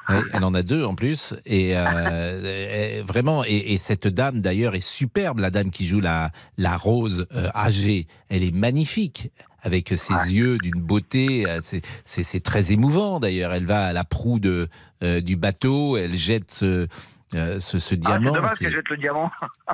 Ouais, 0.08 0.22
elle 0.34 0.44
en 0.44 0.54
a 0.54 0.62
deux 0.62 0.84
en 0.84 0.96
plus, 0.96 1.34
et 1.46 1.74
euh, 1.76 3.02
vraiment, 3.08 3.44
et, 3.46 3.74
et 3.74 3.78
cette 3.78 4.08
dame 4.08 4.40
d'ailleurs 4.40 4.76
est 4.76 4.82
superbe, 4.88 5.40
la 5.40 5.50
dame 5.50 5.72
qui 5.72 5.86
joue 5.86 6.00
la 6.00 6.32
la 6.58 6.78
rose 6.78 7.28
euh, 7.34 7.50
âgée, 7.56 8.08
elle 8.30 8.44
est 8.44 8.54
magnifique 8.56 9.32
avec 9.62 9.90
ses 9.98 10.32
yeux 10.32 10.60
d'une 10.60 10.80
beauté, 10.80 11.46
euh, 11.48 11.60
c'est 12.06 12.44
très 12.44 12.72
émouvant 12.72 13.20
d'ailleurs. 13.20 13.52
Elle 13.52 13.66
va 13.66 13.88
à 13.88 13.94
la 13.94 14.04
proue 14.04 14.40
de 14.40 14.70
du 15.02 15.36
bateau, 15.36 15.98
elle 15.98 16.14
jette 16.14 16.52
ce 16.52 16.88
euh, 17.36 17.60
ce, 17.60 17.80
ce 17.80 17.94
Ah, 17.96 17.98
diamant. 17.98 18.30
c'est 18.34 18.36
dommage 18.42 18.58
qu'elle 18.60 18.72
jette 18.76 18.90
le 18.90 18.98
diamant. 18.98 19.32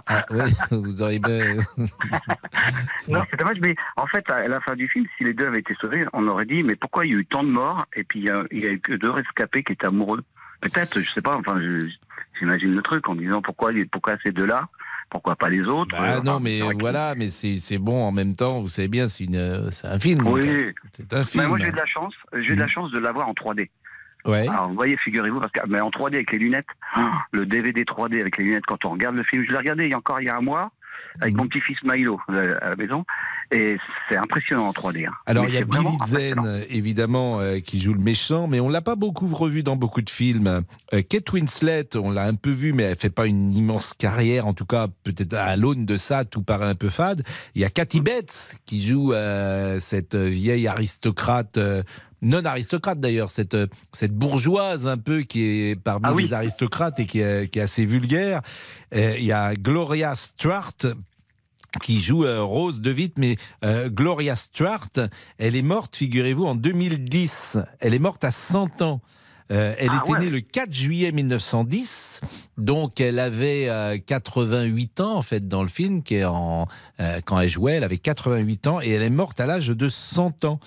Ah, 0.08 0.26
ouais, 0.32 0.46
vous 0.72 1.02
auriez 1.02 1.20
bien- 1.20 1.56
non, 3.08 3.24
c'est 3.30 3.38
dommage, 3.40 3.58
mais 3.62 3.76
en 3.98 4.08
fait, 4.08 4.30
à 4.30 4.48
la 4.48 4.60
fin 4.62 4.76
du 4.76 4.88
film, 4.88 5.06
si 5.18 5.24
les 5.24 5.34
deux 5.34 5.48
avaient 5.48 5.60
été 5.60 5.76
sauvés, 5.80 6.06
on 6.14 6.28
aurait 6.28 6.46
dit, 6.46 6.64
mais 6.64 6.76
pourquoi 6.76 7.06
il 7.06 7.12
y 7.12 7.16
a 7.16 7.20
eu 7.20 7.26
tant 7.26 7.44
de 7.44 7.50
morts 7.50 7.86
et 7.96 8.04
puis 8.04 8.20
il 8.20 8.26
y 8.26 8.30
a, 8.30 8.44
il 8.52 8.60
y 8.64 8.68
a 8.68 8.72
eu 8.72 8.80
que 8.80 8.94
deux 8.94 9.10
rescapés 9.12 9.64
qui 9.64 9.74
étaient 9.74 9.88
amoureux? 9.88 10.22
Peut-être, 10.62 11.00
je 11.02 11.12
sais 11.12 11.22
pas, 11.22 11.36
enfin, 11.38 11.60
j'imagine 12.40 12.76
le 12.76 12.82
truc 12.82 13.08
en 13.10 13.16
disant 13.16 13.42
pourquoi, 13.42 13.72
pourquoi 13.92 14.14
ces 14.24 14.32
deux-là? 14.32 14.68
Pourquoi 15.10 15.36
pas 15.36 15.50
les 15.50 15.62
autres? 15.64 15.92
Bah 15.98 16.18
Euh, 16.18 16.22
non, 16.22 16.40
mais 16.40 16.60
que- 16.60 16.80
voilà, 16.80 17.16
mais 17.18 17.30
c'est 17.30 17.78
bon 17.78 18.02
en 18.06 18.14
même 18.14 18.34
temps. 18.34 18.62
Vous 18.62 18.70
savez 18.70 18.88
bien, 18.88 19.08
c'est 19.10 19.28
un 19.84 20.00
film. 20.00 20.26
Oui. 20.26 20.72
c'est 20.94 21.14
un 21.14 21.20
Mais 21.20 21.26
film. 21.26 21.48
moi, 21.48 21.58
j'ai 21.60 21.68
eu 21.68 21.72
de 21.72 21.76
la 21.78 21.86
chance, 21.86 22.14
j'ai 22.40 22.56
de 22.56 22.60
la 22.62 22.68
chance 22.70 22.92
de 22.92 23.00
l'avoir 23.00 23.28
en 23.28 23.34
3D. 23.34 23.70
Ouais. 24.26 24.48
Alors, 24.48 24.70
vous 24.70 24.76
voyez, 24.76 24.98
figurez-vous, 24.98 25.40
parce 25.40 25.52
que, 25.52 25.62
mais 25.68 25.82
en 25.82 25.90
3D 25.90 26.16
avec 26.16 26.32
les 26.32 26.40
lunettes, 26.40 26.68
le 27.32 27.46
DVD 27.46 27.84
3D 27.84 28.20
avec 28.22 28.38
les 28.38 28.44
lunettes, 28.46 28.66
quand 28.68 28.84
on 28.86 28.90
regarde 28.92 29.16
le 29.16 29.24
film, 29.24 29.44
je 29.46 29.52
l'ai 29.52 29.58
regardé 29.58 29.86
il 29.86 29.92
y 29.92 29.94
a 29.94 29.98
encore 29.98 30.20
il 30.22 30.26
y 30.26 30.30
a 30.30 30.38
un 30.38 30.42
mois, 30.42 30.72
avec 31.20 31.34
Mhm. 31.34 31.42
mon 31.42 31.48
petit-fils 31.48 31.78
Milo 31.84 32.20
euh, 32.30 32.56
à 32.62 32.70
la 32.70 32.76
maison, 32.78 33.04
et 33.52 33.76
c'est 34.08 34.16
impressionnant 34.16 34.68
en 34.68 34.72
3D. 34.72 35.06
hein. 35.08 35.12
Alors 35.26 35.44
Mais 35.44 35.50
il 35.50 35.56
y 35.56 35.58
a 35.58 35.66
Billy. 35.66 35.98
Zane, 36.06 36.62
évidemment, 36.70 37.40
euh, 37.42 37.60
qui 37.60 37.82
joue 37.82 37.94
le 37.94 38.00
méchant, 38.00 38.48
mais 38.48 38.60
on 38.62 38.70
l'a 38.70 38.82
pas 38.82 38.96
beaucoup 38.96 39.28
revu 39.28 39.62
dans 39.64 39.76
beaucoup 39.76 40.02
de 40.02 40.10
films. 40.10 40.62
Euh, 40.94 41.02
Kate 41.02 41.30
Winslet, 41.34 41.98
on 41.98 42.12
l'a 42.12 42.24
un 42.24 42.36
peu 42.36 42.52
vu, 42.52 42.72
mais 42.72 42.84
elle 42.84 42.96
fait 42.96 43.10
pas 43.10 43.26
une 43.26 43.54
immense 43.54 43.94
carrière. 43.94 44.48
En 44.48 44.54
tout 44.54 44.66
cas, 44.66 44.88
peut-être 45.04 45.34
à 45.34 45.58
l'aune 45.58 45.86
de 45.86 45.98
ça, 45.98 46.24
tout 46.24 46.44
paraît 46.44 46.68
un 46.68 46.76
peu 46.76 46.90
fade. 46.90 47.24
Il 47.56 47.62
y 47.62 47.66
a 47.66 47.70
Kathy 47.70 48.00
Bates 48.00 48.56
qui 48.66 48.82
joue 48.82 49.12
euh, 49.12 49.80
cette 49.82 50.16
vieille 50.16 50.68
aristocrate. 50.68 51.60
Non 52.22 52.44
aristocrate 52.46 53.00
d'ailleurs, 53.00 53.30
cette, 53.30 53.54
euh, 53.56 53.68
cette 53.92 54.14
bourgeoise 54.14 54.88
un 54.88 54.98
peu 54.98 55.22
qui 55.22 55.42
est 55.70 55.76
parmi 55.76 56.06
Ah 56.08 56.14
oui. 56.14 56.24
les 56.24 56.34
aristocrates 56.34 57.00
et 57.00 57.06
qui 57.06 57.20
est, 57.20 57.52
qui 57.52 57.60
est 57.60 57.64
assez 57.64 57.86
vulgaire. 57.86 58.42
Euh, 58.96 59.16
Il 59.18 59.26
y 59.26 59.32
a 59.32 59.54
Gloria 59.54 60.16
Stuart 60.16 60.74
qui 61.82 62.00
joue 62.02 62.26
euh, 62.26 62.42
Rose 62.44 62.82
de 62.82 62.92
Witt, 62.92 63.18
mais 63.18 63.38
euh, 63.64 63.90
Gloria 63.90 64.36
Stuart, 64.36 64.90
elle 65.38 65.56
est 65.56 65.62
morte, 65.62 65.96
figurez-vous, 65.96 66.46
en 66.46 66.54
2010. 66.56 67.58
Elle 67.80 67.94
est 67.94 68.00
morte 68.00 68.24
à 68.26 68.32
100 68.32 68.82
ans. 68.82 69.00
Euh, 69.52 69.74
elle 69.80 69.90
Ah 69.92 70.02
était 70.04 70.14
ouais. 70.14 70.20
née 70.20 70.30
le 70.30 70.40
4 70.42 70.74
juillet 70.74 71.12
1910, 71.12 72.22
donc 72.58 73.02
elle 73.02 73.20
avait 73.20 73.68
euh, 73.68 73.98
88 73.98 75.02
ans 75.02 75.16
en 75.18 75.22
fait 75.22 75.46
dans 75.48 75.62
le 75.62 75.68
film, 75.68 76.04
qui 76.04 76.16
est 76.16 76.24
en, 76.26 76.68
quand 77.26 77.38
elle 77.40 77.50
jouait, 77.50 77.74
elle 77.74 77.84
avait 77.84 77.98
88 77.98 78.68
ans 78.68 78.80
et 78.82 78.90
elle 78.92 79.02
est 79.02 79.10
morte 79.10 79.40
à 79.42 79.46
l'âge 79.46 79.68
de 79.68 79.90
100 79.90 80.46
ans. 80.46 80.60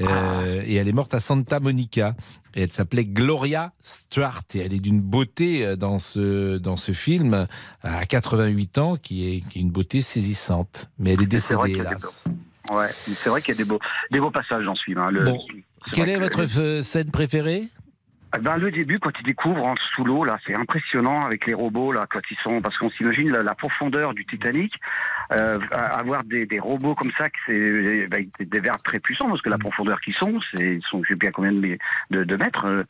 Euh, 0.00 0.62
et 0.66 0.74
elle 0.74 0.88
est 0.88 0.92
morte 0.92 1.14
à 1.14 1.20
Santa 1.20 1.60
Monica. 1.60 2.14
Et 2.56 2.62
elle 2.62 2.72
s'appelait 2.72 3.04
Gloria 3.04 3.72
Stuart 3.82 4.42
et 4.54 4.58
elle 4.60 4.72
est 4.72 4.80
d'une 4.80 5.00
beauté 5.00 5.64
euh, 5.66 5.76
dans 5.76 5.98
ce 5.98 6.56
dans 6.58 6.76
ce 6.76 6.92
film 6.92 7.46
à 7.82 8.06
88 8.06 8.78
ans 8.78 8.96
qui 8.96 9.28
est, 9.36 9.40
qui 9.48 9.58
est 9.58 9.62
une 9.62 9.70
beauté 9.70 10.00
saisissante. 10.02 10.88
Mais 10.98 11.10
elle 11.14 11.22
est 11.22 11.24
vrai 11.24 11.26
décédée 11.26 11.72
des 11.74 11.78
hélas. 11.80 12.26
Ouais, 12.72 12.88
c'est 12.92 13.28
vrai 13.28 13.42
qu'il 13.42 13.54
y 13.54 13.58
a 13.58 13.62
des 13.62 13.68
beaux, 13.68 13.80
des 14.10 14.20
beaux 14.20 14.30
passages 14.30 14.64
dans 14.64 14.74
ce 14.74 14.82
film. 14.84 14.98
hein. 14.98 15.10
Le- 15.10 15.24
Bon, 15.24 15.38
Quelle 15.92 16.08
est 16.08 16.14
que- 16.14 16.20
votre 16.20 16.60
euh, 16.60 16.82
scène 16.82 17.10
préférée? 17.10 17.64
Ben, 18.40 18.56
le 18.56 18.70
début, 18.70 18.98
quand 18.98 19.10
ils 19.20 19.24
découvrent 19.24 19.64
en 19.64 19.74
sous 19.94 20.04
l'eau, 20.04 20.24
là, 20.24 20.38
c'est 20.46 20.54
impressionnant 20.54 21.22
avec 21.22 21.46
les 21.46 21.54
robots, 21.54 21.92
là, 21.92 22.06
quand 22.10 22.20
ils 22.30 22.36
sont, 22.42 22.60
parce 22.60 22.76
qu'on 22.78 22.88
s'imagine 22.90 23.30
la, 23.30 23.40
la 23.40 23.54
profondeur 23.54 24.14
du 24.14 24.24
Titanic, 24.26 24.74
euh, 25.32 25.58
avoir 25.72 26.24
des, 26.24 26.44
des 26.46 26.58
robots 26.58 26.94
comme 26.94 27.10
ça, 27.18 27.28
que 27.28 27.36
c'est 27.46 28.06
ben, 28.08 28.26
des, 28.40 28.60
verbes 28.60 28.82
très 28.82 28.98
puissants, 28.98 29.28
parce 29.28 29.40
que 29.42 29.48
la 29.50 29.58
profondeur 29.58 30.00
qu'ils 30.00 30.16
sont, 30.16 30.38
c'est, 30.54 30.76
ils 30.76 30.82
sont, 30.90 31.02
je 31.04 31.10
sais 31.10 31.14
bien 31.16 31.30
combien 31.30 31.52
de, 31.52 31.60
mé- 31.60 31.78
de, 32.10 32.24
de 32.24 32.36
mètres, 32.36 32.66
euh, 32.66 32.82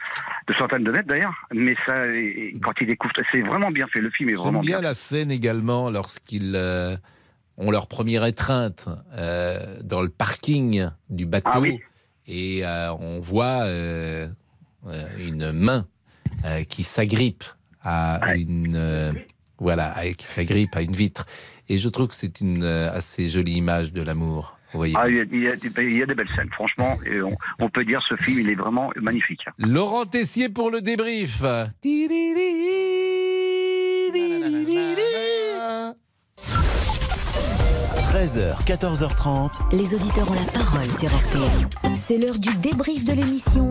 de 0.46 0.54
centaines 0.54 0.84
de 0.84 0.90
mètres 0.92 1.08
d'ailleurs, 1.08 1.34
mais 1.52 1.76
ça, 1.86 2.06
et- 2.06 2.54
et 2.54 2.60
quand 2.62 2.72
ils 2.80 2.86
découvrent, 2.86 3.14
c'est 3.32 3.42
vraiment 3.42 3.70
bien 3.70 3.86
fait, 3.88 4.00
le 4.00 4.10
film 4.10 4.30
est 4.30 4.34
vraiment 4.34 4.60
bien 4.60 4.78
bien. 4.78 4.88
la 4.88 4.94
scène 4.94 5.30
également 5.30 5.90
lorsqu'ils 5.90 6.54
euh, 6.56 6.96
ont 7.58 7.70
leur 7.70 7.86
première 7.86 8.24
étreinte 8.24 8.88
dans 9.84 10.02
le 10.02 10.08
parking 10.08 10.88
du 11.10 11.26
bateau. 11.26 11.50
Ah 11.52 11.60
oui. 11.60 11.80
et 12.26 12.62
on 13.00 13.20
voit 13.20 13.64
une 15.18 15.52
main 15.52 15.86
euh, 16.44 16.64
qui 16.64 16.84
s'agrippe 16.84 17.44
à 17.82 18.34
une 18.36 18.76
euh, 18.76 19.12
voilà 19.58 19.92
à- 19.96 20.06
qui 20.12 20.26
s'agrippe 20.26 20.74
à 20.76 20.82
une 20.82 20.92
vitre 20.94 21.26
et 21.68 21.78
je 21.78 21.88
trouve 21.88 22.08
que 22.08 22.14
c'est 22.14 22.40
une 22.40 22.62
euh, 22.62 22.90
assez 22.92 23.28
jolie 23.28 23.54
image 23.56 23.92
de 23.92 24.02
l'amour. 24.02 24.58
Vous 24.72 24.78
voyez. 24.78 24.94
Ah, 24.98 25.08
il 25.08 25.16
y, 25.16 25.20
a, 25.20 25.24
il 25.30 25.42
y 25.44 25.46
a 25.48 25.52
des- 25.52 25.70
il 25.90 25.96
y 25.98 26.02
a 26.02 26.06
des 26.06 26.14
belles 26.16 26.28
scènes, 26.34 26.50
franchement, 26.52 26.96
et 27.06 27.22
on, 27.22 27.30
on 27.60 27.68
peut 27.68 27.84
dire 27.84 28.00
ce 28.08 28.16
film, 28.16 28.40
il 28.40 28.48
est 28.50 28.56
vraiment 28.56 28.90
magnifique. 29.00 29.42
Laurent 29.58 30.04
Tessier 30.04 30.48
pour 30.48 30.68
le 30.70 30.82
débrief. 30.82 31.42
13h, 37.96 38.64
14h30. 38.64 39.50
Les 39.72 39.94
auditeurs 39.94 40.30
ont 40.30 40.34
la 40.34 40.44
parole 40.52 40.90
sur 40.98 41.08
RTL. 41.08 41.96
C'est 41.96 42.18
l'heure 42.18 42.38
du 42.38 42.54
débrief 42.56 43.04
de 43.04 43.12
l'émission 43.12 43.70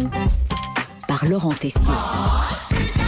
par 1.14 1.30
Laurent 1.30 1.54
Tessier. 1.54 3.03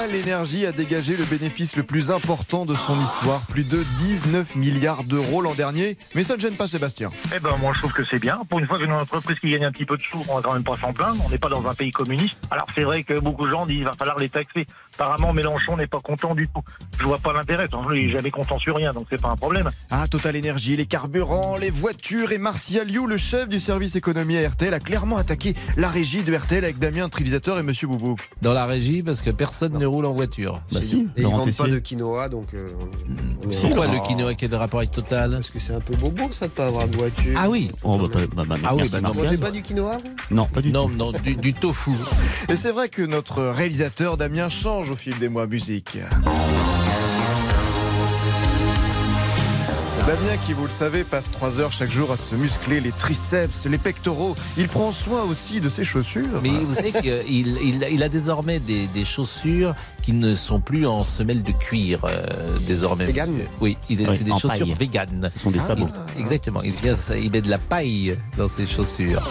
Total 0.00 0.16
Énergie 0.16 0.64
a 0.64 0.72
dégagé 0.72 1.14
le 1.14 1.24
bénéfice 1.24 1.76
le 1.76 1.82
plus 1.82 2.10
important 2.10 2.64
de 2.64 2.72
son 2.72 2.98
histoire, 3.02 3.42
plus 3.42 3.64
de 3.64 3.84
19 3.98 4.56
milliards 4.56 5.04
d'euros 5.04 5.42
l'an 5.42 5.52
dernier. 5.52 5.98
Mais 6.14 6.24
ça 6.24 6.36
ne 6.36 6.40
gêne 6.40 6.54
pas 6.54 6.66
Sébastien. 6.66 7.10
Eh 7.36 7.38
ben 7.38 7.54
moi 7.60 7.72
je 7.74 7.80
trouve 7.80 7.92
que 7.92 8.02
c'est 8.02 8.18
bien. 8.18 8.40
Pour 8.48 8.60
une 8.60 8.66
fois 8.66 8.78
qu'une 8.78 8.92
entreprise 8.92 9.38
qui 9.38 9.50
gagne 9.50 9.66
un 9.66 9.72
petit 9.72 9.84
peu 9.84 9.98
de 9.98 10.02
sous, 10.02 10.24
on 10.30 10.36
va 10.36 10.40
quand 10.40 10.54
même 10.54 10.64
pas 10.64 10.76
s'en 10.76 10.94
plaindre. 10.94 11.22
On 11.26 11.28
n'est 11.28 11.36
pas 11.36 11.50
dans 11.50 11.66
un 11.66 11.74
pays 11.74 11.90
communiste. 11.90 12.34
Alors 12.50 12.64
c'est 12.74 12.84
vrai 12.84 13.02
que 13.02 13.20
beaucoup 13.20 13.44
de 13.44 13.50
gens 13.50 13.66
disent 13.66 13.80
il 13.80 13.84
va 13.84 13.92
falloir 13.92 14.18
les 14.18 14.30
taxer. 14.30 14.64
Apparemment 14.94 15.34
Mélenchon 15.34 15.76
n'est 15.76 15.86
pas 15.86 16.00
content 16.00 16.34
du 16.34 16.48
tout. 16.48 16.62
Je 16.98 17.04
vois 17.04 17.18
pas 17.18 17.34
l'intérêt. 17.34 17.68
Il 17.92 18.08
est 18.08 18.12
jamais 18.12 18.30
content 18.30 18.58
sur 18.58 18.76
rien, 18.76 18.92
donc 18.92 19.06
c'est 19.10 19.20
pas 19.20 19.28
un 19.28 19.36
problème. 19.36 19.68
Ah, 19.90 20.08
Total 20.08 20.34
Énergie, 20.34 20.76
les 20.76 20.86
carburants, 20.86 21.58
les 21.58 21.70
voitures 21.70 22.32
et 22.32 22.38
Martial 22.38 22.90
You, 22.90 23.06
le 23.06 23.18
chef 23.18 23.48
du 23.48 23.60
service 23.60 23.96
économie 23.96 24.38
à 24.38 24.48
RTL, 24.48 24.72
a 24.72 24.80
clairement 24.80 25.18
attaqué 25.18 25.52
la 25.76 25.90
régie 25.90 26.22
de 26.22 26.34
RTL 26.34 26.64
avec 26.64 26.78
Damien, 26.78 27.10
Trivisateur 27.10 27.58
et 27.58 27.62
Monsieur 27.62 27.86
Boubou. 27.86 28.16
Dans 28.40 28.54
la 28.54 28.64
régie 28.64 29.02
parce 29.02 29.20
que 29.20 29.28
personne 29.28 29.74
ne 29.74 29.89
roule 29.90 30.06
en 30.06 30.12
voiture. 30.12 30.60
Bah 30.72 30.80
si, 30.82 31.08
et 31.16 31.20
ils 31.22 31.26
vendent 31.26 31.54
pas 31.54 31.68
de 31.68 31.78
quinoa, 31.78 32.28
donc. 32.28 32.46
euh, 32.54 32.66
on- 32.80 33.46
on 33.46 33.50
est- 33.50 33.60
Pourquoi 33.60 33.86
Oh. 33.88 33.92
le 33.94 34.06
quinoa 34.06 34.34
quel 34.34 34.54
rapport 34.54 34.80
avec 34.80 34.90
Total 34.90 35.30
Parce 35.32 35.50
que 35.50 35.58
c'est 35.58 35.74
un 35.74 35.80
peu 35.80 35.96
bobo 35.96 36.30
ça 36.32 36.46
de 36.46 36.52
pas 36.52 36.66
avoir 36.66 36.88
de 36.88 36.96
voiture. 36.96 37.32
Ah 37.36 37.48
oui. 37.50 37.70
Oh, 37.82 37.96
bah, 37.98 38.04
bah, 38.12 38.20
bah, 38.34 38.44
bah, 38.48 38.56
Ah 38.64 38.74
oui, 38.76 38.88
bah 38.90 39.00
non. 39.00 39.12
Mangez 39.14 39.36
pas 39.38 39.50
du 39.50 39.62
quinoa 39.62 39.98
Non, 40.30 40.46
pas 40.46 40.60
du 40.62 40.72
non, 40.72 40.88
tout. 40.88 40.96
Non, 40.96 41.12
du, 41.12 41.34
du 41.36 41.52
tofu. 41.52 41.90
Et 42.48 42.56
c'est 42.56 42.72
vrai 42.72 42.88
que 42.88 43.02
notre 43.02 43.42
réalisateur 43.42 44.16
Damien 44.16 44.48
change 44.48 44.90
au 44.90 44.96
fil 44.96 45.18
des 45.18 45.28
mois 45.28 45.46
musique. 45.46 45.98
Damien, 50.10 50.36
qui 50.44 50.54
vous 50.54 50.64
le 50.64 50.72
savez, 50.72 51.04
passe 51.04 51.30
3 51.30 51.60
heures 51.60 51.70
chaque 51.70 51.88
jour 51.88 52.10
à 52.10 52.16
se 52.16 52.34
muscler 52.34 52.80
les 52.80 52.90
triceps, 52.90 53.64
les 53.66 53.78
pectoraux. 53.78 54.34
Il 54.58 54.66
prend 54.66 54.90
soin 54.90 55.22
aussi 55.22 55.60
de 55.60 55.68
ses 55.70 55.84
chaussures. 55.84 56.40
Mais 56.42 56.48
vous 56.50 56.74
savez 56.74 56.90
qu'il 56.90 57.22
il, 57.62 57.86
il 57.92 58.02
a 58.02 58.08
désormais 58.08 58.58
des, 58.58 58.88
des 58.88 59.04
chaussures 59.04 59.72
qui 60.02 60.12
ne 60.12 60.34
sont 60.34 60.58
plus 60.58 60.84
en 60.84 61.04
semelle 61.04 61.44
de 61.44 61.52
cuir 61.52 62.00
euh, 62.04 62.26
désormais. 62.66 63.06
Vegan 63.06 63.30
Oui, 63.60 63.76
il, 63.88 64.00
Oui, 64.00 64.06
c'est 64.18 64.24
des 64.24 64.32
chaussures 64.32 64.48
paille. 64.48 64.74
véganes. 64.74 65.28
Ce 65.32 65.38
sont 65.38 65.52
des 65.52 65.60
sabots. 65.60 65.86
Il- 66.16 66.20
exactement. 66.22 66.60
Il 66.62 67.30
met 67.30 67.40
de 67.40 67.48
la 67.50 67.58
paille 67.58 68.16
dans 68.36 68.48
ses 68.48 68.66
chaussures. 68.66 69.22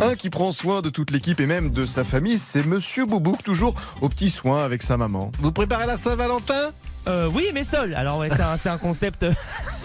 Un 0.00 0.14
qui 0.14 0.30
prend 0.30 0.52
soin 0.52 0.82
de 0.82 0.90
toute 0.90 1.10
l'équipe 1.10 1.40
et 1.40 1.46
même 1.46 1.70
de 1.72 1.82
sa 1.82 2.04
famille, 2.04 2.38
c'est 2.38 2.64
Monsieur 2.64 3.06
Boubouk, 3.06 3.42
toujours 3.42 3.74
aux 4.02 4.08
petits 4.08 4.30
soins 4.30 4.64
avec 4.64 4.84
sa 4.84 4.96
maman. 4.96 5.32
Vous 5.40 5.50
préparez 5.50 5.86
la 5.88 5.96
Saint-Valentin? 5.96 6.70
Euh, 7.06 7.30
oui, 7.34 7.46
mais 7.54 7.64
seul. 7.64 7.94
Alors 7.94 8.18
ouais, 8.18 8.28
c'est 8.30 8.42
un, 8.42 8.56
c'est 8.56 8.68
un 8.68 8.76
concept. 8.78 9.24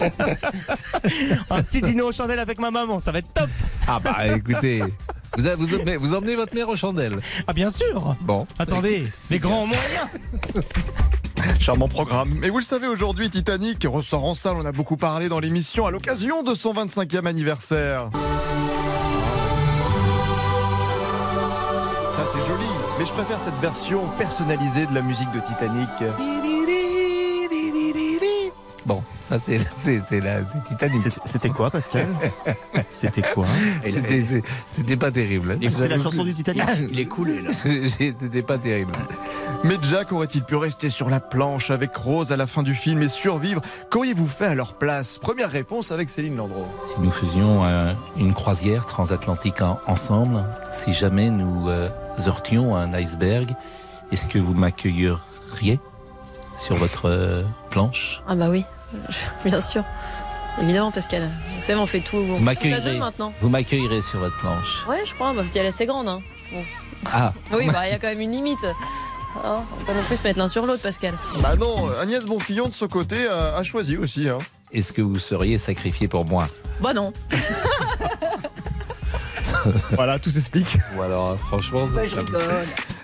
un 1.50 1.62
petit 1.62 1.80
dîner 1.80 2.02
aux 2.02 2.12
chandelles 2.12 2.38
avec 2.38 2.58
ma 2.58 2.70
maman, 2.70 2.98
ça 3.00 3.12
va 3.12 3.18
être 3.20 3.32
top. 3.32 3.48
Ah 3.86 3.98
bah 4.02 4.26
écoutez, 4.36 4.82
vous, 5.36 5.46
a- 5.46 5.56
vous, 5.56 5.74
emmenez- 5.74 5.96
vous 5.96 6.14
emmenez 6.14 6.34
votre 6.36 6.54
mère 6.54 6.68
aux 6.68 6.76
chandelles. 6.76 7.18
Ah 7.46 7.52
bien 7.52 7.70
sûr. 7.70 8.16
Bon. 8.20 8.46
Attendez, 8.58 9.06
les 9.30 9.38
grands 9.38 9.66
moyens. 9.66 10.08
Charmant 11.60 11.88
programme. 11.88 12.30
Et 12.42 12.50
vous 12.50 12.58
le 12.58 12.64
savez, 12.64 12.86
aujourd'hui, 12.86 13.30
Titanic 13.30 13.84
ressort 13.88 14.24
en 14.24 14.34
salle. 14.34 14.56
On 14.58 14.64
a 14.66 14.72
beaucoup 14.72 14.96
parlé 14.96 15.28
dans 15.28 15.40
l'émission 15.40 15.86
à 15.86 15.90
l'occasion 15.90 16.42
de 16.42 16.54
son 16.54 16.72
25e 16.74 17.26
anniversaire. 17.26 18.10
Ça, 22.12 22.24
c'est 22.30 22.40
joli. 22.46 22.66
Mais 22.98 23.04
je 23.06 23.12
préfère 23.12 23.40
cette 23.40 23.58
version 23.58 24.08
personnalisée 24.18 24.86
de 24.86 24.94
la 24.94 25.02
musique 25.02 25.30
de 25.32 25.40
Titanic. 25.40 25.88
Ça 29.26 29.38
c'est 29.38 29.58
c'est 29.76 30.02
c'est 30.06 30.20
la 30.20 30.44
c'est 30.44 30.62
Titanic. 30.64 30.96
C'était- 31.24 31.48
quoi, 31.48 31.70
Pascal? 31.70 32.06
C'était 32.90 33.22
quoi? 33.22 33.46
C'était 34.68 34.96
pas 34.96 35.10
terrible. 35.10 35.52
hein. 35.52 35.58
C'était 35.68 35.88
la 35.88 35.98
chanson 35.98 36.24
du 36.24 36.32
Titanic 36.34 36.62
Il 36.92 37.00
est 37.00 37.06
coulé 37.06 37.40
là. 37.40 37.50
C'était 37.98 38.42
pas 38.42 38.58
terrible. 38.58 38.92
Mais 39.64 39.76
Jack 39.82 40.12
aurait-il 40.12 40.44
pu 40.44 40.56
rester 40.56 40.90
sur 40.90 41.08
la 41.08 41.20
planche 41.20 41.70
avec 41.70 41.96
Rose 41.96 42.32
à 42.32 42.36
la 42.36 42.46
fin 42.46 42.62
du 42.62 42.74
film 42.74 43.02
et 43.02 43.08
survivre? 43.08 43.62
Qu'auriez-vous 43.90 44.26
fait 44.26 44.46
à 44.46 44.54
leur 44.54 44.74
place? 44.74 45.16
Première 45.18 45.50
réponse 45.50 45.90
avec 45.90 46.10
Céline 46.10 46.36
Landreau. 46.36 46.66
Si 46.92 47.00
nous 47.00 47.10
faisions 47.10 47.64
euh, 47.64 47.94
une 48.18 48.34
croisière 48.34 48.84
transatlantique 48.84 49.62
en- 49.62 49.80
ensemble, 49.86 50.44
si 50.72 50.92
jamais 50.92 51.30
nous 51.30 51.68
euh, 51.70 51.88
heurtions 52.26 52.76
un 52.76 52.92
iceberg, 52.92 53.54
est-ce 54.12 54.26
que 54.26 54.38
vous 54.38 54.52
m'accueilleriez 54.54 55.80
sur 56.58 56.76
votre 56.76 57.06
euh, 57.08 57.42
planche? 57.70 58.22
Ah 58.28 58.34
bah 58.34 58.48
oui, 58.50 58.64
bien 59.44 59.60
sûr. 59.60 59.84
Évidemment, 60.60 60.92
Pascal. 60.92 61.28
Vous 61.56 61.62
savez, 61.62 61.78
on 61.78 61.86
fait 61.86 62.00
tout, 62.00 62.16
on 62.16 62.38
Vous 62.38 62.46
fait 62.46 62.54
tout 62.54 62.60
à 62.68 62.80
deux 62.80 62.86
m'accueillerez 62.90 62.98
maintenant. 62.98 63.32
Vous 63.40 63.48
m'accueillerez 63.48 64.02
sur 64.02 64.20
votre 64.20 64.36
planche. 64.38 64.84
Ouais, 64.88 65.02
je 65.04 65.14
crois, 65.14 65.32
bah, 65.32 65.42
si 65.46 65.58
elle 65.58 65.66
est 65.66 65.70
assez 65.70 65.86
grande. 65.86 66.08
Hein. 66.08 66.20
Bon. 66.52 66.62
Ah. 67.12 67.32
Oui, 67.52 67.68
bah 67.72 67.86
il 67.86 67.90
y 67.90 67.94
a 67.94 67.98
quand 67.98 68.08
même 68.08 68.20
une 68.20 68.32
limite. 68.32 68.64
Oh, 69.36 69.58
on 69.72 69.76
peut 69.78 69.86
pas 69.86 69.94
non 69.94 70.02
plus 70.02 70.16
se 70.16 70.22
mettre 70.22 70.38
l'un 70.38 70.48
sur 70.48 70.64
l'autre, 70.64 70.82
Pascal. 70.82 71.14
Bah 71.40 71.56
non, 71.56 71.88
Agnès 72.00 72.24
Bonfillon 72.24 72.68
de 72.68 72.72
son 72.72 72.86
côté 72.86 73.26
a, 73.26 73.56
a 73.56 73.62
choisi 73.64 73.96
aussi. 73.96 74.28
Hein. 74.28 74.38
Est-ce 74.72 74.92
que 74.92 75.02
vous 75.02 75.18
seriez 75.18 75.58
sacrifié 75.58 76.06
pour 76.06 76.24
moi? 76.24 76.46
Bah 76.80 76.94
non. 76.94 77.12
voilà, 79.92 80.18
tout 80.18 80.30
s'explique. 80.30 80.78
Ou 80.96 81.02
alors, 81.02 81.32
euh, 81.32 81.36
franchement, 81.36 81.86
ça, 81.88 82.00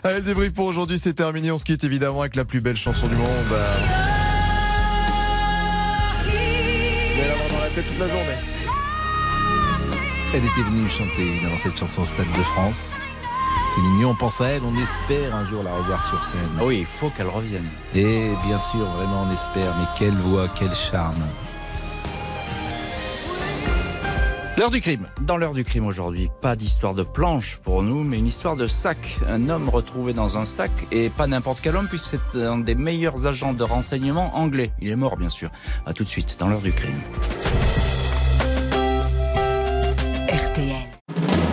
Allez, 0.03 0.17
le 0.17 0.23
débrief 0.23 0.53
pour 0.53 0.67
aujourd'hui, 0.67 0.99
c'est 0.99 1.15
terminé. 1.15 1.51
On 1.51 1.59
se 1.59 1.65
quitte 1.65 1.85
évidemment 1.85 2.21
avec 2.21 2.37
la 2.37 2.45
plus 2.45 2.61
belle 2.61 2.77
chanson 2.77 3.07
du 3.07 3.17
monde. 3.17 3.27
Tête 7.75 7.87
toute 7.87 7.99
la 7.99 8.09
journée. 8.09 8.39
Elle 10.33 10.45
était 10.45 10.63
venue 10.63 10.89
chanter 10.89 11.23
évidemment 11.23 11.57
cette 11.63 11.77
chanson 11.77 12.03
au 12.03 12.05
Stade 12.05 12.31
de 12.37 12.43
France. 12.43 12.97
Céline 13.75 13.99
Dion, 13.99 14.11
on 14.11 14.15
pense 14.15 14.41
à 14.41 14.49
elle, 14.49 14.63
on 14.65 14.77
espère 14.77 15.35
un 15.35 15.45
jour 15.45 15.63
la 15.63 15.73
revoir 15.75 16.05
sur 16.09 16.23
scène. 16.23 16.51
Ah 16.59 16.65
oui, 16.65 16.79
il 16.81 16.87
faut 16.87 17.11
qu'elle 17.11 17.29
revienne. 17.29 17.67
Et 17.95 18.31
bien 18.45 18.59
sûr, 18.59 18.85
vraiment 18.97 19.27
on 19.29 19.33
espère, 19.33 19.75
mais 19.79 19.87
quelle 19.99 20.17
voix, 20.17 20.49
quel 20.57 20.73
charme. 20.75 21.23
L'heure 24.57 24.71
du 24.71 24.81
crime. 24.81 25.07
Dans 25.23 25.37
l'heure 25.37 25.55
du 25.55 25.65
crime 25.65 25.87
aujourd'hui, 25.87 26.29
pas 26.43 26.57
d'histoire 26.57 26.95
de 26.95 27.03
planche 27.03 27.59
pour 27.63 27.83
nous, 27.83 28.03
mais 28.03 28.19
une 28.19 28.27
histoire 28.27 28.57
de 28.57 28.67
sac. 28.67 29.19
Un 29.27 29.49
homme 29.49 29.69
retrouvé 29.69 30.13
dans 30.13 30.39
un 30.39 30.45
sac, 30.45 30.71
et 30.91 31.09
pas 31.09 31.27
n'importe 31.27 31.61
quel 31.63 31.77
homme, 31.77 31.87
puisque 31.89 32.17
c'est 32.33 32.43
un 32.43 32.59
des 32.59 32.75
meilleurs 32.75 33.27
agents 33.27 33.55
de 33.55 33.65
renseignement 33.65 34.37
anglais. 34.37 34.73
Il 34.81 34.91
est 34.91 34.97
mort, 34.97 35.17
bien 35.17 35.31
sûr. 35.31 35.51
À 35.87 35.95
tout 35.95 36.05
de 36.05 36.09
suite, 36.09 36.37
dans 36.39 36.49
l'heure 36.49 36.61
du 36.61 36.73
crime. 36.73 37.01